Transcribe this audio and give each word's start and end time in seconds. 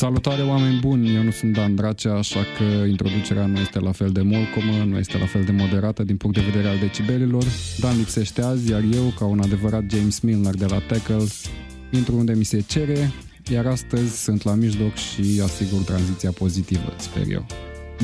Salutare 0.00 0.42
oameni 0.42 0.78
buni, 0.78 1.14
eu 1.14 1.22
nu 1.22 1.30
sunt 1.30 1.52
Dan 1.52 1.74
Dracea, 1.74 2.14
așa 2.14 2.40
că 2.40 2.86
introducerea 2.86 3.46
nu 3.46 3.58
este 3.58 3.80
la 3.80 3.92
fel 3.92 4.10
de 4.10 4.22
molcomă, 4.22 4.84
nu 4.84 4.98
este 4.98 5.18
la 5.18 5.26
fel 5.26 5.44
de 5.44 5.52
moderată 5.52 6.02
din 6.02 6.16
punct 6.16 6.36
de 6.36 6.42
vedere 6.42 6.68
al 6.68 6.78
decibelilor. 6.78 7.44
Dan 7.80 7.96
lipsește 7.96 8.42
azi, 8.42 8.70
iar 8.70 8.82
eu, 8.94 9.12
ca 9.18 9.24
un 9.24 9.40
adevărat 9.40 9.82
James 9.90 10.20
Milner 10.20 10.54
de 10.54 10.64
la 10.64 10.78
Tackles, 10.78 11.44
intru 11.90 12.16
unde 12.16 12.34
mi 12.34 12.44
se 12.44 12.60
cere, 12.60 13.12
iar 13.52 13.66
astăzi 13.66 14.22
sunt 14.22 14.42
la 14.42 14.54
mijloc 14.54 14.94
și 14.94 15.40
asigur 15.44 15.80
tranziția 15.80 16.30
pozitivă, 16.30 16.94
sper 16.96 17.24
eu. 17.30 17.46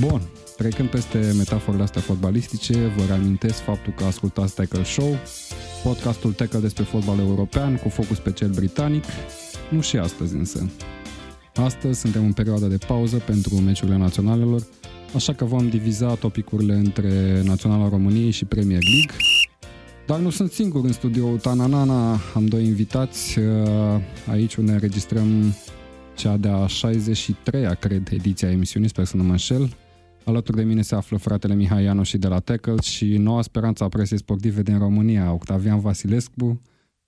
Bun, 0.00 0.22
trecând 0.56 0.88
peste 0.88 1.32
metaforele 1.36 1.82
astea 1.82 2.00
fotbalistice, 2.00 2.72
vă 2.96 3.02
reamintesc 3.06 3.62
faptul 3.62 3.92
că 3.96 4.04
ascultați 4.04 4.54
Tackle 4.54 4.84
Show, 4.84 5.16
podcastul 5.82 6.32
Tackle 6.32 6.60
despre 6.60 6.84
fotbal 6.84 7.18
european 7.18 7.76
cu 7.76 7.88
focus 7.88 8.18
pe 8.18 8.32
cel 8.32 8.50
britanic, 8.50 9.04
nu 9.70 9.80
și 9.80 9.96
astăzi 9.96 10.34
însă. 10.34 10.70
Astăzi 11.56 12.00
suntem 12.00 12.24
în 12.24 12.32
perioada 12.32 12.66
de 12.66 12.78
pauză 12.86 13.16
pentru 13.16 13.54
meciurile 13.54 13.96
naționalelor, 13.96 14.66
așa 15.14 15.32
că 15.32 15.44
vom 15.44 15.68
diviza 15.68 16.14
topicurile 16.14 16.74
între 16.74 17.42
Naționala 17.44 17.88
României 17.88 18.30
și 18.30 18.44
Premier 18.44 18.82
League. 18.82 19.16
Dar 20.06 20.18
nu 20.18 20.30
sunt 20.30 20.50
singur 20.50 20.84
în 20.84 20.92
studioul 20.92 21.38
Tananana, 21.38 22.20
am 22.34 22.46
doi 22.46 22.64
invitați 22.64 23.38
uh, 23.38 23.44
aici 24.30 24.54
unde 24.54 24.72
înregistrăm 24.72 25.54
cea 26.14 26.36
de-a 26.36 26.66
63-a, 26.66 27.74
cred, 27.74 28.08
ediția 28.12 28.50
emisiunii, 28.50 28.88
sper 28.88 29.04
să 29.04 29.16
nu 29.16 29.22
mă 29.22 29.30
înșel. 29.30 29.68
Alături 30.24 30.56
de 30.56 30.62
mine 30.62 30.82
se 30.82 30.94
află 30.94 31.16
fratele 31.16 31.54
Mihai 31.54 31.82
Ianoș 31.82 32.08
și 32.08 32.18
de 32.18 32.28
la 32.28 32.38
Tackle 32.38 32.80
și 32.80 33.16
noua 33.16 33.42
speranță 33.42 33.84
a 33.84 33.88
presei 33.88 34.18
sportive 34.18 34.62
din 34.62 34.78
România, 34.78 35.32
Octavian 35.32 35.80
Vasilescu, 35.80 36.60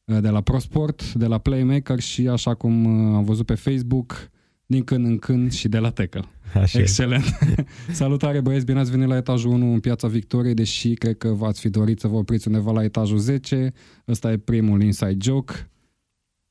uh, 0.05 0.19
de 0.20 0.28
la 0.28 0.41
ProSport, 0.41 1.12
de 1.12 1.27
la 1.27 1.39
Playmaker 1.39 1.98
și, 1.98 2.28
așa 2.28 2.55
cum 2.55 2.84
uh, 2.84 3.17
am 3.17 3.25
văzut 3.25 3.47
pe 3.47 3.55
Facebook, 3.55 4.30
din 4.70 4.84
când 4.84 5.04
în 5.04 5.18
când 5.18 5.52
și 5.52 5.68
de 5.68 5.78
la 5.78 5.90
Tackle. 5.90 6.24
Așa 6.54 6.78
Excelent! 6.78 7.24
Salutare 7.92 8.41
băieți, 8.41 8.64
bine 8.64 8.78
ați 8.78 8.91
venit 8.91 9.06
la 9.08 9.16
etajul 9.16 9.50
1 9.50 9.72
în 9.72 9.80
Piața 9.80 10.08
Victoriei, 10.08 10.55
deși 10.55 10.94
cred 10.94 11.16
că 11.19 11.28
v-ați 11.28 11.60
fi 11.60 11.69
dorit 11.69 12.00
să 12.00 12.08
vă 12.08 12.16
opriți 12.16 12.47
undeva 12.48 12.72
la 12.72 12.84
etajul 12.84 13.19
10. 13.19 13.72
Ăsta 14.08 14.33
e 14.33 14.36
primul 14.36 14.83
inside 14.83 15.16
joke. 15.20 15.70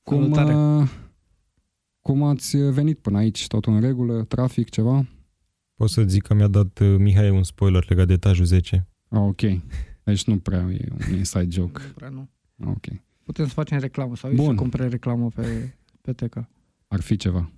Cum, 0.04 0.34
Salutare. 0.34 0.56
uh, 0.56 0.90
cum 2.02 2.24
ați 2.24 2.58
venit 2.58 3.00
până 3.00 3.18
aici? 3.18 3.48
Totul 3.48 3.74
în 3.74 3.82
regulă? 3.82 4.24
Trafic, 4.24 4.70
ceva? 4.70 5.06
Pot 5.76 5.90
să 5.90 6.04
zic 6.04 6.24
că 6.24 6.34
mi-a 6.34 6.48
dat 6.48 6.80
uh, 6.80 6.96
Mihai 6.98 7.30
un 7.30 7.44
spoiler 7.44 7.86
legat 7.90 8.08
de 8.08 8.14
etajul 8.14 8.46
10. 8.46 8.88
Ah, 9.10 9.20
ok. 9.20 9.42
Deci 10.04 10.24
nu 10.26 10.38
prea 10.38 10.60
e 10.72 10.88
un 11.10 11.16
inside 11.18 11.48
joke. 11.50 11.82
Nu 11.86 11.92
prea 11.96 12.10
nu. 12.10 12.30
Ah, 12.60 12.68
Ok. 12.68 12.86
Putem 13.24 13.46
să 13.48 13.54
facem 13.54 13.80
reclamă 13.80 14.16
sau 14.16 14.30
Bun. 14.30 14.46
Bun. 14.46 14.56
să 14.56 14.62
cumpere 14.62 14.88
reclamă 14.88 15.30
pe, 15.36 15.76
pe 16.02 16.14
Teca. 16.14 16.50
Ar 16.88 17.02
fi 17.02 17.16
ceva. 17.16 17.52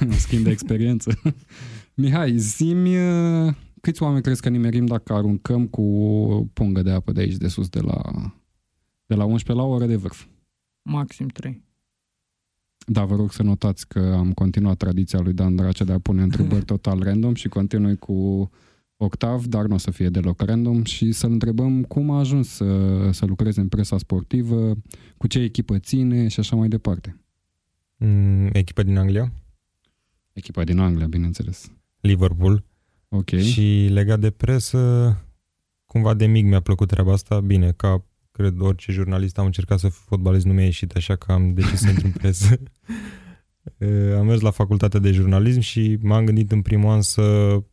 Un 0.00 0.12
schimb 0.26 0.44
de 0.44 0.50
experiență. 0.50 1.20
Mihai, 1.94 2.38
zimi 2.38 2.94
câți 3.80 4.02
oameni 4.02 4.22
crezi 4.22 4.40
că 4.40 4.48
nimerim 4.48 4.86
dacă 4.86 5.12
aruncăm 5.12 5.66
cu 5.66 5.82
o 5.82 6.44
pungă 6.52 6.82
de 6.82 6.90
apă 6.90 7.12
de 7.12 7.20
aici, 7.20 7.36
de 7.36 7.48
sus, 7.48 7.68
de 7.68 7.80
la, 7.80 8.00
de 9.06 9.14
la 9.14 9.24
11 9.24 9.52
la 9.52 9.62
o 9.62 9.74
oră 9.74 9.86
de 9.86 9.96
vârf? 9.96 10.26
Maxim 10.82 11.26
3. 11.26 11.62
Da, 12.86 13.04
vă 13.04 13.16
rog 13.16 13.32
să 13.32 13.42
notați 13.42 13.88
că 13.88 14.14
am 14.18 14.32
continuat 14.32 14.76
tradiția 14.76 15.20
lui 15.20 15.32
Dan 15.32 15.56
Dracea 15.56 15.84
de 15.84 15.92
a 15.92 15.98
pune 15.98 16.22
întrebări 16.22 16.64
total 16.74 17.02
random 17.02 17.34
și 17.34 17.48
continui 17.48 17.96
cu 17.96 18.50
Octav, 18.96 19.44
dar 19.44 19.66
nu 19.66 19.74
o 19.74 19.78
să 19.78 19.90
fie 19.90 20.08
deloc 20.08 20.40
random 20.40 20.84
și 20.84 21.12
să-l 21.12 21.30
întrebăm 21.30 21.82
cum 21.82 22.10
a 22.10 22.18
ajuns 22.18 22.48
să, 22.48 23.08
să 23.12 23.26
lucreze 23.26 23.60
în 23.60 23.68
presa 23.68 23.98
sportivă, 23.98 24.76
cu 25.16 25.26
ce 25.26 25.38
echipă 25.38 25.78
ține 25.78 26.28
și 26.28 26.40
așa 26.40 26.56
mai 26.56 26.68
departe. 26.68 27.20
Mm, 27.96 28.48
echipa 28.52 28.82
din 28.82 28.98
Anglia, 28.98 29.32
Echipa 30.32 30.64
din 30.64 30.78
Anglia, 30.78 31.06
bineînțeles. 31.06 31.70
Liverpool. 32.00 32.64
Ok. 33.08 33.28
Și 33.28 33.88
legat 33.90 34.20
de 34.20 34.30
presă, 34.30 35.16
cumva 35.86 36.14
de 36.14 36.26
mic 36.26 36.44
mi-a 36.44 36.60
plăcut 36.60 36.88
treaba 36.88 37.12
asta. 37.12 37.40
Bine, 37.40 37.72
ca 37.72 38.04
cred 38.30 38.60
orice 38.60 38.92
jurnalist 38.92 39.38
am 39.38 39.44
încercat 39.44 39.78
să 39.78 39.88
fiu 39.88 40.02
fotbalist, 40.06 40.46
nu 40.46 40.52
mi-a 40.52 40.64
ieșit, 40.64 40.94
așa 40.96 41.16
că 41.16 41.32
am 41.32 41.54
decis 41.54 41.78
să 41.80 41.88
intru 41.88 42.06
în 42.06 42.12
presă. 42.12 42.60
Uh, 43.78 44.14
am 44.18 44.26
mers 44.26 44.40
la 44.40 44.50
facultatea 44.50 45.00
de 45.00 45.10
jurnalism 45.10 45.60
și 45.60 45.98
m-am 46.02 46.24
gândit 46.24 46.52
în 46.52 46.62
primul 46.62 46.90
an 46.90 47.02
să 47.02 47.22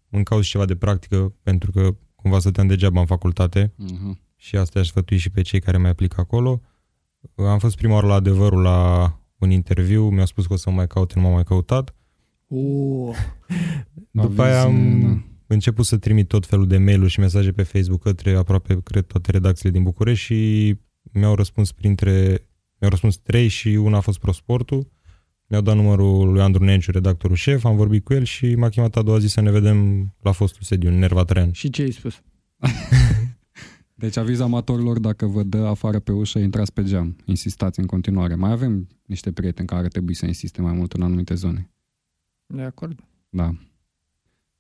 îmi 0.10 0.24
caut 0.24 0.44
și 0.44 0.50
ceva 0.50 0.66
de 0.66 0.76
practică, 0.76 1.34
pentru 1.44 1.72
că 1.72 1.96
cumva 2.16 2.40
stăteam 2.40 2.68
degeaba 2.68 3.00
în 3.00 3.06
facultate. 3.06 3.68
Uh-huh. 3.68 4.26
și 4.36 4.56
asta 4.56 4.80
aș 4.80 4.88
sfătui 4.88 5.18
și 5.18 5.30
pe 5.30 5.42
cei 5.42 5.60
care 5.60 5.78
mai 5.78 5.90
aplică 5.90 6.22
acolo. 6.22 6.62
Am 7.36 7.60
fost 7.60 7.76
prima 7.76 7.94
oară 7.94 8.08
la 8.08 8.14
adevărul 8.14 8.62
la 8.62 9.12
un 9.38 9.52
interviu, 9.52 10.10
mi-au 10.10 10.26
spus 10.26 10.46
că 10.46 10.54
o 10.54 10.56
să 10.56 10.70
mă 10.70 10.76
mai 10.76 10.88
caute, 10.88 11.14
nu 11.16 11.22
m-am 11.22 11.34
mai 11.34 11.44
căutat. 11.44 11.96
Oh. 12.48 13.16
După 14.12 14.26
Aviz, 14.28 14.40
aia 14.40 14.62
am 14.62 15.02
da. 15.02 15.54
început 15.54 15.86
să 15.86 15.98
trimit 15.98 16.28
tot 16.28 16.46
felul 16.46 16.68
de 16.68 16.78
mail-uri 16.78 17.12
și 17.12 17.20
mesaje 17.20 17.52
pe 17.52 17.64
Facebook 17.64 18.02
către 18.02 18.36
aproape, 18.36 18.82
cred, 18.84 19.04
toate 19.04 19.32
redacțiile 19.32 19.72
din 19.72 19.84
București 19.84 20.26
și 20.26 20.76
mi-au 21.12 21.36
răspuns 21.36 21.72
printre, 21.72 22.48
mi-au 22.80 22.90
răspuns 22.90 23.18
trei 23.18 23.48
și 23.48 23.68
una 23.68 23.98
a 23.98 24.02
fost 24.02 24.20
ProSportul. 24.20 24.88
Mi-au 25.50 25.62
dat 25.62 25.76
numărul 25.76 26.32
lui 26.32 26.42
Andru 26.42 26.64
Nenciu, 26.64 26.92
redactorul 26.92 27.36
șef, 27.36 27.66
am 27.66 27.76
vorbit 27.76 28.04
cu 28.04 28.14
el 28.14 28.24
și 28.24 28.56
m-a 28.56 28.70
chemat 28.70 28.96
a 28.96 29.02
doua 29.02 29.20
zi 29.20 29.28
să 29.28 29.42
ne 29.42 29.52
vedem 29.52 30.10
la 30.22 30.32
fostul 30.32 30.62
sediu, 30.62 30.90
în 30.90 31.00
Nerva 31.00 31.24
Tren. 31.24 31.52
Și 31.52 31.70
ce 31.70 31.82
ai 31.82 31.92
spus? 31.92 32.22
Deci 33.96 34.18
aviz 34.18 34.40
amatorilor, 34.40 35.00
dacă 35.00 35.26
vă 35.26 35.44
dă 35.44 35.58
afară 35.58 36.00
pe 36.00 36.12
ușă, 36.12 36.40
intrați 36.40 36.74
pe 36.74 36.84
geam. 36.84 37.16
Insistați 37.26 37.80
în 37.80 37.86
continuare. 37.86 38.36
Mai 38.36 38.52
avem 38.52 38.88
niște 39.06 39.32
prieteni 39.32 39.68
care 39.68 39.88
trebuie 39.88 40.16
să 40.16 40.26
insiste 40.26 40.62
mai 40.62 40.74
mult 40.74 40.94
în 40.94 41.02
anumite 41.02 41.34
zone. 41.34 41.72
De 42.48 42.62
acord? 42.62 43.00
Da. 43.30 43.52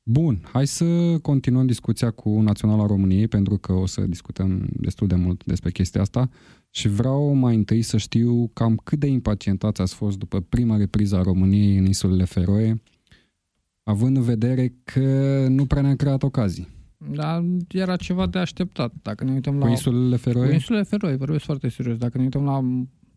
Bun, 0.04 0.40
hai 0.52 0.68
să 0.68 1.18
continuăm 1.22 1.66
discuția 1.66 2.12
cu 2.12 2.30
Naționala 2.42 2.86
României, 2.86 3.28
pentru 3.28 3.58
că 3.58 3.74
o 3.74 3.86
să 3.86 4.02
discutăm 4.02 4.68
destul 4.72 5.08
de 5.08 5.16
mult 5.16 5.46
despre 5.46 5.72
chestia 5.72 6.02
asta 6.02 6.30
și 6.70 6.88
vreau 6.88 7.34
mai 7.34 7.56
întâi 7.56 7.82
să 7.82 7.98
știu 7.98 8.50
cam 8.54 8.76
cât 8.76 9.00
de 9.00 9.08
impacientați 9.08 9.82
ați 9.82 9.94
fost 9.96 10.18
după 10.18 10.40
prima 10.40 10.78
repriză 10.78 11.16
a 11.16 11.22
României 11.22 11.78
în 11.78 11.86
insulele 11.86 12.24
Feroe, 12.24 12.82
având 13.84 14.18
în 14.18 14.24
vedere 14.24 14.74
că 14.84 15.46
nu 15.50 15.66
prea 15.66 15.82
ne-am 15.82 15.96
creat 15.96 16.24
ocazii. 16.24 16.68
Dar 16.98 17.44
era 17.68 17.96
ceva 17.96 18.28
de 18.28 18.40
așteptat. 18.40 18.94
Dacă 19.02 19.24
ne 19.24 19.32
uităm 19.32 19.58
Cu 19.58 19.64
la... 19.64 19.70
insulele 19.70 20.16
Cu 20.16 20.22
Feroe? 20.22 20.54
insulele 20.54 20.84
Feroe, 20.84 21.16
vorbesc 21.16 21.44
foarte 21.46 21.70
serios. 21.70 21.98
Dacă 21.98 22.18
ne 22.18 22.24
uităm 22.24 22.44
la 22.44 22.62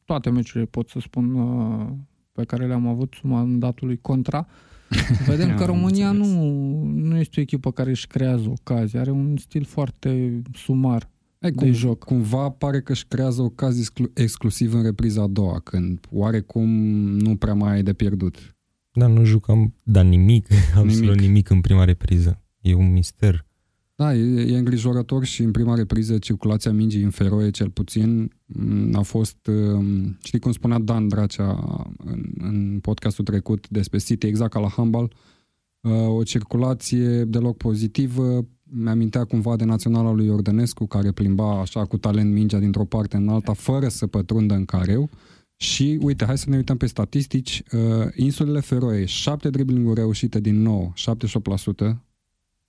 toate 0.05 0.31
meciurile, 0.31 0.65
pot 0.71 0.89
să 0.89 0.99
spun, 1.01 1.35
uh, 1.35 1.89
pe 2.33 2.45
care 2.45 2.67
le-am 2.67 2.87
avut 2.87 3.15
sub 3.15 3.31
mandatul 3.31 3.87
lui 3.87 3.99
Contra, 4.03 4.47
vedem 5.27 5.49
că 5.57 5.63
Am 5.63 5.67
România 5.67 6.09
înțeles. 6.09 6.33
nu, 6.35 6.83
nu 6.85 7.17
este 7.17 7.41
o 7.41 7.43
echipă 7.43 7.73
care 7.73 7.91
își 7.91 8.07
creează 8.07 8.49
ocazii. 8.49 8.99
Are 8.99 9.11
un 9.11 9.37
stil 9.37 9.65
foarte 9.65 10.43
sumar 10.55 11.11
Ei, 11.39 11.51
de 11.51 11.57
cum, 11.65 11.73
joc. 11.73 12.05
Cumva 12.05 12.49
pare 12.51 12.81
că 12.81 12.93
își 12.93 13.07
creează 13.07 13.43
ocazii 13.43 13.81
exclu- 13.81 14.11
exclusiv 14.15 14.75
în 14.75 14.83
repriza 14.83 15.23
a 15.23 15.27
doua, 15.27 15.59
când 15.61 16.07
oarecum 16.11 16.69
nu 17.17 17.37
prea 17.37 17.55
mai 17.55 17.73
ai 17.73 17.83
de 17.83 17.93
pierdut. 17.93 18.55
Dar 18.93 19.11
nu 19.11 19.25
jucam, 19.25 19.75
dar 19.83 20.05
nimic, 20.05 20.47
absolut 20.75 20.91
Nimic. 20.93 21.03
nimic. 21.11 21.21
nimic 21.21 21.51
în 21.51 21.61
prima 21.61 21.85
repriză. 21.85 22.43
E 22.61 22.75
un 22.75 22.93
mister. 22.93 23.47
Da, 24.01 24.15
e, 24.15 24.53
e 24.53 24.59
îngrijorător 24.59 25.25
și 25.25 25.43
în 25.43 25.51
prima 25.51 25.75
repriză 25.75 26.19
circulația 26.19 26.73
mingii 26.73 27.03
în 27.03 27.11
Feroe, 27.11 27.51
cel 27.51 27.71
puțin, 27.71 28.33
m, 28.47 28.95
a 28.97 29.03
fost, 29.03 29.47
um, 29.47 30.19
știi 30.23 30.39
cum 30.39 30.53
spunea 30.53 30.79
Dan 30.79 31.09
Dracea 31.09 31.77
în, 32.05 32.25
în 32.39 32.79
podcastul 32.83 33.25
trecut 33.25 33.69
despre 33.69 33.99
City, 33.99 34.27
exact 34.27 34.53
ca 34.53 34.61
la 34.61 34.69
handball, 34.69 35.13
uh, 35.81 35.93
o 36.09 36.23
circulație 36.23 37.25
deloc 37.25 37.57
pozitivă, 37.57 38.47
mi-amintea 38.63 39.25
cumva 39.25 39.57
de 39.57 39.65
naționala 39.65 40.13
lui 40.13 40.27
Iordănescu, 40.27 40.87
care 40.87 41.13
plimba 41.13 41.61
așa 41.61 41.85
cu 41.85 41.99
talent 41.99 42.33
mingea 42.33 42.59
dintr-o 42.59 42.85
parte 42.85 43.17
în 43.17 43.29
alta, 43.29 43.53
fără 43.53 43.89
să 43.89 44.07
pătrundă 44.07 44.55
în 44.55 44.65
careu. 44.65 45.11
Și, 45.57 45.99
uite, 46.03 46.25
hai 46.25 46.39
să 46.39 46.51
ne 46.51 46.57
uităm 46.57 46.77
pe 46.77 46.87
statistici. 46.87 47.63
Uh, 47.73 47.81
insulele 48.15 48.61
Feroe, 48.61 49.05
7 49.05 49.51
driblinguri 49.51 50.01
reușite 50.01 50.41
din 50.41 50.63
nou, 50.63 50.93
78% 50.97 52.10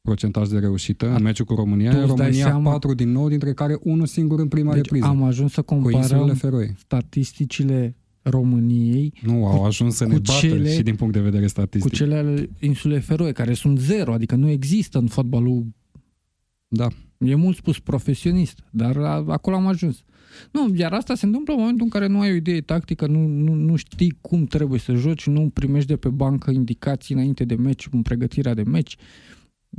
procentaj 0.05 0.47
de 0.49 0.59
reușită 0.59 1.09
în 1.15 1.21
meciul 1.23 1.45
cu 1.45 1.53
România. 1.55 1.91
Tu 1.91 1.97
În 1.97 2.03
îți 2.03 2.15
dai 2.15 2.25
România 2.25 2.45
seama- 2.45 2.69
4 2.71 2.93
din 2.93 3.11
nou, 3.11 3.29
dintre 3.29 3.53
care 3.53 3.77
unul 3.81 4.05
singur 4.05 4.39
în 4.39 4.47
prima 4.47 4.73
Deci 4.73 4.81
repriză. 4.81 5.05
am 5.05 5.23
ajuns 5.23 5.51
să 5.53 5.61
cu 5.61 5.73
insulele 5.73 6.07
comparăm 6.07 6.35
Feroe. 6.35 6.73
statisticile 6.77 7.95
României 8.21 9.13
Nu, 9.25 9.45
au 9.47 9.65
ajuns 9.65 9.95
să 9.95 10.05
ne 10.05 10.13
cu 10.15 10.21
bată 10.21 10.39
cele- 10.39 10.73
și 10.73 10.81
din 10.83 10.95
punct 10.95 11.13
de 11.13 11.19
vedere 11.19 11.43
cu 11.43 11.49
statistic. 11.49 11.93
cele 11.93 12.15
ale 12.15 12.49
insulei 12.59 12.99
Feroe, 12.99 13.31
care 13.31 13.53
sunt 13.53 13.79
zero, 13.79 14.13
adică 14.13 14.35
nu 14.35 14.49
există 14.49 14.97
în 14.97 15.07
fotbalul, 15.07 15.65
Da. 16.67 16.87
e 17.17 17.35
mult 17.35 17.55
spus 17.57 17.79
profesionist, 17.79 18.59
dar 18.69 18.97
a, 18.97 19.23
acolo 19.27 19.55
am 19.55 19.67
ajuns. 19.67 20.03
Nu, 20.51 20.73
iar 20.75 20.93
asta 20.93 21.15
se 21.15 21.25
întâmplă 21.25 21.53
în 21.53 21.59
momentul 21.59 21.83
în 21.83 21.89
care 21.89 22.07
nu 22.07 22.19
ai 22.19 22.31
o 22.31 22.35
idee 22.35 22.61
tactică, 22.61 23.07
nu, 23.07 23.27
nu, 23.27 23.53
nu 23.53 23.75
știi 23.75 24.17
cum 24.21 24.45
trebuie 24.45 24.79
să 24.79 24.93
joci, 24.93 25.27
nu 25.27 25.49
primești 25.53 25.87
de 25.87 25.95
pe 25.95 26.09
bancă 26.09 26.51
indicații 26.51 27.15
înainte 27.15 27.43
de 27.45 27.55
meci, 27.55 27.87
în 27.91 28.01
pregătirea 28.01 28.53
de 28.53 28.63
meci. 28.63 28.95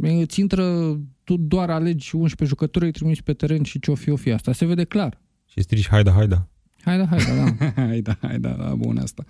Îți 0.00 0.40
intră, 0.40 0.96
tu 1.24 1.36
doar 1.36 1.70
alegi 1.70 2.16
11 2.16 2.44
jucători, 2.44 2.84
îi 2.84 2.92
trimiți 2.92 3.22
pe 3.22 3.32
teren 3.32 3.62
și 3.62 3.78
ce-o 3.80 3.94
fi, 3.94 4.10
o 4.10 4.16
fi. 4.16 4.30
Asta 4.32 4.52
se 4.52 4.64
vede 4.64 4.84
clar. 4.84 5.20
Și 5.46 5.60
strici, 5.62 5.88
haida, 5.88 6.10
haida. 6.12 6.48
Haide, 6.84 7.04
haide, 7.04 7.54
da. 7.58 7.82
hai 7.82 8.00
da, 8.00 8.16
hai 8.20 8.38
da, 8.38 8.50
da, 8.50 8.74
bun 8.74 8.98
asta. 8.98 9.24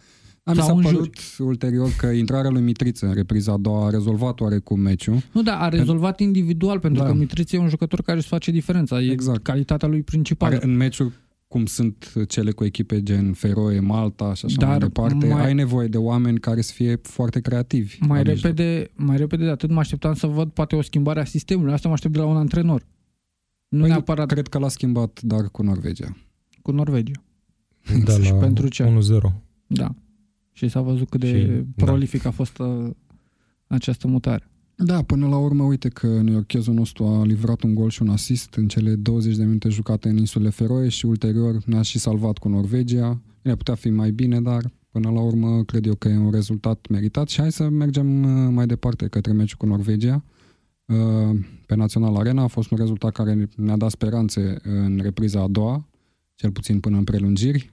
Am 0.44 0.54
mi 0.54 0.62
Sau 0.62 0.66
s-a 0.66 0.72
în 0.72 0.82
părut 0.94 1.14
ulterior 1.38 1.90
că 1.98 2.06
intrarea 2.06 2.50
lui 2.50 2.62
Mitriță 2.62 3.06
în 3.06 3.14
repriza 3.14 3.52
a 3.52 3.56
doua 3.56 3.86
a 3.86 3.90
rezolvat 3.90 4.40
oarecum 4.40 4.80
meciul. 4.80 5.22
Nu, 5.32 5.42
da, 5.42 5.58
a 5.58 5.68
rezolvat 5.68 6.20
individual, 6.20 6.78
pentru 6.78 7.02
Da. 7.02 7.08
că 7.08 7.14
Mitriț 7.14 7.52
e 7.52 7.58
un 7.58 7.68
jucător 7.68 8.02
care 8.02 8.18
își 8.18 8.28
face 8.28 8.50
diferența. 8.50 9.00
E 9.00 9.10
Exact. 9.10 9.42
calitatea 9.42 9.88
lui 9.88 10.02
principală. 10.02 10.54
Are, 10.54 10.64
în 10.64 10.76
meciuri 10.76 11.12
cum 11.52 11.66
sunt 11.66 12.12
cele 12.28 12.50
cu 12.50 12.64
echipe 12.64 13.02
gen 13.02 13.32
Feroe, 13.32 13.80
Malta 13.80 14.34
și 14.34 14.44
așa 14.44 14.56
Dar 14.58 14.68
mai 14.68 14.78
departe, 14.78 15.26
mai- 15.26 15.44
ai 15.44 15.54
nevoie 15.54 15.88
de 15.88 15.96
oameni 15.96 16.38
care 16.40 16.60
să 16.60 16.72
fie 16.72 16.96
foarte 17.02 17.40
creativi. 17.40 17.98
mai 18.00 18.24
la 18.24 18.30
mijloc. 18.30 18.56
repede, 18.56 18.90
mai 18.94 19.16
repede 19.16 19.44
de 19.44 19.50
atât 19.50 19.70
mă 19.70 19.78
așteptam 19.78 20.14
să 20.14 20.26
văd 20.26 20.50
poate 20.50 20.76
o 20.76 20.82
schimbare 20.82 21.20
a 21.20 21.24
sistemului. 21.24 21.72
Asta 21.72 21.88
mă 21.88 21.94
aștept 21.94 22.12
de 22.14 22.18
la 22.20 22.26
un 22.26 22.36
antrenor. 22.36 22.86
Nu 23.68 23.80
Păi, 23.80 23.88
neapărat 23.88 24.26
Cred 24.26 24.48
că 24.48 24.58
l-a 24.58 24.68
schimbat, 24.68 25.20
dar 25.22 25.48
cu 25.50 25.62
Norvegia. 25.62 26.16
cu 26.62 26.70
Norvegia. 26.70 27.22
Da, 28.04 28.12
Și 28.12 28.30
la 28.30 28.36
pentru 28.36 28.68
ce? 28.68 28.84
1-0. 28.84 29.32
Da. 29.66 29.94
Și 30.52 30.68
s-a 30.68 30.80
văzut 30.80 31.08
cât 31.08 31.20
de 31.20 31.26
Și- 31.40 31.46
da. 31.76 31.84
prolific 31.84 32.24
a 32.24 32.30
fost 32.30 32.58
uh, 32.58 32.90
această 33.66 34.06
mutare. 34.08 34.50
Da, 34.84 35.02
până 35.02 35.28
la 35.28 35.36
urmă, 35.36 35.62
uite 35.62 35.88
că 35.88 36.06
neochezul 36.06 36.74
nostru 36.74 37.04
a 37.04 37.24
livrat 37.24 37.62
un 37.62 37.74
gol 37.74 37.90
și 37.90 38.02
un 38.02 38.08
asist 38.08 38.54
în 38.54 38.68
cele 38.68 38.94
20 38.94 39.36
de 39.36 39.44
minute 39.44 39.68
jucate 39.68 40.08
în 40.08 40.16
insulele 40.16 40.50
Feroe 40.50 40.88
și 40.88 41.06
ulterior 41.06 41.64
ne-a 41.64 41.82
și 41.82 41.98
salvat 41.98 42.38
cu 42.38 42.48
Norvegia. 42.48 43.20
Ne 43.42 43.54
putea 43.54 43.74
fi 43.74 43.90
mai 43.90 44.10
bine, 44.10 44.40
dar 44.40 44.72
până 44.90 45.10
la 45.10 45.20
urmă 45.20 45.64
cred 45.64 45.86
eu 45.86 45.94
că 45.94 46.08
e 46.08 46.16
un 46.16 46.30
rezultat 46.30 46.86
meritat 46.90 47.28
și 47.28 47.40
hai 47.40 47.52
să 47.52 47.68
mergem 47.68 48.22
uh, 48.22 48.52
mai 48.54 48.66
departe 48.66 49.06
către 49.06 49.32
meciul 49.32 49.56
cu 49.58 49.66
Norvegia. 49.66 50.24
Uh, 50.84 51.38
Pe 51.66 51.74
Național 51.74 52.16
Arena 52.16 52.42
a 52.42 52.46
fost 52.46 52.70
un 52.70 52.78
rezultat 52.78 53.12
care 53.12 53.48
ne-a 53.56 53.76
dat 53.76 53.90
speranțe 53.90 54.56
în 54.62 54.98
repriza 55.02 55.40
a 55.40 55.48
doua, 55.48 55.88
cel 56.34 56.50
puțin 56.50 56.80
până 56.80 56.96
în 56.96 57.04
prelungiri 57.04 57.72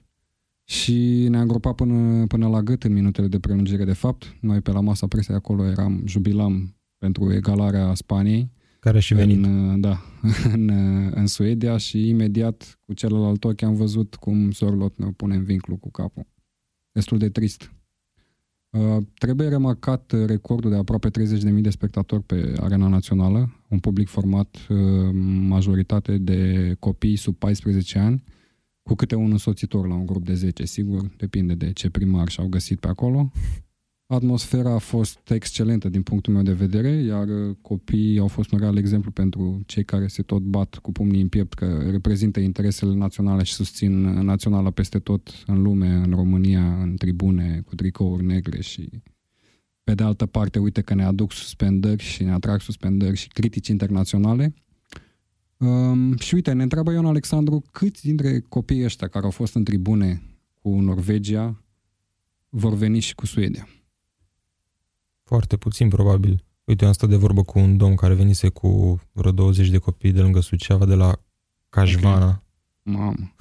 și 0.64 1.26
ne-a 1.28 1.40
îngropat 1.40 1.74
până, 1.74 2.26
până 2.26 2.48
la 2.48 2.62
gât 2.62 2.84
în 2.84 2.92
minutele 2.92 3.26
de 3.26 3.38
prelungire 3.38 3.84
de 3.84 3.92
fapt. 3.92 4.36
Noi 4.40 4.60
pe 4.60 4.72
la 4.72 4.80
masa 4.80 5.06
presei 5.06 5.34
acolo 5.34 5.66
eram, 5.66 6.02
jubilam 6.06 6.74
pentru 7.00 7.32
egalarea 7.32 7.94
Spaniei 7.94 8.50
Care 8.80 8.96
a 8.96 9.00
și 9.00 9.14
venit. 9.14 9.44
în, 9.44 9.80
da, 9.86 10.00
în, 10.52 10.68
în 11.14 11.26
Suedia 11.26 11.76
și 11.76 12.08
imediat 12.08 12.78
cu 12.86 12.92
celălalt 12.92 13.44
ochi 13.44 13.62
am 13.62 13.74
văzut 13.74 14.14
cum 14.14 14.50
Sorlot 14.50 14.98
ne 14.98 15.10
pune 15.16 15.34
în 15.34 15.44
vinclu 15.44 15.76
cu 15.76 15.90
capul. 15.90 16.26
Destul 16.92 17.18
de 17.18 17.28
trist. 17.28 17.72
Uh, 18.70 18.96
trebuie 19.18 19.48
remarcat 19.48 20.12
recordul 20.26 20.70
de 20.70 20.76
aproape 20.76 21.08
30.000 21.08 21.60
de 21.60 21.70
spectatori 21.70 22.22
pe 22.22 22.52
arena 22.60 22.88
națională, 22.88 23.62
un 23.68 23.78
public 23.78 24.08
format 24.08 24.56
uh, 24.68 24.78
majoritate 25.48 26.18
de 26.18 26.74
copii 26.78 27.16
sub 27.16 27.36
14 27.36 27.98
ani, 27.98 28.22
cu 28.82 28.94
câte 28.94 29.14
un 29.14 29.30
însoțitor 29.30 29.86
la 29.86 29.94
un 29.94 30.06
grup 30.06 30.24
de 30.24 30.34
10, 30.34 30.64
sigur, 30.64 31.10
depinde 31.16 31.54
de 31.54 31.72
ce 31.72 31.90
primar 31.90 32.28
și-au 32.28 32.46
găsit 32.46 32.80
pe 32.80 32.88
acolo. 32.88 33.30
Atmosfera 34.12 34.74
a 34.74 34.78
fost 34.78 35.30
excelentă 35.30 35.88
din 35.88 36.02
punctul 36.02 36.32
meu 36.32 36.42
de 36.42 36.52
vedere, 36.52 36.90
iar 36.90 37.28
uh, 37.28 37.56
copiii 37.60 38.18
au 38.18 38.26
fost 38.26 38.52
un 38.52 38.58
real 38.58 38.76
exemplu 38.76 39.10
pentru 39.10 39.62
cei 39.66 39.84
care 39.84 40.06
se 40.06 40.22
tot 40.22 40.42
bat 40.42 40.74
cu 40.74 40.92
pumnii 40.92 41.20
în 41.20 41.28
piept 41.28 41.54
că 41.54 41.88
reprezintă 41.90 42.40
interesele 42.40 42.94
naționale 42.94 43.42
și 43.42 43.52
susțin 43.52 44.04
uh, 44.04 44.22
naționala 44.22 44.70
peste 44.70 44.98
tot 44.98 45.42
în 45.46 45.62
lume, 45.62 45.88
în 45.88 46.10
România, 46.10 46.82
în 46.82 46.96
tribune, 46.96 47.62
cu 47.66 47.74
tricouri 47.74 48.24
negre 48.24 48.60
și 48.60 48.88
pe 49.84 49.94
de 49.94 50.02
altă 50.02 50.26
parte, 50.26 50.58
uite 50.58 50.80
că 50.80 50.94
ne 50.94 51.04
aduc 51.04 51.32
suspendări 51.32 52.02
și 52.02 52.22
ne 52.22 52.32
atrag 52.32 52.60
suspendări 52.60 53.16
și 53.16 53.28
critici 53.28 53.68
internaționale. 53.68 54.54
Um, 55.56 56.16
și 56.16 56.34
uite, 56.34 56.52
ne 56.52 56.62
întreabă 56.62 56.92
Ion 56.92 57.06
Alexandru 57.06 57.62
câți 57.72 58.02
dintre 58.02 58.40
copiii 58.48 58.84
ăștia 58.84 59.08
care 59.08 59.24
au 59.24 59.30
fost 59.30 59.54
în 59.54 59.64
tribune 59.64 60.22
cu 60.62 60.80
Norvegia 60.80 61.64
vor 62.48 62.74
veni 62.74 63.00
și 63.00 63.14
cu 63.14 63.26
Suedia. 63.26 63.68
Foarte 65.30 65.56
puțin, 65.56 65.88
probabil. 65.88 66.44
Uite, 66.64 66.82
eu 66.82 66.88
am 66.88 66.94
stat 66.94 67.08
de 67.08 67.16
vorbă 67.16 67.42
cu 67.42 67.58
un 67.58 67.76
domn 67.76 67.94
care 67.94 68.14
venise 68.14 68.48
cu 68.48 69.00
vreo 69.12 69.32
20 69.32 69.68
de 69.68 69.78
copii 69.78 70.12
de 70.12 70.20
lângă 70.20 70.40
Suceava, 70.40 70.84
de 70.84 70.94
la 70.94 71.22
Cajvana. 71.68 72.42
Mamă, 72.82 73.34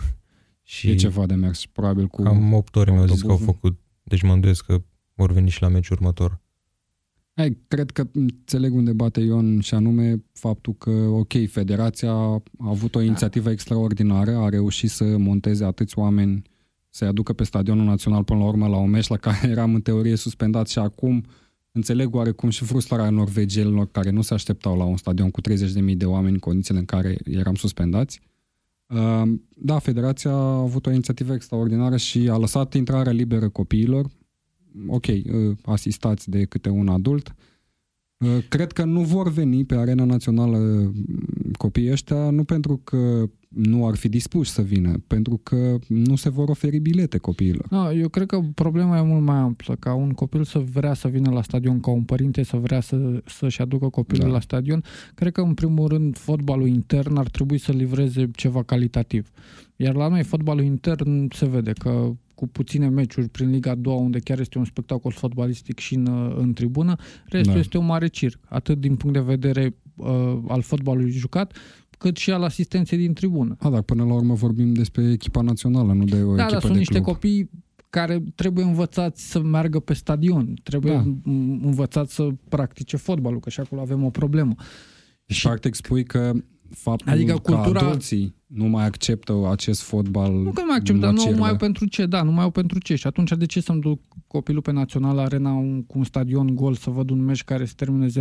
Și 0.64 0.90
e 0.90 0.96
ceva 0.96 1.26
de 1.26 1.34
mers, 1.34 1.66
probabil 1.66 2.08
cu... 2.08 2.24
cam 2.24 2.54
8 2.54 2.76
ore 2.76 2.92
mi-au 2.92 3.06
zis 3.06 3.22
că 3.22 3.26
au 3.26 3.32
autobuzul. 3.32 3.60
făcut. 3.62 3.80
Deci 4.04 4.22
mă 4.22 4.34
îndoiesc 4.34 4.66
că 4.66 4.82
vor 5.14 5.32
veni 5.32 5.50
și 5.50 5.62
la 5.62 5.68
meciul 5.68 5.98
următor. 6.00 6.40
Hai, 7.34 7.58
cred 7.68 7.92
că 7.92 8.08
înțeleg 8.14 8.74
unde 8.74 8.94
bate 8.94 9.20
Ion 9.20 9.60
și 9.60 9.74
anume 9.74 10.24
faptul 10.34 10.74
că, 10.74 10.90
ok, 10.92 11.34
federația 11.48 12.12
a 12.12 12.42
avut 12.60 12.96
o 12.96 13.02
inițiativă 13.02 13.50
extraordinară, 13.50 14.36
a 14.36 14.50
reușit 14.50 14.90
să 14.90 15.18
monteze 15.18 15.66
atâți 15.66 15.98
oameni 15.98 16.42
să-i 16.90 17.08
aducă 17.08 17.34
pe 17.34 17.44
stadionul 17.44 17.86
național 17.86 18.24
până 18.24 18.40
la 18.40 18.46
urmă 18.46 18.68
la 18.68 18.78
un 18.78 18.90
meci 18.90 19.08
la 19.08 19.18
care 19.18 19.48
eram 19.48 19.74
în 19.74 19.82
teorie 19.82 20.16
suspendat 20.16 20.68
și 20.68 20.80
acum 20.80 21.26
înțeleg 21.72 22.16
oarecum 22.16 22.50
și 22.50 22.66
frustrarea 22.66 23.10
norvegienilor 23.10 23.92
care 23.92 24.10
nu 24.10 24.22
se 24.22 24.34
așteptau 24.34 24.78
la 24.78 24.84
un 24.84 24.98
stadion 24.98 25.32
cu 25.32 25.42
30.000 25.42 25.96
de 25.96 26.06
oameni 26.06 26.34
în 26.34 26.40
condițiile 26.40 26.80
în 26.80 26.86
care 26.86 27.18
eram 27.26 27.56
suspendați. 27.56 28.22
Uh, 28.88 29.32
Da, 29.56 29.80
federația 29.80 30.32
a 30.32 30.60
avut 30.60 30.86
o 30.86 30.92
inițiativă 30.92 31.34
extraordinară 31.34 31.98
și 31.98 32.30
a 32.30 32.38
lăsat 32.38 32.74
intrarea 32.74 33.12
liberă 33.12 33.50
copiilor, 33.50 34.10
ok, 34.88 35.06
uh, 35.06 35.58
asistați 35.64 36.30
de 36.30 36.46
câte 36.46 36.70
un 36.70 36.88
adult. 36.88 37.36
Uh, 38.18 38.38
Cred 38.50 38.72
că 38.72 38.84
nu 38.84 39.02
vor 39.02 39.32
veni 39.32 39.66
pe 39.66 39.76
arena 39.76 40.04
națională 40.04 40.58
mm, 40.58 40.94
copiii 41.58 41.92
ăștia, 41.92 42.30
nu 42.30 42.44
pentru 42.44 42.78
că 42.78 43.30
nu 43.50 43.88
ar 43.88 43.96
fi 43.96 44.10
dispuși 44.10 44.50
să 44.50 44.62
vină, 44.62 45.04
pentru 45.08 45.40
că 45.44 45.78
nu 45.88 46.16
se 46.16 46.30
vor 46.30 46.50
oferi 46.50 46.80
bilete 46.80 47.18
copiilor. 47.18 47.66
No, 47.70 47.92
eu 47.92 48.08
cred 48.08 48.28
că 48.28 48.40
problema 48.56 48.98
e 48.98 49.02
mult 49.02 49.24
mai 49.24 49.36
amplă, 49.36 49.76
ca 49.80 49.94
un 49.94 50.12
copil 50.12 50.44
să 50.44 50.60
vrea 50.60 50.94
să 50.94 51.08
vină 51.08 51.30
la 51.32 51.42
stadion, 51.42 51.80
ca 51.80 51.92
un 51.92 52.04
părinte 52.04 52.44
să 52.44 52.58
vrea 52.58 52.80
să, 52.80 53.22
să-și 53.26 53.62
aducă 53.62 53.88
copilul 53.90 54.28
Da. 54.28 54.34
la 54.34 54.40
stadion. 54.40 54.84
Cred 55.16 55.32
că, 55.32 55.42
în 55.42 55.54
primul 55.54 55.88
rând, 55.88 56.18
fotbalul 56.18 56.68
intern 56.68 57.18
ar 57.18 57.30
trebui 57.30 57.58
să 57.58 57.72
livreze 57.72 58.30
ceva 58.36 58.64
calitativ. 58.64 59.30
Iar 59.76 59.96
la 59.96 60.08
noi, 60.08 60.24
fotbalul 60.24 60.64
intern 60.64 61.28
se 61.34 61.46
vede 61.46 61.72
că 61.72 62.12
cu 62.36 62.48
puține 62.48 62.90
meciuri 62.90 63.30
prin 63.30 63.50
Liga 63.50 63.76
2, 63.76 63.96
unde 63.96 64.20
chiar 64.20 64.40
este 64.40 64.58
un 64.58 64.66
spectacol 64.66 65.12
fotbalistic 65.12 65.80
și 65.80 65.96
în, 65.96 66.34
în 66.38 66.54
tribună, 66.54 66.96
restul 67.26 67.54
Da. 67.54 67.60
este 67.60 67.78
un 67.78 67.86
mare 67.86 68.08
circ, 68.08 68.40
atât 68.46 68.80
din 68.80 68.96
punct 68.96 69.16
de 69.16 69.22
vedere 69.22 69.76
uh, 69.96 70.38
al 70.48 70.62
fotbalului 70.62 71.12
jucat, 71.12 71.56
cât 72.00 72.18
și 72.18 72.32
al 72.32 72.44
asistenței 72.44 72.98
din 72.98 73.14
tribună. 73.14 73.56
A, 73.60 73.70
dar 73.70 73.82
până 73.82 74.04
la 74.06 74.14
urmă 74.14 74.34
vorbim 74.34 74.74
despre 74.74 75.12
echipa 75.12 75.42
națională, 75.42 75.94
nu 75.94 76.04
de 76.04 76.22
o 76.24 76.36
Da, 76.36 76.42
echipă 76.44 76.52
dar 76.52 76.60
sunt 76.62 76.72
de 76.74 76.78
niște 76.78 76.94
club. 76.94 77.06
copii 77.06 77.50
care 77.90 78.24
trebuie 78.36 78.66
învățați 78.66 79.30
să 79.32 79.42
meargă 79.42 79.80
pe 79.80 79.94
stadion, 79.94 80.54
trebuie 80.64 80.92
Da. 80.94 80.98
da. 81.00 81.32
învățați 81.68 82.14
să 82.14 82.30
practice 82.50 82.98
fotbalul, 82.98 83.40
că 83.40 83.50
și 83.50 83.60
acolo 83.60 83.82
avem 83.82 84.04
o 84.04 84.10
problemă. 84.10 84.56
Și 85.26 85.48
practic 85.48 85.74
spui 85.76 86.04
că 86.04 86.32
faptul 86.70 87.12
Adică 87.12 87.34
că 87.34 87.40
cultura- 87.40 87.80
adulții 87.80 88.36
nu 88.46 88.66
mai 88.68 88.86
acceptă 88.86 89.48
acest 89.52 89.82
fotbal 89.82 90.32
Nu 90.34 90.52
că 90.52 90.60
nu 90.62 90.66
mai 90.68 90.78
accept, 90.78 91.00
dar 91.00 91.10
nu 91.10 91.16
nocirlă. 91.16 91.40
mai 91.40 91.50
au 91.50 91.56
pentru 91.56 91.86
ce, 91.86 92.06
da, 92.06 92.22
nu 92.24 92.32
mai 92.32 92.44
au 92.44 92.50
pentru 92.52 92.80
ce. 92.80 92.96
Și 92.96 93.08
atunci 93.08 93.32
de 93.32 93.46
ce 93.46 93.62
să-mi 93.62 93.82
duc 93.82 94.02
copilul 94.28 94.62
pe 94.62 94.72
național 94.72 95.18
arena 95.18 95.52
un, 95.54 95.84
cu 95.84 95.98
un 95.98 96.04
stadion 96.04 96.56
gol 96.56 96.74
să 96.76 96.90
văd 96.90 97.10
un 97.10 97.20
meci 97.24 97.44
care 97.44 97.66
se 97.66 97.74
termine 97.76 98.08
0-0 98.08 98.12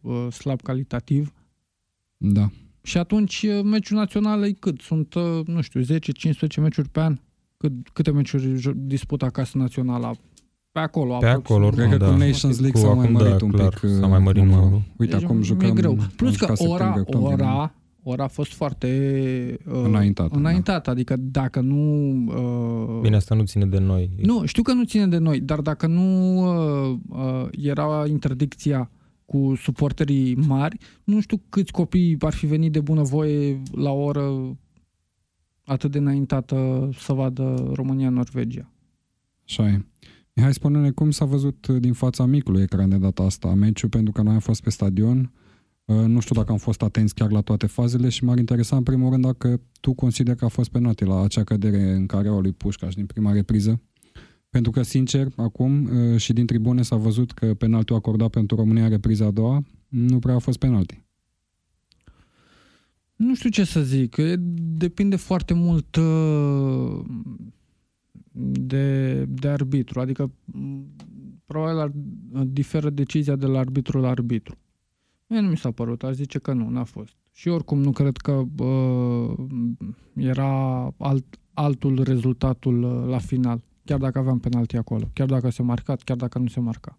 uh, 0.00 0.26
slab 0.32 0.60
calitativ? 0.60 1.32
Da. 2.16 2.50
Și 2.86 2.98
atunci 2.98 3.42
uh, 3.48 3.62
meciul 3.64 3.96
național 3.96 4.42
e 4.44 4.52
cât? 4.52 4.80
Sunt, 4.80 5.14
uh, 5.14 5.22
nu 5.46 5.60
știu, 5.60 5.80
10-15 5.80 5.86
meciuri 6.60 6.88
pe 6.88 7.00
an? 7.00 7.18
Cât, 7.56 7.72
câte 7.92 8.10
meciuri 8.10 8.54
jo- 8.60 8.74
dispută 8.74 9.24
acasă 9.24 9.58
naționala? 9.58 10.10
Pe 10.72 10.80
acolo. 10.80 11.16
Pe 11.16 11.26
acolo, 11.26 11.68
Cred 11.68 11.90
că 11.90 11.96
da. 11.96 12.06
cu 12.06 12.12
Nations 12.12 12.60
League 12.60 12.70
Cu 12.70 12.86
s-a 12.86 12.92
mai 12.92 12.98
acum, 13.04 13.12
mărit 13.12 13.38
da, 13.38 13.44
un 13.44 13.50
clar, 13.50 13.68
pic. 13.68 13.82
uh, 13.82 13.90
s-a 14.00 14.06
mai 14.06 14.18
mărit 14.18 14.42
numărul. 14.42 14.64
numărul. 14.64 14.82
Uite, 14.96 15.12
Deci 15.16 15.24
acum 15.24 15.42
jucăm... 15.42 15.68
E 15.68 15.72
greu. 15.72 15.98
Plus 16.16 16.40
am 16.40 16.46
că 16.46 16.54
jucat 16.54 16.70
ora, 16.70 16.84
septembrie, 16.84 17.00
octombrie, 17.00 17.36
da. 17.36 17.54
ora, 17.54 17.74
ora 18.02 18.24
a 18.24 18.28
fost 18.28 18.52
foarte 18.52 18.88
uh, 19.66 19.82
Înaintată, 19.84 20.36
înaintată. 20.36 20.90
Adică 20.90 21.16
dacă 21.18 21.60
nu... 21.60 22.10
Uh, 22.26 23.00
Bine, 23.00 23.16
asta 23.16 23.34
nu 23.34 23.42
ține 23.44 23.66
de 23.66 23.78
noi. 23.78 24.10
Nu, 24.22 24.44
știu 24.44 24.62
că 24.62 24.72
nu 24.72 24.84
ține 24.84 25.06
de 25.06 25.18
noi, 25.18 25.40
dar 25.40 25.60
dacă 25.60 25.86
nu 25.86 26.38
uh, 26.38 26.96
uh, 27.08 27.46
era 27.50 28.04
interdicția 28.08 28.90
cu 29.24 29.54
suporterii 29.54 30.34
mari, 30.34 30.76
nu 31.04 31.20
știu 31.20 31.40
câți 31.48 31.72
copii 31.72 32.16
ar 32.20 32.32
fi 32.34 32.46
venit 32.46 32.72
de 32.72 32.80
bunăvoie 32.80 33.62
la 33.72 33.90
o 33.90 34.02
oră 34.02 34.56
atât 35.64 35.90
de 35.90 35.98
înaintată 35.98 36.88
să 36.98 37.12
vadă 37.12 37.70
România-Norvegia. 37.74 38.72
Așa 39.44 39.68
e. 39.68 39.84
Mihai, 40.32 40.52
spune-ne 40.52 40.90
cum 40.90 41.10
s-a 41.10 41.24
văzut 41.24 41.66
uh, 41.66 41.80
din 41.80 41.92
fața 41.92 42.24
micului 42.26 42.62
ecran 42.62 42.88
de 42.88 42.96
data 42.96 43.22
asta 43.22 43.54
meciul, 43.54 43.88
pentru 43.88 44.12
că 44.12 44.22
noi 44.22 44.32
am 44.32 44.38
fost 44.38 44.62
pe 44.62 44.70
stadion. 44.70 45.32
Uh, 45.84 45.96
Nu 45.96 46.20
știu 46.20 46.34
dacă 46.34 46.52
am 46.52 46.58
fost 46.58 46.82
atenți 46.82 47.14
chiar 47.14 47.30
la 47.30 47.40
toate 47.40 47.66
fazele 47.66 48.08
și 48.08 48.24
m-ar 48.24 48.38
interesa 48.38 48.76
în 48.76 48.82
primul 48.82 49.10
rând 49.10 49.24
dacă 49.24 49.60
tu 49.80 49.92
consideri 49.92 50.38
că 50.38 50.44
a 50.44 50.48
fost 50.48 50.70
penalti 50.70 51.04
la 51.04 51.22
acea 51.22 51.44
cădere 51.44 51.92
în 51.92 52.06
care 52.06 52.30
o 52.30 52.40
lui 52.40 52.52
Pușcaș 52.52 52.94
din 52.94 53.06
prima 53.06 53.32
repriză. 53.32 53.80
Pentru 54.54 54.72
că, 54.72 54.82
sincer, 54.82 55.28
acum 55.36 55.84
uh, 55.84 56.16
și 56.20 56.32
din 56.32 56.46
tribune 56.46 56.82
s-a 56.82 56.96
văzut 56.96 57.32
că 57.32 57.54
penaltiul 57.54 57.98
acordat 57.98 58.30
pentru 58.30 58.56
România 58.56 58.84
în 58.84 58.90
repriza 58.90 59.26
a 59.26 59.30
doua 59.30 59.64
nu 59.88 60.18
prea 60.18 60.34
a 60.34 60.38
fost 60.38 60.58
penalti. 60.58 61.02
Nu 63.16 63.34
știu 63.34 63.50
ce 63.50 63.64
să 63.64 63.82
zic, 63.82 64.16
e- 64.16 64.36
depinde 64.76 65.16
foarte 65.16 65.54
mult 65.54 65.96
uh, 65.96 67.04
de, 68.60 69.24
de 69.24 69.48
arbitru. 69.48 70.00
Adică 70.00 70.30
m, 70.44 70.86
probabil 71.46 71.78
ar, 71.78 71.90
diferă 72.44 72.90
decizia 72.90 73.36
de 73.36 73.46
la 73.46 73.58
arbitru 73.58 74.00
la 74.00 74.08
arbitru. 74.08 74.56
Mie 75.26 75.40
nu 75.40 75.48
mi 75.48 75.56
s-a 75.56 75.70
părut, 75.70 76.02
aș 76.02 76.14
zice 76.14 76.38
că 76.38 76.52
nu, 76.52 76.68
n-a 76.68 76.84
fost. 76.84 77.14
Și 77.32 77.48
oricum 77.48 77.80
nu 77.80 77.92
cred 77.92 78.16
că 78.16 78.42
uh, 78.58 79.34
era 80.16 80.84
alt, 80.98 81.38
altul 81.52 82.02
rezultatul 82.02 82.82
uh, 82.82 83.08
la 83.08 83.18
final, 83.18 83.62
chiar 83.84 83.98
dacă 83.98 84.18
aveam 84.18 84.38
penalti 84.38 84.76
acolo, 84.76 85.10
chiar 85.12 85.26
dacă 85.28 85.50
se 85.50 85.62
marcat, 85.62 86.02
chiar 86.02 86.16
dacă 86.16 86.38
nu 86.38 86.46
se 86.46 86.60
marca. 86.60 86.98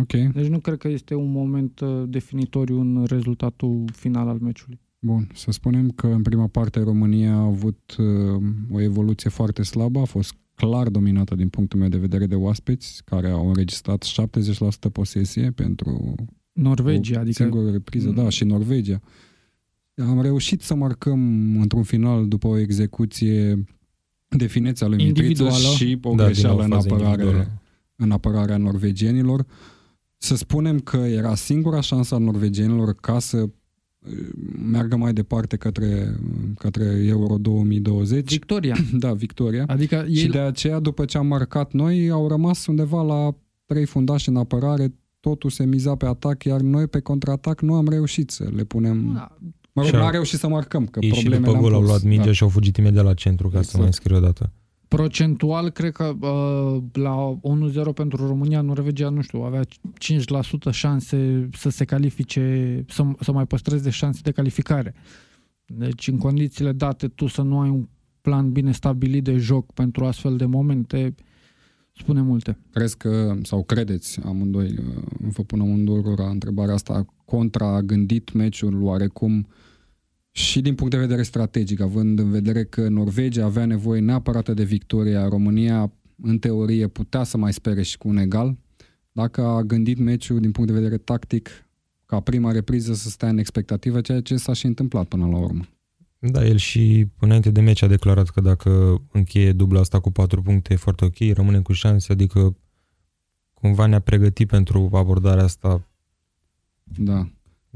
Ok, 0.00 0.12
Deci 0.32 0.46
nu 0.46 0.58
cred 0.58 0.78
că 0.78 0.88
este 0.88 1.14
un 1.14 1.30
moment 1.30 1.80
uh, 1.80 2.02
definitoriu 2.06 2.80
în 2.80 3.04
rezultatul 3.08 3.84
final 3.92 4.28
al 4.28 4.38
meciului. 4.38 4.80
bun. 4.98 5.28
Să 5.34 5.50
spunem 5.50 5.90
că 5.90 6.06
în 6.06 6.22
prima 6.22 6.46
parte 6.46 6.80
România 6.80 7.34
a 7.34 7.44
avut 7.44 7.96
uh, 7.98 8.42
o 8.70 8.80
evoluție 8.80 9.30
foarte 9.30 9.62
slabă, 9.62 10.00
a 10.00 10.04
fost 10.04 10.34
clar 10.54 10.88
dominată 10.88 11.34
din 11.34 11.48
punctul 11.48 11.78
meu 11.78 11.88
de 11.88 11.96
vedere 11.98 12.26
de 12.26 12.34
oaspeți, 12.34 13.02
care 13.04 13.28
au 13.28 13.48
înregistrat 13.48 14.04
70% 14.88 14.92
posesie 14.92 15.50
pentru 15.50 16.14
Norvegia, 16.52 17.16
o 17.18 17.20
adică 17.20 17.42
singură 17.42 17.70
repriză, 17.70 18.08
Mm. 18.08 18.14
da, 18.14 18.28
și 18.28 18.44
Norvegia. 18.44 19.00
Am 19.96 20.20
reușit 20.20 20.60
să 20.62 20.74
marcăm 20.74 21.20
într-un 21.60 21.82
final 21.82 22.28
după 22.28 22.46
o 22.46 22.58
execuție 22.58 23.64
de 24.36 24.46
finețe 24.46 24.84
a 24.84 24.86
lui 24.88 24.96
Mitriță 24.96 25.22
Individuală. 25.42 25.74
și 25.76 25.98
o 26.02 26.14
Da, 26.14 26.16
din 26.24 26.24
greșeală 26.32 26.54
nou 26.54 26.64
în 26.64 26.70
fază 26.70 26.88
apărare, 26.92 27.22
individuală. 27.22 27.60
în 27.96 28.10
apărarea 28.10 28.56
norvegienilor. 28.56 29.46
Să 30.16 30.36
spunem 30.36 30.78
că 30.78 30.96
era 30.96 31.34
singura 31.34 31.80
șansă 31.80 32.14
a 32.14 32.18
norvegienilor 32.18 32.94
ca 32.94 33.18
să 33.18 33.36
uh, 33.36 33.50
meargă 34.70 34.96
mai 34.96 35.12
departe 35.12 35.56
către, 35.56 36.16
către 36.58 36.84
Euro 37.06 37.36
2020. 37.38 38.30
victoria. 38.30 38.76
Da, 38.98 39.12
victoria. 39.12 39.64
Adică 39.66 40.06
Și 40.10 40.18
ei, 40.20 40.28
de 40.28 40.38
aceea, 40.38 40.78
după 40.78 41.04
ce 41.04 41.18
am 41.18 41.26
marcat 41.26 41.72
noi, 41.72 42.10
au 42.10 42.28
rămas 42.28 42.66
undeva 42.66 43.02
la 43.02 43.34
trei 43.66 43.84
fundași 43.84 44.28
în 44.28 44.36
apărare, 44.36 44.94
totul 45.20 45.50
se 45.50 45.64
miza 45.66 45.94
pe 45.94 46.06
atac, 46.06 46.44
iar 46.44 46.60
noi 46.60 46.86
pe 46.86 47.00
contraatac 47.00 47.60
nu 47.60 47.74
am 47.74 47.88
reușit 47.88 48.30
să 48.30 48.48
le 48.54 48.64
punem... 48.64 49.12
da, 49.14 49.36
Mă 49.74 49.82
rog, 49.82 49.84
Și 49.90 49.92
nu 49.94 50.00
au- 50.00 50.06
am 50.06 50.12
reușit 50.12 50.38
să 50.38 50.48
marcăm, 50.48 50.86
că 50.86 50.98
Ei 51.02 51.08
și 51.08 51.14
problemele 51.14 51.44
după 51.44 51.56
am 51.56 51.62
gol 51.62 51.72
au 51.72 51.80
pus. 51.80 51.88
luat 51.88 52.02
mingea 52.02 52.24
da. 52.24 52.32
și 52.32 52.42
au 52.42 52.48
fugit 52.48 52.76
imediat 52.76 53.04
la 53.04 53.14
centru 53.14 53.46
ca 53.48 53.52
să 53.52 53.58
Exact. 53.58 53.76
mai 53.78 53.86
înscrie 53.86 54.16
o 54.16 54.20
dată. 54.20 54.50
procentual, 54.88 55.70
cred 55.70 55.92
că 55.92 56.04
uh, 56.20 56.82
la 56.92 57.38
1-0 57.42 57.92
pentru 57.94 58.26
România, 58.26 58.60
Norvegia, 58.60 59.08
nu 59.08 59.20
știu, 59.20 59.40
avea 59.40 59.60
5% 59.98 60.70
șanse 60.70 61.48
să 61.56 61.68
se 61.68 61.84
califice, 61.84 62.84
să, 62.88 63.04
să 63.20 63.32
mai 63.32 63.46
păstreze 63.46 63.90
șanse 63.90 64.20
de 64.22 64.30
calificare. 64.30 64.94
Deci, 65.66 66.08
în 66.08 66.18
condițiile 66.18 66.72
date, 66.72 67.08
tu 67.08 67.26
să 67.26 67.42
nu 67.42 67.60
ai 67.60 67.68
un 67.68 67.88
plan 68.20 68.52
bine 68.52 68.72
stabilit 68.72 69.24
de 69.24 69.36
joc 69.36 69.72
pentru 69.72 70.04
astfel 70.04 70.36
de 70.36 70.44
momente, 70.44 71.14
spune 71.92 72.20
multe. 72.22 72.58
Crezi 72.72 72.96
că, 72.96 73.36
sau 73.42 73.62
credeți 73.64 74.20
amândoi, 74.24 74.66
uh, 74.78 75.02
vă 75.18 75.42
pun 75.42 75.60
amândurora 75.60 76.28
întrebarea 76.28 76.74
asta, 76.74 77.04
contra 77.24 77.74
a 77.74 77.80
gândit 77.82 78.32
meciul 78.32 78.82
oarecum 78.82 79.46
și 80.36 80.60
din 80.60 80.74
punct 80.74 80.92
de 80.92 80.98
vedere 80.98 81.22
strategic, 81.22 81.80
având 81.80 82.18
în 82.18 82.30
vedere 82.30 82.64
că 82.64 82.88
Norvegia 82.88 83.44
avea 83.44 83.64
nevoie 83.64 84.00
neapărat 84.00 84.54
de 84.54 84.64
victoria, 84.64 85.28
România 85.28 85.92
în 86.22 86.38
teorie 86.38 86.86
putea 86.88 87.22
să 87.22 87.36
mai 87.36 87.52
spere 87.52 87.82
și 87.82 87.98
cu 87.98 88.08
un 88.08 88.16
egal, 88.16 88.56
dacă 89.12 89.42
a 89.42 89.62
gândit 89.62 89.98
meciul 89.98 90.40
din 90.40 90.50
punct 90.50 90.70
de 90.70 90.78
vedere 90.78 90.96
tactic 90.96 91.50
ca 92.06 92.20
prima 92.20 92.52
repriză 92.52 92.94
să 92.94 93.08
stea 93.08 93.28
în 93.28 93.38
expectativă, 93.38 94.00
ceea 94.00 94.20
ce 94.20 94.36
s-a 94.36 94.52
și 94.52 94.66
întâmplat 94.66 95.06
până 95.06 95.26
la 95.26 95.38
urmă. 95.38 95.64
Da, 96.18 96.46
el 96.46 96.56
și 96.56 97.06
înainte 97.20 97.50
de 97.50 97.60
meci 97.60 97.82
a 97.82 97.86
declarat 97.86 98.28
că 98.28 98.40
dacă 98.40 99.02
încheie 99.12 99.52
dubla 99.52 99.80
asta 99.80 100.00
cu 100.00 100.10
4 100.10 100.42
puncte 100.42 100.72
e 100.72 100.76
foarte 100.76 101.04
ok, 101.04 101.34
rămâne 101.34 101.60
cu 101.60 101.72
șanse, 101.72 102.12
adică 102.12 102.56
cumva 103.52 103.86
ne-a 103.86 104.00
pregătit 104.00 104.48
pentru 104.48 104.90
abordarea 104.92 105.44
asta. 105.44 105.88
Da. 106.84 107.28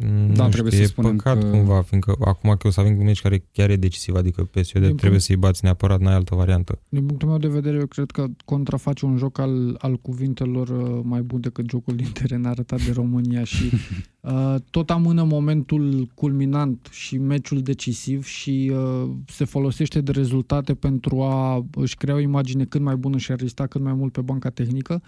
Mm, 0.07 0.35
Da, 0.35 0.43
nu 0.45 0.49
trebuie 0.51 0.73
știu, 0.73 0.85
să 0.85 0.91
e 0.91 0.93
spunem 0.93 1.17
păcat 1.17 1.43
că- 1.43 1.49
cumva, 1.51 1.83
fiindcă 1.83 2.15
acum 2.21 2.55
că 2.59 2.67
o 2.67 2.71
să 2.71 2.81
avem 2.81 2.99
un 2.99 3.05
meci 3.05 3.21
care 3.21 3.45
chiar 3.53 3.71
e 3.71 3.77
decisiv, 3.77 4.15
adică 4.15 4.43
PSG 4.43 4.73
Din 4.73 4.81
trebuie 4.81 4.99
punct- 5.09 5.21
să-i 5.23 5.37
bați 5.37 5.65
neapărat, 5.65 6.01
n-ai 6.01 6.15
altă 6.15 6.35
variantă. 6.35 6.79
Din 6.89 7.07
punctul 7.07 7.29
meu 7.29 7.39
de 7.39 7.49
vedere, 7.49 7.77
eu 7.79 7.87
cred 7.87 8.11
că 8.11 8.27
contraface 8.45 9.05
un 9.05 9.17
joc 9.17 9.39
al, 9.39 9.75
al 9.79 9.97
cuvintelor 9.97 10.69
uh, 10.69 11.01
mai 11.05 11.23
bun 11.23 11.41
decât 11.41 11.71
jocul 11.71 11.97
din 11.97 12.09
teren 12.13 12.45
arătat 12.45 12.83
de 12.85 12.93
România 12.93 13.45
și 13.45 13.71
uh, 14.21 14.55
tot 14.71 14.91
amână 14.91 15.23
momentul 15.25 16.09
culminant 16.15 16.89
și 16.91 17.19
meciul 17.19 17.61
decisiv 17.63 18.25
și 18.25 18.73
uh, 18.75 19.11
se 19.27 19.45
folosește 19.45 20.01
de 20.01 20.13
rezultate 20.13 20.75
pentru 20.75 21.23
a 21.23 21.67
își 21.75 21.97
crea 21.97 22.15
o 22.15 22.19
imagine 22.19 22.65
cât 22.65 22.81
mai 22.81 22.97
bună 22.97 23.17
și 23.19 23.33
a 23.33 23.35
rezista 23.35 23.67
cât 23.67 23.81
mai 23.81 23.93
mult 23.95 24.13
pe 24.13 24.21
banca 24.21 24.51
tehnică, 24.51 25.03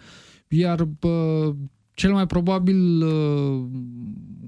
iar 0.49 0.81
uh, 1.01 1.55
cel 2.01 2.13
mai 2.13 2.27
probabil 2.27 3.03
uh, 3.07 3.65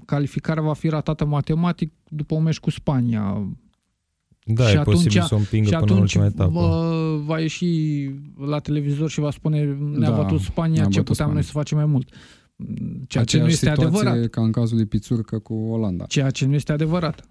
calificarea 0.05 0.63
va 0.63 0.73
fi 0.73 0.89
ratată 0.89 1.25
matematic 1.25 1.91
după 2.09 2.35
un 2.35 2.43
meci 2.43 2.59
cu 2.59 2.69
Spania, 2.69 3.47
Da, 4.45 4.67
Și 4.67 4.75
e 4.75 4.81
posibil 4.81 5.21
atunci- 5.21 5.27
să 5.27 5.35
o 5.35 5.37
împingă 5.37 5.65
și 5.69 5.71
până 5.75 5.85
în 5.85 5.91
atunci 5.91 6.13
ultima 6.15 6.25
etapă. 6.25 6.51
vă, 6.51 7.17
va 7.25 7.39
ieși 7.39 7.65
la 8.45 8.59
televizor 8.59 9.09
și 9.09 9.19
va 9.19 9.31
spune 9.31 9.63
ne-a 9.97 10.09
Da, 10.09 10.15
bătut 10.21 10.39
Spania, 10.41 10.73
ne-a 10.81 10.83
ce 10.89 10.99
bătut 10.99 11.05
puteam 11.05 11.13
Spania. 11.15 11.33
noi 11.33 11.43
să 11.43 11.51
facem 11.51 11.77
mai 11.77 11.85
mult. 11.85 12.09
Ceea 13.07 13.23
ce 13.23 13.37
nu 13.37 13.43
Aceeași 13.43 13.53
este 13.53 13.65
situație 13.69 13.85
adevărat. 13.99 14.29
ca 14.29 14.41
în 14.41 14.51
cazul 14.51 14.75
lui 14.75 14.85
Pițurcă 14.85 15.39
cu 15.39 15.53
Olanda. 15.53 16.05
Ceea 16.05 16.29
ce 16.29 16.45
nu 16.45 16.53
este 16.53 16.71
adevărat. 16.71 17.27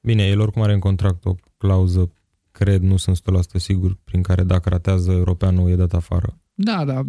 Bine, 0.00 0.26
el 0.26 0.40
oricum 0.40 0.62
are 0.62 0.72
în 0.72 0.78
contract 0.78 1.24
o 1.24 1.34
clauză, 1.56 2.12
cred, 2.50 2.82
nu 2.82 2.96
sunt 2.96 3.16
100% 3.16 3.58
sigur, 3.58 3.96
prin 4.04 4.22
care 4.22 4.42
dacă 4.44 4.68
ratează 4.68 5.10
europeanul 5.12 5.70
e 5.70 5.74
dat 5.76 5.92
afară. 5.94 6.38
Da, 6.54 6.84
da. 6.84 7.02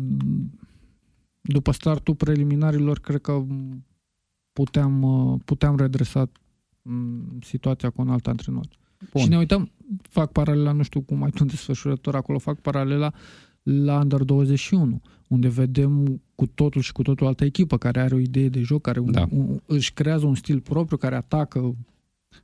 După 1.51 1.72
startul 1.72 2.15
preliminarilor, 2.15 3.00
cred 3.00 3.22
că 3.22 3.44
puteam, 4.53 5.01
uh, 5.03 5.39
puteam 5.46 5.77
redresa 5.77 6.29
mm, 6.82 7.39
situația 7.41 7.89
cu 7.89 8.01
un 8.01 8.10
alt 8.10 8.27
antrenor. 8.27 8.68
Bun. 9.12 9.22
Și 9.22 9.27
ne 9.27 9.38
uităm, 9.38 9.72
fac 10.01 10.32
paralela, 10.32 10.72
nu 10.72 10.84
știu 10.84 11.01
cum 11.01 11.24
ai 11.24 11.29
tu 11.29 11.38
în 11.39 11.48
desfășurător 11.48 12.15
acolo, 12.15 12.38
fac 12.38 12.60
paralela 12.60 13.13
la 13.63 14.00
Under 14.00 14.24
21, 14.24 15.01
unde 15.27 15.48
vedem 15.48 16.22
cu 16.36 16.46
totul 16.46 16.82
și 16.82 16.91
cu 16.91 17.01
totul 17.01 17.27
altă 17.27 17.46
echipă 17.46 17.77
care 17.77 18.00
are 18.00 18.15
o 18.15 18.20
idee 18.20 18.50
de 18.50 18.62
joc, 18.62 18.82
care 18.82 19.00
un, 19.00 19.12
Da. 19.12 19.27
un, 19.32 19.60
își 19.65 19.94
creează 19.94 20.25
un 20.25 20.36
stil 20.36 20.60
propriu, 20.60 20.98
care 20.98 21.15
atacă. 21.15 21.75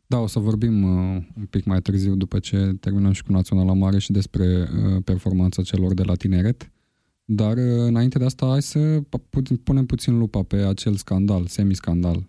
Da, 0.07 0.17
o 0.17 0.27
să 0.27 0.39
vorbim 0.39 0.83
uh, 0.83 1.23
un 1.37 1.45
pic 1.49 1.65
mai 1.65 1.81
târziu 1.81 2.15
după 2.15 2.39
ce 2.39 2.75
terminăm 2.79 3.11
și 3.11 3.23
cu 3.23 3.31
Naționala 3.31 3.73
Mare 3.73 3.99
și 3.99 4.11
despre 4.11 4.45
uh, 4.45 5.01
performanța 5.03 5.61
celor 5.61 5.93
de 5.93 6.03
la 6.03 6.15
tineret. 6.15 6.71
Dar 7.25 7.57
uh, 7.57 7.63
înainte 7.87 8.17
de 8.19 8.25
asta 8.25 8.45
hai 8.45 8.61
să 8.61 9.01
pu- 9.09 9.41
punem 9.63 9.85
puțin 9.85 10.17
lupa 10.17 10.43
pe 10.43 10.55
acel 10.55 10.93
scandal, 10.95 11.45
semiscandal, 11.45 12.27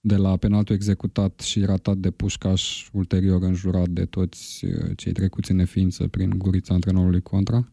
de 0.00 0.16
la 0.16 0.36
penaltul 0.36 0.74
executat 0.74 1.40
și 1.40 1.64
ratat 1.64 1.96
de 1.96 2.10
Pușcaș, 2.10 2.88
ulterior 2.92 3.42
înjurat 3.42 3.88
de 3.88 4.04
toți 4.04 4.64
uh, 4.64 4.90
cei 4.96 5.12
trecuți 5.12 5.50
în 5.50 5.56
neființă 5.56 6.08
prin 6.08 6.34
gurița 6.36 6.74
antrenorului 6.74 7.20
contra. 7.20 7.72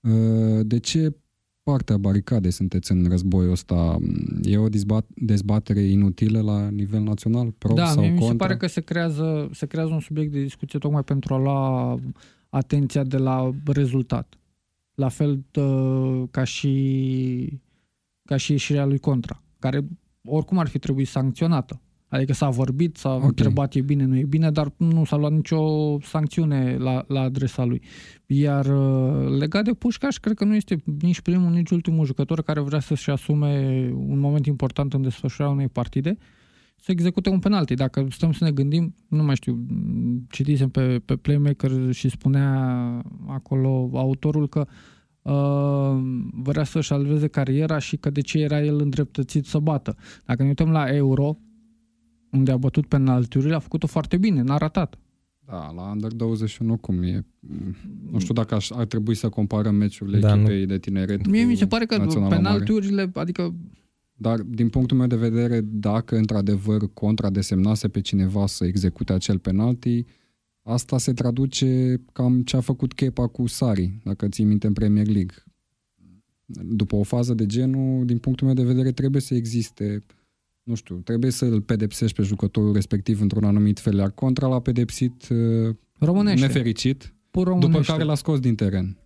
Uh, 0.00 0.60
De 0.66 0.78
ce 0.78 1.14
partea 1.62 1.96
baricadei 1.98 2.50
sunteți 2.50 2.92
în 2.92 3.06
războiul 3.08 3.50
ăsta? 3.50 3.98
E 4.42 4.56
o 4.58 4.68
dezbat- 4.68 5.08
dezbatere 5.14 5.80
inutilă 5.80 6.40
la 6.40 6.68
nivel 6.68 7.00
național? 7.02 7.50
Pro 7.50 7.74
da, 7.74 7.86
sau 7.86 8.00
mie 8.02 8.10
mi 8.10 8.18
se 8.20 8.26
contra? 8.26 8.46
pare 8.46 8.58
că 8.58 8.66
se 8.66 8.80
creează, 8.80 9.48
se 9.52 9.66
creează 9.66 9.92
un 9.92 10.00
subiect 10.00 10.32
de 10.32 10.42
discuție 10.42 10.78
tocmai 10.78 11.04
pentru 11.04 11.34
a 11.34 11.38
lua 11.38 11.98
atenția 12.48 13.04
de 13.04 13.16
la 13.16 13.50
rezultat. 13.64 14.34
La 15.00 15.08
fel 15.08 15.44
uh, 15.54 16.22
ca 16.30 16.44
și 16.44 17.60
ca 18.24 18.36
și 18.36 18.52
ieșirea 18.52 18.84
lui 18.84 18.98
Contra, 18.98 19.42
care 19.58 19.80
oricum 20.24 20.58
ar 20.58 20.68
fi 20.68 20.78
trebuit 20.78 21.08
sancționată. 21.08 21.80
Adică 22.08 22.32
s-a 22.32 22.48
vorbit, 22.48 22.96
s-a 22.96 23.08
Ok. 23.08 23.16
okay. 23.16 23.28
întrebat 23.28 23.74
e 23.74 23.80
bine, 23.80 24.04
nu 24.04 24.16
e 24.16 24.24
bine, 24.24 24.50
dar 24.50 24.72
nu 24.76 25.04
s-a 25.04 25.16
luat 25.16 25.32
nicio 25.32 25.60
sancțiune 26.00 26.76
la, 26.76 27.04
la 27.08 27.20
adresa 27.20 27.64
lui. 27.64 27.82
Iar 28.26 28.66
uh, 28.66 29.38
legat 29.38 29.64
de 29.64 29.72
Pușcaș, 29.72 30.16
cred 30.16 30.36
că 30.36 30.44
nu 30.44 30.54
este 30.54 30.82
nici 31.00 31.20
primul, 31.20 31.50
nici 31.50 31.70
ultimul 31.70 32.06
jucător 32.06 32.42
care 32.42 32.60
vrea 32.60 32.80
să-și 32.80 33.10
asume 33.10 33.82
un 33.94 34.18
moment 34.18 34.46
important 34.46 34.92
în 34.92 35.02
desfășurarea 35.02 35.54
unei 35.54 35.68
partide 35.68 36.16
să 36.80 36.90
execute 36.90 37.28
un 37.28 37.38
penalti. 37.38 37.74
Dacă 37.74 38.06
stăm 38.10 38.32
să 38.32 38.44
ne 38.44 38.50
gândim, 38.50 38.94
nu 39.08 39.22
mai 39.22 39.34
știu, 39.36 39.52
m, 39.68 40.26
citisem 40.30 40.68
pe, 40.68 41.02
pe 41.04 41.16
Playmaker 41.16 41.92
și 41.92 42.08
spunea 42.08 42.56
acolo 43.26 43.90
autorul 43.94 44.48
că 44.48 44.66
uh, 45.22 46.00
vrea 46.32 46.64
să-și 46.64 46.88
salveze 46.88 47.26
cariera 47.26 47.78
și 47.78 47.96
că 47.96 48.10
de 48.10 48.20
ce 48.20 48.38
era 48.38 48.62
el 48.62 48.80
îndreptățit 48.80 49.46
să 49.46 49.58
bată. 49.58 49.96
Dacă 50.24 50.42
ne 50.42 50.48
uităm 50.48 50.70
la 50.70 50.94
Euro, 50.94 51.36
unde 52.30 52.50
a 52.52 52.56
bătut 52.56 52.86
penaltiurile, 52.86 53.54
a 53.54 53.58
făcut-o 53.58 53.86
foarte 53.86 54.16
bine, 54.16 54.42
n-a 54.42 54.56
ratat. 54.56 54.98
Da, 55.46 55.72
la 55.76 55.90
Under 55.90 56.12
21 56.12 56.76
cum 56.76 57.02
e? 57.02 57.26
Nu 58.10 58.18
știu 58.18 58.34
dacă 58.34 58.54
aș, 58.54 58.70
ar 58.70 58.84
trebui 58.84 59.14
să 59.14 59.28
comparăm 59.28 59.74
meciurile 59.74 60.18
Da, 60.18 60.28
da, 60.28 60.34
nu- 60.34 60.40
echipei 60.40 60.66
de 60.66 60.78
tineret 60.78 61.26
Mie 61.26 61.42
cu 61.42 61.48
mi 61.48 61.56
se 61.56 61.66
pare 61.66 61.84
că 61.84 61.96
Naționala 61.96 62.28
Mare. 62.28 62.42
penaltiurile, 62.42 63.10
adică 63.14 63.54
Dar 64.22 64.40
din 64.40 64.68
punctul 64.68 64.96
meu 64.96 65.06
de 65.06 65.16
vedere, 65.16 65.60
dacă 65.60 66.16
într-adevăr 66.16 66.92
contra 66.92 67.30
desemnase 67.30 67.88
pe 67.88 68.00
cineva 68.00 68.46
să 68.46 68.64
execute 68.64 69.12
acel 69.12 69.38
penalti, 69.38 70.04
Asta 70.62 70.98
se 70.98 71.12
traduce 71.12 72.00
cam 72.12 72.42
ce 72.42 72.56
a 72.56 72.60
făcut 72.60 72.92
Kepa 72.92 73.26
cu 73.26 73.46
Sari, 73.46 73.98
dacă 74.04 74.28
ții 74.28 74.44
minte 74.44 74.66
în 74.66 74.72
Premier 74.72 75.06
League. 75.06 75.34
După 76.46 76.96
o 76.96 77.02
fază 77.02 77.34
de 77.34 77.46
genul, 77.46 78.06
din 78.06 78.18
punctul 78.18 78.46
meu 78.46 78.54
de 78.56 78.62
vedere, 78.62 78.92
trebuie 78.92 79.20
să 79.20 79.34
existe, 79.34 80.04
nu 80.62 80.74
știu, 80.74 80.96
trebuie 80.96 81.30
să 81.30 81.44
îl 81.44 81.60
pedepsești 81.60 82.16
pe 82.16 82.22
jucătorul 82.22 82.72
respectiv 82.72 83.20
într-un 83.20 83.44
anumit 83.44 83.78
fel, 83.78 83.96
iar 83.96 84.10
contra 84.10 84.46
l-a 84.46 84.60
pedepsit 84.60 85.28
uh, 85.28 85.74
Românește. 85.98 86.46
nefericit, 86.46 87.14
Pur 87.30 87.44
după 87.44 87.58
românește. 87.60 87.92
care 87.92 88.04
l-a 88.04 88.14
scos 88.14 88.38
din 88.40 88.54
teren. 88.54 88.96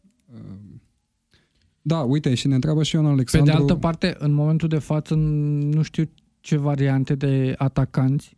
Uh, 1.84 1.90
Da, 1.96 1.98
uite, 2.00 2.34
și 2.34 2.46
ne 2.46 2.54
întreabă 2.54 2.82
și 2.82 2.94
Ion 2.94 3.04
Pe 3.04 3.10
Alexandru. 3.10 3.52
de 3.52 3.56
altă 3.58 3.74
parte, 3.74 4.14
în 4.18 4.32
momentul 4.32 4.68
de 4.68 4.78
față, 4.78 5.14
nu 5.14 5.82
știu 5.82 6.10
ce 6.40 6.56
variante 6.56 7.14
de 7.14 7.54
atacanți 7.58 8.36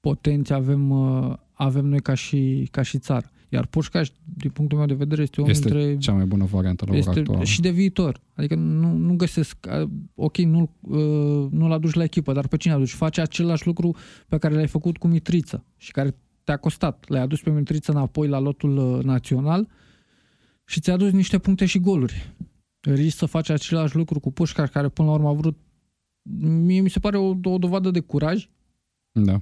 potenți 0.00 0.52
avem, 0.52 0.90
uh, 0.90 1.34
avem 1.52 1.86
noi 1.86 2.00
ca 2.00 2.14
și, 2.14 2.68
ca 2.70 2.82
și 2.82 2.98
țară. 2.98 3.30
Iar 3.48 3.66
Pușcaș, 3.66 4.08
din 4.36 4.50
punctul 4.50 4.78
meu 4.78 4.86
de 4.86 4.94
vedere, 4.94 5.22
este 5.22 5.40
unul 5.40 5.52
este 5.52 5.68
dintre... 5.68 5.96
cea 5.96 6.12
mai 6.12 6.24
bună 6.24 6.44
variantă 6.44 6.84
la 6.84 6.90
ora 6.90 6.98
Este 6.98 7.18
actuală. 7.18 7.44
și 7.44 7.60
de 7.60 7.70
viitor. 7.70 8.20
Adică 8.34 8.54
nu, 8.54 8.92
nu 8.92 9.14
găsesc, 9.16 9.56
uh, 9.82 9.88
ok, 10.14 10.36
nu, 10.36 10.70
uh, 10.80 11.48
nu-l 11.50 11.72
aduci 11.72 11.92
la 11.92 12.02
echipă, 12.02 12.32
dar 12.32 12.48
pe 12.48 12.56
cine 12.56 12.72
aduci? 12.72 12.92
Face 12.92 13.20
același 13.20 13.66
lucru 13.66 13.96
pe 14.28 14.38
care 14.38 14.54
l-ai 14.54 14.66
făcut 14.66 14.98
cu 14.98 15.06
Mitriță 15.06 15.64
și 15.76 15.90
care 15.90 16.16
te-a 16.44 16.56
costat. 16.56 17.04
L-ai 17.08 17.20
adus 17.22 17.40
pe 17.40 17.50
Mitriță 17.50 17.90
înapoi 17.90 18.28
la 18.28 18.38
lotul 18.38 18.76
uh, 18.76 19.04
național 19.04 19.68
și 20.70 20.80
ți-a 20.80 20.92
adus 20.92 21.10
niște 21.10 21.38
puncte 21.38 21.66
și 21.66 21.78
goluri. 21.78 22.34
Riști 22.80 23.18
să 23.18 23.26
faci 23.26 23.48
același 23.48 23.96
lucru 23.96 24.20
cu 24.20 24.32
Pușcaș, 24.32 24.70
care 24.70 24.88
până 24.88 25.08
la 25.08 25.14
urmă 25.14 25.28
a 25.28 25.32
vrut 25.32 25.58
mie 26.40 26.80
mi 26.80 26.90
se 26.90 26.98
pare 26.98 27.16
o, 27.16 27.34
o 27.42 27.58
dovadă 27.58 27.90
de 27.90 28.00
curaj. 28.00 28.48
Da. 29.12 29.40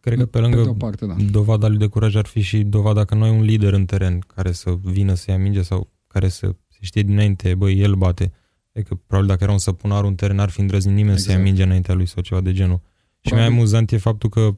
Cred 0.00 0.18
că 0.18 0.26
pe 0.26 0.38
Pe 0.40 0.48
de 0.48 0.56
o 0.56 0.58
lângă 0.58 0.72
parte, 0.72 1.06
da. 1.06 1.14
dovada 1.30 1.68
lui 1.68 1.78
de 1.78 1.86
curaj 1.86 2.14
ar 2.14 2.26
fi 2.26 2.40
și 2.40 2.62
dovada 2.62 3.04
că 3.04 3.14
nu 3.14 3.22
ai 3.24 3.30
un 3.30 3.42
lider 3.42 3.72
în 3.72 3.84
teren 3.84 4.18
care 4.18 4.52
să 4.52 4.74
vină 4.82 5.14
să 5.14 5.30
ia 5.30 5.38
minge 5.38 5.62
sau 5.62 5.92
care 6.06 6.28
să 6.28 6.46
se 6.68 6.78
știe 6.80 7.02
dinainte, 7.02 7.54
băi, 7.54 7.80
el 7.80 7.94
bate. 7.94 8.32
Adică 8.74 8.94
probabil 8.94 9.28
dacă 9.30 9.42
era 9.42 9.52
un 9.52 9.58
săpunar 9.58 10.04
în 10.04 10.14
teren 10.14 10.38
ar 10.38 10.48
fi 10.50 10.60
îndrăznit 10.60 10.94
nimeni 10.94 11.18
să 11.18 11.24
ia 11.30 11.36
Exact. 11.36 11.42
minge 11.48 11.62
înaintea 11.62 11.94
lui 11.94 12.06
sau 12.06 12.22
ceva 12.22 12.40
de 12.40 12.52
genul. 12.52 12.80
Și 12.80 13.32
mai 13.32 13.40
Probabil. 13.40 13.52
amuzant 13.52 13.90
e 13.92 13.96
faptul 13.96 14.28
că 14.28 14.56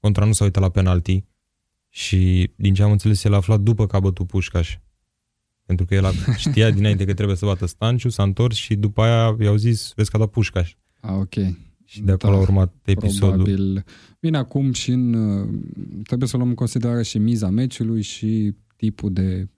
contra 0.00 0.24
nu 0.24 0.32
s-a 0.32 0.44
uitat 0.44 0.62
la 0.62 0.68
penalti 0.68 1.24
și 1.88 2.50
din 2.56 2.74
ce 2.74 2.82
am 2.82 2.90
înțeles 2.90 3.24
el 3.24 3.32
a 3.32 3.36
aflat 3.36 3.60
după 3.60 3.86
că 3.86 3.96
a 3.96 4.00
bătut 4.00 4.26
Pușcaș. 4.26 4.76
Pentru 5.76 5.86
că 5.86 5.94
el 5.94 6.04
a- 6.04 6.34
știa 6.36 6.70
dinainte 6.70 7.04
că 7.04 7.14
trebuie 7.14 7.36
să 7.36 7.44
bată 7.46 7.66
Stanciu, 7.66 8.08
s-a 8.08 8.22
întors 8.22 8.56
și 8.56 8.74
după 8.74 9.02
aia 9.02 9.36
i-au 9.40 9.56
zis, 9.56 9.92
vezi 9.96 10.10
că 10.10 10.16
a 10.16 10.18
dat 10.18 10.28
Pușcaș. 10.28 10.74
A, 11.00 11.12
ok. 11.14 11.34
Și 11.84 12.02
de 12.02 12.12
acolo 12.12 12.32
a 12.32 12.36
Da, 12.36 12.42
urmat 12.42 12.74
episodul. 12.84 13.28
Probabil. 13.28 13.84
Bine, 14.20 14.36
acum 14.36 14.72
și 14.72 14.90
în, 14.90 15.14
uh, 15.14 15.48
trebuie 16.02 16.28
să 16.28 16.36
luăm 16.36 16.48
în 16.48 16.54
considerare 16.54 17.02
și 17.02 17.18
miza 17.18 17.48
meciului 17.48 18.02
și 18.02 18.54
tipul 18.76 19.12
de 19.12 19.48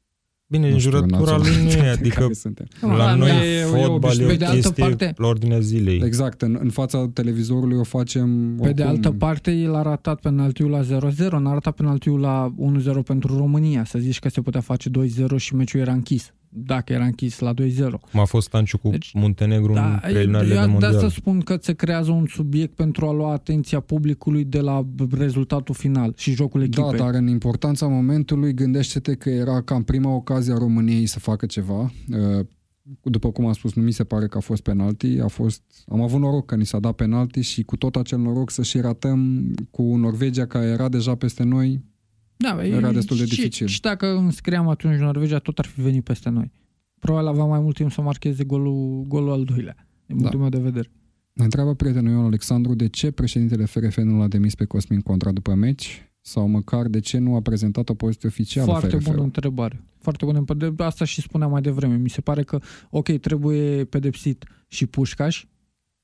Bine, 0.57 0.71
nu 0.71 0.79
știu, 0.79 0.91
înjurătura 0.97 1.37
lui 1.37 1.47
nu 1.51 1.53
e, 1.61 1.63
naționalitate 1.63 1.99
adică 2.01 2.21
care 2.21 2.33
suntem. 2.33 2.67
la 2.81 2.97
Da, 2.97 3.15
noi 3.15 3.29
da. 3.29 3.45
e- 3.45 3.59
e 3.59 3.63
fotbal 3.63 3.81
e 3.83 3.87
o 3.87 3.95
obișnuit. 3.95 4.29
Pe 4.29 4.35
de 4.37 4.45
altă 4.45 4.57
chestie 4.61 4.85
parte- 4.85 5.15
la 5.17 5.27
ordinea 5.27 5.59
zilei. 5.59 6.01
Exact, 6.05 6.43
în, 6.43 6.59
în 6.61 6.71
fața 6.71 7.11
televizorului 7.13 7.79
o 7.79 7.83
facem 7.85 8.55
Pe 8.57 8.63
de 8.63 8.69
oricum. 8.83 8.87
altă 8.89 9.11
parte, 9.11 9.51
el 9.53 9.75
a 9.75 9.83
ratat 9.83 10.21
penaltiul 10.21 10.71
la 10.71 10.83
0-0, 10.83 11.39
n-a 11.39 11.53
ratat 11.53 11.75
penaltiul 11.75 12.21
la 12.21 12.55
1-0 12.57 13.03
pentru 13.05 13.37
România. 13.37 13.85
Să 13.85 13.99
zici 13.99 14.19
că 14.19 14.29
se 14.29 14.41
putea 14.41 14.61
face 14.61 14.91
2-0 14.91 15.37
și 15.37 15.55
meciul 15.55 15.81
era 15.81 15.93
închis. 15.93 16.33
Dacă 16.57 16.93
era 16.93 17.05
închis 17.05 17.39
la 17.39 17.55
2-0. 17.55 17.57
Cum 18.11 18.21
a 18.21 18.25
fost 18.25 18.47
Stanciu 18.47 18.79
cu 18.79 18.89
Deci, 18.91 19.13
Muntenegru 19.15 19.69
în 19.69 19.75
Da, 19.75 19.99
preliminarele 20.03 20.49
de 20.53 20.55
eu 20.59 20.65
de 20.65 20.71
mondial. 20.71 20.95
asta 20.95 21.09
spun 21.09 21.41
că 21.41 21.59
se 21.61 21.73
creează 21.73 22.11
un 22.11 22.27
subiect 22.27 22.75
pentru 22.75 23.07
a 23.07 23.13
lua 23.13 23.33
atenția 23.33 23.81
publicului 23.81 24.45
de 24.45 24.61
la 24.61 24.87
rezultatul 25.11 25.75
final 25.75 26.13
și 26.17 26.33
jocul 26.35 26.61
Da, 26.61 26.67
echipei. 26.67 26.99
dar 26.99 27.15
în 27.15 27.27
importanța 27.27 27.87
momentului, 27.87 28.55
gândește-te 28.55 29.15
că 29.15 29.31
era 29.31 29.63
cam 29.63 29.83
prima 29.83 30.15
ocazie 30.15 30.53
a 30.53 30.59
României 30.59 31.07
să 31.07 31.19
facă 31.19 31.47
ceva. 31.47 31.93
Uh, 32.39 32.47
După 33.03 33.31
cum 33.31 33.47
am 33.47 33.53
spus, 33.53 33.73
nu 33.75 33.83
mi 33.83 33.93
se 33.93 34.05
pare 34.05 34.27
că 34.27 34.37
a 34.37 34.41
fost 34.41 34.63
penalti, 34.63 35.19
a 35.21 35.27
fost, 35.27 35.63
am 35.89 36.01
avut 36.01 36.21
noroc 36.21 36.47
că 36.47 36.55
ni 36.57 36.67
s-a 36.67 36.79
dat 36.79 36.93
penalti 36.95 37.41
și 37.41 37.63
cu 37.63 37.77
tot 37.77 37.97
acel 37.97 38.19
noroc 38.19 38.51
să 38.51 38.63
și 38.63 38.81
ratăm 38.81 39.51
cu 39.71 39.83
Norvegia 39.97 40.47
care 40.47 40.67
era 40.67 40.89
deja 40.89 41.15
peste 41.15 41.43
noi. 41.43 41.81
Da, 42.37 42.65
Era 42.67 42.89
e- 42.89 42.93
destul 42.93 43.17
de 43.17 43.25
și, 43.25 43.35
dificil. 43.37 43.67
Și 43.67 43.81
dacă 43.81 44.07
înscriam 44.17 44.69
atunci 44.69 44.99
Norvegia, 44.99 45.39
tot 45.39 45.59
ar 45.59 45.67
fi 45.67 45.81
venit 45.81 46.05
peste 46.05 46.29
noi. 46.29 46.51
Probabil 46.99 47.29
avea 47.29 47.45
mai 47.45 47.61
mult 47.61 47.75
timp 47.77 47.93
să 47.93 48.01
marcheze 48.01 48.45
golul, 48.45 49.03
golul 49.09 49.31
al 49.31 49.45
doilea, 49.45 49.75
din 50.07 50.17
Da. 50.17 50.21
punctul 50.21 50.41
meu 50.41 50.49
de 50.49 50.59
vedere. 50.59 50.91
Ne 51.33 51.45
întreabă 51.45 51.75
prietenul 51.75 52.13
Ion 52.13 52.25
Alexandru 52.25 52.75
de 52.75 52.89
ce 52.89 53.11
președintele 53.11 53.65
FRF 53.65 53.97
nu 53.97 54.19
l-a 54.19 54.29
demis 54.29 54.55
pe 54.55 54.65
Cosmin 54.65 55.01
Contra 55.01 55.33
după 55.33 55.55
meci 55.55 56.09
sau 56.21 56.49
măcar 56.49 56.87
de 56.87 57.01
ce 57.01 57.19
nu 57.19 57.35
a 57.35 57.41
prezentat 57.41 57.89
o 57.89 57.95
poziție 57.95 58.29
oficială 58.29 58.67
Foarte 58.71 58.89
FRF. 58.97 59.05
bună 59.05 59.23
întrebare. 59.23 59.83
Foarte 59.99 60.25
bună. 60.25 60.45
De 60.57 60.73
asta 60.77 61.05
și 61.05 61.21
spuneam 61.21 61.51
mai 61.51 61.61
devreme. 61.61 61.97
Mi 61.97 62.09
se 62.11 62.21
pare 62.21 62.43
că, 62.43 62.59
ok, 62.91 63.11
trebuie 63.11 63.85
pedepsit 63.85 64.45
și 64.69 64.87
Pușcaș. 64.87 65.45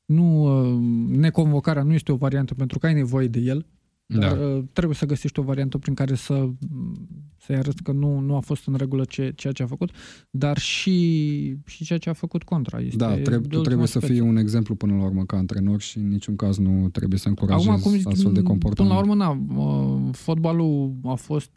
Nu, 0.04 0.42
uh, 0.42 0.78
neconvocarea 1.16 1.82
nu 1.82 1.92
este 1.92 2.12
o 2.12 2.16
variantă 2.16 2.54
pentru 2.54 2.78
că 2.78 2.86
ai 2.86 2.94
nevoie 2.94 3.26
de 3.26 3.38
el. 3.38 3.66
Dar 4.18 4.36
Da. 4.36 4.44
uh, 4.46 4.62
trebuie 4.72 4.96
să 4.96 5.06
găsești 5.06 5.38
o 5.38 5.42
variantă 5.42 5.78
prin 5.78 5.94
care 5.94 6.14
să, 6.14 6.48
să-i 7.36 7.56
arăți 7.56 7.82
că 7.82 7.92
nu, 7.92 8.18
nu 8.18 8.34
a 8.36 8.40
fost 8.40 8.66
în 8.66 8.74
regulă 8.74 9.04
ce, 9.04 9.32
ceea 9.36 9.52
ce 9.52 9.62
a 9.62 9.66
făcut, 9.66 9.90
dar 10.30 10.58
și, 10.58 11.56
și 11.66 11.84
ceea 11.84 11.98
ce 11.98 12.10
a 12.10 12.12
făcut 12.12 12.42
contra. 12.42 12.80
Este 12.80 12.96
Da, 12.96 13.08
de 13.08 13.12
trebuie, 13.14 13.38
tu 13.38 13.44
ultima 13.44 13.62
trebuie 13.62 13.86
să 13.86 13.98
speță. 13.98 14.12
fii 14.12 14.20
un 14.20 14.36
exemplu 14.36 14.74
până 14.74 14.96
la 14.96 15.04
urmă 15.04 15.24
ca 15.24 15.36
antrenor 15.36 15.80
și 15.80 15.98
în 15.98 16.08
niciun 16.08 16.36
caz 16.36 16.58
nu 16.58 16.88
trebuie 16.88 17.18
să 17.18 17.28
încurajezi 17.28 17.68
Acum, 17.68 17.82
cum 17.82 17.90
zic, 17.92 18.06
astfel 18.06 18.32
de 18.32 18.38
Până 18.38 18.48
comportament. 18.48 18.94
la 18.94 19.00
urmă, 19.00 19.14
na, 19.14 19.30
uh, 19.62 20.08
fotbalul 20.12 20.92
a 21.04 21.14
fost 21.14 21.50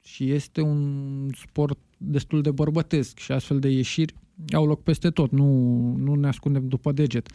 și 0.00 0.30
este 0.30 0.60
un 0.60 1.28
sport 1.46 1.78
destul 1.98 2.42
de 2.42 2.50
bărbătesc 2.50 3.18
și 3.18 3.32
astfel 3.32 3.58
de 3.58 3.68
ieșiri 3.68 4.14
au 4.52 4.66
loc 4.66 4.82
peste 4.82 5.10
tot, 5.10 5.30
nu, 5.30 5.46
nu 5.98 6.14
ne 6.14 6.26
ascundem 6.28 6.68
după 6.68 6.92
deget. 6.92 7.28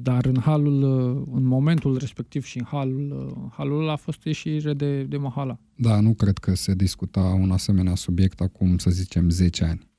Dar 0.00 0.24
în 0.24 0.38
halul, 0.40 0.82
uh, 0.82 1.22
în 1.32 1.44
momentul 1.44 1.96
respectiv 1.96 2.44
și 2.44 2.58
în 2.58 2.64
halul, 2.64 3.28
uh, 3.28 3.52
halul 3.56 3.80
ăla 3.82 3.92
a 3.92 3.96
fost 3.96 4.24
ieșire 4.24 4.74
de, 4.74 5.02
de 5.02 5.16
mahala. 5.16 5.58
Da, 5.74 6.00
nu 6.00 6.14
cred 6.14 6.38
că 6.38 6.54
se 6.54 6.74
discuta 6.74 7.20
un 7.20 7.50
asemenea 7.50 7.94
subiect 7.94 8.40
acum, 8.40 8.78
să 8.78 8.90
zicem, 8.90 9.30
10 9.30 9.64
ani. 9.64 9.90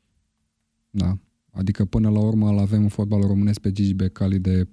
Da. 0.90 1.18
Adică 1.52 1.86
până 1.86 2.10
la 2.10 2.20
urmă 2.20 2.50
îl 2.50 2.58
avem 2.58 2.82
în 2.82 2.90
fotbalul 2.90 3.28
românesc 3.28 3.60
pe 3.60 3.72
Gigi 3.72 3.94
Becali 3.94 4.40
de 4.40 4.68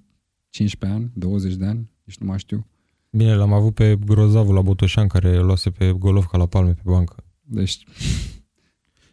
15 0.49 0.99
ani, 0.99 1.11
20 1.13 1.55
de 1.55 1.65
ani, 1.65 1.89
nici 2.03 2.17
nu 2.17 2.25
mai 2.25 2.39
știu. 2.39 2.67
Bine, 3.09 3.35
l-am 3.35 3.53
avut 3.53 3.73
pe 3.73 3.97
Grozavul 4.05 4.53
la 4.53 4.61
Botoșan 4.61 5.07
care 5.07 5.39
luase 5.39 5.69
pe 5.69 5.91
Golovca 5.91 6.37
la 6.37 6.45
palme 6.45 6.73
pe 6.73 6.81
bancă. 6.83 7.23
Deci 7.41 7.83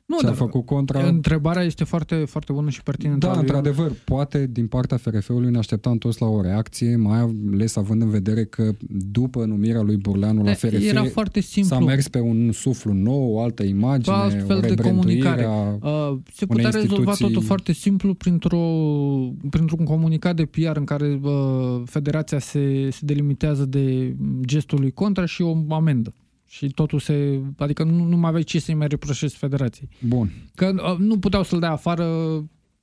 Nu, 0.08 0.16
ce 0.18 0.24
a 0.24 0.28
dar 0.28 0.36
făcut 0.36 0.66
contra... 0.66 1.06
întrebarea 1.06 1.62
este 1.62 1.84
foarte, 1.84 2.14
foarte 2.14 2.52
bună 2.52 2.70
și 2.70 2.82
pertinentă. 2.82 3.26
Da, 3.26 3.32
a 3.32 3.36
lui 3.36 3.46
Ion. 3.46 3.54
într-adevăr, 3.56 3.92
poate 4.04 4.46
din 4.52 4.66
partea 4.66 4.96
FRF-ului 4.96 5.50
ne 5.50 5.58
așteptam 5.58 5.98
toți 5.98 6.20
la 6.20 6.26
o 6.28 6.40
reacție, 6.42 6.96
mai 6.96 7.18
ales 7.52 7.76
având 7.76 8.02
în 8.02 8.08
vedere 8.10 8.44
că 8.44 8.70
după 9.10 9.44
numirea 9.44 9.80
lui 9.82 9.96
Burleanu 9.96 10.42
la 10.42 10.52
FRF 10.52 10.72
Era 10.88 11.04
foarte 11.04 11.40
simplu. 11.40 11.76
s-a 11.76 11.84
mers 11.84 12.08
pe 12.08 12.20
un 12.20 12.52
suflu 12.52 12.92
nou, 12.92 13.32
o 13.34 13.40
altă 13.40 13.62
imagine, 13.62 14.14
Pe 14.16 14.20
alt 14.22 14.46
fel 14.46 14.56
o 14.56 14.60
de 14.60 14.66
rebranduire 14.66 15.18
comunicare. 15.20 15.44
a- 15.44 15.88
Uh, 16.10 16.18
se 16.32 16.44
unei 16.48 16.64
putea 16.64 16.80
rezolva 16.80 16.94
instituții- 16.94 17.26
totul 17.26 17.42
foarte 17.42 17.72
simplu 17.72 18.14
printr-o, 18.14 18.58
printr-un 19.50 19.84
comunicat 19.84 20.36
de 20.36 20.44
PR 20.44 20.76
în 20.76 20.84
care 20.84 21.20
uh, 21.22 21.30
federația 21.84 22.38
se, 22.38 22.88
se 22.90 23.00
delimitează 23.02 23.64
de 23.64 24.16
gestul 24.40 24.80
lui 24.80 24.90
contra 24.90 25.24
și 25.24 25.42
o 25.42 25.56
amendă. 25.74 26.12
Și 26.50 26.66
totul 26.68 26.98
se... 26.98 27.40
Adică 27.56 27.82
nu, 27.84 28.04
nu 28.04 28.16
mai 28.16 28.28
aveai 28.28 28.42
ce 28.42 28.58
să-i 28.60 28.74
mai 28.74 28.86
reproșezi 28.86 29.36
federației. 29.36 29.88
Bun. 30.06 30.30
Că 30.54 30.72
uh, 30.92 30.98
nu 30.98 31.18
puteau 31.18 31.42
să-l 31.42 31.58
dea 31.60 31.70
afară 31.72 32.06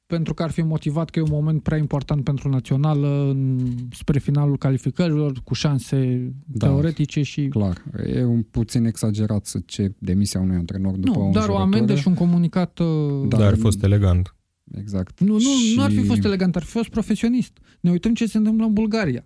pentru 0.07 0.33
că 0.33 0.43
ar 0.43 0.51
fi 0.51 0.61
motivat 0.61 1.09
că 1.09 1.19
e 1.19 1.21
un 1.21 1.27
moment 1.31 1.63
prea 1.63 1.77
important 1.77 2.23
pentru 2.23 2.49
națională 2.49 3.29
în, 3.29 3.59
spre 3.91 4.19
finalul 4.19 4.57
calificărilor, 4.57 5.41
cu 5.43 5.53
șanse 5.53 6.29
Da. 6.45 6.67
teoretice 6.67 7.21
și... 7.21 7.47
Clar, 7.47 7.83
e 8.13 8.23
un 8.23 8.41
puțin 8.43 8.85
exagerat 8.85 9.45
să 9.45 9.59
cer 9.65 9.91
demisia 9.97 10.39
unui 10.39 10.55
antrenor 10.55 10.95
după 10.95 11.19
Nu, 11.19 11.27
o 11.27 11.31
dar 11.31 11.33
o 11.33 11.37
înjurătură. 11.37 11.63
amendă 11.63 11.95
și 11.95 12.07
un 12.07 12.13
comunicat... 12.13 12.79
Uh, 12.79 13.27
Da. 13.27 13.37
Dar 13.37 13.47
ar 13.47 13.53
fi 13.53 13.59
fost 13.59 13.83
elegant. 13.83 14.35
Exact. 14.71 15.19
Nu, 15.19 15.33
nu, 15.33 15.39
Și- 15.39 15.73
nu 15.75 15.81
ar 15.83 15.91
fi 15.91 16.03
fost 16.03 16.23
elegant, 16.23 16.55
ar 16.55 16.63
fi 16.63 16.69
fost 16.71 16.89
profesionist. 16.89 17.57
Ne 17.79 17.91
uităm 17.91 18.13
ce 18.13 18.25
se 18.27 18.37
întâmplă 18.37 18.65
în 18.65 18.73
Bulgaria. 18.73 19.25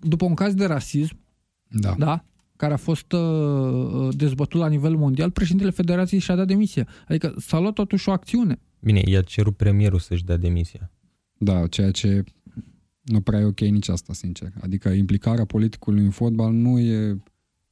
După 0.00 0.24
un 0.24 0.34
caz 0.34 0.54
de 0.54 0.64
rasism, 0.64 1.16
Da. 1.68 1.94
da, 1.98 2.24
care 2.56 2.72
a 2.72 2.76
fost 2.76 3.12
uh, 3.12 4.08
dezbătut 4.16 4.60
la 4.60 4.68
nivel 4.68 4.96
mondial, 4.96 5.30
președintele 5.30 5.70
federației 5.70 6.20
și-a 6.20 6.34
dat 6.34 6.46
demisia. 6.46 6.88
Adică 7.08 7.34
s-a 7.38 7.58
luat 7.58 7.72
totuși 7.72 8.08
o 8.08 8.12
acțiune. 8.12 8.58
Bine, 8.80 9.02
i-a 9.04 9.22
cerut 9.22 9.56
premierul 9.56 9.98
să-și 9.98 10.24
dea 10.24 10.36
demisia. 10.36 10.90
Da, 11.38 11.66
ceea 11.66 11.90
ce 11.90 12.24
nu 13.02 13.20
prea 13.20 13.40
e 13.40 13.44
ok 13.44 13.60
nici 13.60 13.88
asta, 13.88 14.12
sincer. 14.12 14.52
Adică 14.60 14.88
implicarea 14.88 15.44
politicului 15.44 16.04
în 16.04 16.10
fotbal 16.10 16.52
nu 16.52 16.78
e 16.78 17.18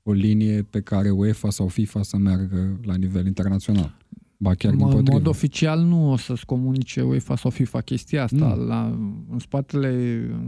o 0.02 0.12
linie 0.12 0.62
pe 0.62 0.80
care 0.80 1.10
UEFA 1.10 1.50
sau 1.50 1.68
FIFA 1.68 2.02
să 2.02 2.16
meargă 2.16 2.80
la 2.84 2.94
nivel 2.94 3.26
internațional. 3.26 3.96
Ba 4.42 4.54
chiar 4.54 4.72
din 4.72 4.84
În 4.84 4.90
potrivă. 4.90 5.12
mod 5.12 5.26
oficial 5.26 5.80
nu 5.80 6.10
o 6.10 6.16
să-ți 6.16 6.46
comunice 6.46 7.02
UEFA 7.02 7.36
sau 7.36 7.50
FIFA 7.50 7.80
chestia 7.80 8.22
asta. 8.22 8.54
Nu. 8.54 8.64
La, 8.64 8.86
în 9.30 9.38
spatele 9.38 9.90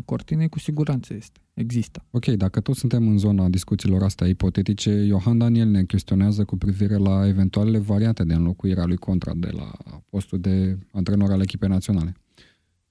cortinei 0.04 0.48
cu 0.48 0.58
siguranță 0.58 1.14
este. 1.14 1.40
Există. 1.54 2.04
Ok, 2.10 2.26
dacă 2.26 2.60
tot 2.60 2.76
suntem 2.76 3.08
în 3.08 3.18
zona 3.18 3.48
discuțiilor 3.48 4.02
astea 4.02 4.26
ipotetice, 4.26 5.04
Johan 5.06 5.38
Daniel 5.38 5.68
ne 5.68 5.84
chestionează 5.84 6.44
cu 6.44 6.56
privire 6.56 6.96
la 6.96 7.26
eventualele 7.26 7.78
variante 7.78 8.24
de 8.24 8.34
înlocuire 8.34 8.80
a 8.80 8.84
lui 8.84 8.96
Contra 8.96 9.32
de 9.34 9.48
la 9.52 9.70
postul 10.10 10.40
de 10.40 10.78
antrenor 10.92 11.30
al 11.30 11.40
echipei 11.40 11.68
naționale. 11.68 12.14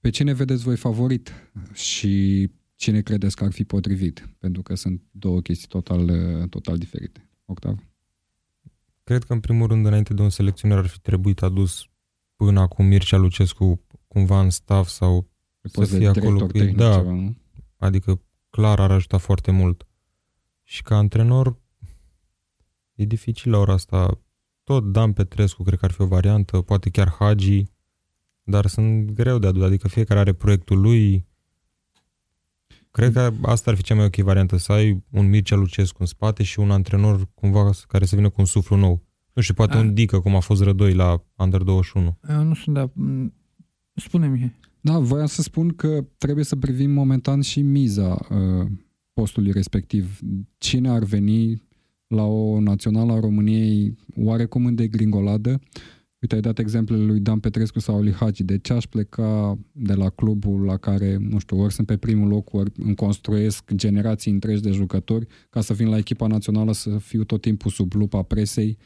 Pe 0.00 0.10
cine 0.10 0.32
vedeți 0.32 0.62
voi 0.62 0.76
favorit 0.76 1.32
și 1.72 2.50
cine 2.74 3.00
credeți 3.00 3.36
că 3.36 3.44
ar 3.44 3.52
fi 3.52 3.64
potrivit? 3.64 4.28
Pentru 4.38 4.62
că 4.62 4.74
sunt 4.74 5.00
două 5.10 5.40
chestii 5.40 5.68
total, 5.68 6.10
total 6.48 6.76
diferite. 6.76 7.28
Octav? 7.44 7.78
Cred 9.04 9.24
că, 9.24 9.32
în 9.32 9.40
primul 9.40 9.66
rând, 9.66 9.86
înainte 9.86 10.14
de 10.14 10.22
un 10.22 10.30
selecționer 10.30 10.78
ar 10.78 10.86
fi 10.86 11.00
trebuit 11.00 11.42
adus 11.42 11.88
până 12.36 12.60
acum 12.60 12.86
Mircea 12.86 13.16
Lucescu 13.16 13.80
cumva 14.08 14.40
în 14.40 14.50
staff 14.50 14.88
sau 14.88 15.30
Pe 15.60 15.68
Să 15.68 15.78
post 15.78 15.90
de 15.90 15.96
fie 15.96 16.08
acolo 16.08 16.24
director 16.24 16.50
cu 16.50 16.56
ei, 16.56 16.62
tehnic 16.62 16.78
da. 16.78 16.94
ceva, 16.94 17.12
nu? 17.12 17.36
Adică 17.76 18.20
clar 18.50 18.80
ar 18.80 18.90
ajuta 18.90 19.18
foarte 19.18 19.50
mult. 19.50 19.86
Și 20.62 20.82
ca 20.82 20.96
antrenor 20.96 21.58
e 22.94 23.04
dificil 23.04 23.50
la 23.50 23.58
ora 23.58 23.72
asta. 23.72 24.20
Tot 24.62 24.92
Dan 24.92 25.12
Petrescu 25.12 25.62
cred 25.62 25.78
că 25.78 25.84
ar 25.84 25.90
fi 25.90 26.00
o 26.00 26.06
variantă, 26.06 26.60
poate 26.60 26.90
chiar 26.90 27.14
Hagi, 27.18 27.64
dar 28.42 28.66
sunt 28.66 29.10
greu 29.10 29.38
de 29.38 29.46
adus, 29.46 29.62
adică 29.62 29.88
fiecare 29.88 30.20
are 30.20 30.32
proiectul 30.32 30.80
lui. 30.80 31.26
Cred 32.96 33.12
că 33.12 33.32
asta 33.42 33.70
ar 33.70 33.76
fi 33.76 33.82
cea 33.82 33.94
mai 33.94 34.04
ok 34.04 34.16
variantă, 34.16 34.56
să 34.56 34.72
ai 34.72 35.04
un 35.10 35.28
Mircea 35.28 35.56
Lucescu 35.56 35.96
în 36.00 36.06
spate 36.06 36.42
și 36.42 36.58
un 36.58 36.70
antrenor 36.70 37.28
cumva 37.34 37.70
care 37.88 38.04
să 38.04 38.16
vină 38.16 38.28
cu 38.28 38.34
un 38.38 38.44
suflu 38.44 38.76
nou. 38.76 39.02
Nu 39.32 39.42
știu, 39.42 39.54
poate 39.54 39.76
A. 39.76 39.80
un 39.80 39.94
Dică, 39.94 40.20
cum 40.20 40.36
a 40.36 40.40
fost 40.40 40.62
Rădoi 40.62 40.94
la 40.94 41.24
Under 41.36 41.62
21. 41.62 42.18
Eu 42.28 42.42
nu 42.42 42.54
sunt 42.54 42.74
de... 42.74 42.90
Spune-mi. 43.94 44.54
Da, 44.80 44.98
voiam 44.98 45.26
să 45.26 45.42
spun 45.42 45.68
că 45.68 46.04
trebuie 46.18 46.44
să 46.44 46.56
privim 46.56 46.90
momentan 46.90 47.40
și 47.40 47.62
miza 47.62 48.26
uh, 48.30 48.66
postului 49.12 49.52
respectiv. 49.52 50.18
Cine 50.58 50.88
ar 50.88 51.04
veni 51.04 51.62
la 52.06 52.22
o 52.22 52.60
națională 52.60 53.12
a 53.12 53.20
României 53.20 53.96
oarecum 54.16 54.66
în 54.66 54.74
degringoladă? 54.74 55.60
Uite, 56.24 56.36
ai 56.36 56.40
dat 56.40 56.58
exemplele 56.58 57.04
lui 57.04 57.20
Dan 57.20 57.38
Petrescu 57.38 57.78
sau 57.78 58.02
lui 58.02 58.12
Hagi. 58.12 58.44
De 58.44 58.58
ce 58.58 58.72
aș 58.72 58.84
pleca 58.84 59.58
de 59.72 59.94
la 59.94 60.08
clubul 60.08 60.64
la 60.64 60.76
care, 60.76 61.16
nu 61.16 61.38
știu, 61.38 61.60
ori 61.60 61.72
sunt 61.72 61.86
pe 61.86 61.96
primul 61.96 62.28
loc, 62.28 62.52
ori 62.52 62.70
îmi 62.76 62.94
construiesc 62.94 63.72
generații 63.74 64.32
întregi 64.32 64.62
de 64.62 64.70
jucători, 64.70 65.26
ca 65.50 65.60
să 65.60 65.72
vin 65.72 65.88
la 65.88 65.96
echipa 65.96 66.26
națională 66.26 66.72
să 66.72 66.90
fiu 66.98 67.24
tot 67.24 67.40
timpul 67.40 67.70
sub 67.70 67.92
lupa 67.92 68.22
presei, 68.22 68.78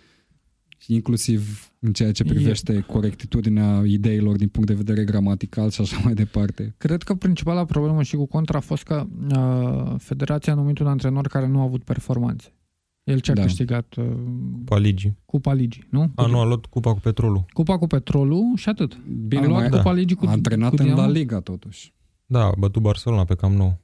inclusiv 0.86 1.72
în 1.78 1.92
ceea 1.92 2.12
ce 2.12 2.22
E- 2.26 2.28
privește 2.28 2.80
corectitudinea 2.80 3.82
ideilor 3.84 4.36
din 4.36 4.48
punct 4.48 4.68
de 4.68 4.74
vedere 4.74 5.04
gramatical 5.04 5.70
și 5.70 5.80
așa 5.80 6.00
mai 6.04 6.14
departe. 6.14 6.74
Cred 6.78 7.02
că 7.02 7.14
principala 7.14 7.64
problemă 7.64 8.02
și 8.02 8.16
cu 8.16 8.26
contra 8.26 8.58
a 8.58 8.60
fost 8.60 8.82
că 8.82 9.06
uh, 9.36 9.94
federația 9.98 10.52
a 10.52 10.56
numit 10.56 10.78
un 10.78 10.86
antrenor 10.86 11.26
care 11.26 11.46
nu 11.46 11.60
a 11.60 11.62
avut 11.62 11.84
performanțe. 11.84 12.52
El 13.08 13.18
ce 13.20 13.30
a 13.30 13.34
Da. 13.34 13.42
câștigat 13.42 13.94
uh, 13.96 14.04
Cupa 14.58 14.78
Ligii. 14.78 15.16
Cupa 15.24 15.52
Ligii, 15.52 15.84
nu? 15.90 16.10
A, 16.14 16.26
nu, 16.26 16.38
a 16.38 16.44
luat 16.44 16.66
cupa 16.66 16.92
cu 16.92 17.00
petrolul. 17.00 17.44
Cupa 17.52 17.78
cu 17.78 17.86
petrolul 17.86 18.52
și 18.56 18.68
atât. 18.68 18.98
Bine, 19.26 19.44
a 19.44 19.46
luat 19.48 19.60
mai 19.60 19.78
Cupa 19.78 19.92
Ligii 19.92 20.16
cu 20.16 20.26
a 20.26 20.30
antrenat 20.30 20.68
cu 20.70 20.76
în 20.78 20.86
La 20.88 20.92
Dinamo. 20.94 21.12
Liga 21.12 21.40
totuși. 21.40 21.94
Da, 22.26 22.44
a 22.44 22.52
bătut 22.58 22.82
Barcelona 22.82 23.24
pe 23.24 23.34
cam 23.34 23.52
nou. 23.52 23.78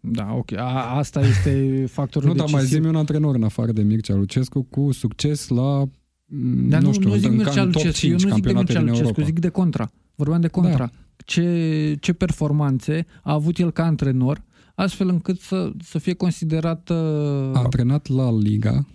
Da, 0.00 0.32
ok. 0.34 0.52
A, 0.52 0.96
asta 0.96 1.20
este 1.20 1.84
factorul 1.88 2.28
Nu, 2.28 2.34
dar 2.34 2.46
mai 2.50 2.60
decisiv. 2.60 2.82
zi 2.82 2.88
un 2.88 2.96
antrenor 2.96 3.34
în 3.34 3.42
afară 3.42 3.72
de 3.72 3.82
Mircea 3.82 4.14
Lucescu 4.14 4.62
cu 4.62 4.92
succes 4.92 5.48
la 5.48 5.84
mm, 6.26 6.68
Dar 6.68 6.80
nu, 6.80 6.86
nu 6.86 6.92
știu, 6.92 7.08
nu 7.08 7.14
zic 7.14 7.30
în, 7.30 7.36
Mircea 7.36 7.62
în 7.62 7.70
top 7.70 7.82
Lucescu, 7.82 8.06
eu 8.06 8.10
5 8.10 8.12
nu 8.12 8.18
zic 8.18 8.26
de 8.28 8.30
campionate 8.52 8.64
Mircea 8.72 8.78
din 8.78 8.88
Lucescu, 8.88 9.08
Europa. 9.20 9.26
zic 9.26 9.38
de 9.38 9.48
contra. 9.48 9.90
Vorbeam 10.14 10.40
de 10.40 10.48
contra. 10.48 10.76
Da. 10.76 10.90
Ce, 11.24 11.96
ce 12.00 12.12
performanțe 12.12 13.06
a 13.22 13.32
avut 13.32 13.58
el 13.58 13.70
ca 13.70 13.84
antrenor, 13.84 14.42
astfel 14.80 15.08
încât 15.08 15.40
să, 15.40 15.70
să 15.82 15.98
fie 15.98 16.14
considerat... 16.14 16.88
Uh, 16.88 16.96
A 16.96 17.58
antrenat 17.58 18.06
la 18.08 18.38
Liga 18.38 18.86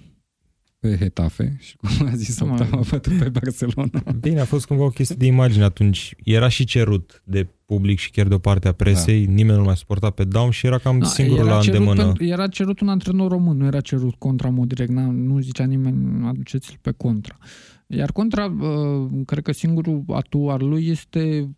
pe 0.79 0.97
Hetafe 0.99 1.57
și 1.59 1.75
cum 1.75 2.07
a 2.07 2.15
zis 2.15 2.37
Da, 2.39 2.45
mă. 2.45 2.51
Octava, 2.51 2.77
a 2.77 2.81
bătut 2.89 3.17
pe 3.17 3.29
Barcelona. 3.29 4.03
Bine, 4.19 4.39
a 4.39 4.45
fost 4.45 4.65
cumva 4.65 4.83
o 4.83 4.89
chestie 4.89 5.15
de 5.19 5.25
imagine 5.25 5.63
atunci. 5.63 6.15
Era 6.23 6.47
și 6.47 6.63
cerut 6.65 7.21
de 7.25 7.47
public 7.65 7.97
și 7.99 8.11
chiar 8.11 8.27
de 8.27 8.33
o 8.33 8.37
parte 8.37 8.67
a 8.67 8.71
presei. 8.71 9.25
Da. 9.25 9.31
Nimeni 9.31 9.57
nu 9.57 9.63
mai 9.63 9.77
suporta 9.77 10.09
pe 10.09 10.23
Down 10.23 10.49
și 10.49 10.65
era 10.65 10.77
cam 10.77 10.99
Da, 10.99 11.05
singurul 11.05 11.45
la 11.45 11.59
cerut 11.59 11.65
îndemână. 11.79 12.03
pentru- 12.03 12.23
era 12.23 12.47
cerut 12.47 12.79
un 12.79 12.89
antrenor 12.89 13.31
român, 13.31 13.57
nu 13.57 13.65
era 13.65 13.81
cerut 13.81 14.15
contra 14.15 14.47
în 14.47 14.53
mod 14.53 14.67
direct, 14.67 14.91
n- 14.91 15.11
nu 15.13 15.39
zicea 15.39 15.65
nimeni 15.65 16.27
aduceți-l 16.27 16.77
pe 16.81 16.91
contra. 16.91 17.37
Iar 17.87 18.11
contra, 18.11 18.45
uh, 18.45 19.09
cred 19.25 19.43
că 19.43 19.51
singurul 19.51 20.03
atu 20.13 20.37
al 20.49 20.67
lui 20.67 20.87
este, 20.87 21.49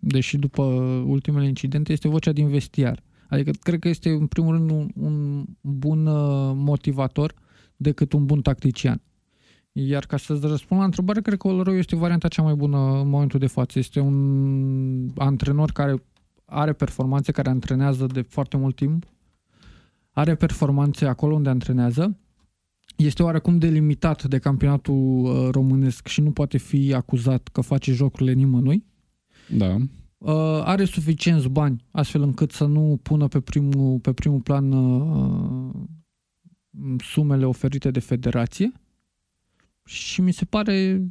deși 0.00 0.38
după 0.38 0.62
ultimele 1.06 1.46
incidente, 1.46 1.92
este 1.92 2.08
vocea 2.08 2.32
din 2.32 2.48
vestiar. 2.48 3.02
Adică 3.28 3.50
cred 3.62 3.78
că 3.78 3.88
este 3.88 4.10
în 4.10 4.26
primul 4.26 4.54
rând 4.54 4.70
un, 4.70 4.88
un 4.94 5.44
bun 5.60 6.06
uh, 6.06 6.52
motivator 6.54 7.34
decât 7.76 8.12
un 8.12 8.26
bun 8.26 8.42
tactician. 8.42 9.02
Iar 9.72 10.06
ca 10.06 10.16
să-ți 10.16 10.46
răspund 10.46 10.80
la 10.80 10.86
întrebare, 10.86 11.20
cred 11.20 11.38
că 11.38 11.48
Oloroi 11.48 11.78
este 11.78 11.96
varianta 11.96 12.28
cea 12.28 12.42
mai 12.42 12.54
bună 12.54 13.00
în 13.00 13.08
momentul 13.08 13.38
de 13.38 13.46
față. 13.46 13.78
Este 13.78 14.00
un 14.00 15.10
antrenor 15.16 15.70
care 15.70 16.02
are 16.44 16.72
performanțe, 16.72 17.32
care 17.32 17.48
antrenează 17.48 18.06
de 18.06 18.20
foarte 18.20 18.56
mult 18.56 18.76
timp, 18.76 19.04
are 20.10 20.34
performanțe 20.34 21.06
acolo 21.06 21.34
unde 21.34 21.48
antrenează, 21.48 22.18
este 22.96 23.22
oarecum 23.22 23.58
delimitat 23.58 24.24
de 24.24 24.38
campionatul 24.38 25.24
uh, 25.24 25.48
românesc 25.50 26.06
și 26.06 26.20
nu 26.20 26.30
poate 26.30 26.58
fi 26.58 26.94
acuzat 26.94 27.48
că 27.52 27.60
face 27.60 27.92
jocurile 27.92 28.32
nimănui. 28.32 28.84
Da. 29.56 29.76
Uh, 30.18 30.62
are 30.64 30.84
suficienți 30.84 31.48
bani 31.48 31.84
astfel 31.90 32.22
încât 32.22 32.52
să 32.52 32.64
nu 32.64 32.98
pună 33.02 33.28
pe 33.28 33.40
primul, 33.40 33.98
pe 33.98 34.12
primul 34.12 34.40
plan 34.40 34.72
uh, 34.72 35.74
sumele 36.98 37.44
oferite 37.44 37.90
de 37.90 38.00
federație 38.00 38.72
și 39.84 40.20
mi 40.20 40.32
se 40.32 40.44
pare 40.44 41.06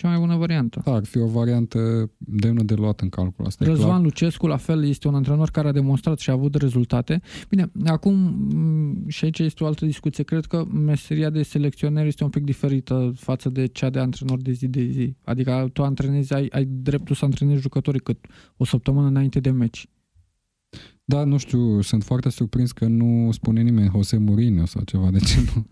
cea 0.00 0.08
mai 0.08 0.18
bună 0.18 0.36
variantă. 0.36 0.80
da, 0.84 0.92
ar 0.92 1.04
fi 1.04 1.18
o 1.18 1.26
variantă 1.26 2.10
demnă 2.18 2.62
de 2.62 2.74
luat 2.74 3.00
în 3.00 3.08
calcul. 3.08 3.44
Asta 3.46 3.64
e 3.64 3.66
Răzvan 3.66 3.88
clar. 3.88 4.02
Lucescu, 4.02 4.46
la 4.46 4.56
fel, 4.56 4.84
este 4.84 5.08
un 5.08 5.14
antrenor 5.14 5.50
care 5.50 5.68
a 5.68 5.72
demonstrat 5.72 6.18
și 6.18 6.30
a 6.30 6.32
avut 6.32 6.54
rezultate. 6.54 7.20
Bine, 7.48 7.70
acum, 7.84 8.14
m, 8.14 9.08
și 9.08 9.24
aici 9.24 9.38
este 9.38 9.64
o 9.64 9.66
altă 9.66 9.84
discuție, 9.84 10.24
cred 10.24 10.44
că 10.44 10.64
meseria 10.64 11.30
de 11.30 11.42
selecționer 11.42 12.06
este 12.06 12.24
un 12.24 12.30
pic 12.30 12.44
diferită 12.44 13.12
față 13.16 13.48
de 13.48 13.66
cea 13.66 13.90
de 13.90 13.98
antrenor 13.98 14.40
de 14.40 14.52
zi 14.52 14.68
de 14.68 14.88
zi. 14.90 15.16
Adică 15.24 15.70
tu 15.72 15.82
antrenezi, 15.82 16.34
ai, 16.34 16.46
ai 16.50 16.64
dreptul 16.64 17.14
să 17.14 17.24
antrenezi 17.24 17.60
jucătorii 17.60 18.00
cât 18.00 18.26
o 18.56 18.64
săptămână 18.64 19.06
înainte 19.06 19.40
de 19.40 19.50
meci. 19.50 19.88
Da, 21.04 21.24
nu 21.24 21.36
știu, 21.36 21.80
sunt 21.80 22.02
foarte 22.02 22.28
surprins 22.30 22.72
că 22.72 22.86
nu 22.86 23.28
spune 23.32 23.62
nimeni 23.62 23.90
Jose 23.92 24.16
Mourinho 24.18 24.66
sau 24.66 24.82
ceva. 24.82 25.10
De 25.10 25.18
ce 25.18 25.40
nu? 25.54 25.66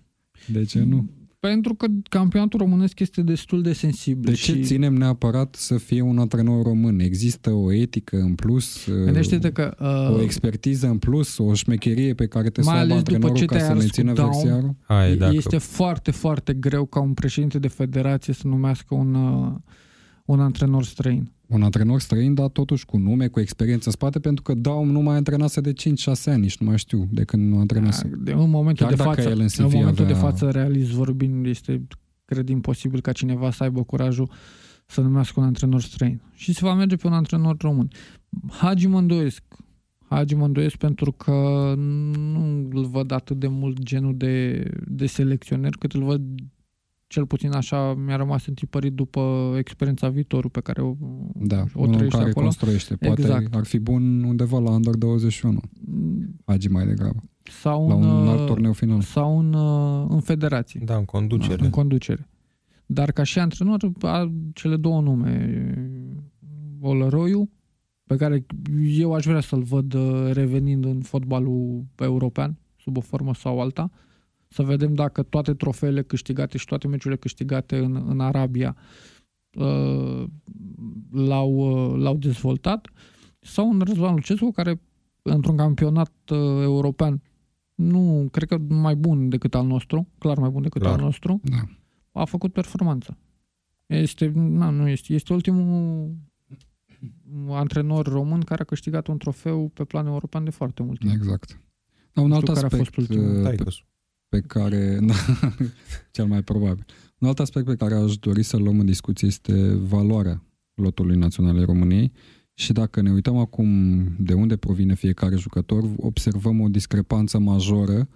De 0.46 0.64
ce 0.64 0.82
nu? 0.82 1.08
Pentru 1.40 1.74
că 1.74 1.86
campionatul 2.08 2.58
românesc 2.58 3.00
este 3.00 3.22
destul 3.22 3.62
de 3.62 3.72
sensibil. 3.72 4.30
De 4.30 4.36
ce 4.36 4.52
și 4.52 4.62
ținem 4.62 4.94
neapărat 4.94 5.54
să 5.54 5.76
fie 5.76 6.00
un 6.00 6.18
antrenor 6.18 6.64
român? 6.64 7.00
Există 7.00 7.50
o 7.50 7.72
etică 7.72 8.16
în 8.16 8.34
plus, 8.34 8.86
Gândește-te 9.04 9.52
că... 9.52 9.74
o 10.10 10.14
Uh, 10.14 10.22
expertiză 10.22 10.86
în 10.86 10.98
plus, 10.98 11.38
o 11.38 11.54
șmecherie 11.54 12.14
pe 12.14 12.26
care 12.26 12.50
te 12.50 12.60
Mai 12.62 12.74
să 12.74 12.80
aibă 12.80 12.92
ales 12.92 13.04
după 13.04 13.14
antrenorul 13.14 13.36
ce 13.36 13.44
ca 13.44 13.54
te-ai 13.54 13.66
să 13.66 13.70
ars 13.70 13.80
mențină 13.80 14.10
cu 14.10 14.16
Daum, 14.16 14.30
versiarul? 14.30 14.74
Hai, 14.82 15.16
dacă... 15.16 15.34
Este 15.34 15.58
foarte, 15.58 16.10
foarte 16.10 16.52
greu 16.54 16.86
ca 16.86 17.00
un 17.00 17.14
președinte 17.14 17.58
de 17.58 17.68
federație 17.68 18.32
să 18.32 18.46
numească 18.46 18.94
un, 18.94 19.14
uh, 19.14 19.52
un 20.30 20.40
antrenor 20.40 20.84
străin. 20.84 21.32
Un 21.46 21.62
antrenor 21.62 22.00
străin, 22.00 22.34
dar 22.34 22.48
totuși 22.48 22.84
cu 22.84 22.96
nume, 22.96 23.28
cu 23.28 23.40
experiență 23.40 23.82
în 23.86 23.92
spate, 23.92 24.18
pentru 24.18 24.42
că 24.42 24.54
Daum 24.54 24.90
nu 24.90 25.00
mai 25.00 25.16
antrenase 25.16 25.60
de 25.60 25.72
5-6 25.72 25.74
ani, 26.24 26.40
nici 26.40 26.58
nu 26.58 26.66
mai 26.66 26.78
știu 26.78 27.08
de 27.10 27.24
când 27.24 27.52
nu 27.52 27.58
antrenase. 27.58 28.10
De, 28.18 28.32
în 28.32 28.50
momentul 28.50 28.86
Chiar 28.86 28.96
de 28.96 29.02
dacă 29.02 29.14
față, 29.14 29.28
el 29.28 29.38
în 29.38 29.48
în 29.56 29.66
CV 29.66 29.72
momentul 29.72 30.06
de 30.06 30.12
avea- 30.12 30.24
față, 30.24 30.50
realist 30.50 30.90
vorbind, 30.90 31.46
este 31.46 31.86
cred 32.24 32.48
imposibil 32.48 33.00
ca 33.00 33.12
cineva 33.12 33.50
să 33.50 33.62
aibă 33.62 33.82
curajul 33.82 34.30
să 34.86 35.00
numească 35.00 35.40
un 35.40 35.46
antrenor 35.46 35.80
străin. 35.80 36.20
Și 36.34 36.52
se 36.52 36.64
va 36.64 36.74
merge 36.74 36.96
pe 36.96 37.06
un 37.06 37.12
antrenor 37.12 37.56
român. 37.58 37.90
Hagi 38.50 38.86
mă 38.86 38.98
îndoiesc. 38.98 39.42
Hagi 40.08 40.34
mă 40.34 40.44
îndoiesc 40.44 40.76
pentru 40.76 41.12
că 41.12 41.74
nu 41.76 42.68
îl 42.72 42.86
văd 42.86 43.10
atât 43.10 43.38
de 43.38 43.48
mult 43.48 43.78
genul 43.82 44.16
de, 44.16 44.64
de 44.86 45.06
selecționer, 45.06 45.72
cât 45.78 45.92
îl 45.92 46.04
văd 46.04 46.22
cel 47.08 47.26
puțin 47.26 47.52
așa 47.52 47.94
mi-a 47.94 48.16
rămas 48.16 48.46
întipărit 48.46 48.92
după 48.92 49.54
experiența 49.58 50.08
viitorul 50.08 50.50
pe 50.50 50.60
care 50.60 50.82
o, 50.82 50.94
Da, 51.34 51.64
o 51.74 51.80
unul 51.80 51.94
trăiește 51.94 52.18
care 52.18 52.30
acolo. 52.30 52.44
construiește. 52.46 52.96
Poate 52.96 53.20
Exact. 53.20 53.54
ar 53.54 53.64
fi 53.64 53.78
bun 53.78 54.22
undeva 54.22 54.58
la 54.58 54.70
Under 54.70 54.94
21. 54.94 55.60
Agi 56.44 56.68
mai 56.68 56.86
degrabă. 56.86 57.22
Sau 57.42 57.88
La 57.88 57.94
în, 57.94 58.02
un 58.02 58.26
uh, 58.26 58.28
alt 58.30 58.46
turneu 58.46 58.72
final. 58.72 59.00
sau 59.00 59.38
în, 59.38 59.52
uh, 59.52 60.06
în 60.08 60.20
federație. 60.20 60.80
Da, 60.84 60.96
în 60.96 61.04
conducere. 61.04 61.64
în 61.64 61.70
conducere. 61.70 62.28
Dar 62.86 63.12
ca 63.12 63.22
și 63.22 63.38
antrenor, 63.38 63.78
a 64.00 64.32
cele 64.54 64.76
două 64.76 65.00
nume, 65.00 65.54
Olăroiu, 66.80 67.50
pe 68.06 68.16
care 68.16 68.46
eu 68.98 69.12
aș 69.14 69.24
vrea 69.24 69.40
să-l 69.40 69.62
văd 69.62 69.94
uh, 69.94 70.30
revenind 70.32 70.84
în 70.84 71.00
fotbalul 71.00 71.84
european, 71.98 72.58
sub 72.76 72.96
o 72.96 73.00
formă 73.00 73.34
sau 73.34 73.60
alta, 73.60 73.90
să 74.48 74.62
vedem 74.62 74.94
dacă 74.94 75.22
toate 75.22 75.54
trofeele 75.54 76.02
câștigate 76.02 76.58
și 76.58 76.64
toate 76.64 76.86
meciurile 76.88 77.20
câștigate 77.20 77.78
în, 77.78 78.04
în 78.08 78.20
Arabia 78.20 78.76
uh, 79.54 80.24
l-au, 81.12 81.52
uh, 81.52 82.00
l-au 82.02 82.16
dezvoltat, 82.16 82.88
sau 83.40 83.70
în 83.70 83.80
Răzvan 83.80 84.14
Lucescu, 84.14 84.50
care 84.50 84.80
într-un 85.22 85.56
campionat 85.56 86.12
uh, 86.30 86.38
european 86.62 87.22
nu, 87.74 88.28
cred 88.32 88.48
că 88.48 88.58
mai 88.68 88.96
bun 88.96 89.28
decât 89.28 89.54
al 89.54 89.66
nostru, 89.66 90.08
clar 90.18 90.38
mai 90.38 90.50
bun 90.50 90.62
decât 90.62 90.80
Clar. 90.80 90.94
al 90.94 91.00
nostru, 91.00 91.40
Da. 91.42 92.20
a 92.20 92.24
făcut 92.24 92.52
performanță. 92.52 93.18
Este, 93.86 94.32
na, 94.34 94.70
nu 94.70 94.88
este, 94.88 95.14
este 95.14 95.32
ultimul 95.32 96.14
antrenor 97.48 98.06
român 98.06 98.40
care 98.40 98.62
a 98.62 98.64
câștigat 98.64 99.06
un 99.06 99.18
trofeu 99.18 99.68
pe 99.68 99.84
plan 99.84 100.06
european 100.06 100.44
de 100.44 100.50
foarte 100.50 100.82
mult 100.82 100.98
timp. 100.98 101.12
Exact. 101.12 101.60
Dar 102.12 102.24
un 102.24 102.30
Nu 102.30 102.36
alt 102.36 102.42
știu 102.42 102.54
care 102.54 102.66
a 102.66 102.68
aspect 102.68 102.94
fost 102.94 103.10
ultimul. 103.10 103.44
uh, 103.44 103.82
pe, 104.28 104.40
Taicăs. 104.40 104.62
pe 104.62 104.70
care, 104.70 104.98
da, 105.06 105.14
cel 106.10 106.26
mai 106.26 106.42
probabil. 106.42 106.84
Un 107.18 107.28
alt 107.28 107.38
aspect 107.38 107.66
pe 107.66 107.76
care 107.76 107.94
aș 107.94 108.16
dori 108.16 108.42
să-l 108.42 108.62
luăm 108.62 108.78
în 108.80 108.86
discuție 108.86 109.28
este 109.28 109.74
valoarea 109.74 110.42
lotului 110.74 111.16
național 111.16 111.56
al 111.56 111.64
României 111.64 112.12
și 112.54 112.72
dacă 112.72 113.00
ne 113.00 113.10
uităm 113.10 113.36
acum 113.36 113.68
de 114.18 114.32
unde 114.32 114.56
provine 114.56 114.94
fiecare 114.94 115.36
jucător, 115.36 115.84
observăm 115.96 116.60
o 116.60 116.68
discrepanță 116.68 117.38
majoră 117.38 118.08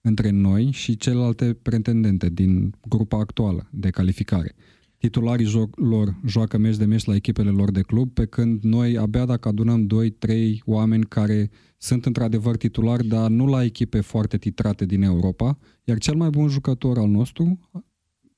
între 0.00 0.30
noi 0.30 0.70
și 0.70 0.96
celelalte 0.96 1.54
pretendente 1.62 2.28
din 2.28 2.74
grupa 2.88 3.18
actuală 3.18 3.68
de 3.70 3.90
calificare. 3.90 4.54
Titularii 5.02 5.46
jo- 5.46 5.70
lor 5.74 6.20
joacă 6.26 6.58
meci 6.58 6.76
de 6.76 6.84
meci 6.84 7.04
la 7.04 7.14
echipele 7.14 7.50
lor 7.50 7.70
de 7.70 7.80
club, 7.80 8.12
pe 8.12 8.26
când 8.26 8.62
noi 8.62 8.98
abia 8.98 9.24
dacă 9.24 9.48
adunăm 9.48 9.86
2-3 9.86 10.58
oameni 10.64 11.04
care 11.04 11.50
sunt 11.78 12.06
într-adevăr 12.06 12.56
titulari, 12.56 13.06
dar 13.06 13.30
nu 13.30 13.46
la 13.46 13.64
echipe 13.64 14.00
foarte 14.00 14.38
titrate 14.38 14.84
din 14.84 15.02
Europa, 15.02 15.56
iar 15.84 15.98
cel 15.98 16.14
mai 16.14 16.30
bun 16.30 16.48
jucător 16.48 16.98
al 16.98 17.08
nostru, 17.08 17.58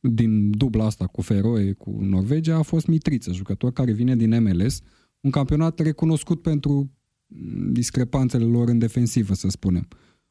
din 0.01 0.51
dubla 0.51 0.85
asta 0.85 1.07
cu 1.07 1.21
Feroe, 1.21 1.73
cu 1.73 1.99
Norvegia, 2.01 2.57
a 2.57 2.63
fost 2.63 2.87
Mitriță, 2.87 3.33
jucător 3.33 3.73
care 3.73 3.93
vine 3.93 4.17
din 4.17 4.43
MLS, 4.43 4.81
un 5.21 5.31
campionat 5.31 5.79
recunoscut 5.79 6.43
pentru 6.43 6.91
mm, 7.27 7.73
discrepanțele 7.73 8.45
lor 8.45 8.69
în 8.69 8.79
defensivă, 8.79 9.35
să 9.35 9.49
spunem. 9.49 9.89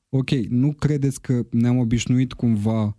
Ok, 0.09 0.29
nu 0.31 0.73
credeți 0.73 1.21
că 1.21 1.45
ne-am 1.51 1.77
obișnuit 1.77 2.33
cumva 2.33 2.95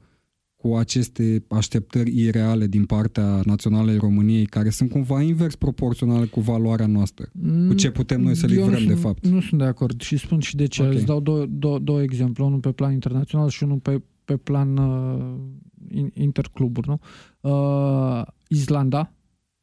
cu 0.65 0.75
aceste 0.75 1.45
așteptări 1.49 2.19
ireale 2.21 2.67
din 2.67 2.85
partea 2.85 3.41
naționalei 3.45 3.97
României, 3.97 4.47
care 4.47 4.71
sunt 4.71 4.91
cumva 4.91 5.21
invers 5.23 5.55
proporționale 5.57 6.25
cu 6.25 6.41
valoarea 6.41 6.87
noastră? 6.87 7.27
Cu 7.69 7.75
ce 7.75 7.91
putem 7.91 8.21
noi 8.21 8.35
să 8.35 8.47
Eu 8.47 8.53
livrăm, 8.53 8.71
nu 8.71 8.79
de 8.79 8.85
sunt, 8.85 8.99
fapt? 8.99 9.27
Nu 9.27 9.41
sunt 9.41 9.61
de 9.61 9.67
acord 9.67 10.01
și 10.01 10.17
spun 10.17 10.41
și 10.41 10.57
de 10.57 10.67
ce. 10.67 10.81
Ok. 10.81 10.87
Okay. 10.87 10.97
Îți 10.99 11.07
dau 11.09 11.21
două, 11.21 11.47
două, 11.49 11.79
două 11.79 12.03
exemple, 12.03 12.45
unul 12.45 12.59
pe 12.59 12.73
plan 12.73 12.93
internațional 12.93 13.49
și 13.49 13.63
unul 13.63 13.79
pe, 13.79 14.03
pe 14.25 14.37
plan 14.37 14.77
uh, 14.77 15.35
in- 15.91 16.13
intercluburi. 16.15 16.89
Nu? 16.89 17.01
Uh, 17.51 18.23
Islanda, 18.49 19.13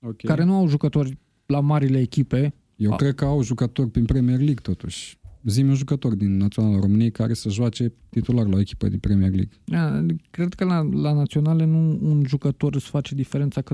Okay. 0.04 0.16
care 0.36 0.44
nu 0.44 0.54
au 0.54 0.68
jucători 0.68 1.18
la 1.46 1.60
marile 1.60 2.00
echipe, 2.00 2.54
Eu 2.76 2.92
A- 2.94 2.96
cred 2.96 3.16
că 3.16 3.26
au 3.26 3.42
jucători 3.44 3.90
prin 3.90 4.06
Premier 4.06 4.38
League, 4.38 4.62
totuși. 4.62 5.20
Zi 5.43 5.62
un 5.62 5.73
jucător 5.73 6.15
din 6.15 6.38
Naționala 6.38 6.80
României 6.80 7.12
care 7.12 7.34
să 7.34 7.49
joace 7.49 7.93
titular 8.10 8.47
la 8.47 8.56
o 8.56 8.60
echipă 8.60 8.88
din 8.88 8.99
Premier 8.99 9.32
League. 9.32 9.51
Da, 9.63 10.06
Cred 10.30 10.54
că 10.54 10.65
la, 10.65 10.82
la 10.91 11.13
naționale 11.13 11.65
nu 11.65 11.99
un 12.01 12.23
jucător 12.27 12.75
îți 12.75 12.86
face 12.89 13.15
diferența 13.15 13.62
că 13.62 13.73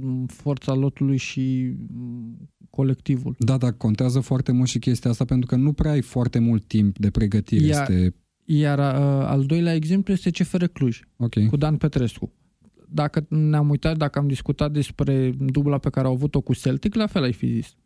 m, 0.00 0.26
forța 0.26 0.74
lotului 0.74 1.16
și 1.16 1.72
m, 1.94 2.48
colectivul. 2.70 3.34
Da, 3.38 3.56
dar 3.56 3.72
contează 3.72 4.20
foarte 4.20 4.52
mult 4.52 4.68
și 4.68 4.78
chestia 4.78 5.10
asta 5.10 5.24
pentru 5.24 5.46
că 5.46 5.56
nu 5.56 5.72
prea 5.72 5.90
ai 5.90 6.00
foarte 6.02 6.38
mult 6.38 6.64
timp 6.64 6.98
de 6.98 7.10
pregătire. 7.10 7.64
Ia- 7.64 7.68
Este 7.68 8.14
Iar 8.44 8.78
uh, 8.78 9.26
al 9.26 9.44
doilea 9.44 9.74
exemplu 9.74 10.12
este 10.12 10.30
CFR 10.30 10.64
Cluj, 10.64 11.00
ok. 11.16 11.46
cu 11.48 11.56
Dan 11.56 11.76
Petrescu. 11.76 12.32
Dacă 12.88 13.26
ne-am 13.28 13.68
uitat, 13.68 13.96
dacă 13.96 14.18
am 14.18 14.26
discutat 14.26 14.72
despre 14.72 15.34
dubla 15.38 15.78
pe 15.78 15.90
care 15.90 16.06
au 16.06 16.12
avut-o 16.12 16.40
cu 16.40 16.54
Celtic, 16.54 16.94
la 16.94 17.06
fel 17.06 17.22
ai 17.22 17.32
fi 17.32 17.46
zis. 17.52 17.76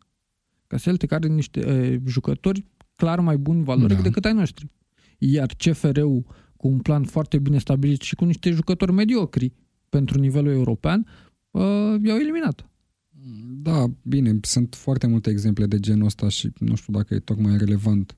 Că 0.67 0.75
Celtic 0.75 1.11
are 1.11 1.27
niște 1.27 1.89
uh, 1.93 2.01
jucători 2.05 2.65
clar 2.97 3.19
mai 3.19 3.37
buni 3.37 3.63
valoric 3.63 3.97
Da. 3.97 4.03
decât 4.03 4.25
ai 4.25 4.33
noștri. 4.33 4.69
Iar 5.17 5.53
CFR-ul 5.57 6.25
cu 6.57 6.67
un 6.67 6.79
plan 6.79 7.03
foarte 7.03 7.37
bine 7.39 7.57
stabilit 7.57 8.01
și 8.01 8.15
cu 8.15 8.25
niște 8.25 8.51
jucători 8.51 8.91
mediocri 8.91 9.53
pentru 9.89 10.19
nivelul 10.19 10.51
european, 10.51 11.07
uh, 11.51 11.61
i-au 12.03 12.17
eliminat. 12.17 12.69
Da, 13.61 13.85
bine, 14.01 14.37
sunt 14.41 14.75
foarte 14.75 15.07
multe 15.07 15.29
exemple 15.29 15.65
de 15.65 15.79
genul 15.79 16.05
ăsta 16.05 16.29
și 16.29 16.51
nu 16.59 16.75
știu 16.75 16.93
dacă 16.93 17.13
e 17.13 17.19
tocmai 17.19 17.57
relevant. 17.57 18.17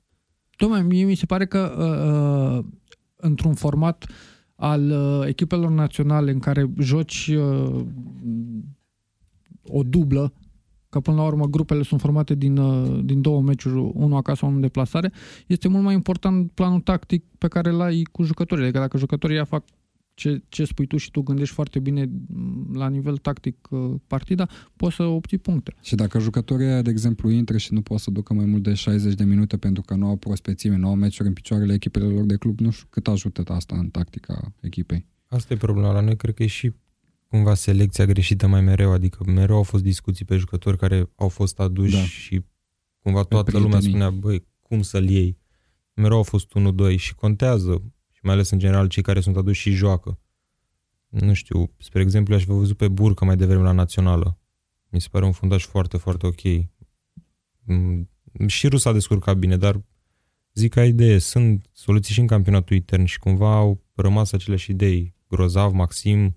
Tocmai 0.56 0.82
mie 0.82 1.04
mi 1.04 1.14
se 1.14 1.26
pare 1.26 1.46
că 1.46 1.74
uh, 1.78 2.58
uh, 2.58 2.72
într-un 3.16 3.54
format 3.54 4.06
al 4.54 4.90
uh, 4.90 5.26
echipelor 5.28 5.70
naționale 5.70 6.30
în 6.30 6.38
care 6.38 6.70
joci 6.78 7.30
uh, 7.36 7.84
o 9.62 9.82
dublă, 9.82 10.32
că 10.90 11.00
până 11.00 11.16
la 11.16 11.24
urmă 11.24 11.46
grupele 11.46 11.82
sunt 11.82 12.00
formate 12.00 12.34
din, 12.34 12.56
uh, 12.56 13.00
din 13.04 13.20
două 13.20 13.40
meciuri, 13.40 13.90
unul 13.94 14.16
acasă, 14.16 14.44
unul 14.44 14.56
în 14.56 14.62
deplasare, 14.62 15.12
este 15.46 15.68
mult 15.68 15.84
mai 15.84 15.94
important 15.94 16.50
planul 16.50 16.80
tactic 16.80 17.24
pe 17.38 17.48
care 17.48 17.70
îl 17.70 17.80
ai 17.80 18.02
cu 18.12 18.22
jucătorii. 18.22 18.64
Adică 18.64 18.78
dacă 18.78 18.98
jucătorii 18.98 19.36
ea 19.36 19.44
fac 19.44 19.64
ce, 20.14 20.42
ce 20.48 20.64
spui 20.64 20.86
tu 20.86 20.96
și 20.96 21.10
tu 21.10 21.20
gândești 21.22 21.54
foarte 21.54 21.78
bine 21.78 22.10
m, 22.26 22.74
la 22.74 22.88
nivel 22.88 23.16
tactic 23.16 23.68
uh, 23.70 23.94
partida, 24.06 24.48
poți 24.76 24.94
să 24.94 25.02
obții 25.02 25.38
puncte. 25.38 25.74
Și 25.82 25.94
dacă 25.94 26.18
jucătorii 26.18 26.66
aia, 26.66 26.82
de 26.82 26.90
exemplu, 26.90 27.30
intră 27.30 27.56
și 27.56 27.72
nu 27.72 27.82
pot 27.82 27.98
să 27.98 28.10
ducă 28.10 28.34
mai 28.34 28.44
mult 28.44 28.62
de 28.62 28.74
60 28.74 29.14
de 29.14 29.24
minute 29.24 29.56
pentru 29.56 29.82
că 29.82 29.94
nu 29.94 30.06
au 30.06 30.16
prospețime, 30.16 30.76
nu 30.76 30.88
au 30.88 30.94
meciuri 30.94 31.28
în 31.28 31.34
picioarele 31.34 31.74
echipelor 31.74 32.12
lor 32.12 32.24
de 32.24 32.36
club, 32.36 32.60
nu 32.60 32.70
știu 32.70 32.86
cât 32.90 33.08
ajută 33.08 33.42
asta 33.46 33.76
în 33.78 33.88
tactica 33.88 34.52
echipei. 34.60 35.06
Asta 35.26 35.54
e 35.54 35.56
problema 35.56 35.92
la 35.92 36.00
noi, 36.00 36.16
cred 36.16 36.34
că 36.34 36.42
e 36.42 36.46
și 36.46 36.72
cumva 37.30 37.54
selecția 37.54 38.04
greșită 38.04 38.46
mai 38.46 38.60
mereu, 38.60 38.92
adică 38.92 39.24
mereu 39.26 39.56
au 39.56 39.62
fost 39.62 39.82
discuții 39.82 40.24
pe 40.24 40.36
jucători 40.36 40.76
care 40.78 41.10
au 41.16 41.28
fost 41.28 41.60
aduși 41.60 41.94
Da. 41.94 42.02
și 42.02 42.44
cumva 43.02 43.22
toată 43.22 43.50
lumea 43.58 43.78
prietenii. 43.78 43.88
spunea, 43.90 44.10
băi, 44.20 44.46
cum 44.60 44.82
să-l 44.82 45.08
iei? 45.08 45.38
Mereu 45.94 46.16
au 46.16 46.22
fost 46.22 46.52
1-2 46.54 46.96
și 46.96 47.14
contează, 47.14 47.82
și 48.12 48.20
mai 48.22 48.34
ales 48.34 48.50
în 48.50 48.58
general 48.58 48.88
cei 48.88 49.02
care 49.02 49.20
sunt 49.20 49.36
aduși 49.36 49.60
și 49.60 49.70
joacă. 49.70 50.18
Nu 51.08 51.32
știu, 51.32 51.74
spre 51.78 52.00
exemplu, 52.02 52.34
aș 52.34 52.42
fi 52.44 52.50
văzut 52.50 52.76
pe 52.76 52.88
Burcă 52.88 53.24
mai 53.24 53.36
devreme 53.36 53.62
la 53.62 53.72
Națională. 53.72 54.38
Mi 54.88 55.00
se 55.00 55.08
pare 55.10 55.24
un 55.24 55.32
fundaș 55.32 55.64
foarte, 55.64 55.96
foarte 55.96 56.26
ok. 56.26 56.40
Mm, 57.64 58.08
Și 58.46 58.68
Rus 58.68 58.84
a 58.84 58.92
descurcat 58.92 59.36
bine, 59.36 59.56
dar 59.56 59.82
zic 60.52 60.72
ca 60.72 60.84
idee, 60.84 61.18
sunt 61.18 61.68
soluții 61.72 62.14
și 62.14 62.20
în 62.20 62.26
campionatul 62.26 62.76
intern 62.76 63.04
și 63.04 63.18
cumva 63.18 63.56
au 63.56 63.84
rămas 63.94 64.32
aceleași 64.32 64.70
idei. 64.70 65.14
Grozav, 65.28 65.72
Maxim, 65.72 66.36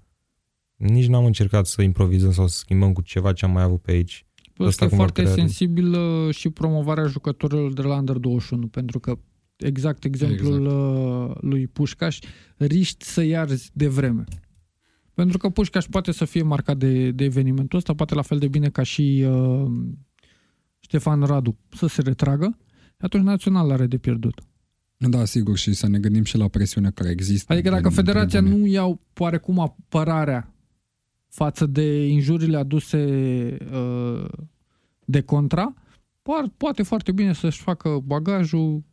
nici 0.88 1.08
n-am 1.08 1.26
încercat 1.26 1.66
să 1.66 1.82
improvizăm 1.82 2.32
sau 2.32 2.48
să 2.48 2.58
schimbăm 2.58 2.94
cu 2.94 3.02
ceva 3.02 3.34
ce 3.34 3.46
am 3.46 3.52
mai 3.52 3.64
avut 3.64 3.82
pe 3.82 3.92
aici. 3.92 4.26
Plus 4.54 4.68
Ăsta 4.68 4.86
că 4.86 4.94
e 4.94 4.96
cum 4.96 5.04
ar 5.04 5.12
foarte 5.12 5.30
putea- 5.30 5.44
sensibil 5.44 5.94
uh, 5.94 6.34
și 6.36 6.50
promovarea 6.50 7.06
jucătorilor 7.06 7.74
de 7.74 7.82
la 7.82 7.96
Under 7.96 8.18
21, 8.18 8.68
pentru 8.68 9.00
că 9.00 9.18
exact 9.58 10.04
exemplul 10.04 10.62
exact. 10.64 11.42
lui 11.42 11.68
Pușcaș, 11.68 12.20
riști 12.58 13.06
să 13.06 13.22
iarzi 13.24 13.72
de 13.74 13.88
vreme. 13.88 14.24
Pentru 15.14 15.38
că 15.38 15.50
Pușcaș 15.50 15.86
poate 15.86 16.12
să 16.12 16.26
fie 16.26 16.42
marcat 16.42 16.78
de, 16.78 17.12
de 17.12 17.24
evenimentul 17.24 17.78
ăsta, 17.78 17.94
poate 17.94 18.16
la 18.16 18.22
fel 18.22 18.38
de 18.38 18.48
bine 18.48 18.70
ca 18.70 18.84
și 18.84 19.26
uh, 19.28 19.72
Ștefan 20.80 21.22
Radu 21.22 21.58
să 21.70 21.88
se 21.88 22.02
retragă, 22.02 22.58
atunci 22.98 23.24
național 23.24 23.72
are 23.72 23.86
de 23.88 23.98
pierdut. 23.98 24.42
Da, 24.98 25.26
sigur, 25.26 25.58
și 25.58 25.74
să 25.74 25.88
ne 25.88 26.00
gândim 26.00 26.24
și 26.24 26.38
la 26.38 26.48
presiunea 26.48 26.92
care 26.92 27.10
există. 27.10 27.54
Adică 27.54 27.70
dacă 27.70 27.88
în 27.88 27.94
federația 27.94 28.40
tribune. 28.40 28.62
nu 28.62 28.68
iau 28.68 29.02
oarecum 29.18 29.60
apărarea 29.60 30.53
față 31.34 31.66
de 31.66 32.08
injurile 32.08 32.58
aduse 32.58 32.98
uh, 33.74 34.26
de 35.06 35.22
contra, 35.22 35.74
po- 36.22 36.58
poate 36.58 36.84
foarte 36.84 37.12
bine 37.12 37.34
să-și 37.34 37.62
facă 37.62 38.00
bagajul 38.04 38.84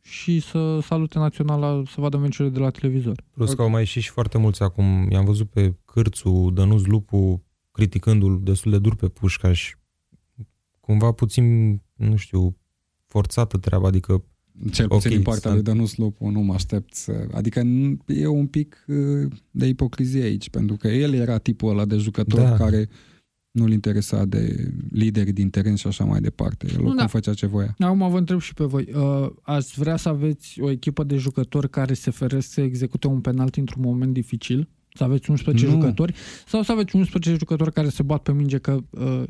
și 0.00 0.40
să 0.40 0.78
salute 0.82 1.18
naționala, 1.18 1.82
să 1.86 2.00
vadă 2.00 2.16
meciurile 2.16 2.54
de 2.54 2.60
la 2.60 2.70
televizor. 2.70 3.22
Plus 3.30 3.54
că 3.54 3.62
au 3.62 3.68
mai 3.68 3.80
ieșit 3.80 4.02
și 4.02 4.10
foarte 4.10 4.38
mulți 4.38 4.62
acum. 4.62 5.10
I-am 5.10 5.24
văzut 5.24 5.50
pe 5.50 5.74
Cârțu, 5.84 6.50
Dănuț 6.52 6.82
Lupu, 6.82 7.44
criticându-l 7.70 8.40
destul 8.42 8.70
de 8.70 8.78
dur 8.78 8.96
pe 8.96 9.08
Pușcaș. 9.08 9.74
Cumva 10.80 11.12
puțin, 11.12 11.80
nu 11.94 12.16
știu, 12.16 12.56
forțată 13.06 13.58
treaba, 13.58 13.86
adică 13.86 14.24
Cel 14.70 14.88
puțin 14.88 15.10
Ok, 15.10 15.16
din 15.16 15.22
partea 15.22 15.50
să- 15.50 15.56
lui 15.56 15.62
Dănuț 15.64 15.94
Lopu 15.94 16.28
nu 16.28 16.40
mă 16.40 16.52
aștept 16.54 16.94
să... 16.94 17.26
Adică 17.32 17.62
nu- 17.62 17.96
e 18.06 18.26
un 18.26 18.46
pic 18.46 18.84
uh, 18.86 19.30
de 19.50 19.66
ipocrizie 19.66 20.22
aici, 20.22 20.50
pentru 20.50 20.76
că 20.76 20.88
el 20.88 21.14
era 21.14 21.38
tipul 21.38 21.70
ăla 21.70 21.84
de 21.84 21.96
jucător 21.96 22.40
Da. 22.40 22.56
care 22.56 22.88
nu-l 23.50 23.72
interesa 23.72 24.24
de 24.24 24.72
lideri 24.90 25.32
din 25.32 25.50
teren 25.50 25.74
și 25.74 25.86
așa 25.86 26.04
mai 26.04 26.20
departe. 26.20 26.66
El 26.66 26.72
Nu, 26.72 26.78
oricum 26.80 26.96
da. 26.96 27.06
făcea 27.06 27.34
ce 27.34 27.46
voia. 27.46 27.74
Acum 27.78 28.10
vă 28.10 28.18
întreb 28.18 28.40
și 28.40 28.54
pe 28.54 28.64
voi. 28.64 28.88
Uh, 28.94 29.30
ați 29.42 29.78
vrea 29.78 29.96
să 29.96 30.08
aveți 30.08 30.60
o 30.60 30.70
echipă 30.70 31.04
de 31.04 31.16
jucători 31.16 31.70
care 31.70 31.94
se 31.94 32.10
feresc 32.10 32.48
să 32.52 32.60
execute 32.60 33.06
un 33.06 33.20
penalti 33.20 33.58
într-un 33.58 33.82
moment 33.84 34.12
dificil 34.12 34.68
Să 34.94 35.04
aveți 35.04 35.30
11 35.30 35.66
Nu. 35.66 35.70
jucători 35.70 36.14
sau 36.46 36.62
să 36.62 36.72
aveți 36.72 36.96
11 36.96 37.34
jucători 37.34 37.72
care 37.72 37.88
se 37.88 38.02
bat 38.02 38.22
pe 38.22 38.32
minge 38.32 38.58
că 38.58 38.78
uh, 38.90 39.22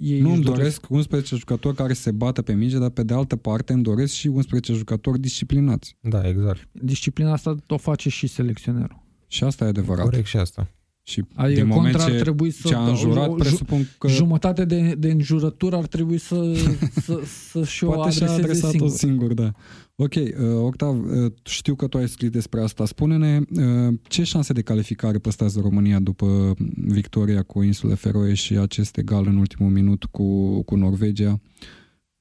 ei 0.00 0.20
Nu 0.20 0.28
își 0.28 0.36
îmi 0.36 0.44
doresc 0.44 0.90
11 0.90 1.36
jucători 1.36 1.76
care 1.76 1.92
se 1.92 2.10
bată 2.10 2.42
pe 2.42 2.52
minge, 2.52 2.78
dar 2.78 2.90
pe 2.90 3.02
de 3.02 3.14
altă 3.14 3.36
parte 3.36 3.72
îmi 3.72 3.82
doresc 3.82 4.12
și 4.12 4.26
11 4.26 4.72
jucători 4.72 5.20
disciplinați. 5.20 5.96
Da, 6.00 6.28
exact. 6.28 6.68
Disciplina 6.72 7.32
asta 7.32 7.56
o 7.68 7.76
face 7.76 8.08
și 8.08 8.26
selecționerul. 8.26 9.06
Și 9.26 9.44
asta 9.44 9.64
e 9.64 9.68
adevărat. 9.68 10.04
Corect 10.04 10.26
și 10.26 10.36
asta. 10.36 10.70
Și 11.08 11.24
Adică 11.34 11.60
din 11.60 11.68
moment 11.68 11.94
contra 11.94 12.04
ar 12.04 12.16
ce, 12.16 12.22
trebui 12.22 12.50
să... 12.50 12.68
ce 12.68 12.74
a 12.74 12.88
înjurat, 12.88 13.28
o- 13.28 13.32
o- 13.32 13.34
presupun 13.34 13.88
că 13.98 14.08
Jumătate 14.08 14.64
de, 14.64 14.94
de 14.98 15.10
înjurătură 15.10 15.76
ar 15.76 15.86
trebui 15.86 16.18
să, 16.18 16.54
să, 17.04 17.20
să 17.50 17.64
și-o 17.64 17.90
poate 17.90 18.10
și-a 18.10 18.26
adreseze 18.30 18.66
adresat-o 18.66 18.88
singur. 18.88 18.96
singur. 18.96 19.32
da. 19.32 19.50
Ok, 19.96 20.14
uh, 20.14 20.30
Octav, 20.54 21.04
uh, 21.04 21.32
știu 21.42 21.74
că 21.74 21.86
tu 21.86 21.98
ai 21.98 22.08
scris 22.08 22.30
despre 22.30 22.60
asta. 22.62 22.86
Spune-ne 22.86 23.40
uh, 23.50 23.94
ce 24.02 24.22
șanse 24.22 24.52
de 24.52 24.62
calificare 24.62 25.18
păstrează 25.18 25.60
România 25.60 25.98
după 25.98 26.54
victoria 26.76 27.42
cu 27.42 27.62
insule 27.62 27.94
Feroe 27.94 28.34
și 28.34 28.56
acest 28.56 28.96
egal 28.96 29.26
în 29.26 29.36
ultimul 29.36 29.70
minut 29.70 30.04
cu, 30.04 30.62
cu 30.62 30.76
Norvegia? 30.76 31.40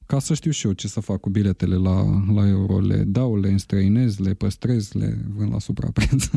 Ca 0.05 0.19
să 0.19 0.33
știu 0.33 0.51
și 0.51 0.65
eu 0.65 0.71
ce 0.73 0.87
să 0.87 0.99
fac 0.99 1.19
cu 1.19 1.29
biletele 1.29 1.75
la, 1.75 2.03
la 2.33 2.47
euro. 2.47 2.79
Le 2.79 3.03
dau, 3.07 3.39
le 3.39 3.49
înstrăinez, 3.49 4.17
le 4.17 4.33
păstrez, 4.33 4.91
le 4.91 5.17
vând 5.35 5.51
la 5.51 5.59
suprapreț. 5.59 6.23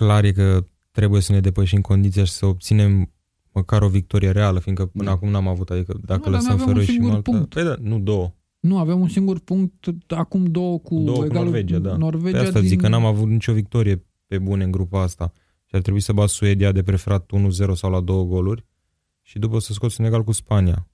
Uh, 0.00 0.06
Clar 0.06 0.24
e 0.24 0.32
că 0.32 0.66
trebuie 0.90 1.20
să 1.20 1.32
ne 1.32 1.40
depășim 1.40 1.80
condiția 1.80 2.24
și 2.24 2.32
să 2.32 2.46
obținem 2.46 3.12
măcar 3.52 3.82
o 3.82 3.88
victorie 3.88 4.30
reală, 4.30 4.58
fiindcă 4.58 4.86
până 4.86 5.04
Da. 5.04 5.10
acum 5.10 5.28
n-am 5.28 5.48
avut, 5.48 5.70
adică 5.70 5.98
dacă 6.04 6.28
Nu, 6.28 6.32
dar 6.32 6.42
noi 6.42 6.50
lăsăm 6.50 6.52
avem 6.52 6.66
un 6.66 6.68
Feroe 6.68 6.84
și 6.84 6.90
singur 6.90 7.10
Malta... 7.10 7.30
punct. 7.30 7.54
Păi 7.54 7.64
da, 7.64 7.76
nu 7.80 7.98
două. 7.98 8.32
Nu, 8.60 8.78
avem 8.78 9.00
un 9.00 9.08
singur 9.08 9.38
punct, 9.38 9.88
acum 10.08 10.44
două 10.44 10.78
cu, 10.78 10.98
două 10.98 11.18
cu 11.18 11.24
egalul 11.24 11.44
Norvegia, 11.44 11.78
da. 11.78 11.96
Norvegia 11.96 12.38
Pe 12.38 12.46
asta 12.46 12.58
din... 12.58 12.68
zic 12.68 12.80
că 12.80 12.88
n-am 12.88 13.04
avut 13.04 13.28
nicio 13.28 13.52
victorie 13.52 14.04
pe 14.26 14.38
bune 14.38 14.64
în 14.64 14.70
grupa 14.70 15.02
asta. 15.02 15.32
Și 15.64 15.74
ar 15.74 15.80
trebui 15.80 16.00
să 16.00 16.12
bat 16.12 16.28
Suedia 16.28 16.72
de 16.72 16.82
preferat 16.82 17.30
1-0 17.70 17.72
sau 17.74 17.90
la 17.90 18.00
două 18.00 18.24
goluri 18.24 18.66
și 19.22 19.38
după 19.38 19.58
să 19.58 19.72
scot 19.72 19.90
Senegal 19.90 20.24
cu 20.24 20.32
Spania. 20.32 20.88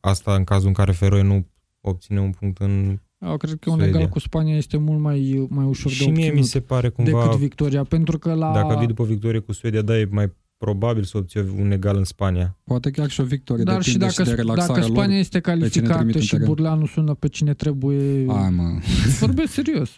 Asta 0.00 0.34
în 0.34 0.44
cazul 0.44 0.68
în 0.68 0.74
care 0.74 0.92
Feroe 0.92 1.22
nu 1.22 1.46
obține 1.80 2.20
un 2.20 2.30
punct 2.30 2.58
în... 2.58 3.00
Eu 3.18 3.36
cred 3.36 3.58
că 3.58 3.70
un 3.70 3.76
Suedia. 3.76 3.96
egal 3.96 4.08
cu 4.10 4.18
Spania 4.18 4.56
este 4.56 4.76
mult 4.76 5.00
mai, 5.00 5.46
mai 5.48 5.64
ușor 5.64 5.90
de 5.90 5.96
și 5.96 6.02
mie 6.04 6.12
obținut 6.12 6.34
mi 6.34 6.44
se 6.44 6.60
pare 6.60 6.88
cumva, 6.88 7.22
decât 7.22 7.38
victoria, 7.38 7.82
pentru 7.82 8.18
că 8.18 8.34
la... 8.34 8.52
dacă 8.52 8.76
vii 8.78 8.86
după 8.86 9.04
victorie 9.04 9.40
cu 9.40 9.52
Suedia, 9.52 9.82
da, 9.82 9.98
e 9.98 10.08
mai 10.10 10.32
probabil 10.56 11.02
să 11.02 11.16
obții 11.16 11.40
un 11.58 11.70
egal 11.70 11.96
în 11.96 12.04
Spania. 12.04 12.58
Poate 12.64 12.90
chiar 12.90 13.10
și 13.10 13.20
o 13.20 13.24
victorie 13.24 13.64
Dar 13.64 13.82
și 13.82 13.92
depinde 13.92 14.06
dacă, 14.06 14.22
și 14.22 14.28
de 14.28 14.34
relaxarea 14.34 14.74
dacă 14.74 14.86
Spania 14.86 15.10
lor. 15.10 15.18
este 15.18 15.40
trimit 15.40 15.60
calificată 15.60 16.02
în 16.14 16.20
și 16.20 16.30
teren. 16.30 16.46
Burleanu 16.46 16.86
sună 16.86 17.14
pe 17.14 17.28
cine 17.28 17.54
trebuie, 17.54 18.26
Hai, 18.26 18.50
mă. 18.50 18.80
vorbesc 19.20 19.52
serios. 19.52 19.90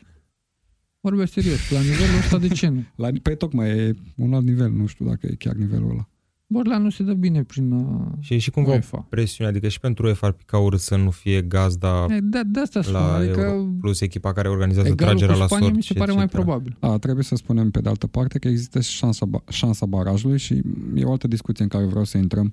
Vorbesc 1.01 1.33
serios. 1.33 1.71
La 1.71 1.81
nivelul 1.81 2.19
ăsta 2.19 2.39
de 2.39 2.49
ce 2.49 2.69
nu? 2.69 2.85
La, 3.03 3.09
pe 3.23 3.35
tocmai 3.35 3.69
e 3.69 3.95
un 4.17 4.35
alt 4.35 4.45
nivel, 4.45 4.71
nu 4.71 4.87
știu 4.87 5.05
dacă 5.05 5.27
e 5.27 5.35
chiar 5.35 5.55
nivelul 5.55 5.91
ăla. 5.91 6.09
Burleanu 6.51 6.91
se 6.91 7.03
dă 7.03 7.13
bine 7.15 7.43
prin 7.45 7.73
uh, 7.73 8.07
Și 8.21 8.35
e 8.35 8.39
și 8.39 8.51
cumva 8.51 8.71
o 8.71 8.73
UEFA. 8.73 9.07
presiune, 9.09 9.51
adică 9.51 9.69
și 9.69 9.81
pentru 9.81 10.07
UEFA 10.07 10.27
ar 10.27 10.33
pica 10.33 10.59
urât 10.59 10.81
să 10.81 10.97
nu 10.97 11.11
fie 11.11 11.43
gazda 11.43 12.07
E, 12.11 12.21
De, 12.21 12.41
de 12.47 12.61
asta 12.61 12.83
spun, 12.83 12.95
la 12.95 13.15
adică 13.15 13.41
Euro, 13.41 13.65
plus 13.81 14.01
echipa 14.01 14.33
care 14.33 14.49
organizează 14.49 14.89
egalul 14.89 15.15
tragerea 15.19 15.35
cu 15.35 15.41
la 15.41 15.47
Spania 15.47 15.65
sort 15.65 15.77
mi 15.77 15.83
se 15.83 15.93
și 15.93 15.99
pare 15.99 16.13
mai 16.13 16.23
etc. 16.23 16.33
probabil. 16.35 16.77
Da, 16.81 16.99
trebuie 16.99 17.25
să 17.25 17.35
spunem 17.35 17.71
pe 17.71 17.81
de 17.81 17.89
altă 17.89 18.07
parte 18.07 18.39
că 18.39 18.49
există 18.49 18.81
și 18.81 18.97
șansa, 18.97 19.27
ba- 19.27 19.43
șansa 19.51 19.87
barajului 19.87 20.39
și 20.39 20.63
e 20.95 21.05
o 21.05 21.11
altă 21.11 21.27
discuție 21.27 21.63
în 21.65 21.71
care 21.71 21.85
vreau 21.85 22.05
să 22.05 22.19
intrăm. 22.19 22.53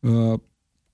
Uh, 0.00 0.38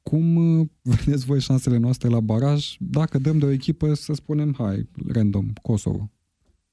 cum 0.03 0.37
uh, 0.37 0.67
vedeți 1.05 1.25
voi 1.27 1.41
șansele 1.41 1.77
noastre 1.77 2.09
la 2.09 2.21
baraj 2.21 2.77
dacă 2.79 3.19
dăm 3.19 3.39
de 3.39 3.45
o 3.45 3.51
echipă, 3.51 3.95
să 3.95 4.13
spunem, 4.15 4.55
hai, 4.59 4.89
random, 5.13 5.53
Kosovo. 5.63 6.11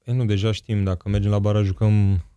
Ei, 0.04 0.16
nu, 0.16 0.24
deja 0.24 0.52
știm, 0.52 0.84
dacă 0.84 1.08
mergem 1.08 1.30
la 1.30 1.38
baraj, 1.38 1.66
jucăm 1.66 1.92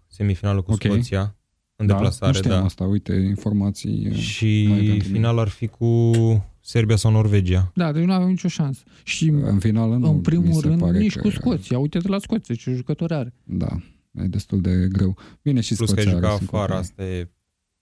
semifinalul 0.08 0.63
cu 0.63 0.71
Ok. 0.71 0.82
Scoția, 0.84 1.37
în 1.79 1.87
da? 1.87 1.93
deplasare, 1.93 2.31
nu 2.31 2.37
știam 2.37 2.59
da. 2.59 2.63
asta, 2.65 2.83
uite, 2.83 3.13
informații. 3.13 3.97
uh, 4.05 4.11
noi 4.11 4.19
Și 4.19 4.63
pentru 4.67 4.83
mine. 4.83 5.03
final 5.03 5.39
ar 5.39 5.47
fi 5.47 5.67
cu 5.67 6.11
Serbia 6.59 6.95
sau 6.95 7.11
Norvegia. 7.11 7.71
Da, 7.75 7.91
deci 7.91 8.03
nu 8.03 8.11
avem 8.13 8.27
nicio 8.27 8.47
șansă. 8.47 8.83
Și 9.03 9.27
În 9.27 9.59
finală 9.59 9.95
nu 9.95 10.09
în 10.09 10.15
mi 10.15 10.21
primul 10.21 10.53
se 10.61 10.67
rând 10.67 10.79
pare 10.79 10.99
nici 10.99 11.15
că, 11.15 11.21
cu 11.21 11.29
Scoția. 11.29 11.79
Uite-te 11.79 12.07
la 12.07 12.19
Scoția, 12.19 12.55
ce 12.55 12.73
jucători 12.73 13.13
are. 13.13 13.33
Da, 13.43 13.77
e 14.11 14.23
destul 14.27 14.61
de 14.61 14.87
greu. 14.91 15.17
Bine, 15.41 15.59
și 15.61 15.75
Plus 15.75 15.91
că 15.91 15.99
ai 15.99 16.05
Scoția 16.05 16.19
jucat 16.19 16.31
are 16.33 16.43
sigur 16.43 16.57
afară, 16.59 16.73
că- 16.73 16.79
asta 16.79 17.03
e 17.03 17.29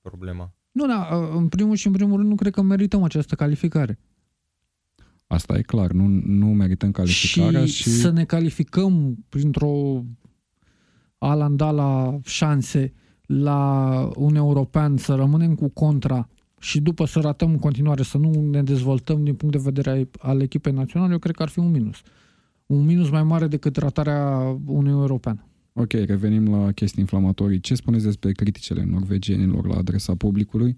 problema. 0.01 0.53
Nu, 0.71 0.86
da, 0.88 1.29
în 1.36 1.47
primul 1.47 1.75
și 1.75 1.88
în 1.88 1.93
primul 1.93 2.17
rând 2.17 2.29
nu 2.29 2.36
cred 2.36 2.53
că 2.53 2.62
merităm 2.62 3.03
această 3.03 3.36
calificare. 3.36 3.99
Asta 5.27 5.58
e 5.58 5.62
clar, 5.62 5.91
nu, 5.91 6.08
nu 6.25 6.45
merităm 6.47 6.91
calificarea 6.91 7.65
și, 7.65 7.71
și, 7.73 7.89
să 7.89 8.10
ne 8.10 8.25
calificăm 8.25 9.25
printr-o 9.29 10.03
alandala 11.17 12.19
șanse 12.25 12.93
la 13.25 14.09
un 14.15 14.35
european, 14.35 14.97
să 14.97 15.13
rămânem 15.13 15.55
cu 15.55 15.69
contra 15.69 16.29
și 16.59 16.81
după 16.81 17.05
să 17.05 17.19
ratăm 17.19 17.49
în 17.49 17.59
continuare, 17.59 18.03
să 18.03 18.17
nu 18.17 18.49
ne 18.49 18.63
dezvoltăm 18.63 19.23
din 19.23 19.35
punct 19.35 19.55
de 19.55 19.61
vedere 19.63 20.09
al 20.19 20.41
echipei 20.41 20.73
naționale, 20.73 21.11
eu 21.11 21.19
cred 21.19 21.35
că 21.35 21.43
ar 21.43 21.49
fi 21.49 21.59
un 21.59 21.71
minus. 21.71 22.01
Un 22.65 22.85
minus 22.85 23.09
mai 23.09 23.23
mare 23.23 23.47
decât 23.47 23.77
ratarea 23.77 24.38
unui 24.65 24.91
european. 24.91 25.45
Ok, 25.73 25.91
revenim 25.91 26.49
la 26.49 26.71
chestii 26.71 27.01
inflamatorii. 27.01 27.59
Ce 27.59 27.75
spuneți 27.75 28.03
despre 28.03 28.31
criticele 28.31 28.83
norvegienilor 28.83 29.67
la 29.67 29.75
adresa 29.75 30.15
publicului 30.15 30.77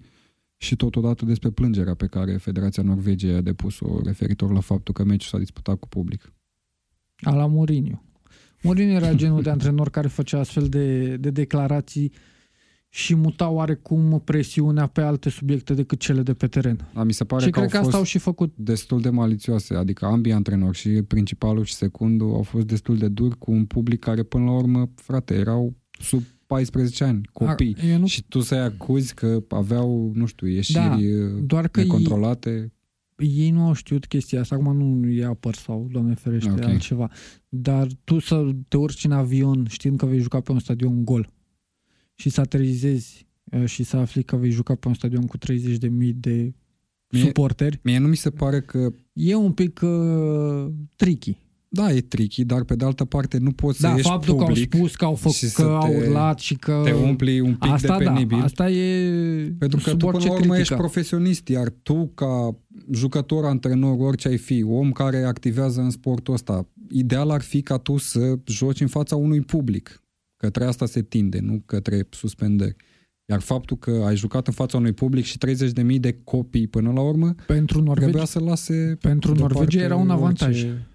și 0.58 0.76
totodată 0.76 1.26
despre 1.26 1.50
plângerea 1.50 1.94
pe 1.94 2.06
care 2.06 2.38
Federația 2.38 2.84
Norvegiei 2.84 3.36
a 3.36 3.42
depus-o 3.42 4.02
referitor 4.04 4.52
la 4.52 4.60
faptul 4.60 4.94
că 4.94 5.04
meciul 5.04 5.30
s-a 5.30 5.38
disputat 5.38 5.76
cu 5.76 5.88
public? 5.88 6.34
A 7.22 7.36
la 7.36 7.46
Mourinho. 7.46 8.02
Mourinho 8.62 8.94
era 8.94 9.14
genul 9.14 9.42
de 9.42 9.50
antrenor 9.50 9.90
care 9.90 10.08
făcea 10.08 10.40
astfel 10.40 10.68
de, 10.68 11.18
de 11.18 11.30
declarații 11.30 12.12
și 12.98 13.16
muta 13.16 13.50
oarecum 13.50 14.22
presiunea 14.26 14.86
pe 14.88 15.02
alte 15.02 15.30
subiecte 15.30 15.74
decât 15.74 16.00
cele 16.00 16.22
de 16.22 16.34
pe 16.34 16.48
teren. 16.48 16.88
Da, 16.94 17.04
mi 17.04 17.14
se 17.14 17.24
pare 17.24 17.44
și 17.44 17.50
că 17.50 17.60
cred 17.60 17.72
că 17.72 17.78
au 17.78 17.84
fost 17.84 17.96
asta 17.96 17.98
au 17.98 18.10
și 18.10 18.18
făcut. 18.18 18.54
destul 18.56 19.02
de 19.02 19.10
malițioase, 19.10 19.76
adică 19.76 20.06
ambii 20.06 20.32
antrenori 20.34 20.78
și 20.78 20.90
principalul 20.90 21.64
și 21.64 21.74
secundul 21.74 22.34
au 22.34 22.42
fost 22.42 22.66
destul 22.68 22.98
de 22.98 23.08
duri 23.08 23.38
cu 23.38 23.52
un 23.52 23.66
public 23.66 24.00
care 24.00 24.24
până 24.24 24.44
la 24.44 24.52
urmă, 24.52 24.90
frate, 24.96 25.34
erau 25.34 25.76
sub 26.00 26.24
14 26.48 27.04
ani, 27.04 27.22
copii. 27.34 27.76
A, 27.82 27.86
eu 27.86 27.98
nu, 27.98 28.08
Și 28.08 28.24
tu 28.24 28.40
să-i 28.40 28.60
acuzi 28.60 29.14
că 29.14 29.44
aveau, 29.50 30.12
nu 30.14 30.26
știu, 30.26 30.48
ieșiri 30.48 30.80
Da, 30.80 30.90
da, 30.90 31.40
doar 31.46 31.68
că 31.68 31.80
ei, 31.80 31.86
necontrolate. 31.86 32.74
ei 33.18 33.50
nu 33.50 33.66
au 33.66 33.74
știut 33.74 34.06
chestia 34.06 34.40
asta, 34.40 34.56
acum 34.56 34.78
nu 34.78 35.08
e 35.08 35.26
apăr 35.26 35.56
sau, 35.56 35.88
doamne 35.92 36.14
ferește, 36.14 36.52
Ok. 36.52 36.64
altceva. 36.64 37.10
Dar 37.50 37.88
tu 38.04 38.20
să 38.20 38.50
te 38.68 38.78
urci 38.78 39.04
în 39.06 39.12
avion 39.12 39.66
știind 39.70 39.98
că 39.98 40.06
vei 40.06 40.20
juca 40.20 40.40
pe 40.40 40.52
un 40.52 40.60
stadion 40.60 41.06
gol 41.06 41.36
și 42.20 42.30
să 42.30 42.42
aterizezi 42.42 43.28
uh, 43.44 43.66
și 43.66 43.84
să 43.84 43.98
afli 43.98 44.24
că 44.24 44.36
vei 44.36 44.50
juca 44.52 44.76
pe 44.76 44.88
un 44.88 44.94
stadion 44.94 45.26
cu 45.26 45.38
30.000 45.38 45.48
de 46.14 46.54
Mie- 47.10 47.22
suporteri, 47.24 47.80
Mie 47.84 47.98
nu 47.98 48.08
mi 48.08 48.16
se 48.16 48.30
pare 48.30 48.62
că 48.62 48.90
e 49.14 49.36
un 49.36 49.52
pic 49.52 49.80
uh, 49.84 50.68
tricky. 50.96 51.38
Da, 51.70 51.92
e 51.94 52.02
tricky, 52.02 52.46
dar 52.46 52.64
pe 52.64 52.76
de 52.76 52.86
altă 52.86 53.06
parte 53.06 53.38
nu 53.38 53.52
poți 53.52 53.82
Da, 53.82 53.90
să 53.90 53.96
ieși 53.96 54.08
faptul 54.08 54.36
public 54.36 54.70
că 54.70 54.76
au 54.78 54.82
spus 54.82 54.96
că 54.96 55.06
au 55.06 55.16
făcut, 55.16 55.36
și 55.36 55.48
să 55.48 55.62
că 55.64 55.68
au 55.70 55.90
te- 55.90 55.96
urlat 55.96 56.40
și 56.40 56.56
că... 56.56 56.82
te 56.86 56.92
umpli 56.92 57.40
un 57.40 57.56
pic 57.56 57.70
asta 57.72 57.98
de 57.98 58.04
penibil. 58.04 58.38
da, 58.38 58.44
asta 58.44 58.70
e 58.70 59.56
pentru 59.60 59.80
că 59.84 59.90
sub 59.90 60.00
tu 60.00 60.06
până 60.06 60.16
orice 60.18 60.28
la 60.28 60.34
urmă 60.34 60.46
ești 60.46 60.56
critică. 60.56 60.76
profesionist, 60.76 61.48
iar 61.48 61.70
tu 61.84 62.12
ca 62.16 62.56
jucător, 62.92 63.46
antrenor, 63.46 63.98
orice 64.00 64.28
ai 64.28 64.38
fi, 64.38 64.64
om 64.64 64.92
care 64.92 65.24
activează 65.24 65.82
în 65.82 65.90
sportul 65.90 66.34
ăsta, 66.34 66.68
ideal 66.90 67.30
ar 67.30 67.42
fi 67.42 67.62
ca 67.62 67.78
tu 67.78 67.98
să 67.98 68.40
joci 68.46 68.82
în 68.82 68.88
fața 68.88 69.16
unui 69.16 69.42
public. 69.42 70.02
Către 70.38 70.66
asta 70.66 70.86
se 70.86 71.02
tinde, 71.02 71.40
nu 71.40 71.62
către 71.66 72.08
suspendări. 72.10 72.76
Iar 73.26 73.40
faptul 73.40 73.78
că 73.78 73.92
ai 74.06 74.16
jucat 74.16 74.48
în 74.48 74.54
fața 74.54 74.78
unui 74.78 74.94
public 74.94 75.26
și 75.26 75.38
30.000 75.38 76.00
de 76.00 76.20
copii 76.24 76.68
până 76.68 76.92
la 76.92 77.02
urmă, 77.02 77.36
Pentru 77.48 77.78
Norvegia, 77.82 78.00
trebuia 78.02 78.26
să 78.26 78.40
lase 78.40 78.98
pentru 79.02 79.32
deoparte 79.34 79.58
Norvegia 79.58 79.84
era 79.84 79.96
un 79.96 80.10
avantaj. 80.10 80.48
orice- 80.64 80.88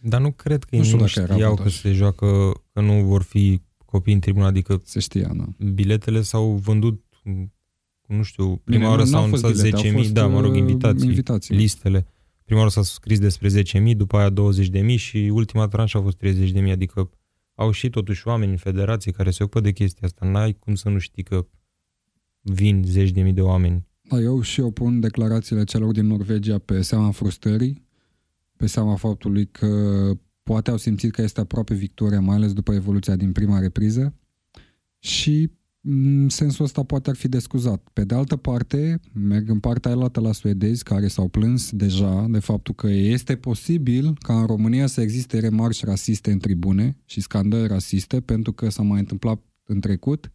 Dar 0.00 0.20
nu 0.20 0.30
cred 0.32 0.62
că 0.64 0.68
Nu 0.76 0.78
ei 0.78 0.84
știu 0.84 0.96
nu 0.98 1.04
dacă 1.04 1.18
era 1.20 1.32
știau 1.32 1.54
că 1.54 1.60
avantaj. 1.60 1.80
se 1.80 1.92
joacă, 1.92 2.52
că 2.72 2.80
nu 2.80 3.04
vor 3.04 3.22
fi 3.22 3.60
copii 3.84 4.12
în 4.14 4.20
tribună, 4.20 4.46
adică 4.46 4.80
Se 4.84 5.00
știa, 5.00 5.32
da. 5.36 5.44
biletele 5.74 6.22
s-au 6.22 6.50
vândut, 6.52 7.04
m, 7.24 7.52
nu 8.06 8.22
știu, 8.22 8.44
Bine, 8.46 8.60
prima 8.64 8.88
oară 8.88 9.02
nu- 9.02 9.08
s-au 9.08 9.20
n-au 9.20 9.28
fost 9.28 9.44
anunțat 9.44 9.62
bilete, 9.64 9.76
au 9.76 9.82
10.000, 9.92 10.02
fost, 10.02 10.14
da, 10.14 10.26
mă 10.26 10.40
rog, 10.40 10.52
uh, 10.52 10.58
invitații, 10.58 11.08
invitații. 11.08 11.54
listele. 11.56 12.06
Prima 12.44 12.58
oară 12.60 12.70
s-a 12.72 12.82
scris 12.82 13.18
despre 13.18 13.48
10.000, 13.48 13.94
după 13.94 14.16
aia 14.16 14.30
20.000 14.30 14.96
și 14.96 15.16
ultima 15.32 15.68
tranșă 15.68 15.98
a 15.98 16.00
fost 16.00 16.16
30.000, 16.16 16.72
adică 16.72 17.10
au 17.54 17.70
și 17.70 17.90
totuși 17.90 18.28
oameni 18.28 18.50
în 18.50 18.56
federație 18.56 19.12
care 19.12 19.30
se 19.30 19.42
ocupă 19.42 19.60
de 19.60 19.72
chestia 19.72 20.06
asta. 20.06 20.26
N-ai 20.26 20.52
cum 20.52 20.74
să 20.74 20.88
nu 20.88 20.98
știi 20.98 21.22
că 21.22 21.46
vin 22.40 22.82
zeci 22.86 23.10
de 23.10 23.22
mii 23.22 23.32
de 23.32 23.40
oameni. 23.40 23.86
Da, 24.02 24.18
eu 24.18 24.40
și 24.40 24.60
eu 24.60 24.70
pun 24.70 25.00
declarațiile 25.00 25.64
celor 25.64 25.92
din 25.92 26.06
Norvegia 26.06 26.58
pe 26.58 26.82
seama 26.82 27.10
frustrării, 27.10 27.86
pe 28.56 28.66
seama 28.66 28.96
faptului 28.96 29.46
că 29.46 30.10
poate 30.42 30.70
au 30.70 30.76
simțit 30.76 31.12
că 31.12 31.22
este 31.22 31.40
aproape 31.40 31.74
victoria, 31.74 32.20
mai 32.20 32.36
ales 32.36 32.52
după 32.52 32.72
evoluția 32.72 33.16
din 33.16 33.32
prima 33.32 33.58
repriză 33.58 34.14
și 34.98 35.38
în 35.40 35.50
sensul 36.26 36.64
ăsta 36.64 36.82
poate 36.82 37.10
ar 37.10 37.16
fi 37.16 37.28
descuzat. 37.28 37.88
Pe 37.92 38.04
de 38.04 38.14
altă 38.14 38.36
parte, 38.36 39.00
merg 39.12 39.48
în 39.48 39.60
partea 39.60 39.94
aia 39.94 40.10
la 40.12 40.32
suedezi 40.32 40.82
care 40.82 41.08
s-au 41.08 41.28
plâns 41.28 41.70
deja 41.70 42.26
de 42.28 42.38
faptul 42.38 42.74
că 42.74 42.88
este 42.88 43.36
posibil 43.36 44.16
ca 44.18 44.40
în 44.40 44.46
România 44.46 44.86
să 44.86 45.00
existe 45.00 45.38
remarci 45.38 45.84
rasiste 45.84 46.30
în 46.30 46.38
tribune 46.38 46.96
și 47.04 47.20
scandări 47.20 47.68
rasiste 47.68 48.20
pentru 48.20 48.52
că 48.52 48.68
s-a 48.68 48.82
mai 48.82 48.98
întâmplat 48.98 49.42
în 49.64 49.80
trecut 49.80 50.32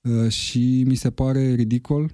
uh, 0.00 0.28
și 0.28 0.84
mi 0.86 0.94
se 0.94 1.10
pare 1.10 1.54
ridicol 1.54 2.10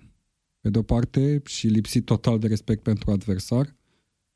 pe 0.60 0.70
de-o 0.70 0.82
parte 0.82 1.42
și 1.44 1.66
lipsit 1.66 2.04
total 2.04 2.38
de 2.38 2.46
respect 2.46 2.82
pentru 2.82 3.10
adversar. 3.10 3.76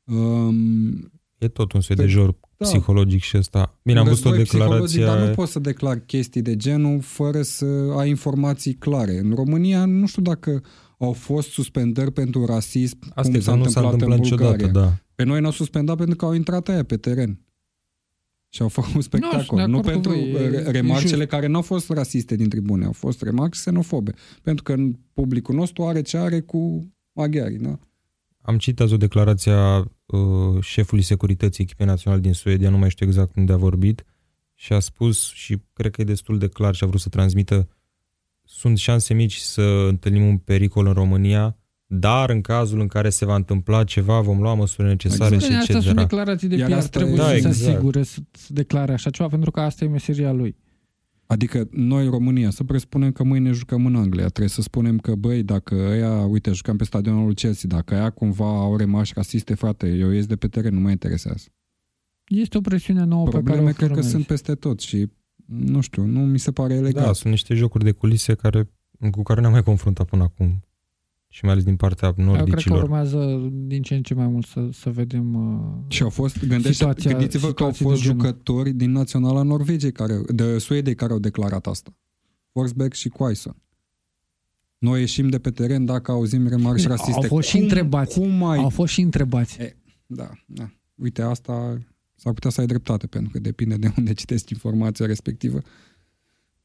Um, 0.03 1.11
E 1.37 1.47
tot 1.47 1.71
un 1.71 1.81
soi 1.81 1.95
de 1.95 2.05
jor 2.05 2.39
da. 2.63 2.69
psihologic 2.69 3.21
și 3.21 3.37
ăsta. 3.37 3.79
Bine, 3.83 3.99
am 3.99 4.05
văzut 4.05 4.25
o 4.25 4.35
declarație... 4.35 5.05
Dar 5.05 5.27
nu 5.27 5.33
poți 5.33 5.51
să 5.51 5.59
declar 5.59 5.99
chestii 5.99 6.41
de 6.41 6.55
genul 6.55 7.01
fără 7.01 7.41
să 7.41 7.65
ai 7.97 8.09
informații 8.09 8.73
clare. 8.73 9.17
În 9.17 9.33
România, 9.35 9.85
nu 9.85 10.05
știu 10.05 10.21
dacă 10.21 10.61
au 10.97 11.11
fost 11.11 11.49
suspendări 11.49 12.11
pentru 12.11 12.45
rasism, 12.45 12.97
Asta 13.15 13.31
cum 13.31 13.39
s-a 13.39 13.51
întâmplat, 13.51 13.83
s-a 13.83 13.89
întâmplat 13.89 14.19
în 14.19 14.27
Bulgaria. 14.27 14.67
Da. 14.67 14.93
Pe 15.15 15.23
noi 15.23 15.39
ne-au 15.39 15.51
suspendat 15.51 15.97
pentru 15.97 16.15
că 16.15 16.25
au 16.25 16.33
intrat 16.33 16.67
aia 16.67 16.83
pe 16.83 16.97
teren. 16.97 17.39
Și 18.49 18.61
au 18.61 18.67
făcut 18.67 19.03
spectacol. 19.03 19.59
Nu, 19.59 19.67
nu 19.67 19.79
pentru 19.79 20.11
voi, 20.11 20.63
remarcele 20.65 21.25
care 21.25 21.47
nu 21.47 21.55
au 21.55 21.61
fost 21.61 21.89
rasiste 21.89 22.35
din 22.35 22.49
tribune, 22.49 22.85
au 22.85 22.91
fost 22.91 23.21
remarci 23.21 23.53
xenofobe. 23.53 24.13
Pentru 24.41 24.63
că 24.63 24.75
publicul 25.13 25.55
nostru 25.55 25.83
are 25.83 26.01
ce 26.01 26.17
are 26.17 26.39
cu 26.39 26.91
maghiarii. 27.11 27.57
Da? 27.57 27.79
Am 28.45 28.57
citit 28.57 28.79
o 28.79 28.97
declarație 28.97 29.51
a 29.51 29.77
uh, 30.05 30.61
șefului 30.61 31.03
securității 31.03 31.63
echipei 31.63 31.85
naționale 31.85 32.21
din 32.21 32.33
Suedia, 32.33 32.69
nu 32.69 32.77
mai 32.77 32.89
știu 32.89 33.05
exact 33.05 33.35
unde 33.35 33.53
a 33.53 33.57
vorbit, 33.57 34.05
și 34.53 34.73
a 34.73 34.79
spus, 34.79 35.31
și 35.31 35.57
cred 35.73 35.91
că 35.91 36.01
e 36.01 36.03
destul 36.03 36.37
de 36.37 36.47
clar 36.47 36.75
și 36.75 36.83
a 36.83 36.87
vrut 36.87 36.99
să 36.99 37.09
transmită, 37.09 37.67
sunt 38.43 38.77
șanse 38.77 39.13
mici 39.13 39.35
să 39.35 39.85
întâlnim 39.87 40.25
un 40.25 40.37
pericol 40.37 40.87
în 40.87 40.93
România, 40.93 41.57
dar 41.85 42.29
în 42.29 42.41
cazul 42.41 42.79
în 42.79 42.87
care 42.87 43.09
se 43.09 43.25
va 43.25 43.35
întâmpla 43.35 43.83
ceva, 43.83 44.19
vom 44.19 44.41
lua 44.41 44.53
măsuri 44.53 44.87
necesare 44.87 45.35
exact. 45.35 45.51
și 45.51 45.57
etc. 45.57 45.69
Astea 45.69 45.81
sunt 45.81 45.95
declarații 45.95 46.47
de 46.47 46.55
PR, 46.55 46.73
trebuie 46.73 47.15
da, 47.15 47.27
să 47.27 47.35
exact. 47.35 47.55
se 47.55 47.69
asigure 47.69 48.03
să, 48.03 48.19
să 48.31 48.53
declare 48.53 48.93
așa 48.93 49.09
ceva, 49.09 49.29
pentru 49.29 49.51
că 49.51 49.59
asta 49.59 49.85
e 49.85 49.87
meseria 49.87 50.31
lui. 50.31 50.55
Adică 51.33 51.67
noi, 51.71 52.07
România, 52.07 52.49
să 52.49 52.63
presupunem 52.63 53.11
că 53.11 53.23
mâine 53.23 53.51
jucăm 53.51 53.85
în 53.85 53.95
Anglia. 53.95 54.27
Trebuie 54.27 54.47
să 54.47 54.61
spunem 54.61 54.97
că, 54.97 55.15
băi, 55.15 55.43
dacă 55.43 55.75
ăia, 55.75 56.25
uite, 56.25 56.51
jucăm 56.51 56.77
pe 56.77 56.83
stadionul 56.83 57.33
Chelsea, 57.33 57.69
dacă 57.69 57.93
ăia 57.93 58.09
cumva 58.09 58.59
au 58.59 58.77
remași 58.77 59.11
rasiste, 59.15 59.55
frate, 59.55 59.87
eu 59.87 60.09
ies 60.09 60.25
de 60.25 60.35
pe 60.35 60.47
teren, 60.47 60.73
nu 60.73 60.79
mă 60.79 60.89
interesează. 60.89 61.45
Este 62.27 62.57
o 62.57 62.61
presiune 62.61 63.03
nouă 63.03 63.27
Probleme 63.27 63.57
pe 63.57 63.71
care 63.71 63.75
cred 63.75 63.91
că 63.91 64.01
sunt 64.01 64.25
peste 64.25 64.55
tot 64.55 64.79
și, 64.79 65.09
nu 65.45 65.81
știu, 65.81 66.05
nu 66.05 66.19
mi 66.19 66.39
se 66.39 66.51
pare 66.51 66.73
elegant. 66.73 67.05
Da, 67.05 67.13
sunt 67.13 67.31
niște 67.31 67.53
jocuri 67.53 67.83
de 67.83 67.91
culise 67.91 68.33
care, 68.33 68.69
cu 69.11 69.23
care 69.23 69.39
ne-am 69.39 69.51
mai 69.51 69.63
confruntat 69.63 70.07
până 70.07 70.23
acum 70.23 70.63
și 71.33 71.43
mai 71.43 71.53
ales 71.53 71.63
din 71.63 71.75
partea 71.75 72.13
nordicilor. 72.17 72.47
Eu 72.47 72.55
cred 72.55 72.63
că 72.63 72.73
urmează 72.73 73.51
din 73.51 73.81
ce 73.81 73.95
în 73.95 74.01
ce 74.01 74.13
mai 74.13 74.27
mult 74.27 74.45
să, 74.45 74.69
să 74.71 74.89
vedem 74.89 75.33
uh, 75.33 75.83
Și 75.87 76.03
au 76.03 76.09
fost, 76.09 76.45
gândește, 76.45 76.93
gândiți-vă 77.03 77.53
că 77.53 77.63
au 77.63 77.71
fost 77.71 78.01
jucători 78.01 78.71
din 78.71 78.91
naționala 78.91 79.41
Norvegiei, 79.41 79.91
care, 79.91 80.21
de 80.27 80.57
Suediei, 80.57 80.95
care 80.95 81.11
au 81.11 81.19
declarat 81.19 81.67
asta. 81.67 81.95
Forsberg 82.51 82.93
și 82.93 83.09
Quaison. 83.09 83.55
Noi 84.77 84.99
ieșim 84.99 85.29
de 85.29 85.39
pe 85.39 85.51
teren 85.51 85.85
dacă 85.85 86.11
auzim 86.11 86.47
remarci 86.47 86.87
rasiste. 86.87 87.11
Au 87.11 87.21
fost 87.21 87.31
cum, 87.31 87.41
și 87.41 87.57
întrebați. 87.57 88.19
Cum 88.19 88.29
mai... 88.29 88.57
Au 88.57 88.69
fost 88.69 88.93
și 88.93 89.01
întrebați. 89.01 89.61
E, 89.61 89.77
da, 90.05 90.29
da. 90.45 90.69
Uite, 90.95 91.21
asta 91.21 91.81
s-ar 92.15 92.33
putea 92.33 92.49
să 92.49 92.61
ai 92.61 92.67
dreptate, 92.67 93.07
pentru 93.07 93.31
că 93.31 93.39
depinde 93.39 93.75
de 93.75 93.93
unde 93.97 94.13
citești 94.13 94.53
informația 94.53 95.05
respectivă. 95.05 95.61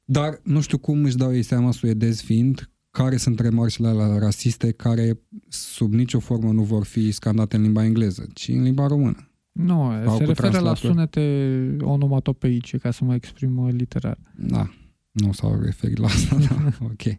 Dar 0.04 0.40
nu 0.42 0.60
știu 0.60 0.78
cum 0.78 1.04
își 1.04 1.16
dau 1.16 1.34
ei 1.34 1.42
seama 1.42 1.72
suedezi 1.72 2.24
fiind 2.24 2.70
care 2.90 3.16
sunt 3.16 3.40
remarcile 3.40 3.88
alea 3.88 4.18
rasiste 4.18 4.70
care 4.70 5.20
sub 5.48 5.92
nicio 5.92 6.18
formă 6.18 6.52
nu 6.52 6.62
vor 6.62 6.84
fi 6.84 7.10
scandate 7.10 7.56
în 7.56 7.62
limba 7.62 7.84
engleză, 7.84 8.26
ci 8.34 8.48
în 8.48 8.62
limba 8.62 8.86
română. 8.86 9.30
Nu, 9.52 9.92
Sau 10.04 10.16
se 10.16 10.24
referă 10.24 10.58
la 10.58 10.74
sunete 10.74 11.76
onomatopeice, 11.80 12.78
ca 12.78 12.90
să 12.90 13.04
mă 13.04 13.14
exprim 13.14 13.58
uh, 13.58 13.72
literar. 13.72 14.18
Da, 14.36 14.70
nu 15.10 15.32
s-au 15.32 15.60
referit 15.60 15.96
la 15.96 16.06
asta, 16.06 16.36
da, 16.36 16.72
ok. 16.92 17.18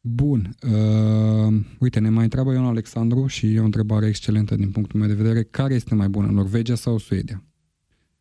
Bun. 0.00 0.54
Uh, 0.62 1.60
uite, 1.78 1.98
ne 1.98 2.08
mai 2.08 2.24
întreabă 2.24 2.52
Ion 2.52 2.64
Alexandru 2.64 3.26
și 3.26 3.54
e 3.54 3.60
o 3.60 3.64
întrebare 3.64 4.06
excelentă 4.06 4.54
din 4.54 4.70
punctul 4.70 4.98
meu 4.98 5.08
de 5.08 5.14
vedere. 5.14 5.42
Care 5.42 5.74
este 5.74 5.94
mai 5.94 6.08
bună, 6.08 6.26
Norvegia 6.26 6.74
sau 6.74 6.98
Suedia? 6.98 7.44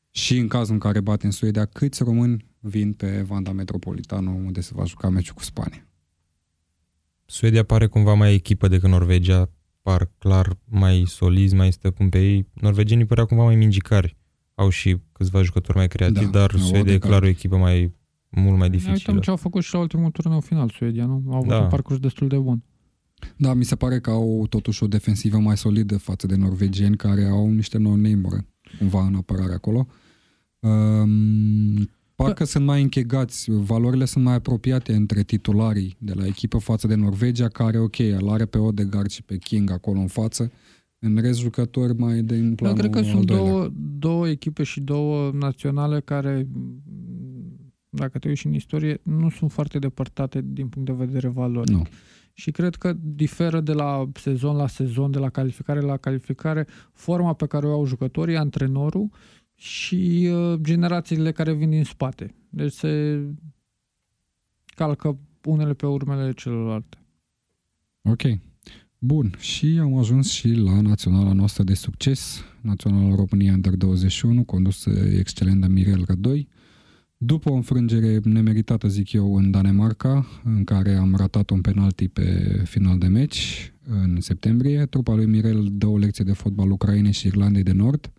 Și 0.10 0.38
în 0.38 0.48
cazul 0.48 0.74
în 0.74 0.80
care 0.80 1.00
batem 1.00 1.30
Suedia, 1.30 1.66
câți 1.66 2.04
români 2.04 2.46
vin 2.60 2.94
pe 2.94 3.22
Vanda 3.28 3.52
Metropolitano 3.52 4.32
unde 4.32 4.62
se 4.62 4.72
va 4.74 4.86
juca 4.86 5.10
meciul 5.10 5.36
cu 5.36 5.44
Spania? 5.44 5.87
Suedia 7.30 7.64
pare 7.64 7.88
cumva 7.88 8.14
mai 8.14 8.34
echipă 8.34 8.68
decât 8.68 8.90
Norvegia, 8.90 9.50
par 9.82 10.12
clar 10.18 10.58
mai 10.66 11.04
solizi, 11.08 11.56
mai 11.56 11.72
stăpân 11.72 12.10
pe 12.10 12.20
ei. 12.20 12.48
Norvegienii 12.54 13.06
păreau 13.06 13.28
cumva 13.28 13.44
mai 13.44 13.56
mingicari. 13.56 14.18
Au 14.56 14.70
și 14.70 14.98
câțiva 15.12 15.42
jucători 15.42 15.78
mai 15.78 15.88
creativi, 15.88 16.26
da, 16.26 16.40
dar 16.40 16.56
Suedia 16.56 16.94
e 16.94 16.98
clar 16.98 17.24
o 17.24 17.28
echipă 17.28 17.58
mai 17.58 17.94
mult 18.30 18.58
mai 18.58 18.70
dificilă. 18.70 18.96
Uităm 18.96 19.20
ce 19.20 19.30
au 19.30 19.36
făcut 19.36 19.64
și 19.64 19.74
la 19.74 19.80
ultimul 19.80 20.12
turneu 20.12 20.40
final 20.40 20.70
Suedia, 20.70 21.06
nu? 21.06 21.24
Au 21.28 21.36
avut 21.36 21.48
da. 21.48 21.60
un 21.60 21.70
parcurs 21.70 22.00
destul 22.00 22.28
de 22.28 22.38
bun. 22.38 22.64
Da, 23.36 23.54
mi 23.54 23.64
se 23.64 23.76
pare 23.76 24.00
că 24.00 24.10
au 24.10 24.46
totuși 24.50 24.84
o 24.84 24.88
defensivă 24.88 25.38
mai 25.38 25.58
solidă 25.58 25.98
față 25.98 26.28
de 26.28 26.36
norvegieni 26.36 26.96
care 26.96 27.26
au 27.26 27.50
niște 27.50 27.78
no-name 27.78 28.48
cumva 28.78 29.06
în 29.06 29.16
apărare 29.16 29.54
acolo. 29.54 29.88
Um, 30.60 31.90
Parcă 32.24 32.44
sunt 32.44 32.66
mai 32.66 32.82
închegați, 32.82 33.52
valorile 33.52 34.06
sunt 34.06 34.24
mai 34.24 34.34
apropiate 34.34 34.94
între 34.94 35.24
titularii 35.24 35.96
de 36.00 36.14
la 36.14 36.26
echipă 36.26 36.58
față 36.58 36.88
de 36.88 36.96
Norvegia, 36.96 37.48
care, 37.48 37.80
ok, 37.80 38.00
îl 38.00 38.30
are 38.30 38.46
pe 38.46 38.58
Odegaard 38.58 39.10
și 39.10 39.24
pe 39.24 39.38
King 39.38 39.72
acolo 39.72 40.00
în 40.00 40.08
față, 40.08 40.52
în 41.00 41.18
rest 41.22 41.40
jucători 41.40 41.98
mai 41.98 42.22
de 42.22 42.36
în 42.36 42.56
planul 42.56 42.78
Eu 42.78 42.90
cred 42.90 43.04
că 43.04 43.10
sunt 43.10 43.26
două, 43.26 43.70
două 43.98 44.28
echipe 44.28 44.64
și 44.64 44.80
două 44.80 45.32
naționale 45.34 46.00
care, 46.00 46.48
dacă 47.90 48.20
te 48.20 48.28
uiți 48.28 48.46
în 48.46 48.54
istorie, 48.54 49.00
nu 49.04 49.30
sunt 49.30 49.52
foarte 49.52 49.80
depărtate 49.80 50.42
din 50.46 50.68
punct 50.68 50.88
de 50.88 51.06
vedere 51.06 51.28
valori. 51.28 51.72
Nu. 51.72 51.84
Și 52.34 52.52
cred 52.52 52.76
că 52.76 52.94
diferă 53.02 53.62
de 53.62 53.74
la 53.74 54.10
sezon 54.14 54.56
la 54.56 54.68
sezon, 54.68 55.12
de 55.12 55.20
la 55.20 55.30
calificare 55.30 55.80
la 55.80 55.98
calificare, 55.98 56.68
forma 56.94 57.34
pe 57.34 57.46
care 57.46 57.68
o 57.68 57.72
au 57.72 57.86
jucătorii, 57.86 58.38
antrenorul 58.38 59.10
și 59.58 60.30
uh, 60.32 60.60
generațiile 60.62 61.32
care 61.32 61.54
vin 61.54 61.70
din 61.70 61.84
spate. 61.84 62.34
Deci 62.50 62.72
se 62.72 63.22
calcă 64.76 65.18
unele 65.44 65.74
pe 65.74 65.86
urmele 65.86 66.34
celorlalte. 66.34 66.98
Ok. 68.02 68.22
Bun. 69.00 69.36
Și 69.40 69.78
am 69.82 69.98
ajuns 69.98 70.32
și 70.32 70.48
la 70.48 70.82
naționala 70.82 71.34
noastră 71.34 71.64
de 71.64 71.74
succes, 71.74 72.44
Naționala 72.62 73.16
România 73.16 73.54
Under 73.54 73.76
21, 73.76 74.44
condusă 74.44 74.90
excelent 75.18 75.62
de 75.62 75.68
Mirel 75.68 76.04
Rădoi. 76.08 76.48
După 77.18 77.50
o 77.50 77.54
înfrângere 77.54 78.20
nemeritată, 78.24 78.88
zic 78.88 79.12
eu, 79.12 79.36
în 79.36 79.52
Danemarca, 79.52 80.26
în 80.44 80.64
care 80.64 80.96
am 80.96 81.16
ratat 81.16 81.50
un 81.50 81.62
penalti 81.62 82.08
pe 82.08 82.62
final 82.66 82.98
de 82.98 83.08
meci 83.08 83.74
în 83.84 84.22
septembrie, 84.22 84.86
trupa 84.86 85.14
lui 85.14 85.26
Mirel 85.26 85.68
dă 85.72 85.86
o 85.86 85.98
lecție 85.98 86.24
de 86.24 86.34
fotbal 86.34 86.72
Ucrainei 86.72 87.12
și 87.12 87.28
Irlandei 87.28 87.64
de 87.64 87.72
Nord– 87.72 88.12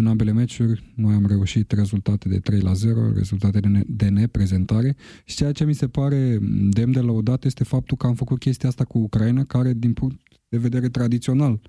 în 0.00 0.06
ambele 0.06 0.32
meciuri 0.32 0.92
noi 0.94 1.14
am 1.14 1.26
reușit 1.26 1.72
rezultate 1.72 2.28
de 2.28 2.38
3 2.38 2.60
la 2.60 2.72
0, 2.72 3.12
rezultate 3.12 3.60
de, 3.60 3.68
ne- 3.68 3.82
de 3.86 4.08
neprezentare 4.08 4.96
și 5.24 5.36
ceea 5.36 5.52
ce 5.52 5.64
mi 5.64 5.74
se 5.74 5.88
pare 5.88 6.38
demn 6.70 6.92
de 6.92 7.00
lăudat 7.00 7.44
este 7.44 7.64
faptul 7.64 7.96
că 7.96 8.06
am 8.06 8.14
făcut 8.14 8.38
chestia 8.38 8.68
asta 8.68 8.84
cu 8.84 8.98
Ucraina, 8.98 9.44
care 9.44 9.72
din 9.72 9.92
punct 9.92 10.20
de 10.48 10.58
vedere 10.58 10.88
tradițional 10.88 11.60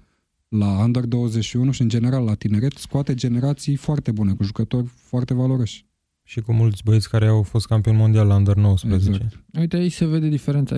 la 0.47 0.83
Under 0.83 1.05
21 1.05 1.71
și 1.71 1.81
în 1.81 1.89
general 1.89 2.23
la 2.23 2.33
tineret 2.33 2.73
scoate 2.73 3.13
generații 3.13 3.75
foarte 3.75 4.11
bune, 4.11 4.33
cu 4.33 4.43
jucători 4.43 4.87
foarte 4.87 5.33
valoroși. 5.33 5.85
Și 6.23 6.41
cu 6.41 6.53
mulți 6.53 6.83
băieți 6.83 7.09
care 7.09 7.27
au 7.27 7.43
fost 7.43 7.65
campioni 7.65 7.97
mondial 7.97 8.27
la 8.27 8.35
Under 8.35 8.55
19. 8.55 9.09
Exact. 9.09 9.43
Uite, 9.59 9.75
aici 9.75 9.93
se 9.93 10.05
vede 10.05 10.27
diferența, 10.27 10.77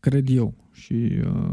cred 0.00 0.28
eu 0.28 0.54
și 0.72 0.92
uh, 0.92 1.50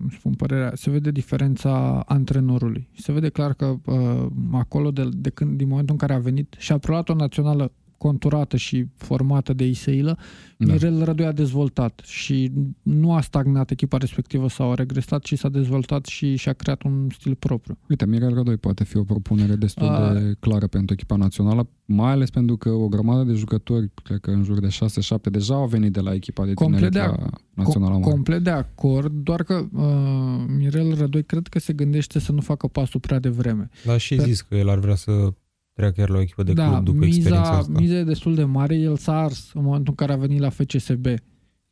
îmi 0.00 0.10
spun 0.18 0.34
părerea, 0.34 0.72
se 0.74 0.90
vede 0.90 1.10
diferența 1.10 2.00
antrenorului. 2.06 2.88
Se 2.96 3.12
vede 3.12 3.28
clar 3.28 3.54
că 3.54 3.76
uh, 3.84 4.26
acolo, 4.52 4.90
de, 4.90 5.08
de 5.12 5.30
când, 5.30 5.56
din 5.56 5.68
momentul 5.68 5.94
în 5.94 6.06
care 6.06 6.12
a 6.12 6.22
venit 6.22 6.54
și 6.58 6.72
a 6.72 6.78
preluat 6.78 7.08
o 7.08 7.14
națională 7.14 7.72
conturată 8.02 8.56
și 8.56 8.86
formată 8.96 9.52
de 9.52 9.66
Iseilă, 9.66 10.18
da. 10.56 10.72
Mirel 10.72 11.04
Rădoi 11.04 11.26
a 11.26 11.32
dezvoltat 11.32 12.02
și 12.04 12.52
nu 12.82 13.12
a 13.12 13.20
stagnat 13.20 13.70
echipa 13.70 13.96
respectivă 13.96 14.48
sau 14.48 14.70
a 14.70 14.74
regresat, 14.74 15.22
ci 15.22 15.38
s-a 15.38 15.48
dezvoltat 15.48 16.04
și 16.06 16.36
și-a 16.36 16.52
creat 16.52 16.82
un 16.82 17.08
stil 17.10 17.34
propriu. 17.34 17.78
Uite, 17.88 18.06
Mirel 18.06 18.34
Rădoi 18.34 18.56
poate 18.56 18.84
fi 18.84 18.96
o 18.96 19.04
propunere 19.04 19.54
destul 19.54 19.88
a... 19.88 20.12
de 20.12 20.34
clară 20.38 20.66
pentru 20.66 20.94
echipa 20.94 21.16
națională, 21.16 21.68
mai 21.84 22.10
ales 22.10 22.30
pentru 22.30 22.56
că 22.56 22.68
o 22.68 22.88
grămadă 22.88 23.22
de 23.22 23.32
jucători, 23.32 23.90
cred 24.02 24.18
că 24.20 24.30
în 24.30 24.42
jur 24.42 24.60
de 24.60 24.68
6-7, 24.68 25.30
deja 25.30 25.54
au 25.54 25.66
venit 25.66 25.92
de 25.92 26.00
la 26.00 26.14
echipa 26.14 26.44
de 26.44 26.54
tineret 26.54 26.92
de 26.92 27.00
a... 27.00 27.14
națională. 27.54 27.98
Com- 27.98 28.02
complet 28.02 28.42
de 28.42 28.50
acord, 28.50 29.12
doar 29.12 29.42
că 29.42 29.66
uh, 29.72 30.44
Mirel 30.56 30.94
Rădoi 30.94 31.24
cred 31.24 31.46
că 31.46 31.58
se 31.58 31.72
gândește 31.72 32.18
să 32.18 32.32
nu 32.32 32.40
facă 32.40 32.66
pasul 32.66 33.00
prea 33.00 33.18
devreme. 33.18 33.68
Da, 33.84 33.96
și 33.96 34.14
Pe... 34.14 34.22
zis 34.22 34.40
că 34.40 34.54
el 34.54 34.68
ar 34.68 34.78
vrea 34.78 34.94
să 34.94 35.32
treacă 35.80 36.00
chiar 36.00 36.08
la 36.08 36.16
o 36.18 36.20
echipă 36.20 36.42
de 36.42 36.52
da, 36.52 36.68
club 36.68 36.84
după 36.84 36.98
miza, 36.98 37.16
experiența 37.16 37.50
asta. 37.50 37.72
miza 37.80 37.94
e 37.94 38.04
destul 38.04 38.34
de 38.34 38.44
mare. 38.44 38.74
El 38.74 38.96
s-a 38.96 39.20
ars 39.20 39.50
în 39.54 39.62
momentul 39.62 39.94
în 39.98 40.06
care 40.06 40.12
a 40.12 40.26
venit 40.26 40.40
la 40.40 40.48
FCSB 40.48 41.06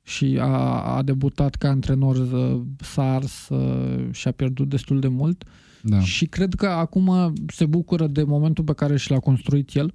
și 0.02 0.38
a, 0.40 0.46
a 0.96 1.02
debutat 1.02 1.54
ca 1.54 1.68
antrenor 1.68 2.16
uh, 2.16 2.60
SARS 2.80 3.48
uh, 3.48 4.08
și 4.10 4.28
a 4.28 4.30
pierdut 4.30 4.68
destul 4.68 5.00
de 5.00 5.08
mult. 5.08 5.44
Da. 5.82 6.00
Și 6.00 6.26
cred 6.26 6.54
că 6.54 6.66
acum 6.66 7.32
se 7.46 7.66
bucură 7.66 8.06
de 8.06 8.22
momentul 8.22 8.64
pe 8.64 8.72
care 8.72 8.96
și 8.96 9.10
l-a 9.10 9.18
construit 9.18 9.74
el 9.74 9.94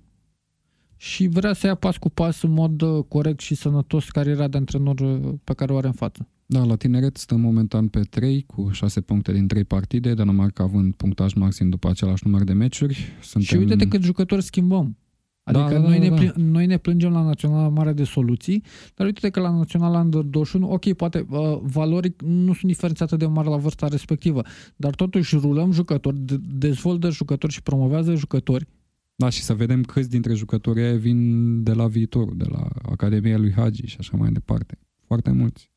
și 0.95 1.27
vrea 1.27 1.53
să 1.53 1.67
ia 1.67 1.75
pas 1.75 1.97
cu 1.97 2.09
pas 2.09 2.41
în 2.41 2.51
mod 2.51 2.81
uh, 2.81 3.03
corect 3.07 3.39
și 3.39 3.55
sănătos 3.55 4.09
cariera 4.09 4.47
de 4.47 4.57
antrenor 4.57 4.99
uh, 4.99 5.33
pe 5.43 5.53
care 5.53 5.73
o 5.73 5.77
are 5.77 5.87
în 5.87 5.93
față. 5.93 6.27
Da, 6.53 6.63
la 6.63 6.75
tineret 6.75 7.17
stă 7.17 7.35
momentan 7.35 7.87
pe 7.87 7.99
3 7.99 8.43
cu 8.47 8.69
6 8.71 9.01
puncte 9.01 9.31
din 9.31 9.47
3 9.47 9.63
partide, 9.63 10.13
Danemarca 10.13 10.63
având 10.63 10.93
punctaj 10.93 11.33
maxim 11.33 11.69
după 11.69 11.89
același 11.89 12.23
număr 12.25 12.43
de 12.43 12.53
meciuri. 12.53 13.05
Suntem... 13.21 13.41
Și 13.41 13.55
uite-te 13.55 13.87
cât 13.87 14.01
jucători 14.01 14.43
schimbăm. 14.43 14.97
Adică 15.43 15.63
Da, 15.63 15.69
da, 15.69 15.79
noi, 15.79 15.97
da, 15.99 16.03
ne 16.03 16.09
da. 16.09 16.15
pli- 16.15 16.33
noi 16.35 16.65
ne 16.65 16.77
plângem 16.77 17.11
la 17.11 17.21
Naționala 17.21 17.67
Mare 17.67 17.93
de 17.93 18.03
soluții, 18.03 18.63
dar 18.95 19.05
uite-te 19.05 19.29
că 19.29 19.39
la 19.39 19.49
Naționala 19.49 19.99
Under 19.99 20.21
21, 20.21 20.71
ok, 20.71 20.93
poate 20.93 21.25
uh, 21.29 21.59
valoric 21.61 22.21
nu 22.21 22.53
sunt 22.53 22.71
diferențe 22.71 23.03
atât 23.03 23.19
de 23.19 23.25
mari 23.25 23.49
la 23.49 23.57
vârsta 23.57 23.87
respectivă, 23.87 24.41
dar 24.75 24.95
totuși 24.95 25.35
rulăm 25.37 25.71
jucători, 25.71 26.19
de- 26.19 26.39
dezvoltă 26.41 27.09
jucători 27.09 27.53
și 27.53 27.61
promovează 27.63 28.15
jucători. 28.15 28.67
Da, 29.15 29.29
și 29.29 29.41
să 29.41 29.53
vedem 29.53 29.83
câți 29.83 30.09
dintre 30.09 30.33
jucătorii 30.33 30.83
aia 30.83 30.97
vin 30.97 31.63
de 31.63 31.73
la 31.73 31.87
viitorul, 31.87 32.33
de 32.37 32.45
la 32.49 32.67
Academia 32.91 33.37
lui 33.37 33.51
Hagi 33.51 33.85
și 33.85 33.95
așa 33.99 34.17
mai 34.17 34.31
departe. 34.31 34.77
Foarte 35.05 35.31
mulți. 35.31 35.71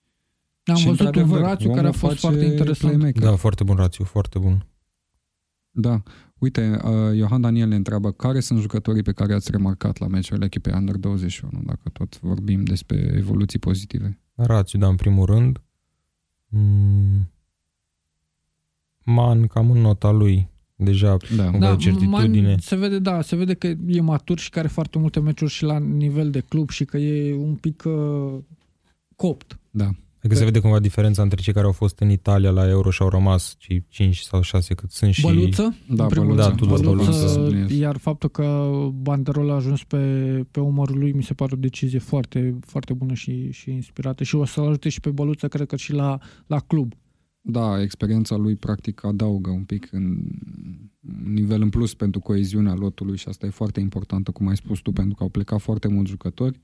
Am 0.71 0.77
și 0.77 0.87
văzut 0.87 1.01
un 1.01 1.07
într-adevăr, 1.07 1.41
rațiu 1.41 1.69
care 1.69 1.81
a 1.81 1.81
omul 1.81 1.93
fost 1.93 2.13
face 2.13 2.27
foarte 2.27 2.45
interesant. 2.45 2.93
playmaker. 2.93 3.23
Da, 3.23 3.37
foarte 3.37 3.65
bun 3.65 3.77
rațiu, 3.77 4.05
foarte 4.05 4.39
bun. 4.39 4.67
Da. 5.71 6.03
Uite, 6.39 6.79
uh, 6.85 7.17
Iohan 7.17 7.41
Daniel 7.41 7.69
ne 7.69 7.75
întreabă 7.75 8.13
care 8.13 8.41
sunt 8.41 8.61
jucătorii 8.61 9.03
pe 9.03 9.13
care 9.13 9.35
ați 9.35 9.51
remarcat 9.51 9.99
la 9.99 10.07
meciurile 10.07 10.45
echipei 10.45 10.73
Under 10.77 10.97
21, 10.97 11.63
dacă 11.65 11.89
tot 11.93 12.21
vorbim 12.21 12.65
despre 12.65 13.13
evoluții 13.17 13.59
pozitive. 13.59 14.21
Rațiu, 14.35 14.79
da, 14.79 14.87
în 14.87 14.97
primul 14.97 15.25
rând. 15.25 15.63
Mm. 16.49 17.31
Man, 19.05 19.47
cam 19.47 19.71
în 19.71 19.81
nota 19.81 20.11
lui. 20.11 20.49
Deja 20.79 21.17
Da. 21.37 21.51
Cumva 21.51 21.71
de 21.71 21.77
certitudine. 21.77 22.49
Man, 22.49 22.59
se 22.59 22.77
vede, 22.77 22.99
da, 22.99 23.23
se 23.23 23.37
vede 23.37 23.55
că 23.55 23.67
e 23.87 24.01
matur 24.01 24.39
și 24.39 24.51
că 24.51 24.59
are 24.59 24.69
foarte 24.69 24.99
multe 24.99 25.21
meciuri 25.21 25.51
și 25.51 25.63
la 25.63 25.79
nivel 25.79 26.31
de 26.31 26.41
club 26.41 26.71
și 26.71 26.85
că 26.85 26.97
e 26.97 27.35
un 27.35 27.55
pic 27.55 27.83
uh, 27.87 28.39
copt. 29.17 29.59
Da. 29.71 29.91
Adică 30.27 30.41
se 30.41 30.45
vede 30.45 30.61
cumva 30.61 30.79
diferența 30.79 31.23
între 31.23 31.41
cei 31.41 31.53
care 31.53 31.67
au 31.67 31.73
fost 31.73 31.99
în 31.99 32.11
Italia 32.11 32.51
la 32.51 32.69
Euro 32.69 32.91
și 32.91 33.03
au 33.03 33.09
rămas 33.09 33.55
cei 33.59 33.85
5 33.89 34.19
sau 34.19 34.41
6 34.41 34.75
cât 34.75 34.91
sunt 34.91 35.13
și... 35.13 35.23
Băluță? 35.23 35.77
Da, 35.89 36.03
în 36.03 36.09
primul 36.09 36.29
Băluță. 36.29 36.49
rând. 36.49 36.59
Da, 36.59 36.67
Tudor 36.67 36.85
Băluță, 36.85 37.11
Băluță, 37.11 37.27
subliniez. 37.29 37.79
iar 37.79 37.97
faptul 37.97 38.29
că 38.29 38.71
banderol 38.95 39.51
a 39.51 39.55
ajuns 39.55 39.85
pe, 39.85 39.97
pe 40.51 40.61
umărul 40.61 40.99
lui 40.99 41.13
mi 41.13 41.23
se 41.23 41.35
pare 41.35 41.55
o 41.55 41.59
decizie 41.59 41.99
foarte, 41.99 42.59
foarte 42.61 42.93
bună 42.93 43.15
și, 43.15 43.51
și 43.51 43.71
inspirată 43.71 44.25
și 44.25 44.35
o 44.35 44.45
să-l 44.45 44.67
ajute 44.67 44.89
și 44.89 45.01
pe 45.01 45.11
Băluță, 45.11 45.49
cred 45.49 45.67
că 45.67 45.77
și 45.77 45.93
la, 45.93 46.19
la 46.47 46.59
club. 46.59 46.93
Da, 47.41 47.83
experiența 47.83 48.37
lui 48.37 48.57
practic 48.57 49.05
adaugă 49.05 49.51
un 49.51 49.65
pic 49.65 49.89
în 49.93 50.19
un 51.25 51.33
nivel 51.33 51.63
în 51.63 51.69
plus 51.69 51.95
pentru 51.95 52.21
coeziunea 52.21 52.75
lotului 52.75 53.17
și 53.17 53.29
asta 53.29 53.47
e 53.47 53.51
foarte 53.51 53.81
importantă, 53.81 54.31
cum 54.31 54.49
ai 54.49 54.57
spus 54.57 54.79
tu, 54.81 54.93
pentru 54.93 55.15
că 55.15 55.23
au 55.23 55.29
plecat 55.29 55.61
foarte 55.61 55.89
mulți 55.89 56.11
jucători. 56.11 56.61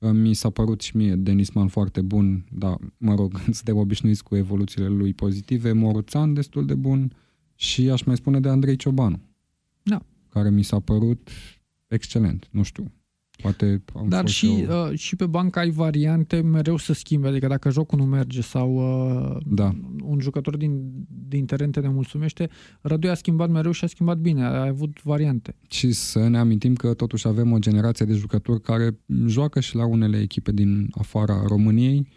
Mi 0.00 0.34
s-a 0.34 0.50
părut 0.50 0.80
și 0.80 0.96
mie 0.96 1.14
Denisman 1.14 1.68
foarte 1.68 2.00
bun, 2.00 2.44
dar 2.52 2.78
mă 2.96 3.14
rog, 3.14 3.38
suntem 3.58 3.76
obișnuiți 3.76 4.22
cu 4.22 4.36
evoluțiile 4.36 4.88
lui 4.88 5.14
pozitive. 5.14 5.72
Moruțan 5.72 6.34
destul 6.34 6.66
de 6.66 6.74
bun 6.74 7.12
și 7.54 7.90
aș 7.90 8.02
mai 8.02 8.16
spune 8.16 8.40
de 8.40 8.48
Andrei 8.48 8.76
Ciobanu. 8.76 9.20
Da. 9.82 10.02
Care 10.28 10.50
mi 10.50 10.62
s-a 10.62 10.80
părut 10.80 11.28
excelent, 11.88 12.48
nu 12.50 12.62
știu. 12.62 12.92
Poate 13.42 13.82
am 13.94 14.08
Dar 14.08 14.20
fost 14.20 14.34
și, 14.34 14.46
eu... 14.68 14.90
uh, 14.90 14.98
și 14.98 15.16
pe 15.16 15.26
bancă 15.26 15.58
ai 15.58 15.70
variante 15.70 16.40
mereu 16.40 16.76
să 16.76 16.92
schimbe, 16.92 17.28
adică 17.28 17.46
dacă 17.46 17.70
jocul 17.70 17.98
nu 17.98 18.04
merge 18.04 18.40
sau 18.40 18.74
uh, 18.74 19.36
Da. 19.46 19.74
un 20.02 20.20
jucător 20.20 20.56
din, 20.56 20.92
din 21.28 21.44
teren 21.44 21.70
te 21.70 21.80
nemulțumește, 21.80 22.48
Rădoi 22.80 23.10
a 23.10 23.14
schimbat 23.14 23.50
mereu 23.50 23.70
și 23.70 23.84
a 23.84 23.86
schimbat 23.86 24.18
bine, 24.18 24.44
a 24.44 24.66
avut 24.66 25.02
variante. 25.02 25.56
Și 25.68 25.92
să 25.92 26.28
ne 26.28 26.38
amintim 26.38 26.74
că 26.74 26.94
totuși 26.94 27.26
avem 27.26 27.52
o 27.52 27.58
generație 27.58 28.06
de 28.06 28.14
jucători 28.14 28.60
care 28.60 28.98
joacă 29.26 29.60
și 29.60 29.76
la 29.76 29.86
unele 29.86 30.20
echipe 30.20 30.52
din 30.52 30.88
afara 30.90 31.42
României, 31.46 32.08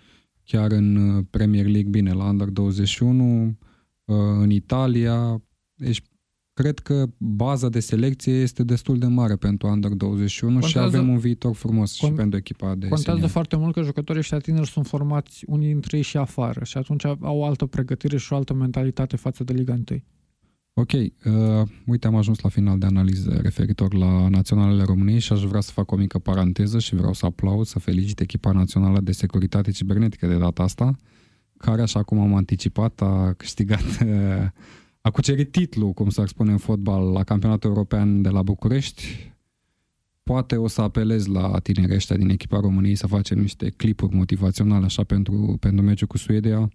chiar 0.44 0.72
în 0.72 0.96
uh, 0.96 1.24
Premier 1.30 1.66
League, 1.66 1.90
bine, 1.90 2.12
la 2.12 2.24
Under 2.26 2.48
21, 2.48 3.58
uh, 4.06 4.16
în 4.40 4.50
Italia. 4.50 5.42
Deci 5.74 6.02
cred 6.54 6.80
că 6.80 7.06
baza 7.18 7.70
de 7.70 7.80
selecție 7.80 8.34
este 8.34 8.64
destul 8.64 9.00
de 9.00 9.06
mare 9.06 9.36
pentru 9.36 9.68
Under 9.68 9.92
21 9.92 10.54
și 10.54 10.74
Contează- 10.74 10.98
avem 10.98 11.10
un 11.10 11.18
viitor 11.18 11.54
frumos 11.56 11.94
și 11.94 12.12
Con- 12.12 12.16
pentru 12.16 12.38
echipa 12.38 12.68
de 12.76 12.88
Contează 12.88 13.12
senior. 13.12 13.30
foarte 13.30 13.56
mult 13.56 13.74
că 13.74 13.82
jucătorii 13.82 14.20
ăștia 14.22 14.38
tineri 14.38 14.68
sunt 14.70 14.88
formați 14.88 15.44
unii 15.48 15.68
dintre 15.68 15.98
ei 15.98 16.04
și 16.04 16.18
afară 16.18 16.64
și 16.64 16.78
atunci 16.78 17.06
au 17.06 17.18
o 17.38 17.46
altă 17.46 17.66
pregătire 17.66 18.18
și 18.18 18.34
o 18.34 18.36
altă 18.36 18.54
mentalitate 18.54 19.16
față 19.16 19.44
de 19.44 19.54
Liga 19.54 19.74
1. 19.74 19.84
Ok, 20.76 20.92
uh, 20.92 21.12
uite, 21.86 22.08
am 22.08 22.16
ajuns 22.16 22.40
la 22.40 22.50
final 22.50 22.78
de 22.78 22.86
analiză 22.86 23.40
referitor 23.42 23.94
la 23.94 24.28
Naționalele 24.28 24.84
României 24.84 25.20
și 25.20 25.34
aș 25.34 25.44
vrea 25.44 25.62
să 25.62 25.72
fac 25.72 25.92
o 25.92 25.96
mică 25.96 26.20
paranteză 26.20 26.80
și 26.80 26.96
vreau 26.96 27.14
să 27.14 27.26
aplaud, 27.26 27.66
să 27.66 27.80
felicit 27.80 28.20
echipa 28.20 28.52
națională 28.52 29.00
de 29.02 29.12
securitate 29.12 29.72
cibernetică 29.72 30.28
de 30.28 30.38
data 30.38 30.64
asta, 30.64 30.96
care, 31.58 31.82
așa 31.82 32.04
cum 32.04 32.20
am 32.20 32.36
anticipat, 32.36 33.02
a 33.02 33.34
câștigat, 33.38 33.84
uh, 34.06 34.48
a 35.06 35.12
cucerit 35.12 35.52
titlul, 35.52 35.92
cum 35.92 36.10
s-ar 36.10 36.28
spune 36.28 36.52
în 36.52 36.58
fotbal, 36.58 37.12
la 37.12 37.24
campionatul 37.24 37.70
european 37.70 38.22
de 38.22 38.30
la 38.30 38.42
București. 38.42 39.32
Poate 40.24 40.56
o 40.56 40.68
să 40.68 40.82
apelez 40.82 41.26
la 41.26 41.60
tinerii 41.60 41.96
ăștia 41.96 42.16
din 42.16 42.30
echipa 42.30 42.60
României 42.60 42.96
să 42.96 43.08
facem 43.08 43.40
niște 43.40 43.70
clipuri 43.70 44.16
motivaționale 44.16 44.86
așa 44.86 45.04
pentru, 45.04 45.58
pentru 45.60 45.86
meciul 45.86 46.08
cu 46.08 46.18
Suedia, 46.18 46.72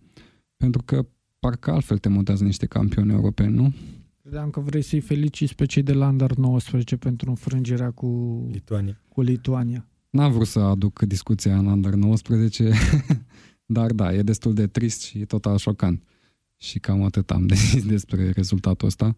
pentru 0.56 0.82
că 0.84 1.06
parcă 1.38 1.70
altfel 1.70 1.98
te 1.98 2.08
montează 2.08 2.44
niște 2.44 2.66
campioni 2.66 3.12
europeni, 3.12 3.54
nu? 3.54 3.74
Credeam 4.22 4.50
că 4.50 4.60
vrei 4.60 4.82
să-i 4.82 5.00
feliciți 5.00 5.54
pe 5.54 5.66
cei 5.66 5.82
de 5.82 5.92
la 5.92 6.08
Under 6.08 6.34
19 6.34 6.96
pentru 6.96 7.28
înfrângerea 7.28 7.90
cu, 7.90 8.06
Lituania. 8.50 9.00
cu 9.08 9.20
Lituania. 9.20 9.88
N-am 10.10 10.32
vrut 10.32 10.46
să 10.46 10.58
aduc 10.58 11.02
discuția 11.02 11.58
în 11.58 11.66
Under 11.66 11.94
19, 11.94 12.72
dar 13.76 13.92
da, 13.92 14.14
e 14.14 14.22
destul 14.22 14.54
de 14.54 14.66
trist 14.66 15.02
și 15.02 15.18
total 15.18 15.56
șocant. 15.56 16.02
Și 16.59 16.78
cam 16.78 17.02
atât 17.02 17.30
am 17.30 17.46
de 17.46 17.54
zis 17.70 17.86
despre 17.86 18.30
rezultatul 18.30 18.86
ăsta. 18.86 19.16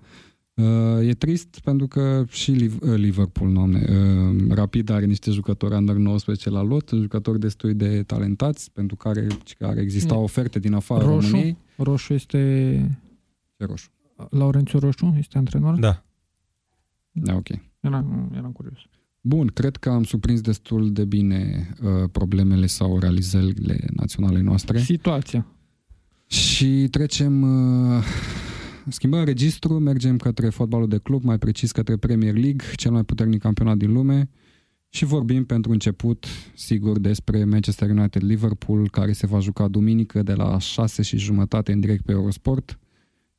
Uh, 0.54 1.08
e 1.08 1.14
trist 1.14 1.60
pentru 1.60 1.86
că 1.86 2.24
și 2.28 2.50
Liv- 2.50 2.80
uh, 2.82 2.94
Liverpool, 2.96 3.52
doamne, 3.52 3.86
uh, 3.88 4.46
Rapid 4.48 4.90
are 4.90 5.04
niște 5.04 5.30
jucători 5.30 5.74
Under 5.74 5.94
19 5.96 6.50
la 6.50 6.62
lot, 6.62 6.90
jucători 6.94 7.40
destul 7.40 7.74
de 7.74 8.02
talentați, 8.02 8.70
pentru 8.72 8.96
care, 8.96 9.26
care 9.58 9.80
exista 9.80 10.14
Mm. 10.14 10.22
oferte 10.22 10.58
din 10.58 10.72
afara 10.74 11.04
Roșu? 11.04 11.30
României. 11.30 11.56
Roșu 11.76 12.12
este... 12.12 12.98
Ce 13.56 13.64
roșu. 13.64 13.88
Laurențiu 14.30 14.78
Roșu 14.78 15.14
este 15.18 15.38
antrenor? 15.38 15.78
Da. 15.78 16.04
Da, 17.12 17.34
ok. 17.34 17.48
Eram, 17.80 18.32
eram 18.36 18.52
curios. 18.52 18.78
Bun, 19.20 19.46
cred 19.46 19.76
că 19.76 19.90
am 19.90 20.04
surprins 20.04 20.40
destul 20.40 20.92
de 20.92 21.04
bine 21.04 21.68
uh, 21.82 22.08
problemele 22.12 22.66
sau 22.66 22.98
realizările 22.98 23.78
naționale 23.92 24.40
noastre. 24.40 24.78
Situația. 24.78 25.46
Și 26.30 26.88
trecem, 26.90 27.42
uh, 27.42 28.04
schimbăm 28.88 29.24
registru, 29.24 29.78
mergem 29.78 30.16
către 30.16 30.48
fotbalul 30.48 30.88
de 30.88 30.98
club, 30.98 31.22
mai 31.22 31.38
precis 31.38 31.72
către 31.72 31.96
Premier 31.96 32.32
League, 32.32 32.66
cel 32.74 32.90
mai 32.90 33.02
puternic 33.04 33.40
campionat 33.40 33.76
din 33.76 33.92
lume 33.92 34.30
și 34.88 35.04
vorbim 35.04 35.44
pentru 35.44 35.72
început, 35.72 36.26
sigur, 36.54 36.98
despre 36.98 37.44
Manchester 37.44 37.90
United-Liverpool, 37.90 38.90
care 38.90 39.12
se 39.12 39.26
va 39.26 39.38
juca 39.38 39.68
duminică 39.68 40.22
de 40.22 40.32
la 40.32 40.58
6 40.58 41.02
și 41.02 41.18
jumătate 41.18 41.72
în 41.72 41.80
direct 41.80 42.04
pe 42.04 42.12
Eurosport. 42.12 42.78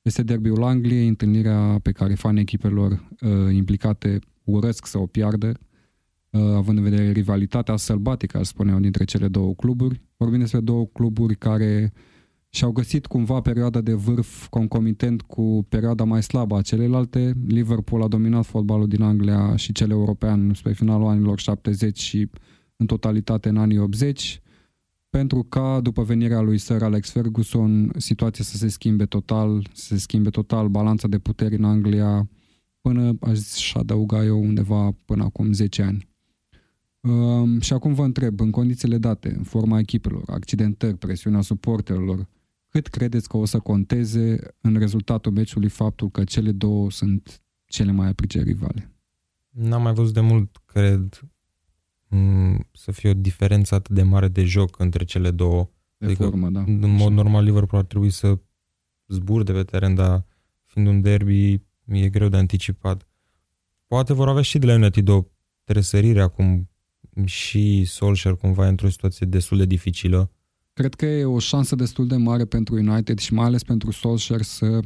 Este 0.01 0.23
derbiul 0.23 0.63
Angliei, 0.63 1.07
întâlnirea 1.07 1.79
pe 1.81 1.91
care 1.91 2.13
fanii 2.13 2.41
echipelor 2.41 2.91
uh, 2.91 3.53
implicate 3.53 4.19
urăsc 4.43 4.85
să 4.85 4.97
o 4.97 5.05
piardă, 5.05 5.59
uh, 6.29 6.41
având 6.41 6.77
în 6.77 6.83
vedere 6.83 7.11
rivalitatea 7.11 7.75
sălbatică, 7.75 8.37
aș 8.37 8.47
spune 8.47 8.71
eu, 8.71 8.79
dintre 8.79 9.03
cele 9.03 9.27
două 9.27 9.53
cluburi. 9.53 10.01
Vorbim 10.17 10.39
despre 10.39 10.59
două 10.59 10.85
cluburi 10.85 11.35
care 11.35 11.93
și-au 12.53 12.71
găsit 12.71 13.05
cumva 13.05 13.41
perioada 13.41 13.81
de 13.81 13.93
vârf 13.93 14.47
concomitent 14.47 15.21
cu 15.21 15.65
perioada 15.69 16.03
mai 16.03 16.23
slabă 16.23 16.57
a 16.57 16.61
celelalte. 16.61 17.33
Liverpool 17.47 18.01
a 18.01 18.07
dominat 18.07 18.45
fotbalul 18.45 18.87
din 18.87 19.01
Anglia 19.01 19.55
și 19.55 19.71
cel 19.71 19.89
european 19.89 20.53
spre 20.53 20.73
finalul 20.73 21.07
anilor 21.07 21.39
70 21.39 21.99
și 21.99 22.29
în 22.75 22.85
totalitate 22.85 23.49
în 23.49 23.57
anii 23.57 23.77
80 23.77 24.41
pentru 25.09 25.43
ca 25.43 25.79
după 25.81 26.03
venirea 26.03 26.41
lui 26.41 26.57
Sir 26.57 26.83
Alex 26.83 27.11
Ferguson 27.11 27.91
situația 27.97 28.43
să 28.43 28.57
se 28.57 28.67
schimbe 28.67 29.05
total, 29.05 29.67
să 29.73 29.85
se 29.85 29.97
schimbe 29.97 30.29
total 30.29 30.67
balanța 30.67 31.07
de 31.07 31.19
puteri 31.19 31.55
în 31.55 31.63
Anglia 31.63 32.29
până, 32.81 33.17
aș 33.21 33.73
adăuga 33.73 34.23
eu, 34.23 34.39
undeva 34.39 34.95
până 35.05 35.23
acum 35.23 35.53
10 35.53 35.81
ani. 35.81 36.09
Um, 37.01 37.59
și 37.59 37.73
acum 37.73 37.93
vă 37.93 38.03
întreb, 38.03 38.39
în 38.39 38.51
condițiile 38.51 38.97
date, 38.97 39.33
în 39.37 39.43
forma 39.43 39.79
echipelor, 39.79 40.23
accidentări, 40.25 40.97
presiunea 40.97 41.41
suporterilor, 41.41 42.27
cât 42.71 42.87
credeți 42.87 43.27
că 43.27 43.37
o 43.37 43.45
să 43.45 43.59
conteze 43.59 44.37
în 44.61 44.77
rezultatul 44.77 45.31
meciului 45.31 45.69
faptul 45.69 46.09
că 46.09 46.23
cele 46.23 46.51
două 46.51 46.91
sunt 46.91 47.41
cele 47.65 47.91
mai 47.91 48.07
aprice 48.07 48.41
rivale? 48.41 48.91
N-am 49.49 49.81
mai 49.81 49.93
văzut 49.93 50.13
de 50.13 50.19
mult, 50.19 50.57
cred, 50.65 51.19
m- 52.07 52.69
să 52.71 52.91
fie 52.91 53.09
o 53.09 53.13
diferență 53.13 53.75
atât 53.75 53.95
de 53.95 54.03
mare 54.03 54.27
de 54.27 54.43
joc 54.43 54.79
între 54.79 55.03
cele 55.03 55.31
două. 55.31 55.69
De 55.97 56.05
Adică, 56.05 56.23
formă, 56.23 56.49
da. 56.49 56.59
În 56.59 56.89
mod 56.89 57.11
normal, 57.11 57.43
Liverpool 57.43 57.81
ar 57.81 57.87
trebui 57.87 58.09
să 58.09 58.39
zburde 59.07 59.51
pe 59.51 59.63
teren, 59.63 59.95
dar 59.95 60.25
fiind 60.65 60.87
un 60.87 61.01
derby, 61.01 61.61
e 61.85 62.09
greu 62.09 62.27
de 62.29 62.37
anticipat. 62.37 63.07
Poate 63.87 64.13
vor 64.13 64.27
avea 64.27 64.41
și 64.41 64.59
de 64.59 64.65
la 64.65 64.73
United 64.73 65.07
o 65.07 65.23
tresărire 65.63 66.21
acum 66.21 66.69
și 67.25 67.85
Solskjaer 67.85 68.35
cumva 68.35 68.65
e 68.65 68.69
într-o 68.69 68.89
situație 68.89 69.25
destul 69.25 69.57
de 69.57 69.65
dificilă. 69.65 70.31
Cred 70.73 70.93
că 70.93 71.05
e 71.05 71.25
o 71.25 71.39
șansă 71.39 71.75
destul 71.75 72.07
de 72.07 72.15
mare 72.15 72.45
pentru 72.45 72.75
United 72.75 73.19
și 73.19 73.33
mai 73.33 73.45
ales 73.45 73.63
pentru 73.63 73.91
Solskjaer 73.91 74.41
să 74.41 74.79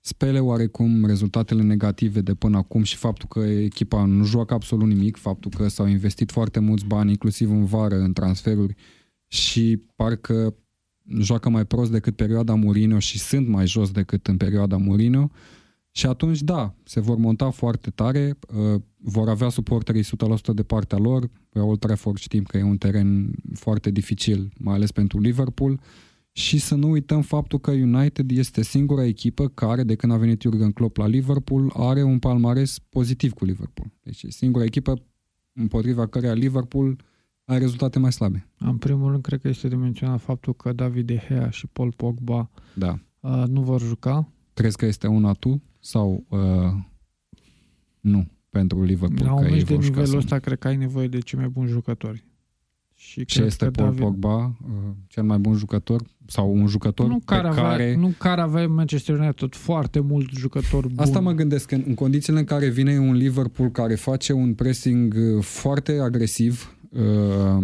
spele 0.00 0.40
oarecum 0.40 1.04
rezultatele 1.04 1.62
negative 1.62 2.20
de 2.20 2.34
până 2.34 2.56
acum 2.56 2.82
și 2.82 2.96
faptul 2.96 3.28
că 3.28 3.40
echipa 3.40 4.04
nu 4.04 4.24
joacă 4.24 4.54
absolut 4.54 4.88
nimic, 4.88 5.16
faptul 5.16 5.50
că 5.56 5.68
s-au 5.68 5.86
investit 5.86 6.30
foarte 6.30 6.58
mulți 6.58 6.84
bani, 6.84 7.10
inclusiv 7.10 7.50
în 7.50 7.64
vară, 7.64 7.98
în 7.98 8.12
transferuri 8.12 8.74
și 9.26 9.82
parcă 9.96 10.54
joacă 11.18 11.48
mai 11.48 11.64
prost 11.64 11.90
decât 11.90 12.16
perioada 12.16 12.54
Mourinho 12.54 12.98
și 12.98 13.18
sunt 13.18 13.48
mai 13.48 13.66
jos 13.66 13.90
decât 13.90 14.26
în 14.26 14.36
perioada 14.36 14.76
Mourinho. 14.76 15.30
Și 15.90 16.06
atunci, 16.06 16.42
da, 16.42 16.74
se 16.84 17.00
vor 17.00 17.16
monta 17.16 17.50
foarte 17.50 17.90
tare, 17.90 18.38
uh, 18.54 18.80
vor 19.02 19.28
avea 19.28 19.48
suporterii 19.48 20.04
100% 20.04 20.06
de 20.54 20.62
partea 20.62 20.98
lor. 20.98 21.30
Pe 21.48 21.58
Old 21.58 21.78
Trafford 21.78 22.16
știm 22.18 22.42
că 22.42 22.56
e 22.58 22.62
un 22.62 22.76
teren 22.76 23.30
foarte 23.54 23.90
dificil, 23.90 24.52
mai 24.58 24.74
ales 24.74 24.92
pentru 24.92 25.20
Liverpool. 25.20 25.80
Și 26.32 26.58
să 26.58 26.74
nu 26.74 26.90
uităm 26.90 27.22
faptul 27.22 27.58
că 27.58 27.70
United 27.70 28.30
este 28.30 28.62
singura 28.62 29.04
echipă 29.04 29.48
care, 29.48 29.82
de 29.82 29.94
când 29.94 30.12
a 30.12 30.16
venit 30.16 30.42
Jurgen 30.42 30.70
Klopp 30.72 30.96
la 30.96 31.06
Liverpool, 31.06 31.72
are 31.76 32.02
un 32.02 32.18
palmares 32.18 32.78
pozitiv 32.78 33.32
cu 33.32 33.44
Liverpool. 33.44 33.92
Deci 34.02 34.22
e 34.22 34.30
singura 34.30 34.64
echipă 34.64 35.02
împotriva 35.52 36.06
căreia 36.06 36.32
Liverpool 36.32 36.96
are 37.44 37.58
rezultate 37.58 37.98
mai 37.98 38.12
slabe. 38.12 38.48
În 38.58 38.76
primul 38.76 39.10
rând, 39.10 39.22
cred 39.22 39.40
că 39.40 39.48
este 39.48 39.68
de 39.68 39.76
menționat 39.76 40.20
faptul 40.20 40.54
că 40.54 40.72
David 40.72 41.06
De 41.06 41.22
Gea 41.28 41.50
și 41.50 41.66
Paul 41.66 41.92
Pogba 41.96 42.50
Da. 42.74 42.98
uh, 43.20 43.44
nu 43.46 43.62
vor 43.62 43.80
juca. 43.80 44.28
Crezi 44.54 44.76
că 44.76 44.86
este 44.86 45.06
un 45.06 45.24
atu 45.24 45.62
sau 45.80 46.24
uh, 46.28 46.38
nu 48.00 48.28
pentru 48.50 48.82
Liverpool? 48.82 49.28
La 49.28 49.34
că 49.34 49.40
un 49.40 49.44
ei 49.44 49.50
meci 49.50 49.62
de 49.62 49.74
vor 49.74 49.82
juca 49.82 49.96
nivelul 49.96 50.06
sau 50.06 50.18
ăsta, 50.18 50.38
cred 50.38 50.58
că 50.58 50.68
ai 50.68 50.76
nevoie 50.76 51.08
de 51.08 51.18
cei 51.18 51.38
mai 51.38 51.48
buni 51.48 51.68
jucători. 51.68 52.24
Și 52.94 53.24
Și 53.26 53.34
cred 53.34 53.46
este 53.46 53.64
că 53.64 53.70
Paul 53.70 53.88
David, 53.88 54.02
Pogba 54.02 54.44
uh, 54.44 54.72
cel 55.06 55.22
mai 55.22 55.38
bun 55.38 55.54
jucător 55.54 56.02
sau 56.26 56.52
un 56.54 56.66
jucător 56.66 57.06
nu 57.06 57.18
pe 57.18 57.24
care, 57.24 57.48
avea, 57.48 57.62
care... 57.62 57.96
nu 57.96 58.14
care 58.18 58.40
avea 58.40 58.68
Manchester 58.68 59.18
United 59.18 59.54
foarte 59.54 60.00
mult 60.00 60.30
jucători 60.30 60.86
buni. 60.86 60.98
Asta 60.98 61.20
mă 61.20 61.32
gândesc, 61.32 61.66
că 61.66 61.74
în, 61.74 61.82
în 61.86 61.94
condițiile 61.94 62.38
în 62.38 62.44
care 62.44 62.68
vine 62.68 62.98
un 62.98 63.14
Liverpool 63.14 63.70
care 63.70 63.94
face 63.94 64.32
un 64.32 64.54
pressing 64.54 65.14
uh, 65.14 65.42
foarte 65.42 65.98
agresiv 65.98 66.76
uh, 66.79 66.79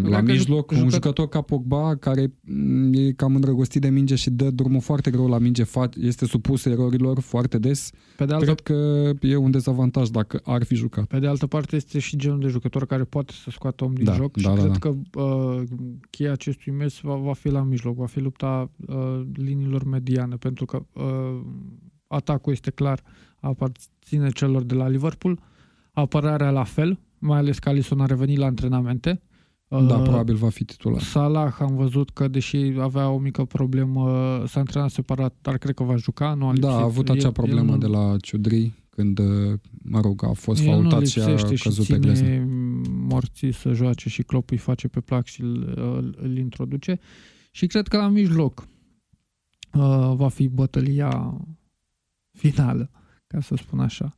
la 0.03 0.17
că 0.17 0.23
mijloc, 0.23 0.73
jucă- 0.73 0.85
un 0.85 0.89
jucător 0.91 1.29
ca 1.29 1.41
Pogba 1.41 1.97
care 1.97 2.33
mm, 2.41 2.93
e 2.93 3.13
cam 3.13 3.35
îndrăgostit 3.35 3.81
de 3.81 3.89
minge 3.89 4.15
și 4.15 4.31
dă 4.31 4.51
drumul 4.51 4.81
foarte 4.81 5.11
greu 5.11 5.29
la 5.29 5.39
minge, 5.39 5.65
fa- 5.65 5.97
este 6.01 6.27
supus 6.27 6.65
erorilor 6.65 7.21
foarte 7.21 7.59
des, 7.59 7.91
Pe 8.17 8.25
de 8.25 8.33
altă 8.33 8.45
cred 8.45 8.61
că 8.61 9.11
e 9.27 9.37
un 9.37 9.51
dezavantaj 9.51 10.09
dacă 10.09 10.41
ar 10.45 10.65
fi 10.65 10.75
jucat. 10.75 11.05
Pe 11.05 11.19
de 11.19 11.27
altă 11.27 11.47
parte 11.47 11.77
este 11.77 11.99
și 11.99 12.17
genul 12.17 12.41
de 12.41 12.49
jucător 12.49 12.87
care 12.87 13.05
poate 13.05 13.33
să 13.33 13.51
scoată 13.51 13.85
om 13.85 13.95
din 13.95 14.05
Da, 14.05 14.13
joc 14.13 14.33
da, 14.33 14.41
și 14.41 14.47
da, 14.47 14.53
cred 14.63 14.71
da. 14.71 14.79
că 14.79 14.95
uh, 15.21 15.63
cheia 16.11 16.33
acestui 16.33 16.73
meci 16.73 17.01
va, 17.01 17.15
va 17.15 17.33
fi 17.33 17.49
la 17.49 17.63
mijloc, 17.63 17.97
va 17.97 18.07
fi 18.07 18.21
lupta 18.21 18.71
uh, 18.87 19.21
liniilor 19.35 19.85
mediane, 19.85 20.37
pentru 20.37 20.65
că 20.65 20.83
uh, 20.93 21.41
atacul 22.07 22.53
este 22.53 22.71
clar, 22.71 23.03
aparține 23.41 24.29
celor 24.29 24.63
de 24.63 24.75
la 24.75 24.89
Liverpool, 24.89 25.41
apărarea 25.93 26.51
la 26.51 26.65
fel, 26.65 26.99
mai 27.27 27.39
ales 27.39 27.59
că 27.59 27.69
Alisson 27.69 28.01
a 28.01 28.07
revenit 28.07 28.39
la 28.39 28.47
antrenamente. 28.47 29.21
Uh, 29.69 29.87
Da, 29.87 29.99
probabil 29.99 30.35
va 30.35 30.49
fi 30.49 30.65
titular. 30.65 31.01
Salah 31.01 31.57
am 31.61 31.77
văzut 31.77 32.11
că 32.11 32.29
deși 32.29 32.57
avea 32.81 33.09
o 33.11 33.19
mică 33.19 33.45
problemă, 33.45 34.05
s-a 34.47 34.61
antrenat 34.61 34.91
separat, 34.91 35.35
dar 35.43 35.59
cred 35.59 35.75
că 35.75 35.83
va 35.85 35.97
juca. 35.97 36.35
Nu 36.35 36.45
a 36.45 36.47
Da, 36.47 36.53
lipsit. 36.53 36.71
a 36.71 36.83
avut 36.83 37.09
El- 37.09 37.15
acea 37.15 37.27
el 37.27 37.33
problemă 37.33 37.71
nu- 37.73 37.79
de 37.79 37.87
la 37.87 38.17
Ciudri 38.21 38.73
când, 38.91 39.19
uh, 39.19 39.59
mă 39.83 40.01
rog, 40.01 40.25
a 40.25 40.33
fost 40.33 40.61
el 40.63 40.67
nu 40.67 40.73
faultat 40.73 41.07
și 41.07 41.21
a 41.21 41.27
lipsește 41.29 41.55
și 41.55 41.63
căzut 41.63 41.87
pe 41.87 41.99
glezne. 41.99 42.27
ține 42.27 42.47
morții 43.09 43.53
să 43.53 43.73
joace 43.73 44.09
și 44.09 44.23
Klopp 44.23 44.51
îi 44.51 44.57
face 44.57 44.89
pe 44.89 45.01
plac 45.01 45.27
și 45.27 45.41
îl, 45.41 45.73
îl, 45.77 46.17
îl 46.21 46.37
introduce. 46.37 46.99
Și 47.51 47.67
cred 47.67 47.89
că 47.89 47.97
la 47.97 48.09
mijloc 48.09 48.69
uh, 49.75 50.13
va 50.15 50.29
fi 50.29 50.49
bătălia 50.49 51.37
finală, 52.33 52.91
ca 53.27 53.41
să 53.41 53.55
spun 53.57 53.81
așa. 53.81 54.17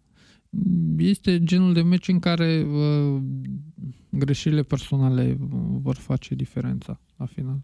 Este 0.97 1.43
genul 1.45 1.73
de 1.73 1.83
meci 1.83 2.09
în 2.09 2.19
care 2.19 2.63
uh, 2.63 3.23
greșelile 4.11 4.63
personale 4.63 5.37
vor 5.81 5.97
face 5.97 6.35
diferența 6.35 7.01
la 7.17 7.27
final. 7.27 7.61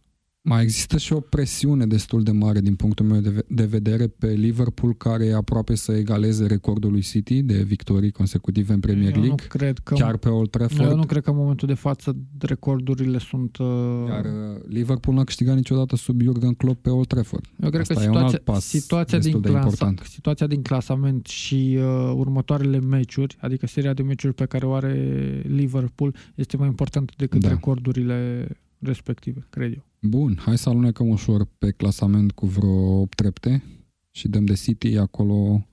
Mai 0.47 0.63
există 0.63 0.99
și 0.99 1.13
o 1.13 1.21
presiune 1.21 1.87
destul 1.87 2.23
de 2.23 2.31
mare 2.31 2.61
din 2.61 2.75
punctul 2.75 3.07
meu 3.07 3.21
de, 3.21 3.29
ve- 3.31 3.45
de 3.49 3.65
vedere 3.65 4.07
pe 4.07 4.27
Liverpool 4.27 4.95
care 4.95 5.25
e 5.27 5.35
aproape 5.35 5.75
să 5.75 5.93
egaleze 5.93 6.47
recordul 6.47 6.91
lui 6.91 7.01
City 7.01 7.43
de 7.43 7.63
victorii 7.63 8.11
consecutive 8.11 8.73
în 8.73 8.81
Premier 8.81 9.11
Eu 9.15 9.21
nu 9.21 9.27
League, 9.27 9.47
cred 9.47 9.79
că 9.79 9.95
chiar 9.95 10.17
pe 10.17 10.29
Old 10.29 10.51
Trafford. 10.51 10.91
eu 10.91 10.97
nu 10.97 11.05
cred 11.07 11.23
că 11.23 11.31
în 11.31 11.37
momentul 11.37 11.69
de 11.69 11.75
față 11.75 12.17
recordurile 12.39 13.19
sunt 13.19 13.57
uh, 13.57 13.67
Iar 14.09 14.25
uh, 14.25 14.61
Liverpool 14.69 15.17
n-a 15.17 15.25
câștigat 15.25 15.55
niciodată 15.55 15.97
sub 15.97 16.21
Jurgen 16.23 16.55
Klopp 16.55 16.83
pe 16.83 16.91
Old 16.91 17.07
Trafford. 17.07 17.45
Eu 17.63 17.69
cred 17.71 17.81
Asta 17.81 17.95
că 17.95 18.01
e 18.03 18.07
un 18.09 18.13
situația, 18.13 18.37
alt 18.39 18.45
pas 18.45 18.65
situația, 18.65 19.19
destul 19.19 19.41
din 19.41 19.51
de 19.51 19.57
clasa, 19.59 19.69
important. 19.71 20.07
situația 20.11 20.47
din 20.47 20.63
clasament 20.63 21.27
și 21.27 21.77
uh, 21.79 22.13
următoarele 22.17 22.81
meciuri, 22.81 23.37
adică 23.41 23.67
seria 23.67 23.93
de 23.93 24.03
meciuri 24.03 24.35
pe 24.35 24.45
care 24.45 24.67
o 24.67 24.73
are 24.73 25.43
Liverpool, 25.47 26.15
este 26.35 26.57
mai 26.57 26.67
importantă 26.69 27.13
decât 27.17 27.41
Da. 27.41 27.49
recordurile 27.49 28.49
respective, 28.79 29.47
cred 29.51 29.73
eu. 29.73 29.85
Bun, 30.07 30.39
hai 30.41 30.59
să 30.59 30.69
alunecăm 30.69 31.09
ușor 31.09 31.49
pe 31.59 31.71
clasament 31.71 32.33
cu 32.33 32.47
vreo 32.47 33.01
8 33.01 33.15
trepte 33.15 33.63
și 34.11 34.29
dăm 34.29 34.45
de 34.45 34.55
City 34.55 34.97
acolo. 34.97 35.67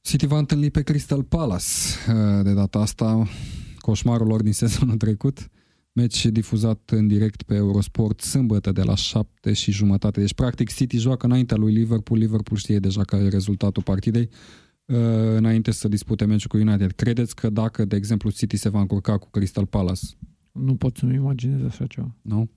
City 0.00 0.26
va 0.26 0.38
întâlni 0.38 0.70
pe 0.70 0.82
Crystal 0.82 1.22
Palace 1.22 1.64
uh, 2.08 2.42
de 2.44 2.52
data 2.54 2.78
asta, 2.78 3.28
coșmarul 3.78 4.26
lor 4.26 4.42
din 4.42 4.52
sezonul 4.52 4.96
trecut. 4.96 5.50
Meci 5.92 6.26
difuzat 6.26 6.90
în 6.90 7.06
direct 7.06 7.42
pe 7.42 7.54
Eurosport 7.54 8.20
sâmbătă 8.20 8.72
de 8.72 8.82
la 8.82 8.94
7 8.94 9.52
și 9.52 9.70
jumătate. 9.72 10.20
Deci, 10.20 10.34
practic, 10.34 10.72
City 10.72 10.98
joacă 10.98 11.26
înaintea 11.26 11.56
lui 11.56 11.72
Liverpool. 11.72 12.18
Liverpool 12.18 12.58
știe 12.58 12.78
deja 12.78 13.04
care 13.04 13.22
e 13.24 13.28
rezultatul 13.28 13.82
partidei 13.82 14.28
uh, 14.84 14.96
înainte 15.36 15.70
să 15.70 15.88
dispute 15.88 16.24
meciul 16.24 16.50
cu 16.50 16.56
United. 16.56 16.92
Credeți 16.92 17.34
că 17.34 17.50
dacă, 17.50 17.84
de 17.84 17.96
exemplu, 17.96 18.30
City 18.30 18.56
se 18.56 18.68
va 18.68 18.80
încurca 18.80 19.18
cu 19.18 19.30
Crystal 19.30 19.66
Palace, 19.66 20.06
Nu 20.52 20.76
pot 20.76 20.96
să-mi 20.96 21.14
imaginez 21.14 21.64
așa 21.64 21.86
ceva. 21.86 22.14
nu? 22.22 22.50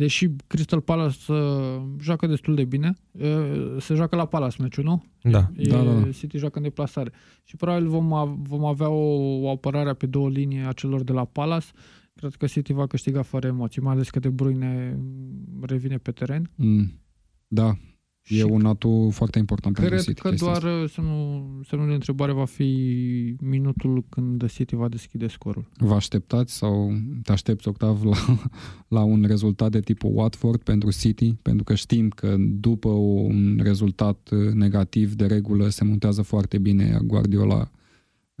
Deși 0.00 0.28
Crystal 0.46 0.80
Palace 0.80 1.32
uh, 1.32 1.82
joacă 2.00 2.26
destul 2.26 2.54
de 2.54 2.64
bine, 2.64 2.94
uh, 3.12 3.76
se 3.78 3.94
joacă 3.94 4.16
la 4.16 4.26
Palace 4.26 4.62
meciul, 4.62 4.84
nu? 4.84 5.04
Da. 5.22 5.50
E, 5.56 5.68
Da, 5.68 5.82
da, 5.82 5.92
da. 6.00 6.10
City 6.10 6.38
joacă 6.38 6.58
în 6.58 6.62
deplasare. 6.64 7.12
Și 7.44 7.56
probabil 7.56 7.88
vom, 7.88 8.12
a- 8.12 8.38
vom 8.42 8.64
avea 8.64 8.88
o, 8.88 9.14
o 9.42 9.50
apărare 9.50 9.92
pe 9.92 10.06
două 10.06 10.28
linii 10.28 10.64
a 10.66 10.72
celor 10.72 11.02
de 11.02 11.12
la 11.12 11.24
Palace. 11.24 11.66
Cred 12.14 12.34
că 12.34 12.46
City 12.46 12.72
va 12.72 12.86
câștiga 12.86 13.22
fără 13.22 13.46
emoții, 13.46 13.82
mai 13.82 13.92
ales 13.92 14.10
că 14.10 14.18
De 14.18 14.28
Bruyne 14.28 14.98
revine 15.60 15.96
pe 15.96 16.10
teren. 16.10 16.50
Mm. 16.54 16.92
Da, 17.48 17.76
E 18.28 18.34
Și 18.34 18.42
un 18.42 18.66
atu 18.66 19.08
foarte 19.12 19.38
important 19.38 19.74
pentru 19.74 19.92
Cred 19.94 20.04
City. 20.06 20.20
că 20.20 20.28
chestia 20.28 20.46
doar 20.46 20.64
asta. 20.64 20.86
semnul, 20.86 21.60
semnul 21.68 21.88
de 21.88 21.94
întrebare 21.94 22.32
va 22.32 22.44
fi 22.44 22.72
minutul 23.40 24.04
când 24.08 24.50
City 24.50 24.74
va 24.74 24.88
deschide 24.88 25.26
scorul. 25.26 25.68
Vă 25.76 25.94
așteptați 25.94 26.56
sau 26.56 26.92
te 27.22 27.32
aștepți, 27.32 27.68
Octav, 27.68 28.04
la, 28.04 28.16
la 28.96 29.02
un 29.02 29.24
rezultat 29.26 29.70
de 29.70 29.80
tipul 29.80 30.10
Watford 30.14 30.62
pentru 30.62 30.90
City? 30.90 31.34
Pentru 31.42 31.64
că 31.64 31.74
știm 31.74 32.08
că 32.08 32.36
după 32.38 32.88
un 32.88 33.60
rezultat 33.62 34.28
uh, 34.32 34.52
negativ, 34.52 35.14
de 35.14 35.26
regulă, 35.26 35.68
se 35.68 35.84
montează 35.84 36.22
foarte 36.22 36.58
bine, 36.58 36.84
iar 36.84 37.00
Guardiola 37.00 37.70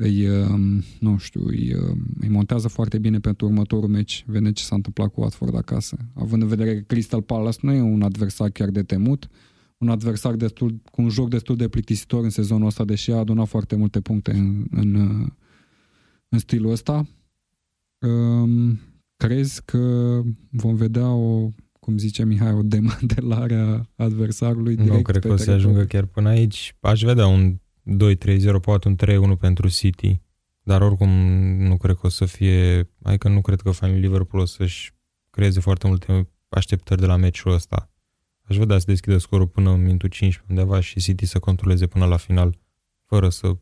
îi, 0.02 0.28
um, 0.28 0.82
nu 1.00 1.16
știu, 1.18 1.42
îi, 1.46 1.74
um, 1.74 2.06
îi 2.20 2.28
montează 2.28 2.68
foarte 2.68 2.98
bine 2.98 3.18
pentru 3.18 3.46
următorul 3.46 3.88
meci. 3.88 4.24
Vedem 4.26 4.52
ce 4.52 4.62
s-a 4.62 4.74
întâmplat 4.74 5.12
cu 5.12 5.20
Watford 5.20 5.56
acasă. 5.56 5.96
Având 6.14 6.42
în 6.42 6.48
vedere 6.48 6.74
că 6.74 6.80
Crystal 6.80 7.22
Palace 7.22 7.58
nu 7.62 7.72
e 7.72 7.80
un 7.80 8.02
adversar 8.02 8.50
chiar 8.50 8.68
de 8.68 8.82
temut, 8.82 9.28
un 9.80 9.88
adversar 9.88 10.34
destul, 10.34 10.80
cu 10.90 11.02
un 11.02 11.08
joc 11.08 11.28
destul 11.28 11.56
de 11.56 11.68
plictisitor 11.68 12.24
în 12.24 12.30
sezonul 12.30 12.66
ăsta, 12.66 12.84
deși 12.84 13.10
a 13.10 13.16
adunat 13.16 13.48
foarte 13.48 13.76
multe 13.76 14.00
puncte 14.00 14.30
în, 14.30 14.66
în, 14.70 14.94
uh, 14.94 15.28
în 16.28 16.38
stilul 16.38 16.70
ăsta. 16.70 17.06
Um, 17.98 18.80
crezi 19.16 19.62
că 19.64 19.78
vom 20.50 20.74
vedea 20.74 21.08
o, 21.08 21.48
cum 21.80 21.98
zice 21.98 22.24
Mihai, 22.24 22.52
o 22.52 22.62
demantelare 22.62 23.54
a 23.54 24.04
adversarului 24.04 24.74
direct 24.76 24.94
Nu 24.94 25.02
cred 25.02 25.20
pe 25.20 25.26
că 25.28 25.32
o 25.32 25.36
să 25.36 25.44
teritoriu? 25.44 25.68
ajungă 25.70 25.86
chiar 25.88 26.04
până 26.04 26.28
aici. 26.28 26.76
Aș 26.80 27.02
vedea 27.02 27.26
un 27.26 27.56
2-3-0, 28.14 28.60
poate 28.60 28.88
un 28.88 28.96
3-1 29.36 29.38
pentru 29.38 29.68
City, 29.68 30.20
dar 30.62 30.82
oricum 30.82 31.08
nu 31.58 31.76
cred 31.76 31.96
că 31.96 32.06
o 32.06 32.08
să 32.08 32.24
fie, 32.24 32.90
adică 33.02 33.28
nu 33.28 33.40
cred 33.40 33.60
că 33.60 33.70
fanii 33.70 34.00
Liverpool 34.00 34.42
o 34.42 34.46
să-și 34.46 34.92
creeze 35.30 35.60
foarte 35.60 35.86
multe 35.86 36.28
așteptări 36.48 37.00
de 37.00 37.06
la 37.06 37.16
meciul 37.16 37.52
ăsta. 37.52 37.89
Aș 38.50 38.56
vedea 38.56 38.78
să 38.78 38.84
deschidă 38.88 39.18
scorul 39.18 39.46
până 39.46 39.70
în 39.70 39.82
minutul 39.82 40.08
15 40.08 40.44
undeva 40.62 40.80
și 40.80 41.00
City 41.00 41.26
să 41.26 41.38
controleze 41.38 41.86
până 41.86 42.04
la 42.04 42.16
final, 42.16 42.58
fără 43.06 43.28
să 43.28 43.52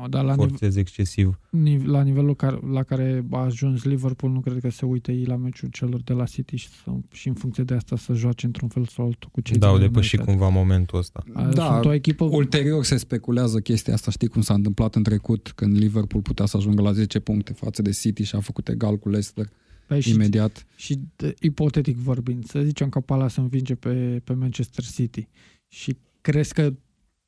No, 0.00 0.06
dar 0.08 0.24
la, 0.24 0.34
nive- 0.34 0.46
forțeze 0.46 0.80
excesiv. 0.80 1.40
nive- 1.50 1.86
la 1.86 2.02
nivelul 2.02 2.34
care, 2.36 2.58
la 2.72 2.82
care 2.82 3.24
a 3.30 3.38
ajuns 3.38 3.84
Liverpool, 3.84 4.32
nu 4.32 4.40
cred 4.40 4.58
că 4.60 4.70
se 4.70 4.86
uită 4.86 5.12
ei 5.12 5.24
la 5.24 5.36
meciul 5.36 5.68
celor 5.68 6.02
de 6.02 6.12
la 6.12 6.24
City 6.24 6.56
și, 6.56 6.68
să, 6.68 6.90
și 7.12 7.28
în 7.28 7.34
funcție 7.34 7.64
de 7.64 7.74
asta 7.74 7.96
să 7.96 8.12
joace 8.12 8.46
într-un 8.46 8.68
fel 8.68 8.84
sau 8.84 9.04
altul 9.04 9.28
cu 9.32 9.40
cei 9.40 9.56
Da, 9.58 9.66
au 9.66 9.76
din 9.78 9.86
depășit 9.86 10.18
United. 10.18 10.36
cumva 10.36 10.48
momentul 10.58 10.98
ăsta. 10.98 11.22
A, 11.34 11.42
Da, 11.44 11.72
Sunt 11.72 11.84
o 11.84 11.92
echipă... 11.92 12.24
Ulterior 12.24 12.84
se 12.84 12.96
speculează 12.96 13.58
chestia 13.60 13.94
asta, 13.94 14.10
știi 14.10 14.28
cum 14.28 14.42
s-a 14.42 14.54
întâmplat 14.54 14.94
în 14.94 15.02
trecut, 15.02 15.52
când 15.54 15.76
Liverpool 15.76 16.22
putea 16.22 16.46
să 16.46 16.56
ajungă 16.56 16.82
la 16.82 16.92
10 16.92 17.18
puncte 17.20 17.52
față 17.52 17.82
de 17.82 17.90
City 17.90 18.22
și 18.22 18.36
a 18.36 18.40
făcut 18.40 18.68
egal 18.68 18.96
cu 18.98 19.08
Leicester 19.08 19.48
Păi 19.86 20.00
și, 20.00 20.10
imediat. 20.10 20.66
și 20.76 20.98
de, 21.16 21.34
ipotetic 21.40 21.96
vorbind, 21.96 22.44
să 22.46 22.60
zicem 22.62 22.88
că 22.88 23.00
Palace 23.00 23.40
învinge 23.40 23.74
pe, 23.74 24.20
pe 24.24 24.32
Manchester 24.32 24.84
City 24.84 25.28
și 25.68 25.96
crezi 26.20 26.52
că 26.54 26.72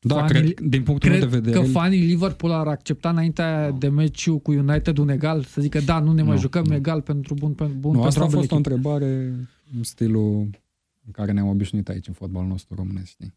Da, 0.01 0.15
Fanii- 0.15 0.29
cred, 0.55 0.61
din 0.69 0.83
punctul 0.83 1.11
meu 1.11 1.19
Cred 1.19 1.31
de 1.31 1.39
vedere, 1.39 1.61
că 1.65 1.71
fanii 1.71 2.01
Liverpool 2.01 2.53
ar 2.53 2.67
accepta 2.67 3.09
înaintea 3.11 3.71
de 3.71 3.89
meciul 3.89 4.39
cu 4.39 4.51
United 4.53 4.97
un 4.97 5.09
egal, 5.09 5.43
să 5.45 5.61
zică 5.61 5.81
da, 5.81 5.99
nu 6.01 6.13
ne 6.13 6.23
mai 6.23 6.35
Nu, 6.35 6.41
jucăm 6.41 6.65
nu. 6.65 6.75
egal 6.75 7.01
pentru 7.03 7.35
bun, 7.35 7.53
pentru 7.53 7.77
bun 7.79 7.93
nu, 7.97 8.01
pentru 8.03 8.09
asta 8.09 8.21
a 8.21 8.23
ambele 8.25 8.41
fost 8.41 8.53
o 8.53 8.55
echipe. 8.57 8.71
întrebare 8.75 9.35
în 9.77 9.83
stilul 9.83 10.37
în 11.07 11.13
care 11.13 11.33
ne-am 11.33 11.49
obișnuit 11.49 11.89
aici 11.89 12.07
în 12.07 12.13
fotbalul 12.15 12.49
nostru 12.49 12.75
românesc, 12.75 13.07
știi? 13.07 13.35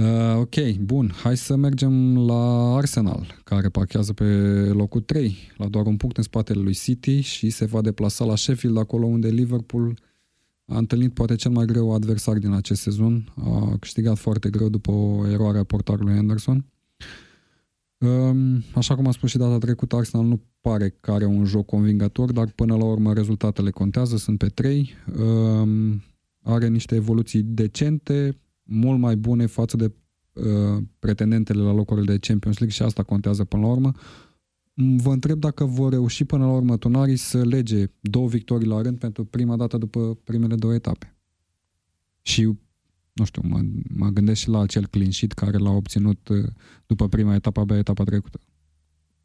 Uh, 0.00 0.36
ok, 0.36 0.78
bun. 0.78 1.10
Hai 1.22 1.36
să 1.36 1.56
mergem 1.56 2.18
la 2.26 2.74
Arsenal, 2.76 3.40
care 3.44 3.68
parchează 3.68 4.12
pe 4.12 4.24
locul 4.72 5.00
3, 5.00 5.36
la 5.56 5.68
doar 5.68 5.86
un 5.86 5.96
punct 5.96 6.16
în 6.16 6.22
spatele 6.22 6.60
lui 6.60 6.74
City 6.74 7.20
și 7.20 7.50
se 7.50 7.64
va 7.64 7.80
deplasa 7.80 8.24
la 8.24 8.36
Sheffield, 8.36 8.78
acolo 8.78 9.06
unde 9.06 9.28
Liverpool 9.28 9.98
a 10.66 10.78
întâlnit 10.78 11.14
poate 11.14 11.34
cel 11.34 11.50
mai 11.50 11.64
greu 11.64 11.94
adversar 11.94 12.38
din 12.38 12.52
acest 12.52 12.80
sezon. 12.80 13.32
A 13.36 13.76
câștigat 13.80 14.18
foarte 14.18 14.50
greu 14.50 14.68
după 14.68 14.90
o 14.90 15.28
eroare 15.28 15.58
a 15.58 15.64
portarului 15.64 16.16
Anderson. 16.16 16.64
Um, 17.98 18.62
Așa 18.74 18.94
cum 18.94 19.06
am 19.06 19.12
spus 19.12 19.30
și 19.30 19.38
data 19.38 19.58
trecută, 19.58 19.96
Arsenal 19.96 20.26
nu 20.26 20.40
pare 20.60 20.96
că 21.00 21.10
are 21.10 21.24
un 21.24 21.44
joc 21.44 21.66
convingător, 21.66 22.32
dar 22.32 22.52
până 22.54 22.76
la 22.76 22.84
urmă 22.84 23.12
rezultatele 23.12 23.70
contează, 23.70 24.16
sunt 24.16 24.38
pe 24.38 24.46
3. 24.46 24.94
Um, 25.18 26.02
Are 26.42 26.68
niște 26.68 26.94
evoluții 26.94 27.42
decente, 27.42 28.38
mult 28.72 28.98
mai 28.98 29.16
bune 29.16 29.46
față 29.46 29.76
de 29.76 29.92
uh, 30.32 30.82
pretendentele 30.98 31.62
la 31.62 31.72
locurile 31.72 32.12
de 32.12 32.18
Champions 32.18 32.58
League 32.58 32.76
și 32.76 32.82
asta 32.82 33.02
contează 33.02 33.44
până 33.44 33.62
la 33.62 33.68
urmă. 33.68 33.92
Mm, 34.74 34.96
Vă 34.96 35.12
întreb 35.12 35.38
dacă 35.38 35.64
vor 35.64 35.90
reuși 35.92 36.24
până 36.24 36.44
la 36.44 36.52
urmă 36.52 36.76
tunarii 36.76 37.16
să 37.16 37.44
lege 37.44 37.84
două 38.00 38.28
victorii 38.28 38.66
la 38.68 38.80
rând 38.82 38.98
pentru 38.98 39.24
prima 39.24 39.56
dată 39.56 39.78
după 39.78 40.14
primele 40.24 40.54
două 40.54 40.74
etape. 40.74 41.14
Și, 42.22 42.42
nu 43.12 43.24
știu, 43.24 43.42
mă, 43.44 43.60
mă 43.94 44.08
gândesc 44.08 44.40
și 44.40 44.48
la 44.48 44.60
acel 44.60 44.86
clean 44.86 45.10
sheet 45.10 45.32
care 45.32 45.56
l-a 45.56 45.70
obținut 45.70 46.28
uh, 46.28 46.44
după 46.86 47.08
prima 47.08 47.34
etapă, 47.34 47.60
abia 47.60 47.76
etapa 47.76 48.04
trecută. 48.04 48.40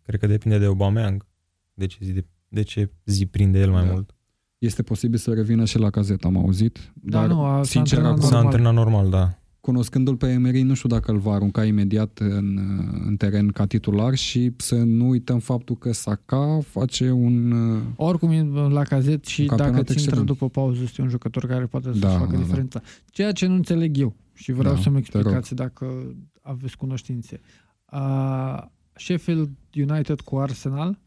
Cred 0.02 0.20
că 0.20 0.28
depinde 0.28 0.58
de 0.58 0.66
Aubameyang. 0.66 1.26
De 1.74 1.86
ce 1.86 1.98
zi, 2.02 2.12
de, 2.12 2.26
de 2.48 2.62
ce 2.62 2.92
zi 3.06 3.26
prinde 3.26 3.60
el 3.60 3.72
mai 3.72 3.86
Da. 3.86 3.92
mult? 3.92 4.15
Este 4.58 4.84
posibil 4.84 5.18
să 5.18 5.34
revină 5.34 5.66
și 5.66 5.78
la 5.78 5.90
cazet, 5.90 6.24
am 6.24 6.38
auzit. 6.38 6.92
Da, 6.94 7.20
dar, 7.20 7.28
nu, 7.30 7.44
a- 7.44 7.56
s-a 7.58 7.64
sincer, 7.64 7.98
antrenat 7.98 8.18
acum, 8.18 8.30
S-a 8.30 8.36
Normal. 8.36 8.46
antrenat 8.54 8.74
normal, 8.74 9.10
da. 9.10 9.38
cunoscându-l 9.60 10.16
pe 10.16 10.28
Emery, 10.32 10.62
nu 10.62 10.74
știu 10.74 10.90
dacă 10.90 11.12
îl 11.12 11.18
va 11.18 11.32
arunca 11.34 11.66
imediat 11.66 12.18
în, 12.20 12.60
în 13.06 13.16
teren 13.18 13.48
ca 13.48 13.66
titular 13.66 14.16
și 14.16 14.52
să 14.58 14.76
nu 14.76 15.08
uităm 15.10 15.40
faptul 15.40 15.76
că 15.78 15.92
Saka 15.94 16.60
face 16.68 17.12
un... 17.12 17.52
uh, 17.52 17.82
Oricum 17.96 18.30
e 18.32 18.42
la 18.70 18.84
cazet 18.84 19.26
și 19.26 19.42
Un 19.42 19.48
dacă 19.48 19.62
campionat 19.62 19.86
ți 19.86 19.92
intră 19.92 20.04
excelent. 20.04 20.26
după 20.28 20.50
pauză, 20.50 20.82
este 20.84 21.02
un 21.02 21.08
jucător 21.10 21.46
care 21.46 21.66
poate 21.66 21.92
să 21.94 22.00
Da, 22.00 22.10
facă 22.10 22.32
da, 22.32 22.38
da. 22.38 22.44
diferența. 22.44 22.82
Ceea 23.06 23.32
ce 23.32 23.46
nu 23.48 23.54
înțeleg 23.54 23.98
eu 23.98 24.16
și 24.34 24.52
vreau 24.52 24.74
Da, 24.74 24.80
să-mi 24.82 25.02
te 25.02 25.12
rog. 25.12 25.20
explicați 25.20 25.56
dacă 25.56 26.16
aveți 26.42 26.78
cunoștințe. 26.78 27.40
Uh, 27.92 28.62
Sheffield 28.94 29.50
United 29.74 30.20
cu 30.22 30.38
Arsenal. 30.38 31.00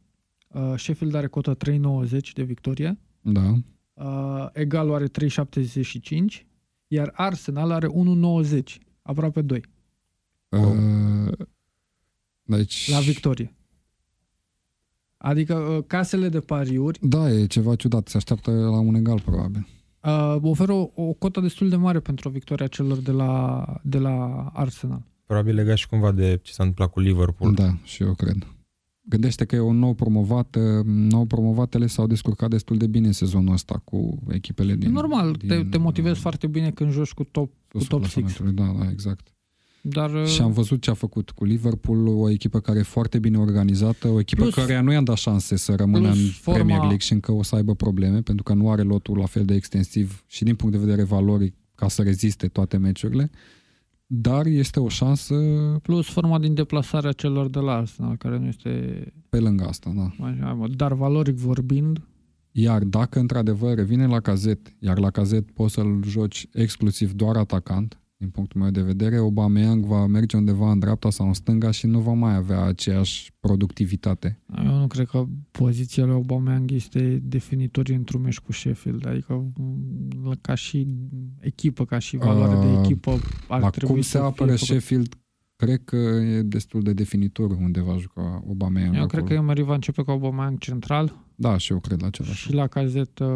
Uh, 0.49 0.73
Sheffield 0.77 1.15
are 1.15 1.27
cotă 1.27 1.57
3,90 1.57 2.33
de 2.35 2.43
victorie. 2.43 2.99
Da, 3.21 3.55
Uh, 4.01 4.47
egalul 4.53 4.95
are 4.95 5.09
3,75 5.09 6.47
iar 6.89 7.13
Arsenal 7.15 7.71
are 7.71 7.87
1,90 7.87 8.61
aproape 9.03 9.41
2 9.43 9.63
Uh, 10.49 11.33
deci, 12.43 12.91
la 12.91 12.99
victorie. 12.99 13.55
Adică 15.17 15.55
uh, 15.55 15.85
casele 15.87 16.29
de 16.29 16.41
pariuri 16.41 16.99
Da, 17.03 17.31
e 17.31 17.47
ceva 17.47 17.75
ciudat. 17.75 18.09
Se 18.09 18.17
așteaptă 18.17 18.51
la 18.51 18.79
un 18.79 18.95
egal, 18.95 19.21
probabil. 19.21 19.67
uh, 20.03 20.37
oferă 20.43 20.73
o, 20.73 20.91
o 20.95 21.13
cotă 21.13 21.41
destul 21.41 21.69
de 21.69 21.77
mare 21.77 22.01
pentru 22.01 22.29
victoria 22.29 22.67
celor 22.67 22.99
de 22.99 23.11
la, 23.11 23.65
de 23.83 23.99
la 23.99 24.47
Arsenal. 24.53 25.03
Probabil 25.27 25.55
legat 25.55 25.77
și 25.77 25.89
cumva 25.89 26.13
de 26.13 26.41
ce 26.43 26.53
s-a 26.53 26.63
întâmplat 26.63 26.91
cu 26.91 27.01
Liverpool. 27.01 27.55
Da, 27.55 27.75
și 27.85 28.03
eu 28.03 28.15
cred. 28.15 28.47
Gândește 29.09 29.45
că 29.45 29.55
e 29.57 29.61
un 29.61 29.79
nou 29.79 29.95
promovat, 29.95 30.57
uh, 30.57 30.85
nou 30.85 31.25
promovatele 31.25 31.87
s-au 31.87 32.07
descurcat 32.07 32.51
destul 32.51 32.77
de 32.77 32.87
bine 32.87 33.11
sezonul 33.13 33.53
ăsta 33.53 33.81
cu 33.85 34.19
echipele 34.29 34.71
din... 34.71 34.79
Din, 34.79 34.93
Normal, 34.93 35.33
din, 35.33 35.49
te, 35.49 35.65
te 35.71 35.79
motivezi 35.79 36.15
uh, 36.15 36.21
foarte 36.21 36.47
bine 36.47 36.71
când 36.71 36.93
joci 36.93 37.13
cu 37.13 37.25
top, 37.25 37.53
cu 37.69 37.79
susul 37.79 37.89
top 37.89 38.05
6. 38.05 38.21
clasamentului. 38.21 38.73
Da, 38.75 38.85
da, 38.85 38.91
exact. 38.91 39.33
Dar 39.81 40.15
uh, 40.15 40.27
Și 40.27 40.41
am 40.41 40.53
văzut 40.53 40.81
ce 40.81 40.91
a 40.91 40.95
făcut 40.95 41.31
cu 41.31 41.45
Liverpool, 41.45 42.07
o 42.07 42.31
echipă 42.31 42.61
care 42.61 42.79
e 42.79 42.83
foarte 42.83 43.19
bine 43.19 43.39
organizată, 43.39 44.09
o 44.09 44.19
echipă 44.21 44.43
Plus- 44.43 44.55
care 44.55 44.81
nu 44.81 44.93
i-a 44.93 45.03
dat 45.03 45.17
șanse 45.17 45.57
să 45.57 45.75
rămână 45.75 46.09
plus 46.11 46.19
în 46.23 46.31
forma- 46.31 46.55
Premier 46.55 46.79
League 46.79 46.99
și 46.99 47.13
încă 47.13 47.33
o 47.33 47.43
să 47.43 47.55
aibă 47.55 47.75
probleme, 47.75 48.21
pentru 48.23 48.43
că 48.45 48.53
nu 48.55 48.71
are 48.71 48.83
lotul 48.83 49.19
la 49.19 49.27
fel 49.27 49.45
de 49.45 49.55
extensiv 49.55 50.25
și 50.27 50.45
din 50.45 50.55
punct 50.55 50.75
de 50.75 50.81
vedere 50.85 51.03
valoric 51.03 51.55
ca 51.75 51.89
să 51.89 52.03
reziste 52.03 52.49
toate 52.49 52.77
meciurile. 52.77 53.31
Dar 54.11 54.47
este 54.47 54.81
o 54.81 54.89
șansă 54.89 55.35
plus 55.83 56.09
forma 56.11 56.39
din 56.39 56.55
deplasarea 56.55 57.13
celor 57.13 57.49
de 57.49 57.59
la 57.59 57.73
Arsenal, 57.73 58.17
care 58.17 58.39
nu 58.39 58.47
este 58.47 59.05
pe 59.29 59.39
lângă 59.39 59.65
asta, 59.65 59.93
da. 59.97 60.13
mai 60.19 60.55
mai- 60.57 60.71
dar 60.77 60.93
valoric 60.93 61.35
vorbind, 61.37 62.03
Iar 62.53 62.83
dacă 62.85 63.19
într-adevăr 63.19 63.75
revine 63.75 64.07
la 64.07 64.21
cazet, 64.21 64.75
iar 64.79 64.99
la 64.99 65.11
cazet 65.11 65.51
poți 65.51 65.75
să-l 65.75 66.01
joci 66.05 66.47
exclusiv 66.53 67.13
doar 67.13 67.37
atacant, 67.37 67.99
din 68.19 68.29
punctul 68.31 68.61
meu 68.61 68.71
de 68.71 68.83
vedere, 68.83 69.17
Aubameyang 69.17 69.85
va 69.85 70.07
merge 70.07 70.37
undeva 70.37 70.71
în 70.71 70.79
dreapta 70.79 71.11
sau 71.11 71.27
în 71.27 71.33
stânga 71.33 71.71
și 71.71 71.87
nu 71.87 72.01
va 72.01 72.13
mai 72.13 72.35
avea 72.35 72.63
aceeași 72.63 73.33
productivitate. 73.41 74.41
eu 74.65 74.79
nu 74.79 74.87
cred 74.87 75.07
că 75.07 75.25
poziția 75.51 76.05
lui 76.05 76.15
Aubameyang 76.15 76.71
este 76.71 77.19
definitorie 77.23 77.95
într-un 77.95 78.21
meci 78.23 78.39
cu 78.39 78.53
Sheffield, 78.53 79.07
adică 79.07 79.33
m, 79.57 80.39
ca 80.41 80.55
și 80.55 80.87
echipă, 81.41 81.85
ca 81.85 81.99
și 81.99 82.17
valoare 82.17 82.67
de 82.67 82.73
Uh, 82.73 82.81
echipă 82.85 83.19
ar 83.49 83.61
la 83.61 83.71
trebui 83.71 83.95
cum 83.95 84.03
să 84.03 84.09
se 84.11 84.19
fie 84.19 84.27
apără 84.27 84.51
făcut. 84.51 84.67
Sheffield, 84.67 85.15
cred 85.57 85.81
că 85.85 85.97
e 85.97 86.43
destul 86.43 86.83
de 86.83 86.93
definitor 86.93 87.51
unde 87.51 87.81
va 87.81 87.97
juca 87.97 88.43
Aubameyang 88.47 88.95
Eu 88.95 89.03
acolo. 89.03 89.23
cred 89.23 89.25
că 89.37 89.43
Emery 89.43 89.63
va 89.63 89.75
începe 89.75 90.03
cu 90.03 90.11
Aubameyang 90.11 90.59
central 90.59 91.25
Da, 91.35 91.57
și 91.57 91.73
eu 91.73 91.79
cred 91.81 92.01
la 92.01 92.07
același. 92.07 92.35
și 92.47 92.53
la 92.53 92.67
cazet 92.67 93.19
uh, 93.19 93.27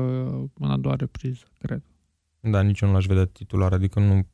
în 0.58 0.70
a 0.70 0.76
doua 0.76 0.94
repriză, 0.94 1.44
cred. 1.58 1.82
Da, 2.40 2.60
nici 2.62 2.80
eu 2.80 2.88
nu 2.88 2.94
l-aș 2.94 3.06
vedea 3.06 3.24
titular, 3.24 3.72
adică 3.72 4.00
nu 4.00 4.26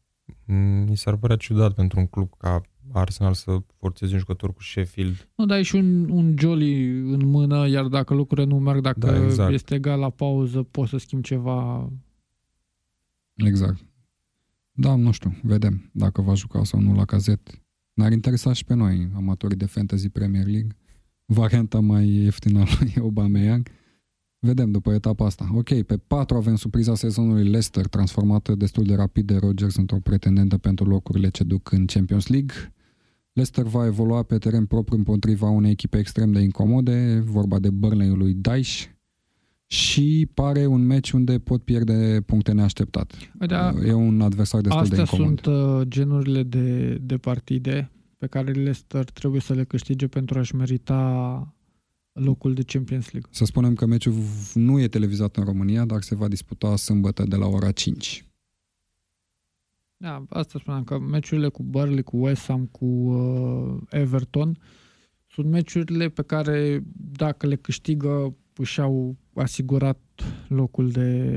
mi 0.87 0.97
s-ar 0.97 1.17
părea 1.17 1.37
ciudat 1.37 1.75
pentru 1.75 1.99
un 2.01 2.07
club 2.07 2.31
ca 2.39 2.61
Arsenal 2.93 3.33
să 3.35 3.59
forțeze 3.79 4.13
un 4.13 4.19
jucător 4.19 4.53
cu 4.53 4.63
Sheffield. 4.63 5.29
Nu, 5.35 5.47
dar 5.47 5.57
ai 5.57 5.63
și 5.63 5.75
un, 5.75 6.11
un 6.11 6.35
jolly 6.39 6.89
în 6.89 7.27
mână, 7.27 7.69
iar 7.69 7.87
dacă 7.87 8.15
lucrurile 8.15 8.47
nu 8.47 8.59
merg, 8.59 8.81
dacă 8.81 8.99
Da, 8.99 9.25
exact. 9.25 9.53
este 9.53 9.75
egal 9.75 10.01
la 10.01 10.11
pauză, 10.11 10.63
poți 10.63 10.91
să 10.91 10.97
schimbi 10.97 11.27
ceva. 11.27 11.91
Exact. 13.35 13.85
Da, 14.73 14.95
nu 14.95 15.11
știu, 15.11 15.37
vedem 15.43 15.91
dacă 15.93 16.23
va 16.23 16.35
juca 16.35 16.65
sau 16.65 16.81
nu 16.81 16.95
la 16.95 17.05
cazet. 17.05 17.63
Ne-ar 17.93 18.13
interesa 18.13 18.53
și 18.53 18.65
pe 18.65 18.75
noi, 18.75 19.11
amatorii 19.15 19.57
de 19.57 19.67
Fantasy 19.67 20.09
Premier 20.09 20.47
League, 20.47 20.77
varianta 21.25 21.81
mai 21.81 22.09
ieftină 22.09 22.61
a 22.61 22.65
lui 22.81 22.95
Aubameyang. 23.01 23.69
Vedem 24.41 24.71
după 24.71 24.93
etapa 24.93 25.27
asta. 25.27 25.49
Ok, 25.55 25.83
pe 25.83 25.97
4 25.97 26.37
avem 26.37 26.57
surpriza 26.57 26.95
sezonului 26.95 27.43
Leicester, 27.43 27.87
transformată 27.87 28.55
destul 28.55 28.85
de 28.85 28.95
rapid 28.95 29.27
de 29.27 29.37
Rodgers 29.37 29.77
într-o 29.77 29.99
pretendentă 30.03 30.59
pentru 30.59 30.85
locurile 30.85 31.29
ce 31.29 31.45
duc 31.45 31.73
în 31.73 31.87
Champions 31.87 32.27
League. 32.27 32.55
Leicester 33.33 33.65
va 33.65 33.87
evolua 33.87 34.23
pe 34.23 34.39
teren 34.39 34.67
propriu 34.67 34.97
împotriva 34.97 35.49
unei 35.49 35.71
echipe 35.71 35.99
extrem 35.99 36.33
de 36.33 36.41
incomode, 36.41 37.23
vorba 37.25 37.59
de 37.59 37.71
Burnley 37.71 38.09
lui 38.09 38.35
Daesh, 38.35 38.85
și 39.67 40.29
pare 40.35 40.67
un 40.67 40.87
meci 40.87 41.11
unde 41.11 41.39
pot 41.39 41.63
pierde 41.63 42.23
puncte 42.27 42.53
neașteptat. 42.53 43.15
Da, 43.47 43.73
E 43.87 43.93
un 43.93 44.21
adversar 44.21 44.61
destul 44.61 44.89
de 44.89 45.01
astea 45.01 45.17
incomod. 45.17 45.41
sunt 45.41 45.55
uh, 45.55 45.87
genurile 45.89 46.43
de, 46.43 46.99
de 47.03 47.17
partide 47.17 47.91
pe 48.19 48.27
care 48.27 48.51
Leicester 48.51 49.05
trebuie 49.05 49.41
să 49.41 49.53
le 49.53 49.65
câștige 49.65 50.07
pentru 50.07 50.39
a-și 50.39 50.55
merita 50.55 51.55
locul 52.19 52.55
de 52.55 52.63
Champions 52.63 53.11
League. 53.11 53.31
Să 53.33 53.45
spunem 53.45 53.75
că 53.75 53.87
meciul 53.87 54.15
nu 54.55 54.81
e 54.81 54.89
televizat 54.89 55.37
în 55.37 55.45
România, 55.45 55.85
dar 55.85 56.03
se 56.03 56.15
va 56.15 56.29
disputa 56.29 56.77
sâmbătă 56.77 57.25
de 57.25 57.37
la 57.37 57.47
ora 57.47 57.71
5. 57.71 58.27
Da, 59.97 60.25
asta 60.29 60.59
spuneam, 60.59 60.85
că 60.85 60.99
meciurile 60.99 61.49
cu 61.49 61.63
Burnley, 61.63 62.03
cu 62.03 62.17
West 62.17 62.47
Ham, 62.47 62.67
cu 62.67 62.85
uh, 62.85 63.77
Everton 63.91 64.59
sunt 65.27 65.51
meciurile 65.51 66.09
pe 66.09 66.23
care 66.23 66.83
dacă 66.95 67.47
le 67.47 67.57
câștigă 67.57 68.37
își 68.57 68.81
au 68.81 69.17
asigurat 69.35 69.99
locul 70.49 70.91
de, 70.91 71.31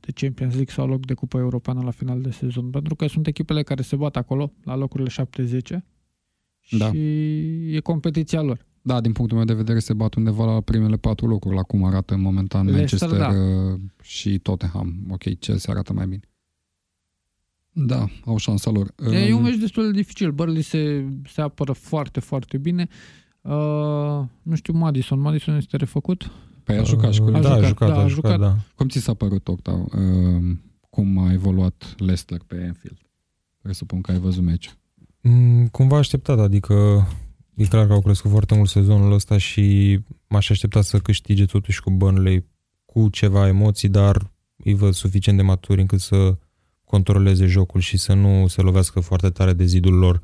de 0.00 0.12
Champions 0.14 0.52
League 0.52 0.72
sau 0.72 0.86
loc 0.86 1.06
de 1.06 1.14
Cupa 1.14 1.38
Europeană 1.38 1.82
la 1.82 1.90
final 1.90 2.20
de 2.20 2.30
sezon, 2.30 2.70
pentru 2.70 2.94
că 2.94 3.06
sunt 3.06 3.26
echipele 3.26 3.62
care 3.62 3.82
se 3.82 3.96
bat 3.96 4.16
acolo, 4.16 4.52
la 4.64 4.76
locurile 4.76 5.10
7-10 5.72 5.76
da. 6.70 6.92
și 6.92 6.98
e 7.74 7.80
competiția 7.80 8.42
lor. 8.42 8.66
Da, 8.82 9.00
din 9.00 9.12
punctul 9.12 9.36
meu 9.36 9.46
de 9.46 9.54
vedere 9.54 9.78
se 9.78 9.92
bat 9.92 10.14
undeva 10.14 10.54
la 10.54 10.60
primele 10.60 10.96
patru 10.96 11.26
locuri, 11.26 11.54
la 11.54 11.62
cum 11.62 11.84
arată 11.84 12.16
momentan 12.16 12.66
Leicester, 12.66 13.08
Manchester 13.08 13.36
da. 13.36 13.72
Uh, 13.72 13.80
și 14.02 14.38
Tottenham. 14.38 14.96
Ok, 15.10 15.38
Chelsea 15.38 15.72
arată 15.72 15.92
mai 15.92 16.06
bine. 16.06 16.20
Da, 17.72 18.06
au 18.24 18.36
șansa 18.36 18.70
lor. 18.70 18.94
E 19.12 19.32
un 19.32 19.42
meci 19.42 19.58
destul 19.58 19.84
de 19.84 19.90
dificil. 19.90 20.30
Burnley 20.30 20.62
se, 20.62 21.04
se 21.32 21.40
apără 21.40 21.72
foarte, 21.72 22.20
foarte 22.20 22.58
bine. 22.58 22.88
Uh, 23.40 24.22
nu 24.42 24.54
știu, 24.54 24.72
Madison. 24.72 25.20
Madison 25.20 25.56
este 25.56 25.76
refăcut? 25.76 26.30
Păi 26.64 26.76
a 26.76 26.82
jucat 26.82 27.12
și 27.12 27.20
cu 27.20 27.30
uh, 27.30 27.40
da, 27.40 27.52
a 27.52 27.60
jucat, 27.60 27.88
da, 27.88 27.98
a 27.98 28.06
jucat, 28.06 28.38
da. 28.38 28.56
Cum 28.74 28.88
ți 28.88 28.98
s-a 28.98 29.14
părut, 29.14 29.48
Octav? 29.48 29.80
Uh, 29.80 30.56
cum 30.90 31.18
a 31.18 31.32
evoluat 31.32 31.94
Leicester 31.98 32.40
pe 32.46 32.54
Anfield? 32.54 32.98
Presupun 33.62 34.00
că 34.00 34.10
ai 34.10 34.18
văzut 34.18 34.42
meciul. 34.42 34.74
Mm, 35.20 35.66
cumva 35.66 35.96
așteptat, 35.96 36.38
adică 36.38 37.06
e 37.60 37.66
clar 37.66 37.86
că 37.86 37.92
au 37.92 38.00
crescut 38.00 38.30
foarte 38.30 38.54
mult 38.54 38.68
sezonul 38.68 39.12
ăsta 39.12 39.38
și 39.38 39.98
m-aș 40.28 40.50
aștepta 40.50 40.82
să 40.82 40.98
câștige 40.98 41.44
totuși 41.44 41.80
cu 41.82 41.90
Burnley 41.90 42.44
cu 42.84 43.08
ceva 43.08 43.46
emoții, 43.46 43.88
dar 43.88 44.30
îi 44.56 44.74
văd 44.74 44.94
suficient 44.94 45.38
de 45.38 45.44
maturi 45.44 45.80
încât 45.80 46.00
să 46.00 46.36
controleze 46.84 47.46
jocul 47.46 47.80
și 47.80 47.96
să 47.96 48.12
nu 48.12 48.46
se 48.46 48.62
lovească 48.62 49.00
foarte 49.00 49.30
tare 49.30 49.52
de 49.52 49.64
zidul 49.64 49.94
lor. 49.94 50.22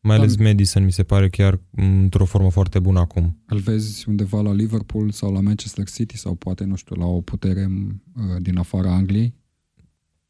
Mai 0.00 0.16
ales 0.16 0.36
Madison 0.36 0.84
mi 0.84 0.92
se 0.92 1.02
pare 1.02 1.28
chiar 1.28 1.60
într-o 1.70 2.24
formă 2.24 2.50
foarte 2.50 2.78
bună 2.78 2.98
acum. 2.98 3.42
Îl 3.46 3.58
vezi 3.58 4.08
undeva 4.08 4.40
la 4.40 4.52
Liverpool 4.52 5.10
sau 5.10 5.32
la 5.32 5.40
Manchester 5.40 5.90
City 5.90 6.16
sau 6.16 6.34
poate, 6.34 6.64
nu 6.64 6.76
știu, 6.76 6.96
la 6.96 7.06
o 7.06 7.20
putere 7.20 7.68
uh, 7.70 8.42
din 8.42 8.58
afara 8.58 8.92
Angliei? 8.92 9.34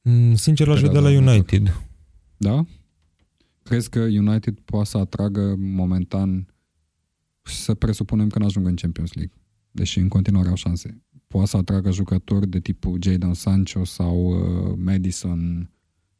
Mm, 0.02 0.34
sincer, 0.34 0.66
l-aș 0.66 0.80
vedea 0.80 1.00
la 1.00 1.08
United. 1.08 1.80
Da? 2.36 2.64
Crezi 3.66 3.90
că 3.90 3.98
United 4.00 4.58
poate 4.64 4.88
să 4.88 4.98
atragă 4.98 5.54
momentan 5.58 6.46
să 7.42 7.74
presupunem 7.74 8.28
că 8.28 8.38
n-ajung 8.38 8.66
în 8.66 8.74
Champions 8.74 9.12
League, 9.12 9.34
deși 9.70 9.98
în 9.98 10.08
continuare 10.08 10.48
au 10.48 10.54
șanse. 10.54 11.02
Poate 11.26 11.48
să 11.48 11.56
atragă 11.56 11.90
jucători 11.90 12.48
de 12.48 12.60
tipul 12.60 12.98
Jadon 13.02 13.34
Sancho 13.34 13.84
sau 13.84 14.26
uh, 14.26 14.74
Madison, 14.76 15.70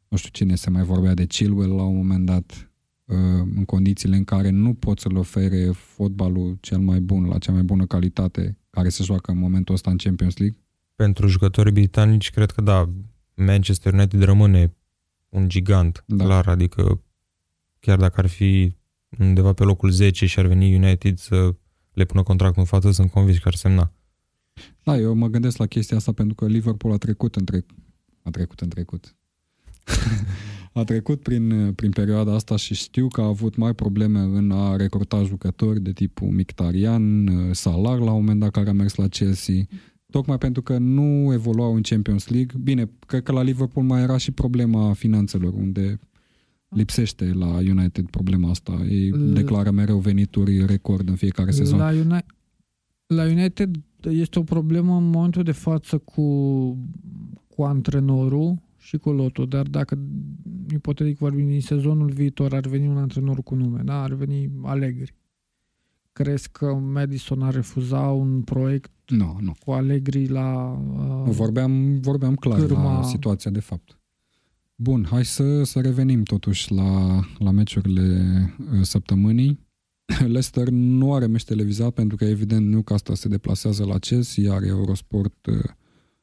nu 0.07 0.17
știu 0.17 0.29
cine 0.31 0.55
se 0.55 0.69
mai 0.69 0.83
vorbea 0.83 1.13
de 1.13 1.25
Chilwell 1.25 1.75
la 1.75 1.83
un 1.83 1.95
moment 1.95 2.25
dat, 2.25 2.71
uh, 3.05 3.15
în 3.55 3.65
condițiile 3.65 4.15
în 4.15 4.23
care 4.23 4.49
nu 4.49 4.73
pot 4.73 4.99
să-l 4.99 5.15
ofere 5.15 5.65
fotbalul 5.73 6.57
cel 6.61 6.79
mai 6.79 6.99
bun, 6.99 7.25
la 7.25 7.37
cea 7.37 7.51
mai 7.51 7.63
bună 7.63 7.85
calitate, 7.85 8.57
care 8.69 8.89
se 8.89 9.03
joacă 9.03 9.31
în 9.31 9.37
momentul 9.37 9.73
ăsta 9.73 9.91
în 9.91 9.97
Champions 9.97 10.37
League? 10.37 10.57
Pentru 10.95 11.27
jucătorii 11.27 11.71
britanici, 11.71 12.31
cred 12.31 12.51
că 12.51 12.61
da, 12.61 12.89
Manchester 13.35 13.93
United 13.93 14.21
rămâne 14.21 14.75
un 15.29 15.49
gigant, 15.49 16.03
da. 16.07 16.23
clar, 16.23 16.47
adică 16.47 17.01
chiar 17.79 17.97
dacă 17.97 18.15
ar 18.17 18.27
fi 18.27 18.75
undeva 19.19 19.53
pe 19.53 19.63
locul 19.63 19.89
10 19.89 20.25
și 20.25 20.39
ar 20.39 20.45
veni 20.45 20.75
United 20.75 21.17
să 21.17 21.55
le 21.93 22.05
pună 22.05 22.23
contractul 22.23 22.61
în 22.61 22.67
față, 22.67 22.91
sunt 22.91 23.11
convins 23.11 23.37
că 23.37 23.47
ar 23.47 23.55
semna. 23.55 23.91
Da, 24.83 24.97
eu 24.97 25.13
mă 25.13 25.27
gândesc 25.27 25.57
la 25.57 25.65
chestia 25.65 25.97
asta 25.97 26.11
pentru 26.11 26.35
că 26.35 26.45
Liverpool 26.45 26.93
a 26.93 26.97
trecut 26.97 27.35
în 27.35 27.45
trecut. 27.45 27.75
A 28.23 28.29
trecut 28.29 28.59
în 28.59 28.69
trecut. 28.69 29.15
a 30.73 30.83
trecut 30.83 31.21
prin, 31.21 31.73
prin 31.73 31.91
perioada 31.91 32.33
asta 32.33 32.55
și 32.55 32.73
știu 32.73 33.07
că 33.07 33.21
a 33.21 33.25
avut 33.25 33.55
mai 33.55 33.73
probleme 33.73 34.19
în 34.19 34.51
a 34.51 34.75
recruta 34.75 35.23
jucători 35.23 35.81
de 35.81 35.91
tipul 35.91 36.27
Mictarian, 36.27 37.29
Salar 37.53 37.97
la 37.99 38.11
un 38.11 38.19
moment 38.19 38.39
dat 38.39 38.51
care 38.51 38.69
a 38.69 38.73
mers 38.73 38.95
la 38.95 39.07
Chelsea, 39.07 39.55
tocmai 40.09 40.37
pentru 40.37 40.61
că 40.61 40.77
nu 40.77 41.33
evoluau 41.33 41.75
în 41.75 41.81
Champions 41.81 42.27
League. 42.27 42.59
Bine, 42.63 42.89
cred 43.07 43.23
că 43.23 43.31
la 43.31 43.41
Liverpool 43.41 43.85
mai 43.85 44.01
era 44.01 44.17
și 44.17 44.31
problema 44.31 44.93
finanțelor, 44.93 45.53
unde 45.53 45.99
lipsește 46.69 47.33
la 47.33 47.47
United 47.47 48.09
problema 48.09 48.49
asta. 48.49 48.85
Ei 48.89 49.09
L- 49.09 49.33
declară 49.33 49.71
mereu 49.71 49.97
venituri 49.97 50.65
record 50.65 51.09
în 51.09 51.15
fiecare 51.15 51.51
sezon. 51.51 51.79
La, 51.79 51.91
Uni- 51.91 52.25
la 53.07 53.23
United 53.23 53.75
este 54.01 54.39
o 54.39 54.43
problemă 54.43 54.95
în 54.97 55.09
momentul 55.09 55.43
de 55.43 55.51
față 55.51 55.97
cu, 55.97 56.23
cu 57.47 57.63
antrenorul 57.63 58.61
și 58.77 58.97
cu 58.97 59.11
lotul, 59.11 59.47
dar 59.47 59.67
dacă 59.67 59.99
ipotetic 60.73 61.17
vorbim 61.17 61.47
din 61.47 61.61
sezonul 61.61 62.11
viitor 62.11 62.53
ar 62.53 62.67
veni 62.67 62.87
un 62.87 62.97
antrenor 62.97 63.43
cu 63.43 63.55
nume, 63.55 63.81
da? 63.83 64.01
ar 64.01 64.13
veni 64.13 64.51
Allegri. 64.63 65.15
Crezi 66.11 66.49
că 66.51 66.73
Madison 66.73 67.41
a 67.41 67.49
refuzat 67.49 68.11
un 68.11 68.41
proiect 68.41 68.91
no, 69.07 69.35
no. 69.39 69.51
cu 69.65 69.71
Allegri 69.71 70.27
la... 70.27 70.79
Uh, 71.25 71.31
vorbeam, 71.31 71.99
vorbeam 71.99 72.35
clar 72.35 72.59
cârma... 72.59 72.99
la 72.99 73.03
situația 73.03 73.51
de 73.51 73.59
fapt. 73.59 73.96
Bun, 74.79 75.05
hai 75.09 75.25
să, 75.25 75.63
să 75.63 75.81
revenim 75.81 76.23
totuși 76.23 76.73
la, 76.73 77.19
la 77.37 77.51
meciurile 77.51 78.29
uh, 78.59 78.81
săptămânii. 78.81 79.65
Leicester 80.19 80.69
nu 80.69 81.13
are 81.13 81.25
meci 81.25 81.43
televizat 81.43 81.93
pentru 81.93 82.17
că 82.17 82.25
evident 82.25 82.67
Newcastle 82.67 83.13
se 83.13 83.27
deplasează 83.27 83.85
la 83.85 83.97
Chelsea, 83.97 84.43
iar 84.43 84.63
Eurosport 84.63 85.45
uh, 85.45 85.55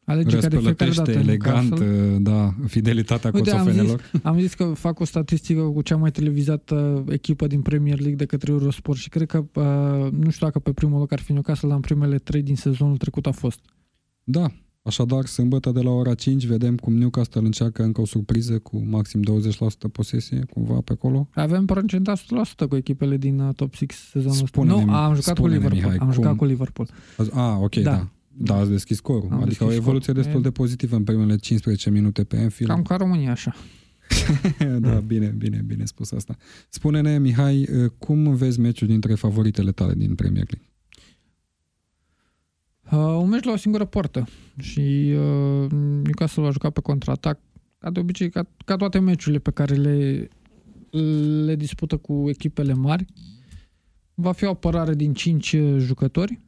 Alege 0.05 0.36
răspălătește 0.36 1.12
elegant 1.12 1.80
da, 2.18 2.55
fidelitatea 2.66 3.30
Uite, 3.34 3.50
coțofenelor. 3.50 4.00
Am 4.00 4.11
zis, 4.12 4.24
am 4.30 4.38
zis 4.40 4.55
că 4.55 4.64
fac 4.64 5.00
o 5.00 5.05
statistică 5.05 5.61
cu 5.62 5.82
cea 5.82 5.96
mai 5.96 6.11
televizată 6.11 7.05
echipă 7.09 7.46
din 7.46 7.62
Premier 7.62 7.98
League 7.98 8.16
de 8.16 8.24
către 8.24 8.52
Eurosport 8.52 8.98
și 8.98 9.09
cred 9.09 9.26
că, 9.26 9.38
uh, 9.55 10.12
nu 10.12 10.30
știu 10.30 10.46
dacă 10.46 10.59
pe 10.59 10.72
primul 10.72 10.98
loc 10.98 11.12
ar 11.12 11.20
fi 11.20 11.32
Newcastle, 11.32 11.68
dar 11.68 11.76
în 11.76 11.82
primele 11.82 12.18
trei 12.18 12.42
din 12.42 12.57
sezonul 12.57 12.96
trecut 12.96 13.26
a 13.26 13.30
fost. 13.30 13.61
Da, 14.24 14.52
Așadar, 14.87 15.26
sâmbătă 15.26 15.70
de 15.70 15.80
la 15.80 15.91
ora 15.91 16.14
5 16.14 16.47
vedem 16.47 16.76
cum 16.76 16.95
Newcastle 16.95 17.41
încearcă 17.41 17.82
încă 17.82 18.01
o 18.01 18.07
surpriză 18.07 18.59
cu 18.59 18.78
maxim 18.78 19.22
20% 19.22 19.93
posesie, 19.93 20.45
cumva 20.51 20.80
pe 20.80 20.93
acolo. 20.93 21.28
Avem 21.35 21.64
procentat 21.64 22.18
100% 22.18 22.24
cu 22.68 22.76
echipele 22.76 23.16
din 23.16 23.41
uh, 23.41 23.55
top 23.55 23.74
6 23.74 23.87
sezonul 24.11 24.43
ăsta. 24.43 24.62
Nu, 24.62 24.93
am 24.93 25.14
jucat 25.14 25.39
cu 25.39 25.47
Liverpool. 25.47 25.80
Mihai, 25.80 25.97
am 25.97 26.07
cum... 26.07 26.12
jucat 26.12 26.37
cu 26.37 26.45
Liverpool. 26.45 26.89
Ah, 27.16 27.57
ok, 27.61 27.74
da. 27.74 27.91
da. 27.91 28.09
Da, 28.37 28.57
ați 28.57 28.70
deschis 28.70 28.97
scorul. 28.97 29.28
Am 29.30 29.43
adică 29.43 29.64
o 29.64 29.72
evoluție 29.72 30.12
scor. 30.12 30.24
destul 30.24 30.43
de 30.43 30.51
pozitivă 30.51 30.97
în 30.97 31.05
primele 31.05 31.37
15 31.37 31.91
minute 31.91 32.24
pe 32.24 32.37
Anfield. 32.37 32.70
Cam 32.70 32.82
ca 32.82 32.97
România, 32.97 33.30
așa. 33.30 33.55
da, 34.80 34.95
bine, 35.07 35.35
bine, 35.39 35.64
bine 35.66 35.85
spus 35.85 36.12
asta. 36.12 36.37
Spune-ne, 36.68 37.18
Mihai, 37.18 37.68
uh, 37.72 37.91
cum 37.99 38.35
vezi 38.35 38.61
meciul 38.61 38.89
dintre 38.89 39.14
favoritele 39.14 39.72
tale 39.72 39.95
din 39.95 40.14
Premier 40.14 40.47
League? 40.51 40.74
Uh, 42.93 42.99
un 42.99 43.28
meci 43.28 43.45
la 43.45 43.53
o 43.53 43.57
singură 43.57 43.85
poartă 43.85 44.26
și 44.61 45.14
uh, 45.16 45.70
Newcastle 46.03 46.43
va 46.43 46.51
juca 46.51 46.70
pe 46.70 46.80
contraatac 46.80 47.39
ca 47.78 47.91
de 47.91 48.01
obicei, 48.01 48.30
ca, 48.30 48.47
ca 48.64 48.76
toate 48.76 48.99
meciurile 48.99 49.39
pe 49.39 49.51
care 49.51 49.74
le, 49.74 50.28
le 51.45 51.57
dispută 51.57 51.97
cu 51.97 52.24
echipele 52.28 52.72
mari. 52.72 53.05
Va 54.14 54.32
fi 54.32 54.45
o 54.45 54.51
apărare 54.51 54.95
din 54.95 55.12
5 55.12 55.57
jucători 55.78 56.41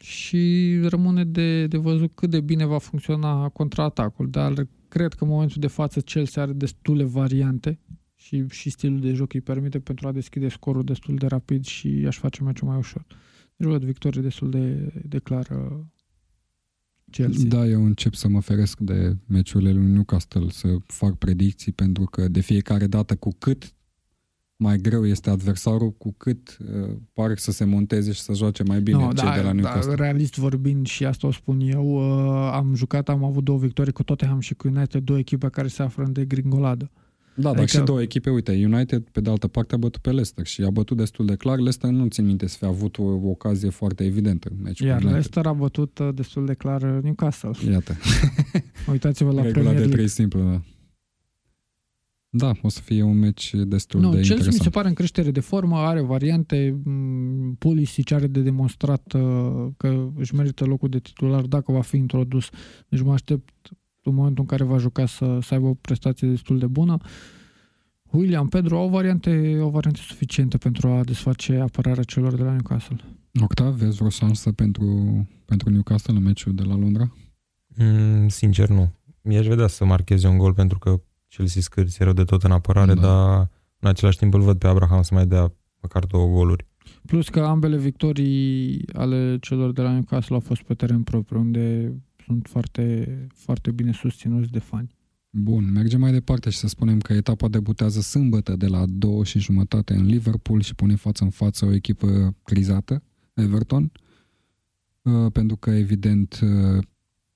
și 0.00 0.74
rămâne 0.82 1.24
de, 1.24 1.66
de 1.66 1.76
văzut 1.76 2.14
cât 2.14 2.30
de 2.30 2.40
bine 2.40 2.64
va 2.64 2.78
funcționa 2.78 3.48
contraatacul. 3.48 4.30
Dar 4.30 4.52
cred 4.88 5.12
că 5.12 5.24
în 5.24 5.30
momentul 5.30 5.56
de 5.60 5.66
față 5.66 6.00
Chelsea 6.00 6.42
are 6.42 6.52
destule 6.52 7.04
variante 7.04 7.78
și, 8.14 8.44
și 8.48 8.70
stilul 8.70 9.00
de 9.00 9.12
joc 9.12 9.32
îi 9.32 9.40
permite 9.40 9.78
pentru 9.78 10.08
a 10.08 10.12
deschide 10.12 10.48
scorul 10.48 10.84
destul 10.84 11.14
de 11.14 11.26
rapid 11.26 11.64
și 11.64 12.04
aș 12.06 12.18
face 12.18 12.42
meciul 12.42 12.68
mai 12.68 12.76
ușor. 12.76 13.06
Deci 13.06 13.16
văd 13.64 13.84
victorie 13.84 14.22
destul 14.22 14.50
de, 14.50 14.92
de 15.08 15.18
clară 15.18 15.88
Chelsea. 17.10 17.48
Da, 17.48 17.66
eu 17.66 17.84
încep 17.84 18.14
să 18.14 18.28
mă 18.28 18.40
feresc 18.40 18.78
de 18.78 19.16
meciurile 19.26 19.72
lui 19.72 19.86
Newcastle, 19.86 20.48
să 20.50 20.76
fac 20.86 21.18
predicții, 21.18 21.72
pentru 21.72 22.04
că 22.04 22.28
de 22.28 22.40
fiecare 22.40 22.86
dată 22.86 23.16
cu 23.16 23.30
cât 23.38 23.74
mai 24.56 24.78
greu 24.78 25.06
este 25.06 25.30
adversarul, 25.30 25.92
cu 25.92 26.14
cât 26.16 26.58
uh, 26.60 26.96
pare 27.12 27.34
să 27.36 27.52
se 27.52 27.64
monteze 27.64 28.12
și 28.12 28.20
să 28.20 28.32
joace 28.32 28.62
mai 28.62 28.80
bine 28.80 28.98
no, 28.98 29.12
cei 29.12 29.28
da, 29.28 29.34
de 29.34 29.40
la 29.40 29.52
Newcastle. 29.52 29.94
Da, 29.94 30.02
realist 30.02 30.36
vorbind, 30.36 30.86
și 30.86 31.04
asta 31.04 31.26
o 31.26 31.32
spun 31.32 31.60
eu, 31.60 31.94
uh, 31.94 32.50
am 32.52 32.74
jucat, 32.74 33.08
am 33.08 33.24
avut 33.24 33.44
două 33.44 33.58
victorii 33.58 33.92
cu 33.92 34.02
Tottenham 34.02 34.40
și 34.40 34.54
cu 34.54 34.68
United, 34.68 35.02
două 35.02 35.18
echipe 35.18 35.48
care 35.48 35.68
se 35.68 35.82
află 35.82 36.04
în 36.04 36.12
degringoladă. 36.12 36.90
Da, 37.36 37.48
adică... 37.48 37.64
dar 37.64 37.68
și 37.68 37.80
două 37.80 38.02
echipe, 38.02 38.30
uite, 38.30 38.64
United 38.64 39.02
pe 39.12 39.20
de 39.20 39.30
altă 39.30 39.48
parte 39.48 39.74
a 39.74 39.78
bătut 39.78 40.00
pe 40.00 40.10
Leicester 40.10 40.46
și 40.46 40.62
a 40.62 40.70
bătut 40.70 40.96
destul 40.96 41.26
de 41.26 41.36
clar. 41.36 41.56
Leicester 41.56 41.90
nu 41.90 42.06
țin 42.06 42.26
minte 42.26 42.46
să 42.46 42.56
fi 42.58 42.64
avut 42.64 42.98
o, 42.98 43.02
o 43.02 43.28
ocazie 43.28 43.70
foarte 43.70 44.04
evidentă. 44.04 44.48
Deci, 44.52 44.78
Iar 44.78 45.02
Leicester 45.02 45.46
a 45.46 45.52
bătut 45.52 45.98
uh, 45.98 46.08
destul 46.14 46.46
de 46.46 46.54
clar 46.54 46.82
uh, 46.82 47.02
Newcastle. 47.02 47.50
Iată. 47.70 47.96
Uitați-vă 48.92 49.32
la 49.32 49.42
Regula 49.42 49.64
Premier 49.64 49.86
de 49.86 49.92
trei 49.92 50.08
simplu, 50.08 50.40
da. 50.40 50.60
Da, 52.36 52.52
o 52.62 52.68
să 52.68 52.80
fie 52.80 53.02
un 53.02 53.18
meci 53.18 53.54
destul 53.54 54.00
nu, 54.00 54.10
de 54.10 54.14
Chelsea 54.14 54.34
interesant. 54.34 54.58
mi 54.58 54.64
se 54.64 54.70
pare 54.70 54.88
în 54.88 54.94
creștere 54.94 55.30
de 55.30 55.40
formă, 55.40 55.76
are 55.76 56.00
variante, 56.00 56.80
mm, 56.84 57.54
Pulisic 57.58 58.12
are 58.12 58.26
de 58.26 58.40
demonstrat 58.40 59.12
uh, 59.12 59.66
că 59.76 60.08
își 60.16 60.34
merită 60.34 60.64
locul 60.64 60.88
de 60.88 60.98
titular 60.98 61.42
dacă 61.42 61.72
va 61.72 61.80
fi 61.80 61.96
introdus. 61.96 62.48
Deci 62.88 63.02
mă 63.02 63.12
aștept 63.12 63.70
în 64.04 64.14
momentul 64.14 64.40
în 64.40 64.56
care 64.56 64.64
va 64.64 64.78
juca 64.78 65.06
să, 65.06 65.38
să 65.42 65.54
aibă 65.54 65.66
o 65.66 65.74
prestație 65.74 66.28
destul 66.28 66.58
de 66.58 66.66
bună. 66.66 66.96
William, 68.10 68.48
Pedro 68.48 68.78
au 68.78 68.88
variante, 68.88 69.58
au 69.60 69.70
variante 69.70 70.00
suficiente 70.00 70.56
pentru 70.56 70.88
a 70.88 71.04
desface 71.04 71.58
apărarea 71.58 72.02
celor 72.02 72.34
de 72.34 72.42
la 72.42 72.50
Newcastle. 72.50 72.96
Octav, 73.40 73.74
vezi 73.74 73.96
vreo 73.96 74.08
șansă 74.08 74.52
pentru, 74.52 74.86
pentru 75.44 75.70
Newcastle 75.70 76.16
în 76.16 76.22
meciul 76.22 76.54
de 76.54 76.62
la 76.62 76.76
Londra? 76.76 77.12
Mm, 77.76 78.28
sincer, 78.28 78.68
nu. 78.68 78.92
Mi-aș 79.22 79.46
vedea 79.46 79.66
să 79.66 79.84
marcheze 79.84 80.28
un 80.28 80.38
gol 80.38 80.54
pentru 80.54 80.78
că 80.78 81.00
Chelsea 81.28 81.60
scârție 81.60 82.04
rău 82.04 82.14
de 82.14 82.24
tot 82.24 82.42
în 82.42 82.50
apărare, 82.50 82.94
da. 82.94 83.00
dar 83.00 83.50
în 83.80 83.88
același 83.88 84.18
timp 84.18 84.34
îl 84.34 84.40
văd 84.40 84.58
pe 84.58 84.66
Abraham 84.66 85.02
să 85.02 85.14
mai 85.14 85.26
dea 85.26 85.52
măcar 85.80 86.04
două 86.04 86.26
goluri. 86.26 86.66
Plus 87.06 87.28
că 87.28 87.40
ambele 87.40 87.76
victorii 87.76 88.84
ale 88.92 89.38
celor 89.40 89.72
de 89.72 89.82
la 89.82 89.92
Newcastle 89.92 90.34
au 90.34 90.40
fost 90.40 90.62
pe 90.62 90.74
teren 90.74 91.02
propriu, 91.02 91.40
unde 91.40 91.94
sunt 92.26 92.46
foarte, 92.46 93.26
foarte 93.34 93.70
bine 93.70 93.92
susținuți 93.92 94.50
de 94.50 94.58
fani. 94.58 94.94
Bun, 95.30 95.72
mergem 95.72 96.00
mai 96.00 96.12
departe 96.12 96.50
și 96.50 96.58
să 96.58 96.66
spunem 96.66 96.98
că 96.98 97.12
etapa 97.12 97.48
debutează 97.48 98.00
sâmbătă 98.00 98.56
de 98.56 98.66
la 98.66 98.84
două 98.88 99.24
și 99.24 99.38
jumătate 99.38 99.94
în 99.94 100.06
Liverpool 100.06 100.60
și 100.60 100.74
pune 100.74 100.94
față 100.94 101.24
în 101.24 101.30
față 101.30 101.64
o 101.64 101.72
echipă 101.72 102.36
crizată, 102.42 103.02
Everton, 103.34 103.92
uh, 105.02 105.32
pentru 105.32 105.56
că 105.56 105.70
evident 105.70 106.40
uh, 106.42 106.84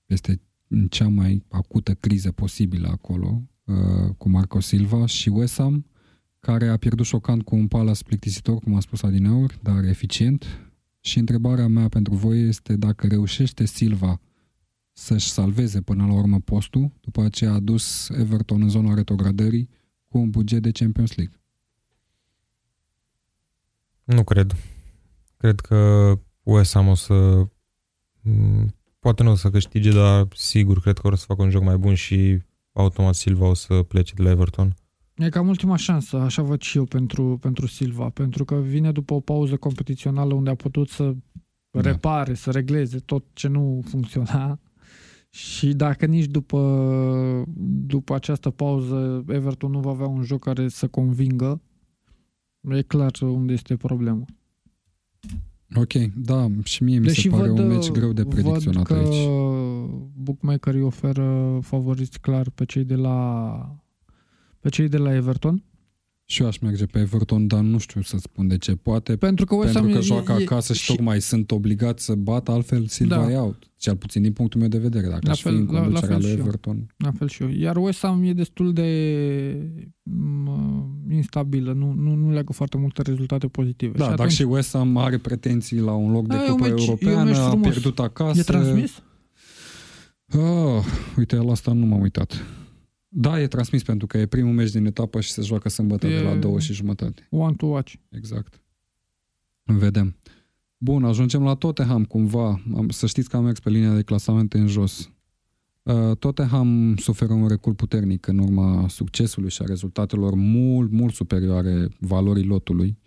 este 0.07 0.41
în 0.69 0.87
cea 0.89 1.09
mai 1.09 1.45
acută 1.49 1.95
criză 1.95 2.33
posibilă 2.33 2.89
acolo, 2.89 3.43
uh, 3.65 4.15
cu 4.19 4.29
Marco 4.29 4.61
Silva 4.61 5.07
și 5.07 5.29
West 5.29 5.57
Ham, 5.57 5.87
care 6.41 6.69
a 6.69 6.77
pierdut 6.77 7.07
șocant 7.07 7.43
cu 7.43 7.57
un 7.57 7.67
palas 7.67 8.03
plictisitor, 8.03 8.59
cum 8.59 8.75
a 8.75 8.81
spus 8.81 9.03
Adineaur, 9.03 9.59
dar 9.63 9.85
eficient. 9.85 10.47
Și 11.01 11.19
întrebarea 11.19 11.67
mea 11.67 11.89
pentru 11.89 12.15
voi 12.15 12.49
este 12.49 12.77
dacă 12.77 13.07
reușește 13.07 13.65
Silva 13.65 14.21
să-și 14.99 15.31
salveze 15.31 15.81
până 15.81 16.07
la 16.07 16.13
urmă 16.13 16.41
postul, 16.41 16.93
după 17.01 17.23
aceea 17.23 17.53
a 17.53 17.61
dus 17.61 18.09
Everton 18.09 18.63
în 18.63 18.69
zona 18.69 18.95
retrogradării 18.95 19.69
cu 20.09 20.19
un 20.19 20.31
buget 20.31 20.63
de 20.63 20.71
Champions 20.71 21.15
League. 21.15 21.41
Nu 24.05 24.25
cred. 24.25 24.57
Cred 25.37 25.61
că 25.61 26.13
West 26.43 26.73
Ham 26.73 26.89
o 26.89 26.95
să... 26.95 27.47
Poate 28.99 29.23
nu 29.23 29.31
o 29.31 29.35
să 29.35 29.51
câștige, 29.51 29.91
dar 29.93 30.29
sigur 30.35 30.81
cred 30.81 30.99
că 30.99 31.09
o 31.09 31.15
să 31.15 31.25
facă 31.25 31.43
un 31.43 31.51
joc 31.51 31.63
mai 31.63 31.77
bun 31.77 31.95
și 31.95 32.43
automat 32.73 33.15
Silva 33.15 33.47
o 33.47 33.55
să 33.55 33.83
plece 33.83 34.15
de 34.15 34.23
la 34.23 34.31
Everton. 34.31 34.75
E 35.15 35.29
cam 35.29 35.49
ultima 35.49 35.77
șansă, 35.77 36.17
așa 36.17 36.43
văd 36.43 36.61
și 36.61 36.77
eu 36.77 36.85
pentru, 36.85 37.39
pentru 37.41 37.67
Silva, 37.67 38.09
pentru 38.09 38.45
că 38.45 38.55
vine 38.55 38.93
după 38.93 39.15
o 39.15 39.21
pauză 39.21 39.57
competițională 39.57 40.35
unde 40.35 40.51
a 40.51 40.55
putut 40.55 40.89
să 40.89 41.15
da. 41.71 41.81
repare, 41.81 42.35
să 42.35 42.51
regleze 42.51 42.99
tot 42.99 43.25
ce 43.33 43.49
nu 43.49 43.83
funcționa 43.85 44.61
și 45.29 45.73
dacă 45.73 46.07
nici 46.07 46.27
după, 46.27 47.45
după 47.87 48.15
această 48.15 48.51
pauză 48.51 49.25
Everton 49.29 49.71
nu 49.71 49.81
va 49.81 49.91
avea 49.91 50.07
un 50.07 50.23
joc 50.23 50.41
care 50.41 50.69
să 50.69 50.89
convingă, 50.89 51.61
e 52.61 52.83
clar 52.83 53.11
unde 53.21 53.53
este 53.53 53.77
problema. 53.77 54.25
Ok, 55.75 55.93
da, 56.17 56.47
și 56.65 56.83
mie 56.83 56.99
mi 56.99 57.05
Deși 57.05 57.21
se 57.21 57.29
pare 57.29 57.49
văd, 57.49 57.59
un 57.59 57.67
meci 57.67 57.91
greu 57.91 58.13
de 58.13 58.25
predicționat 58.25 58.87
văd 58.87 58.87
că 58.87 58.95
aici. 58.95 59.29
bookmakerii 60.15 60.83
oferă 60.83 61.59
favoriți 61.63 62.21
clar 62.21 62.51
pe 62.51 62.65
cei 62.65 62.85
de 62.85 62.95
la 62.95 63.81
pe 64.61 64.69
cei 64.69 64.89
de 64.89 64.97
la 64.97 65.15
Everton 65.15 65.65
și 66.31 66.43
eu 66.43 66.49
aș 66.49 66.59
merge 66.59 66.87
pe 66.87 66.99
Everton, 66.99 67.47
dar 67.47 67.61
nu 67.61 67.79
știu 67.79 68.03
să 68.03 68.17
spun 68.21 68.49
de 68.49 68.59
ce. 68.59 68.75
Poate 68.75 69.17
pentru 69.17 69.45
că, 69.45 69.57
pentru 69.57 69.83
că 69.83 69.99
e, 69.99 70.01
joacă 70.01 70.33
e, 70.33 70.43
acasă 70.43 70.73
și, 70.73 70.83
și 70.83 70.95
tocmai 70.95 71.21
sunt 71.21 71.51
obligați 71.51 72.05
să 72.05 72.15
bată, 72.15 72.51
altfel 72.51 72.87
Silva 72.87 73.17
da. 73.17 73.31
e 73.31 73.37
out. 73.37 73.71
Cel 73.77 73.97
puțin 73.97 74.23
din 74.23 74.33
punctul 74.33 74.61
meu 74.61 74.69
de 74.69 74.79
vedere, 74.79 75.09
dacă 75.09 75.21
la 75.25 75.31
aș 75.31 75.41
fel, 75.41 75.53
fi 75.53 75.59
în 75.59 75.67
conducerea 75.67 76.09
la, 76.09 76.15
la 76.15 76.21
lui 76.21 76.31
Everton. 76.31 76.77
Eu. 76.77 76.87
La 76.97 77.11
fel 77.11 77.29
și 77.29 77.43
eu. 77.43 77.49
Iar 77.49 77.77
West 77.77 78.01
Ham 78.01 78.23
e 78.23 78.33
destul 78.33 78.73
de 78.73 78.87
mă, 80.43 80.85
instabilă, 81.11 81.73
nu, 81.73 81.93
nu, 81.93 82.15
nu 82.15 82.31
leagă 82.31 82.53
foarte 82.53 82.77
multe 82.77 83.03
rezultate 83.03 83.47
pozitive. 83.47 83.99
Da, 83.99 84.05
și 84.05 84.17
dacă 84.17 84.29
și 84.29 84.43
West 84.43 84.73
Ham 84.73 84.97
are 84.97 85.19
pretenții 85.19 85.81
la 85.81 85.93
un 85.93 86.13
loc 86.13 86.27
de 86.27 86.37
da, 86.37 86.43
cupă 86.43 86.69
meci, 86.69 86.81
europeană, 86.81 87.37
a 87.37 87.57
pierdut 87.57 87.99
acasă. 87.99 88.39
E 88.39 88.43
transmis? 88.43 89.03
Oh, 90.33 90.85
uite, 91.17 91.37
la 91.37 91.51
asta 91.51 91.73
nu 91.73 91.87
m-am 91.87 92.01
uitat. 92.01 92.45
Da, 93.09 93.41
e 93.41 93.47
transmis 93.47 93.83
pentru 93.83 94.07
că 94.07 94.19
e 94.19 94.27
primul 94.27 94.53
meci 94.53 94.71
din 94.71 94.87
etapă 94.87 95.21
și 95.21 95.31
se 95.31 95.43
joacă 95.43 95.69
sâmbătă 95.69 96.07
e 96.07 96.17
de 96.17 96.23
la 96.23 96.35
două 96.35 96.61
și 96.61 96.73
jumătate. 96.73 97.27
One 97.31 97.55
to 97.55 97.67
watch. 97.67 97.95
Exact. 98.09 98.63
Vedem. 99.63 100.17
Bun, 100.79 101.05
ajungem 101.05 101.43
la 101.43 101.55
Tottenham 101.55 102.05
cumva. 102.05 102.63
Să 102.89 103.07
știți 103.07 103.29
că 103.29 103.37
am 103.37 103.45
mers 103.45 103.61
pe 103.61 103.71
linia 103.71 103.95
de 103.95 104.03
clasament 104.03 104.53
în 104.53 104.67
jos. 104.67 105.11
Uh, 105.83 106.17
Tottenham 106.17 106.97
suferă 106.97 107.33
un 107.33 107.49
recul 107.49 107.75
puternic 107.75 108.27
în 108.27 108.39
urma 108.39 108.89
succesului 108.89 109.51
și 109.51 109.63
a 109.63 109.65
rezultatelor 109.65 110.35
mult, 110.35 110.91
mult 110.91 111.15
superioare 111.15 111.89
valorii 112.01 112.45
lotului 112.45 112.99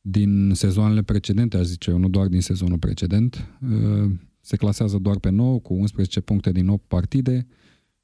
din 0.00 0.52
sezoanele 0.54 1.02
precedente, 1.02 1.56
aș 1.56 1.64
zice 1.64 1.90
eu, 1.90 1.98
nu 1.98 2.08
doar 2.08 2.26
din 2.26 2.40
sezonul 2.40 2.78
precedent. 2.78 3.48
Uh, 3.70 4.10
se 4.40 4.56
clasează 4.56 4.98
doar 4.98 5.18
pe 5.18 5.30
9 5.30 5.60
cu 5.60 5.74
11 5.74 6.20
puncte 6.20 6.52
din 6.52 6.68
8 6.68 6.84
partide 6.88 7.46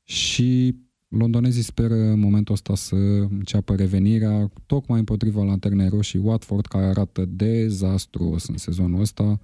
și 0.03 0.77
Londonezii 1.11 1.63
speră 1.63 1.95
în 1.95 2.21
momentul 2.21 2.55
ăsta 2.55 2.75
să 2.75 2.95
înceapă 2.95 3.75
revenirea 3.75 4.51
tocmai 4.67 4.99
împotriva 4.99 5.43
lanternei 5.43 5.89
roșii 5.89 6.19
Watford, 6.19 6.67
care 6.67 6.85
arată 6.85 7.25
dezastruos 7.25 8.47
în 8.47 8.57
sezonul 8.57 9.01
ăsta. 9.01 9.41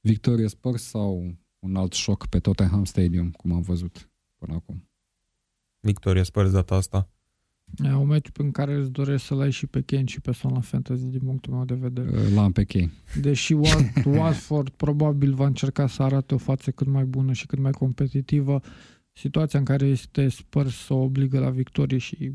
Victoria 0.00 0.48
Spurs 0.48 0.82
sau 0.82 1.34
un 1.58 1.76
alt 1.76 1.92
șoc 1.92 2.26
pe 2.26 2.38
Tottenham 2.38 2.84
Stadium, 2.84 3.30
cum 3.30 3.52
am 3.52 3.60
văzut 3.60 4.10
până 4.36 4.54
acum. 4.54 4.88
Victoria 5.80 6.22
Spurs 6.22 6.50
data 6.50 6.74
asta. 6.74 7.08
E 7.84 7.94
un 7.94 8.06
meci 8.06 8.28
în 8.36 8.50
care 8.50 8.74
îți 8.74 8.90
doresc 8.90 9.24
să-l 9.24 9.40
ai 9.40 9.50
și 9.50 9.66
pe 9.66 9.80
Kane 9.80 10.04
și 10.04 10.20
pe 10.20 10.32
Son 10.32 10.52
la 10.52 10.60
Fantasy 10.60 11.04
din 11.04 11.20
punctul 11.24 11.52
meu 11.52 11.64
de 11.64 11.74
vedere. 11.74 12.28
L-am 12.34 12.52
pe 12.52 12.64
Kane. 12.64 12.92
Deși 13.20 13.52
Watford 14.16 14.68
probabil 14.68 15.34
va 15.34 15.46
încerca 15.46 15.86
să 15.86 16.02
arate 16.02 16.34
o 16.34 16.38
față 16.38 16.70
cât 16.70 16.86
mai 16.86 17.04
bună 17.04 17.32
și 17.32 17.46
cât 17.46 17.58
mai 17.58 17.70
competitivă, 17.70 18.60
situația 19.18 19.58
în 19.58 19.64
care 19.64 19.86
este 19.86 20.28
Spurs 20.28 20.74
să 20.74 20.94
o 20.94 21.02
obligă 21.02 21.38
la 21.38 21.50
victorie 21.50 21.98
și 21.98 22.32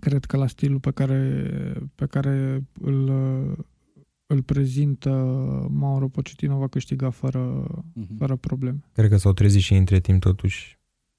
cred 0.00 0.24
că 0.24 0.36
la 0.36 0.46
stilul 0.46 0.80
pe 0.80 0.90
care, 0.90 1.52
pe 1.94 2.06
care 2.06 2.64
îl, 2.80 3.08
îl 4.26 4.42
prezintă 4.42 5.10
Mauro 5.70 6.08
Pochettino 6.08 6.58
va 6.58 6.68
câștiga 6.68 7.10
fără, 7.10 7.66
uh-huh. 7.70 8.16
fără 8.18 8.36
probleme. 8.36 8.78
Cred 8.92 9.10
că 9.10 9.16
s-au 9.16 9.32
trezit 9.32 9.62
și 9.62 9.74
între 9.74 10.00
timp 10.00 10.20
totuși. 10.20 10.78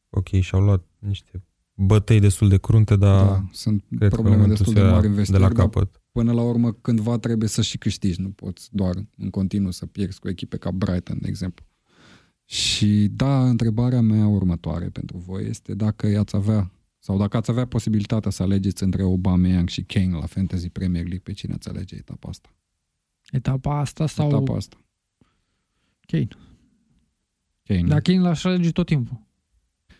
Ok, 0.09 0.27
și-au 0.27 0.61
luat 0.61 0.85
niște 0.99 1.43
bătăi 1.73 2.19
destul 2.19 2.49
de 2.49 2.57
crunte, 2.57 2.95
dar 2.95 3.25
da, 3.25 3.47
sunt 3.51 3.83
cred 3.97 4.09
probleme 4.09 4.41
că 4.41 4.47
destul 4.47 4.73
de 4.73 4.81
mari 4.81 5.07
în 5.07 5.23
de 5.29 5.37
la 5.37 5.49
capăt. 5.49 6.01
Până 6.11 6.33
la 6.33 6.41
urmă, 6.41 6.71
cândva 6.71 7.17
trebuie 7.17 7.49
să 7.49 7.61
și 7.61 7.77
câștigi, 7.77 8.21
nu 8.21 8.29
poți 8.29 8.69
doar 8.71 8.95
în 9.17 9.29
continuu 9.29 9.71
să 9.71 9.85
pierzi 9.85 10.19
cu 10.19 10.29
echipe 10.29 10.57
ca 10.57 10.71
Brighton, 10.71 11.17
de 11.21 11.27
exemplu. 11.27 11.65
Și 12.49 13.07
da, 13.11 13.49
întrebarea 13.49 14.01
mea 14.01 14.27
următoare 14.27 14.89
pentru 14.89 15.17
voi 15.17 15.45
este 15.45 15.73
dacă 15.73 16.07
i-ați 16.07 16.35
avea 16.35 16.71
sau 16.99 17.17
dacă 17.17 17.37
ați 17.37 17.51
avea 17.51 17.65
posibilitatea 17.65 18.31
să 18.31 18.43
alegeți 18.43 18.83
între 18.83 19.01
Aubameyang 19.01 19.69
și 19.69 19.83
Kane 19.83 20.13
la 20.13 20.25
Fantasy 20.25 20.69
Premier 20.69 21.03
League, 21.03 21.21
pe 21.23 21.31
cine 21.31 21.53
ați 21.53 21.69
alege 21.69 21.95
etapa 21.95 22.29
asta? 22.29 22.49
Etapa 23.31 23.79
asta 23.79 24.07
sau... 24.07 24.27
Etapa 24.27 24.55
asta. 24.55 24.77
Kane. 25.99 26.27
Kane. 27.63 27.87
Dar 27.87 28.01
Kane 28.01 28.19
l-aș 28.19 28.43
alege 28.43 28.71
tot 28.71 28.85
timpul. 28.85 29.25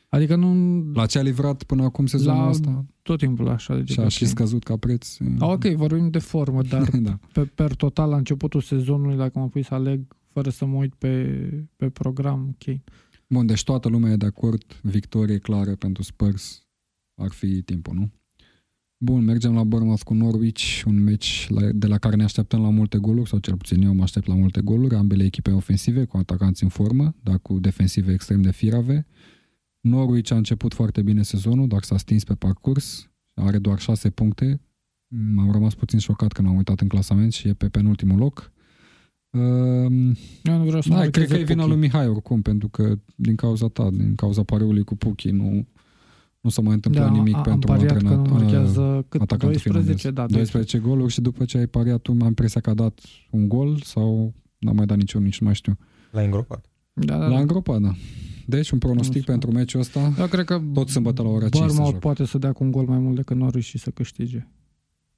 Adică 0.10 0.36
nu... 0.36 0.82
La 0.94 1.06
ce 1.06 1.20
a 1.20 1.22
livrat 1.22 1.64
până 1.64 1.84
acum 1.84 2.06
sezonul 2.06 2.44
la... 2.44 2.50
ăsta? 2.50 2.86
Tot 3.02 3.18
timpul 3.18 3.46
l-aș 3.46 3.70
alege. 3.70 3.94
Și 3.94 4.00
a 4.00 4.08
și 4.08 4.26
scăzut 4.26 4.64
ca 4.64 4.78
preț. 4.78 5.18
A, 5.40 5.46
ok, 5.46 5.66
vorbim 5.66 6.10
de 6.10 6.20
formă, 6.20 6.62
dar 6.62 6.90
da. 6.98 7.20
pe, 7.34 7.44
per 7.46 7.76
total 7.76 8.10
la 8.10 8.18
începutul 8.18 8.62
sezonului, 8.62 9.18
dacă 9.18 9.40
mă 9.40 9.50
pui 9.50 9.64
să 9.64 9.74
aleg 9.74 10.16
fără 10.38 10.50
să 10.50 10.66
mă 10.66 10.76
uit 10.76 10.94
pe, 10.94 11.40
pe 11.76 11.90
program, 11.90 12.48
ok. 12.48 12.80
Bun, 13.28 13.46
deci 13.46 13.64
toată 13.64 13.88
lumea 13.88 14.12
e 14.12 14.16
de 14.16 14.26
acord, 14.26 14.64
victorie 14.82 15.38
clară 15.38 15.76
pentru 15.76 16.04
Spurs 16.04 16.68
ar 17.22 17.32
fi 17.32 17.62
timpul, 17.62 17.94
nu? 17.96 18.12
Bun, 18.98 19.24
mergem 19.24 19.54
la 19.54 19.64
Bournemouth 19.64 20.04
cu 20.04 20.14
Norwich, 20.14 20.84
un 20.86 21.04
meci 21.04 21.48
de 21.72 21.88
la 21.88 21.98
care 21.98 22.16
ne 22.16 22.24
așteptăm 22.24 22.62
la 22.62 22.70
multe 22.70 22.98
goluri, 22.98 23.30
sau 23.30 23.40
cel 23.40 23.58
puțin 23.58 23.82
eu 23.82 23.94
mă 23.94 24.04
aștept 24.04 24.28
la 24.28 24.36
multe 24.36 24.62
goluri, 24.62 24.96
ambele 24.96 25.24
echipe 25.24 25.52
ofensive, 25.52 26.06
cu 26.06 26.18
atacanți 26.18 26.64
în 26.64 26.70
formă, 26.70 27.16
dar 27.24 27.40
cu 27.40 27.60
defensive 27.60 28.14
extrem 28.14 28.42
de 28.42 28.52
firave. 28.52 29.06
Norwich 29.80 30.32
a 30.32 30.36
început 30.36 30.74
foarte 30.74 31.02
bine 31.02 31.24
sezonul, 31.24 31.68
dar 31.68 31.84
s-a 31.84 31.98
stins 31.98 32.24
pe 32.24 32.36
parcurs, 32.36 33.12
are 33.34 33.58
doar 33.58 33.80
6 33.80 34.10
puncte. 34.10 34.62
M-am 35.08 35.52
rămas 35.52 35.76
puțin 35.76 36.00
șocat 36.00 36.32
când 36.32 36.48
am 36.48 36.56
uitat 36.56 36.80
în 36.80 36.88
clasament 36.88 37.34
și 37.34 37.48
e 37.48 37.54
pe 37.54 37.70
penultimul 37.70 38.18
loc. 38.18 38.52
Uh, 39.38 40.18
Eu 40.44 40.58
nu 40.58 40.64
vreau 40.64 40.82
să 40.82 40.90
da, 40.90 41.10
cred 41.10 41.28
că 41.28 41.36
e 41.36 41.44
vina 41.44 41.66
lui 41.66 41.78
Mihai 41.78 42.08
oricum, 42.08 42.42
pentru 42.42 42.68
că 42.68 42.98
din 43.16 43.36
cauza 43.36 43.68
ta, 43.68 43.90
din 43.92 44.16
cauza 44.16 44.44
pareului 44.44 44.84
cu 44.84 44.96
Puchi, 44.96 45.30
nu, 45.30 45.68
nu 46.42 46.50
s-a 46.50 46.62
mai 46.62 46.74
întâmplat 46.74 47.08
da, 47.08 47.12
nimic 47.12 47.36
a, 47.36 47.42
pentru 47.42 47.72
am 47.72 47.78
pariat 47.78 47.98
că 48.04 48.16
nu 48.16 48.22
marchează 48.30 49.06
cât 49.10 49.38
12, 49.38 50.12
da, 50.12 50.26
12 50.26 50.78
goluri 50.78 51.14
și 51.14 51.22
după 51.22 51.46
ce 51.46 51.58
ai 51.58 51.68
pariat 51.68 52.02
tu, 52.02 52.12
am 52.12 52.28
impresia 52.28 52.62
că 52.62 52.70
a 52.70 52.74
dat 52.74 53.00
un 53.30 53.48
gol 53.48 53.80
sau 53.84 54.34
n-a 54.58 54.72
mai 54.72 54.86
dat 54.86 54.98
niciun, 54.98 55.24
nici 55.24 55.40
nu 55.40 55.46
mai 55.46 55.56
știu. 55.56 55.78
L-a 56.12 56.22
îngropat. 56.22 56.66
Da, 56.94 57.18
da, 57.18 57.28
L-a 57.28 57.34
da. 57.34 57.40
îngropat, 57.40 57.82
da. 57.82 57.96
Deci 58.46 58.70
un 58.70 58.80
pronostic 58.80 59.24
pentru 59.24 59.52
meciul 59.52 59.80
ăsta, 59.80 60.14
Eu 60.20 60.28
cred 60.28 60.46
că 60.46 60.62
tot 60.74 60.90
sâmbătă 60.90 61.22
la 61.22 61.30
ora 61.30 61.50
5 61.50 61.72
se 61.72 61.92
poate 61.92 62.26
să 62.26 62.38
dea 62.38 62.52
cu 62.52 62.64
un 62.64 62.72
gol 62.72 62.86
mai 62.86 62.98
mult 62.98 63.16
decât 63.16 63.36
Norwich 63.36 63.66
și 63.66 63.78
să 63.78 63.90
câștige. 63.90 64.48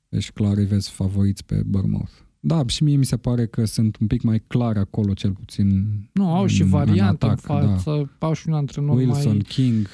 Deci 0.09 0.31
clar 0.31 0.57
îi 0.57 0.65
vezi 0.65 0.89
favoriți 0.89 1.45
pe 1.45 1.61
Bournemouth. 1.65 2.11
Da, 2.39 2.67
și 2.67 2.83
mie 2.83 2.95
mi 2.95 3.05
se 3.05 3.17
pare 3.17 3.47
că 3.47 3.65
sunt 3.65 3.97
un 3.97 4.07
pic 4.07 4.21
mai 4.21 4.43
clar 4.47 4.77
acolo, 4.77 5.13
cel 5.13 5.31
puțin. 5.31 5.87
Nu, 6.13 6.33
au 6.33 6.45
și 6.45 6.63
variante 6.63 7.25
în, 7.25 7.31
atac, 7.31 7.49
în 7.49 7.75
față, 7.75 8.11
da. 8.19 8.27
au 8.27 8.33
și 8.33 8.47
un 8.47 8.53
antrenor 8.53 8.95
Wilson, 8.95 9.31
mai, 9.31 9.37
King, 9.37 9.87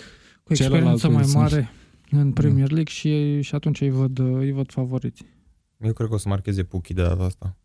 cu 0.44 0.54
experiență 0.54 1.10
mai 1.10 1.26
mare 1.34 1.72
în 2.10 2.32
Premier 2.32 2.72
League 2.72 2.94
și, 2.94 3.42
și 3.42 3.56
atunci 3.56 3.82
îi 3.82 3.90
văd, 3.90 4.20
îi 4.20 4.52
văd 4.52 4.72
favoriți. 4.72 5.24
Eu 5.78 5.94
cred 5.94 6.08
că 6.08 6.14
o 6.14 6.18
să 6.18 6.30
marcheze 6.30 6.64
Puchi 6.64 6.94
de 6.94 7.02
data 7.02 7.24
asta. 7.24 7.58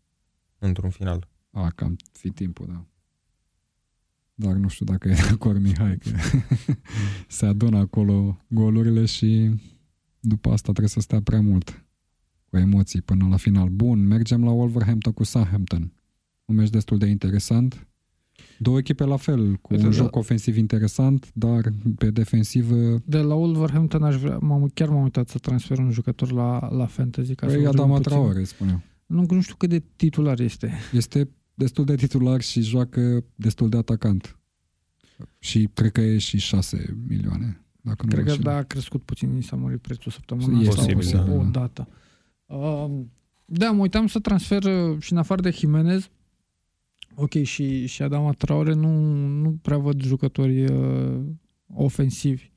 Într-un 0.59 0.89
final. 0.89 1.27
A, 1.51 1.69
cam 1.75 1.95
fi 2.11 2.29
timpul, 2.29 2.65
da. 2.69 2.85
Dar 4.33 4.53
nu 4.53 4.67
știu 4.67 4.85
dacă 4.85 5.07
e 5.07 5.13
de 5.13 5.29
acord 5.31 5.61
Mihai, 5.61 5.97
că 5.97 6.09
se 7.27 7.45
adună 7.45 7.77
acolo 7.77 8.37
golurile 8.47 9.05
și 9.05 9.51
după 10.19 10.49
asta 10.49 10.63
trebuie 10.63 10.87
să 10.87 10.99
stea 10.99 11.21
prea 11.21 11.41
mult 11.41 11.85
cu 12.51 12.57
emoții 12.57 13.01
până 13.01 13.27
la 13.29 13.37
final. 13.37 13.69
Bun, 13.69 14.07
mergem 14.07 14.43
la 14.43 14.51
Wolverhampton 14.51 15.13
cu 15.13 15.23
Southampton. 15.23 15.93
Un 16.45 16.55
meci 16.55 16.69
destul 16.69 16.97
de 16.97 17.05
interesant. 17.05 17.87
Două 18.59 18.77
echipe 18.77 19.03
la 19.03 19.17
fel, 19.17 19.55
cu 19.55 19.73
Uite, 19.73 19.85
un 19.85 19.91
da. 19.91 19.95
joc 19.95 20.15
ofensiv 20.15 20.57
interesant, 20.57 21.31
dar 21.33 21.71
pe 21.97 22.09
defensivă 22.11 23.01
De 23.05 23.17
la 23.17 23.33
Wolverhampton 23.33 24.03
aș 24.03 24.15
vrea, 24.15 24.37
m-am, 24.37 24.71
chiar 24.73 24.89
m-am 24.89 25.03
uitat 25.03 25.27
să 25.29 25.37
transfer 25.37 25.77
un 25.77 25.91
jucător 25.91 26.31
la, 26.31 26.69
la 26.71 26.85
Fantasy. 26.85 27.35
Ca 27.35 27.47
să 27.47 27.53
e 27.53 27.55
vorbim 27.55 27.79
Adama 27.81 27.97
puțin. 27.97 28.11
Traore, 28.11 28.43
spuneam. 28.43 28.83
Nu, 29.05 29.25
nu 29.29 29.41
știu 29.41 29.55
cât 29.57 29.69
de 29.69 29.83
titular 29.95 30.39
este. 30.39 30.73
Este 30.93 31.29
destul 31.53 31.85
de 31.85 31.95
titular 31.95 32.41
și 32.41 32.61
joacă 32.61 33.23
destul 33.35 33.69
de 33.69 33.77
atacant. 33.77 34.39
Și 35.39 35.69
cred 35.73 35.91
că 35.91 36.01
e 36.01 36.17
și 36.17 36.37
6 36.37 36.97
milioane. 37.07 37.61
Dacă 37.81 38.05
nu 38.05 38.09
Cred 38.11 38.23
mă 38.23 38.25
că 38.25 38.35
înșel. 38.35 38.51
da, 38.51 38.55
a 38.57 38.63
crescut 38.63 39.03
puțin, 39.03 39.37
i 39.37 39.41
s-a 39.41 39.55
mărit 39.55 39.81
prețul 39.81 40.11
săptămâna 40.11 40.59
Este 40.59 40.79
asta. 40.79 40.93
posibil, 40.93 41.21
o, 41.21 41.25
da. 41.25 41.33
o 41.33 41.43
dată. 41.43 41.87
Uh, 41.89 41.95
da, 43.45 43.71
mă 43.71 43.81
uitam 43.81 44.07
să 44.07 44.19
transfer 44.19 44.63
uh, 44.63 45.01
și 45.01 45.11
în 45.11 45.17
afară 45.17 45.41
de 45.41 45.49
Jimenez, 45.49 46.09
ok, 47.15 47.43
și, 47.43 47.85
și 47.85 48.01
Adama 48.01 48.31
Traore 48.31 48.73
nu, 48.73 49.15
nu 49.25 49.57
prea 49.61 49.77
văd 49.77 50.01
jucători 50.01 50.63
uh, 50.63 51.19
ofensivi 51.73 52.51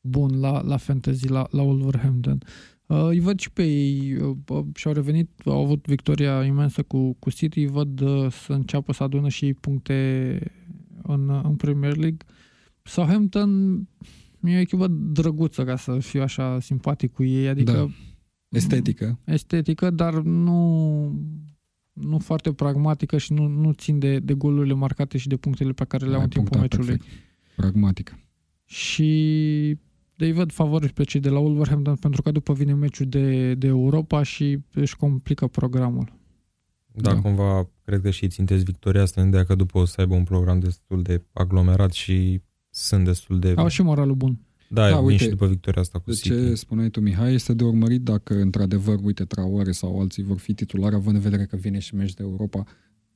buni 0.00 0.36
la, 0.36 0.62
la 0.62 0.76
fantasy, 0.76 1.28
la, 1.28 1.46
la 1.50 1.62
Wolverhampton. 1.62 2.42
Uh, 2.86 3.06
îi 3.08 3.20
văd 3.20 3.38
și 3.38 3.50
pe 3.50 3.62
ei 3.62 4.14
uh, 4.14 4.36
uh, 4.48 4.64
și-au 4.74 4.92
revenit, 4.94 5.30
au 5.44 5.62
avut 5.62 5.86
victoria 5.86 6.44
imensă 6.44 6.82
cu, 6.82 7.12
cu 7.12 7.30
City, 7.30 7.58
îi 7.58 7.66
văd 7.66 8.00
uh, 8.00 8.32
să 8.32 8.52
înceapă 8.52 8.92
să 8.92 9.02
adună 9.02 9.28
și 9.28 9.44
ei 9.44 9.54
puncte 9.54 10.40
în, 11.02 11.40
în 11.44 11.56
Premier 11.56 11.96
League. 11.96 12.26
Southampton 12.82 13.76
e 14.40 14.56
o 14.56 14.60
echipă 14.60 14.86
drăguță, 14.88 15.64
ca 15.64 15.76
să 15.76 15.98
fiu 15.98 16.22
așa 16.22 16.60
simpatic 16.60 17.12
cu 17.12 17.24
ei, 17.24 17.48
adică 17.48 17.72
Da. 17.72 17.88
Estetică. 18.48 19.18
estetică, 19.24 19.90
dar 19.90 20.14
nu, 20.20 20.60
nu 21.92 22.18
foarte 22.18 22.52
pragmatică 22.52 23.18
și 23.18 23.32
nu, 23.32 23.46
nu 23.46 23.72
țin 23.72 23.98
de, 23.98 24.18
de 24.18 24.34
golurile 24.34 24.74
marcate 24.74 25.18
și 25.18 25.28
de 25.28 25.36
punctele 25.36 25.72
pe 25.72 25.84
care 25.84 26.06
le 26.06 26.12
au 26.12 26.18
Ai 26.18 26.24
în 26.24 26.30
timpul 26.30 26.50
punctat 26.58 26.78
meciului. 26.78 26.98
perfect. 26.98 27.24
Pragmatică. 27.56 28.18
Și 28.64 29.78
de 30.16 30.24
îi 30.24 30.32
văd 30.32 30.52
favori 30.52 30.92
pe 30.92 31.04
cei 31.04 31.20
de 31.20 31.28
la 31.28 31.38
Wolverhampton 31.38 31.94
pentru 31.94 32.22
că 32.22 32.30
după 32.30 32.52
vine 32.52 32.74
meciul 32.74 33.06
de, 33.06 33.54
de 33.54 33.66
Europa 33.66 34.22
și 34.22 34.58
își 34.72 34.96
complică 34.96 35.46
programul. 35.46 36.12
Da, 36.92 37.08
Da. 37.08 37.14
da, 37.14 37.20
cumva 37.20 37.68
cred 37.84 38.00
că 38.00 38.10
și 38.10 38.22
îi 38.22 38.28
țintesc 38.30 38.64
victoria 38.64 39.02
asta 39.02 39.20
în 39.20 39.28
ideea 39.28 39.44
că 39.44 39.54
după 39.54 39.78
o 39.78 39.84
să 39.84 40.00
aibă 40.00 40.14
un 40.14 40.24
program 40.24 40.58
destul 40.58 41.02
de 41.02 41.24
aglomerat 41.32 41.92
și 41.92 42.40
sunt 42.70 43.04
destul 43.04 43.38
de... 43.38 43.52
Au 43.56 43.68
și 43.68 43.82
moralul 43.82 44.14
bun. 44.14 44.38
Da, 44.68 44.82
Da, 44.82 44.88
da 44.88 44.96
uite, 44.96 45.10
uite, 45.10 45.24
și 45.24 45.30
după 45.30 45.46
victoria 45.46 45.80
asta 45.80 45.98
cu 45.98 46.10
De 46.10 46.16
City. 46.16 46.28
ce 46.28 46.54
spuneai 46.54 46.88
tu, 46.88 47.00
Mihai, 47.00 47.34
este 47.34 47.54
de 47.54 47.64
urmărit 47.64 48.02
dacă 48.02 48.40
într-adevăr, 48.40 48.98
uite, 49.02 49.24
Traore 49.24 49.72
sau 49.72 50.00
alții 50.00 50.22
vor 50.22 50.38
fi 50.38 50.54
titulari, 50.54 50.94
având 50.94 51.16
în 51.16 51.22
vedere 51.22 51.44
că 51.44 51.56
vine 51.56 51.78
și 51.78 51.94
meci 51.94 52.14
de 52.14 52.22
Europa, 52.22 52.64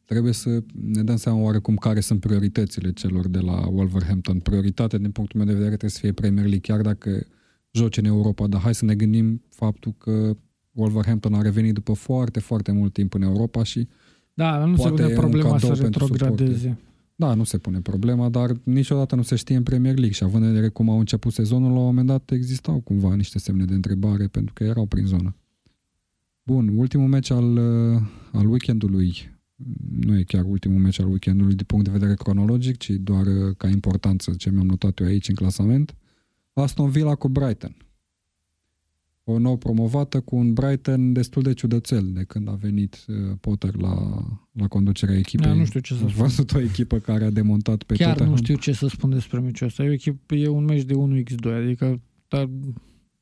trebuie 0.05 0.32
să 0.32 0.62
ne 0.72 1.03
dăm 1.03 1.16
seama 1.16 1.40
oarecum 1.40 1.76
care 1.76 2.00
sunt 2.00 2.20
prioritățile 2.20 2.92
celor 2.92 3.28
de 3.28 3.38
la 3.38 3.66
Wolverhampton. 3.68 4.38
Prioritatea, 4.38 4.98
din 4.98 5.11
punctul 5.11 5.38
meu 5.38 5.46
de 5.48 5.53
vedere, 5.53 5.76
trebuie 5.76 5.90
să 5.90 5.98
fie 5.98 6.12
Premier 6.12 6.44
League, 6.44 6.74
chiar 6.74 6.80
dacă 6.80 7.26
joci 7.70 7.96
în 7.96 8.05
Europa, 8.05 8.46
dar 8.46 8.61
hai 8.61 8.74
să 8.74 8.84
ne 8.84 8.94
gândim 8.94 9.42
faptul 9.48 9.94
că 9.98 10.36
Wolverhampton 10.72 11.34
a 11.34 11.42
revenit 11.42 11.74
după 11.74 11.92
foarte, 11.92 12.40
foarte 12.40 12.72
mult 12.72 12.92
timp 12.92 13.14
în 13.14 13.22
Europa 13.22 13.62
și 13.62 13.88
Da, 14.34 14.64
nu 14.64 14.76
se 14.76 14.82
Poate 14.82 15.03
pune 15.03 15.12
e 15.12 15.14
un 15.14 15.20
problema 15.20 15.50
cadou 15.50 15.74
să 15.74 15.82
pentru 15.82 16.07
retrogradeze. 16.07 16.78
Da, 17.22 17.34
nu 17.34 17.44
se 17.44 17.58
pune 17.58 17.80
problema, 17.80 18.28
dar 18.28 18.56
niciodată 18.62 19.14
nu 19.14 19.22
se 19.22 19.36
știe 19.36 19.56
în 19.56 19.62
Premier 19.62 19.94
League 19.94 20.12
și 20.12 20.24
având 20.24 20.44
în 20.44 20.48
vedere 20.48 20.68
cum 20.68 20.90
au 20.90 20.98
început 20.98 21.32
sezonul, 21.32 21.72
la 21.72 21.78
un 21.78 21.84
moment 21.84 22.06
dat 22.06 22.30
existau 22.30 22.80
cumva 22.80 23.14
niște 23.14 23.38
semne 23.38 23.64
de 23.64 23.74
întrebare 23.74 24.26
pentru 24.26 24.54
că 24.54 24.64
erau 24.64 24.86
prin 24.86 25.06
zonă. 25.06 25.36
Bun, 26.42 26.68
ultimul 26.76 27.08
meci 27.08 27.30
al, 27.30 27.56
uh, 27.56 28.02
al 28.32 28.46
weekendului, 28.46 29.14
nu 30.00 30.18
e 30.18 30.22
chiar 30.22 30.44
ultimul 30.44 30.80
meci 30.80 31.00
al 31.00 31.08
weekendului 31.08 31.54
din 31.54 31.64
punct 31.66 31.84
de 31.84 31.90
vedere 31.90 32.14
cronologic, 32.14 32.76
ci 32.76 32.90
doar 32.90 33.26
uh, 33.26 33.56
ca 33.56 33.68
importanță 33.68 34.32
ce 34.36 34.50
mi-am 34.50 34.66
notat 34.66 34.98
eu 34.98 35.06
aici 35.06 35.28
în 35.28 35.34
clasament. 35.34 35.96
Aston 36.52 36.90
Villa 36.90 37.14
cu 37.14 37.28
Brighton. 37.28 37.76
O 39.24 39.38
nouă 39.38 39.56
promovată 39.56 40.20
cu 40.20 40.36
un 40.36 40.52
Brighton 40.52 41.12
destul 41.12 41.42
de 41.42 41.52
ciudățel 41.52 42.12
de 42.12 42.24
când 42.24 42.48
a 42.48 42.52
venit 42.52 43.04
uh, 43.08 43.14
Potter 43.40 43.76
la, 43.76 43.94
la 44.52 44.68
conducerea 44.68 45.16
echipei. 45.16 45.46
Da, 45.46 45.52
nu 45.52 45.64
știu 45.64 45.80
ce 45.80 45.94
să 45.94 46.02
Am 46.02 46.08
spun. 46.08 46.22
văzut 46.22 46.52
o 46.52 46.60
echipă 46.60 46.98
care 46.98 47.24
a 47.24 47.30
demontat 47.30 47.82
pe 47.82 47.94
Chiar 47.94 48.08
Tottenham. 48.08 48.34
nu 48.34 48.42
știu 48.42 48.56
ce 48.56 48.72
să 48.72 48.86
spun 48.86 49.10
despre 49.10 49.38
meciul 49.38 49.66
ăsta. 49.66 49.82
E, 49.82 49.88
o 49.88 49.92
echipă, 49.92 50.34
e 50.34 50.48
un 50.48 50.64
meci 50.64 50.82
de 50.82 50.94
1x2, 50.94 51.52
adică 51.52 52.00
dar 52.28 52.48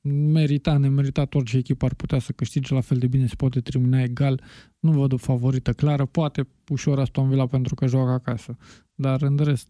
merita, 0.03 0.76
nemeritat, 0.76 1.34
orice 1.34 1.57
echipă 1.57 1.84
ar 1.84 1.94
putea 1.94 2.18
să 2.18 2.32
câștige 2.32 2.74
la 2.74 2.80
fel 2.80 2.98
de 2.98 3.07
bine, 3.07 3.26
se 3.26 3.34
poate 3.36 3.61
termina 3.61 4.03
egal. 4.03 4.42
Nu 4.78 4.92
văd 4.92 5.12
o 5.12 5.16
favorită 5.16 5.72
clară, 5.72 6.07
poate 6.07 6.46
ușor 6.68 6.98
Aston 6.98 7.28
Villa 7.28 7.46
pentru 7.46 7.74
că 7.74 7.86
joacă 7.86 8.11
acasă, 8.11 8.57
dar 8.94 9.22
în 9.22 9.36
rest 9.36 9.68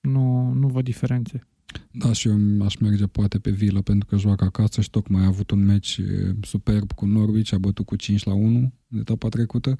nu, 0.00 0.52
nu 0.52 0.68
văd 0.68 0.84
diferențe. 0.84 1.46
Da, 1.90 2.12
și 2.12 2.28
eu 2.28 2.36
aș 2.64 2.76
merge 2.76 3.06
poate 3.06 3.38
pe 3.38 3.50
Villa 3.50 3.80
pentru 3.80 4.08
că 4.08 4.16
joacă 4.16 4.44
acasă 4.44 4.80
și 4.80 4.90
tocmai 4.90 5.22
a 5.22 5.26
avut 5.26 5.50
un 5.50 5.64
meci 5.64 5.96
e, 5.96 6.34
superb 6.42 6.92
cu 6.92 7.06
Norwich, 7.06 7.52
a 7.52 7.58
bătut 7.58 7.86
cu 7.86 7.96
5 7.96 8.24
la 8.24 8.34
1 8.34 8.72
în 8.88 8.98
etapa 8.98 9.28
trecută. 9.28 9.78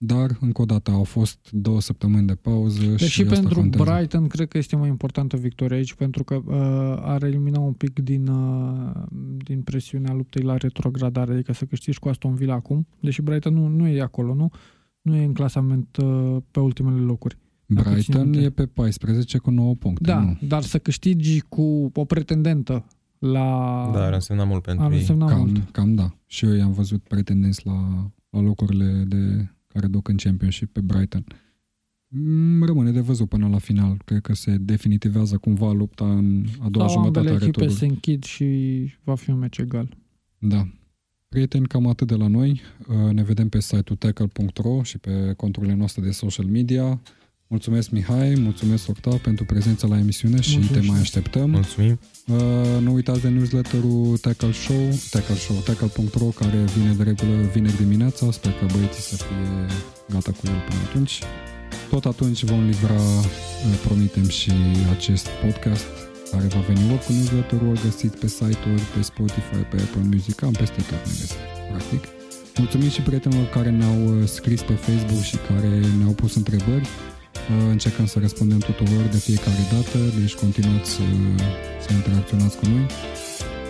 Dar, 0.00 0.36
încă 0.40 0.62
o 0.62 0.64
dată, 0.64 0.90
au 0.90 1.04
fost 1.04 1.50
două 1.50 1.80
săptămâni 1.80 2.26
de 2.26 2.34
pauză 2.34 2.84
Deci 2.84 3.00
și 3.00 3.08
și 3.08 3.22
asta 3.22 3.34
pentru 3.34 3.54
contează. 3.54 3.90
Brighton 3.90 4.26
cred 4.26 4.48
că 4.48 4.58
este 4.58 4.76
mai 4.76 4.88
importantă 4.88 5.36
victoria 5.36 5.76
aici 5.76 5.94
pentru 5.94 6.24
că 6.24 6.34
uh, 6.34 6.54
ar 7.00 7.22
elimina 7.22 7.58
un 7.58 7.72
pic 7.72 7.98
din, 7.98 8.26
uh, 8.26 9.02
din 9.38 9.62
presiunea 9.62 10.12
luptei 10.12 10.42
la 10.42 10.56
retrogradare, 10.56 11.32
adică 11.32 11.52
să 11.52 11.64
câștigi 11.64 11.98
cu 11.98 12.08
Aston 12.08 12.34
Villa 12.34 12.54
acum, 12.54 12.86
deși 13.00 13.22
Brighton 13.22 13.54
nu, 13.54 13.66
nu 13.66 13.86
e 13.86 14.00
acolo, 14.00 14.34
nu? 14.34 14.50
Nu 15.00 15.16
e 15.16 15.24
în 15.24 15.32
clasament 15.32 15.96
uh, 15.96 16.36
pe 16.50 16.60
ultimele 16.60 17.00
locuri. 17.00 17.38
Dacă 17.74 17.88
țin 17.88 17.94
Brighton 17.94 18.28
minte. 18.28 18.44
e 18.44 18.50
pe 18.50 18.66
14 18.66 19.38
cu 19.38 19.50
9 19.50 19.74
puncte. 19.74 20.04
Da, 20.10 20.20
Nu. 20.20 20.36
dar 20.48 20.62
să 20.62 20.78
câștigi 20.78 21.40
cu 21.40 21.90
o 21.94 22.04
pretendentă 22.04 22.84
la... 23.18 23.40
Da, 23.94 24.04
ar 24.04 24.12
însemna 24.12 24.44
mult 24.44 24.62
pentru 24.62 24.84
ar 24.84 24.92
ei. 24.92 24.98
însemna 24.98 25.36
mult. 25.36 25.52
Cam, 25.52 25.68
cam 25.72 25.94
da. 25.94 26.16
Și 26.26 26.44
eu 26.44 26.52
i-am 26.52 26.72
văzut 26.72 27.02
pretendenți 27.02 27.66
la, 27.66 28.10
la 28.30 28.40
locurile 28.40 29.04
de 29.08 29.48
care 29.66 29.86
duc 29.86 30.08
în 30.08 30.16
Championship 30.16 30.72
pe 30.72 30.80
Brighton. 30.80 31.24
Mm, 32.08 32.62
Rămâne 32.64 32.90
de 32.90 33.00
văzut 33.00 33.28
până 33.28 33.48
la 33.48 33.58
final. 33.58 34.00
Cred 34.04 34.20
că 34.20 34.34
se 34.34 34.56
definitivează 34.56 35.36
cumva 35.36 35.72
lupta 35.72 36.04
în 36.12 36.44
a 36.60 36.68
doua 36.68 36.88
Sau 36.88 36.96
jumătate 36.96 37.18
ambele 37.18 37.34
a 37.34 37.36
echipe 37.46 37.46
returului. 37.60 37.74
se 37.74 37.86
închid 37.86 38.24
și 38.24 38.46
va 39.04 39.14
fi 39.14 39.30
un 39.30 39.38
meci 39.38 39.58
egal. 39.58 39.96
Da. 40.38 40.68
Prieteni, 41.28 41.66
cam 41.66 41.86
atât 41.86 42.06
de 42.06 42.14
la 42.14 42.26
noi. 42.26 42.60
Uh, 42.88 43.12
Ne 43.12 43.22
vedem 43.22 43.48
pe 43.48 43.60
site-ul 43.60 43.98
tackle.ro 43.98 44.82
și 44.82 44.98
pe 44.98 45.32
conturile 45.36 45.74
noastre 45.74 46.02
de 46.02 46.10
social 46.10 46.46
media. 46.46 47.00
Mulțumesc, 47.50 47.90
Mihai, 47.90 48.34
mulțumesc, 48.38 48.88
Octa, 48.88 49.18
pentru 49.22 49.44
prezența 49.44 49.86
la 49.86 49.98
emisiune 49.98 50.40
și 50.40 50.56
Mulțumesc 50.56 50.72
te 50.74 50.80
și 50.80 50.86
mai 50.86 50.96
eu. 50.96 51.02
așteptăm. 51.02 51.50
Mulțumim. 51.50 51.98
Uh, 52.26 52.36
nu 52.80 52.92
uitați 52.92 53.20
de 53.20 53.28
newsletterul 53.28 54.16
Tackle 54.20 54.52
Show, 54.52 54.82
Tackle 55.10 55.34
Show, 55.34 55.56
tackle.ro, 55.56 56.24
care 56.24 56.64
vine 56.76 56.92
de 56.92 57.02
regulă 57.02 57.32
vineri 57.54 57.76
dimineața. 57.76 58.30
Sper 58.30 58.52
că 58.52 58.64
băieții 58.72 59.02
să 59.02 59.16
fie 59.16 59.46
gata 60.12 60.30
cu 60.30 60.42
el 60.44 60.58
până 60.68 60.80
atunci. 60.88 61.14
Tot 61.90 62.04
atunci 62.04 62.44
vom 62.44 62.64
livra, 62.66 63.00
uh, 63.00 63.74
promitem, 63.86 64.28
și 64.28 64.52
acest 64.96 65.26
podcast 65.44 65.86
care 66.30 66.46
va 66.46 66.60
veni 66.70 66.92
ori 66.92 67.04
cu 67.04 67.12
newsletterul, 67.12 67.68
ori 67.68 67.80
găsiți 67.82 68.16
pe 68.18 68.26
site-uri, 68.28 68.82
pe 68.94 69.02
Spotify, 69.02 69.60
pe 69.70 69.76
Apple 69.84 70.04
Music, 70.12 70.34
cam 70.34 70.52
peste 70.52 70.80
tot 70.88 71.00
ne 71.06 71.12
găsiți, 71.20 71.34
practic. 71.70 72.02
Mulțumim 72.56 72.88
și 72.88 73.00
prietenilor 73.00 73.46
care 73.48 73.70
ne-au 73.70 73.98
uh, 74.20 74.26
scris 74.36 74.60
pe 74.62 74.72
Facebook 74.86 75.22
și 75.22 75.36
care 75.48 75.70
ne-au 75.98 76.12
pus 76.12 76.34
întrebări. 76.34 76.88
Uh, 77.50 77.68
Încercăm 77.70 78.06
să 78.06 78.18
răspundem 78.18 78.58
tuturor 78.58 79.04
de 79.10 79.16
fiecare 79.16 79.62
dată, 79.72 79.98
deci 80.20 80.34
continuați 80.34 80.90
să, 80.90 81.02
să 81.84 81.92
interacționați 81.92 82.56
cu 82.56 82.64
noi. 82.66 82.86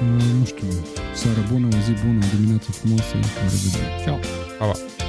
Uh, 0.03 0.23
Nu 0.39 0.45
știu, 0.45 0.67
seară 1.15 1.43
bună, 1.53 1.67
o 1.67 1.79
zi 1.87 1.93
bună, 2.05 2.19
o 2.25 2.29
dimineață 2.37 2.71
frumoasă, 2.71 3.15
la 3.17 3.43
revedere! 3.55 3.89
Ciao! 4.05 4.19
Pa, 4.59 4.65
pa. 4.67 5.08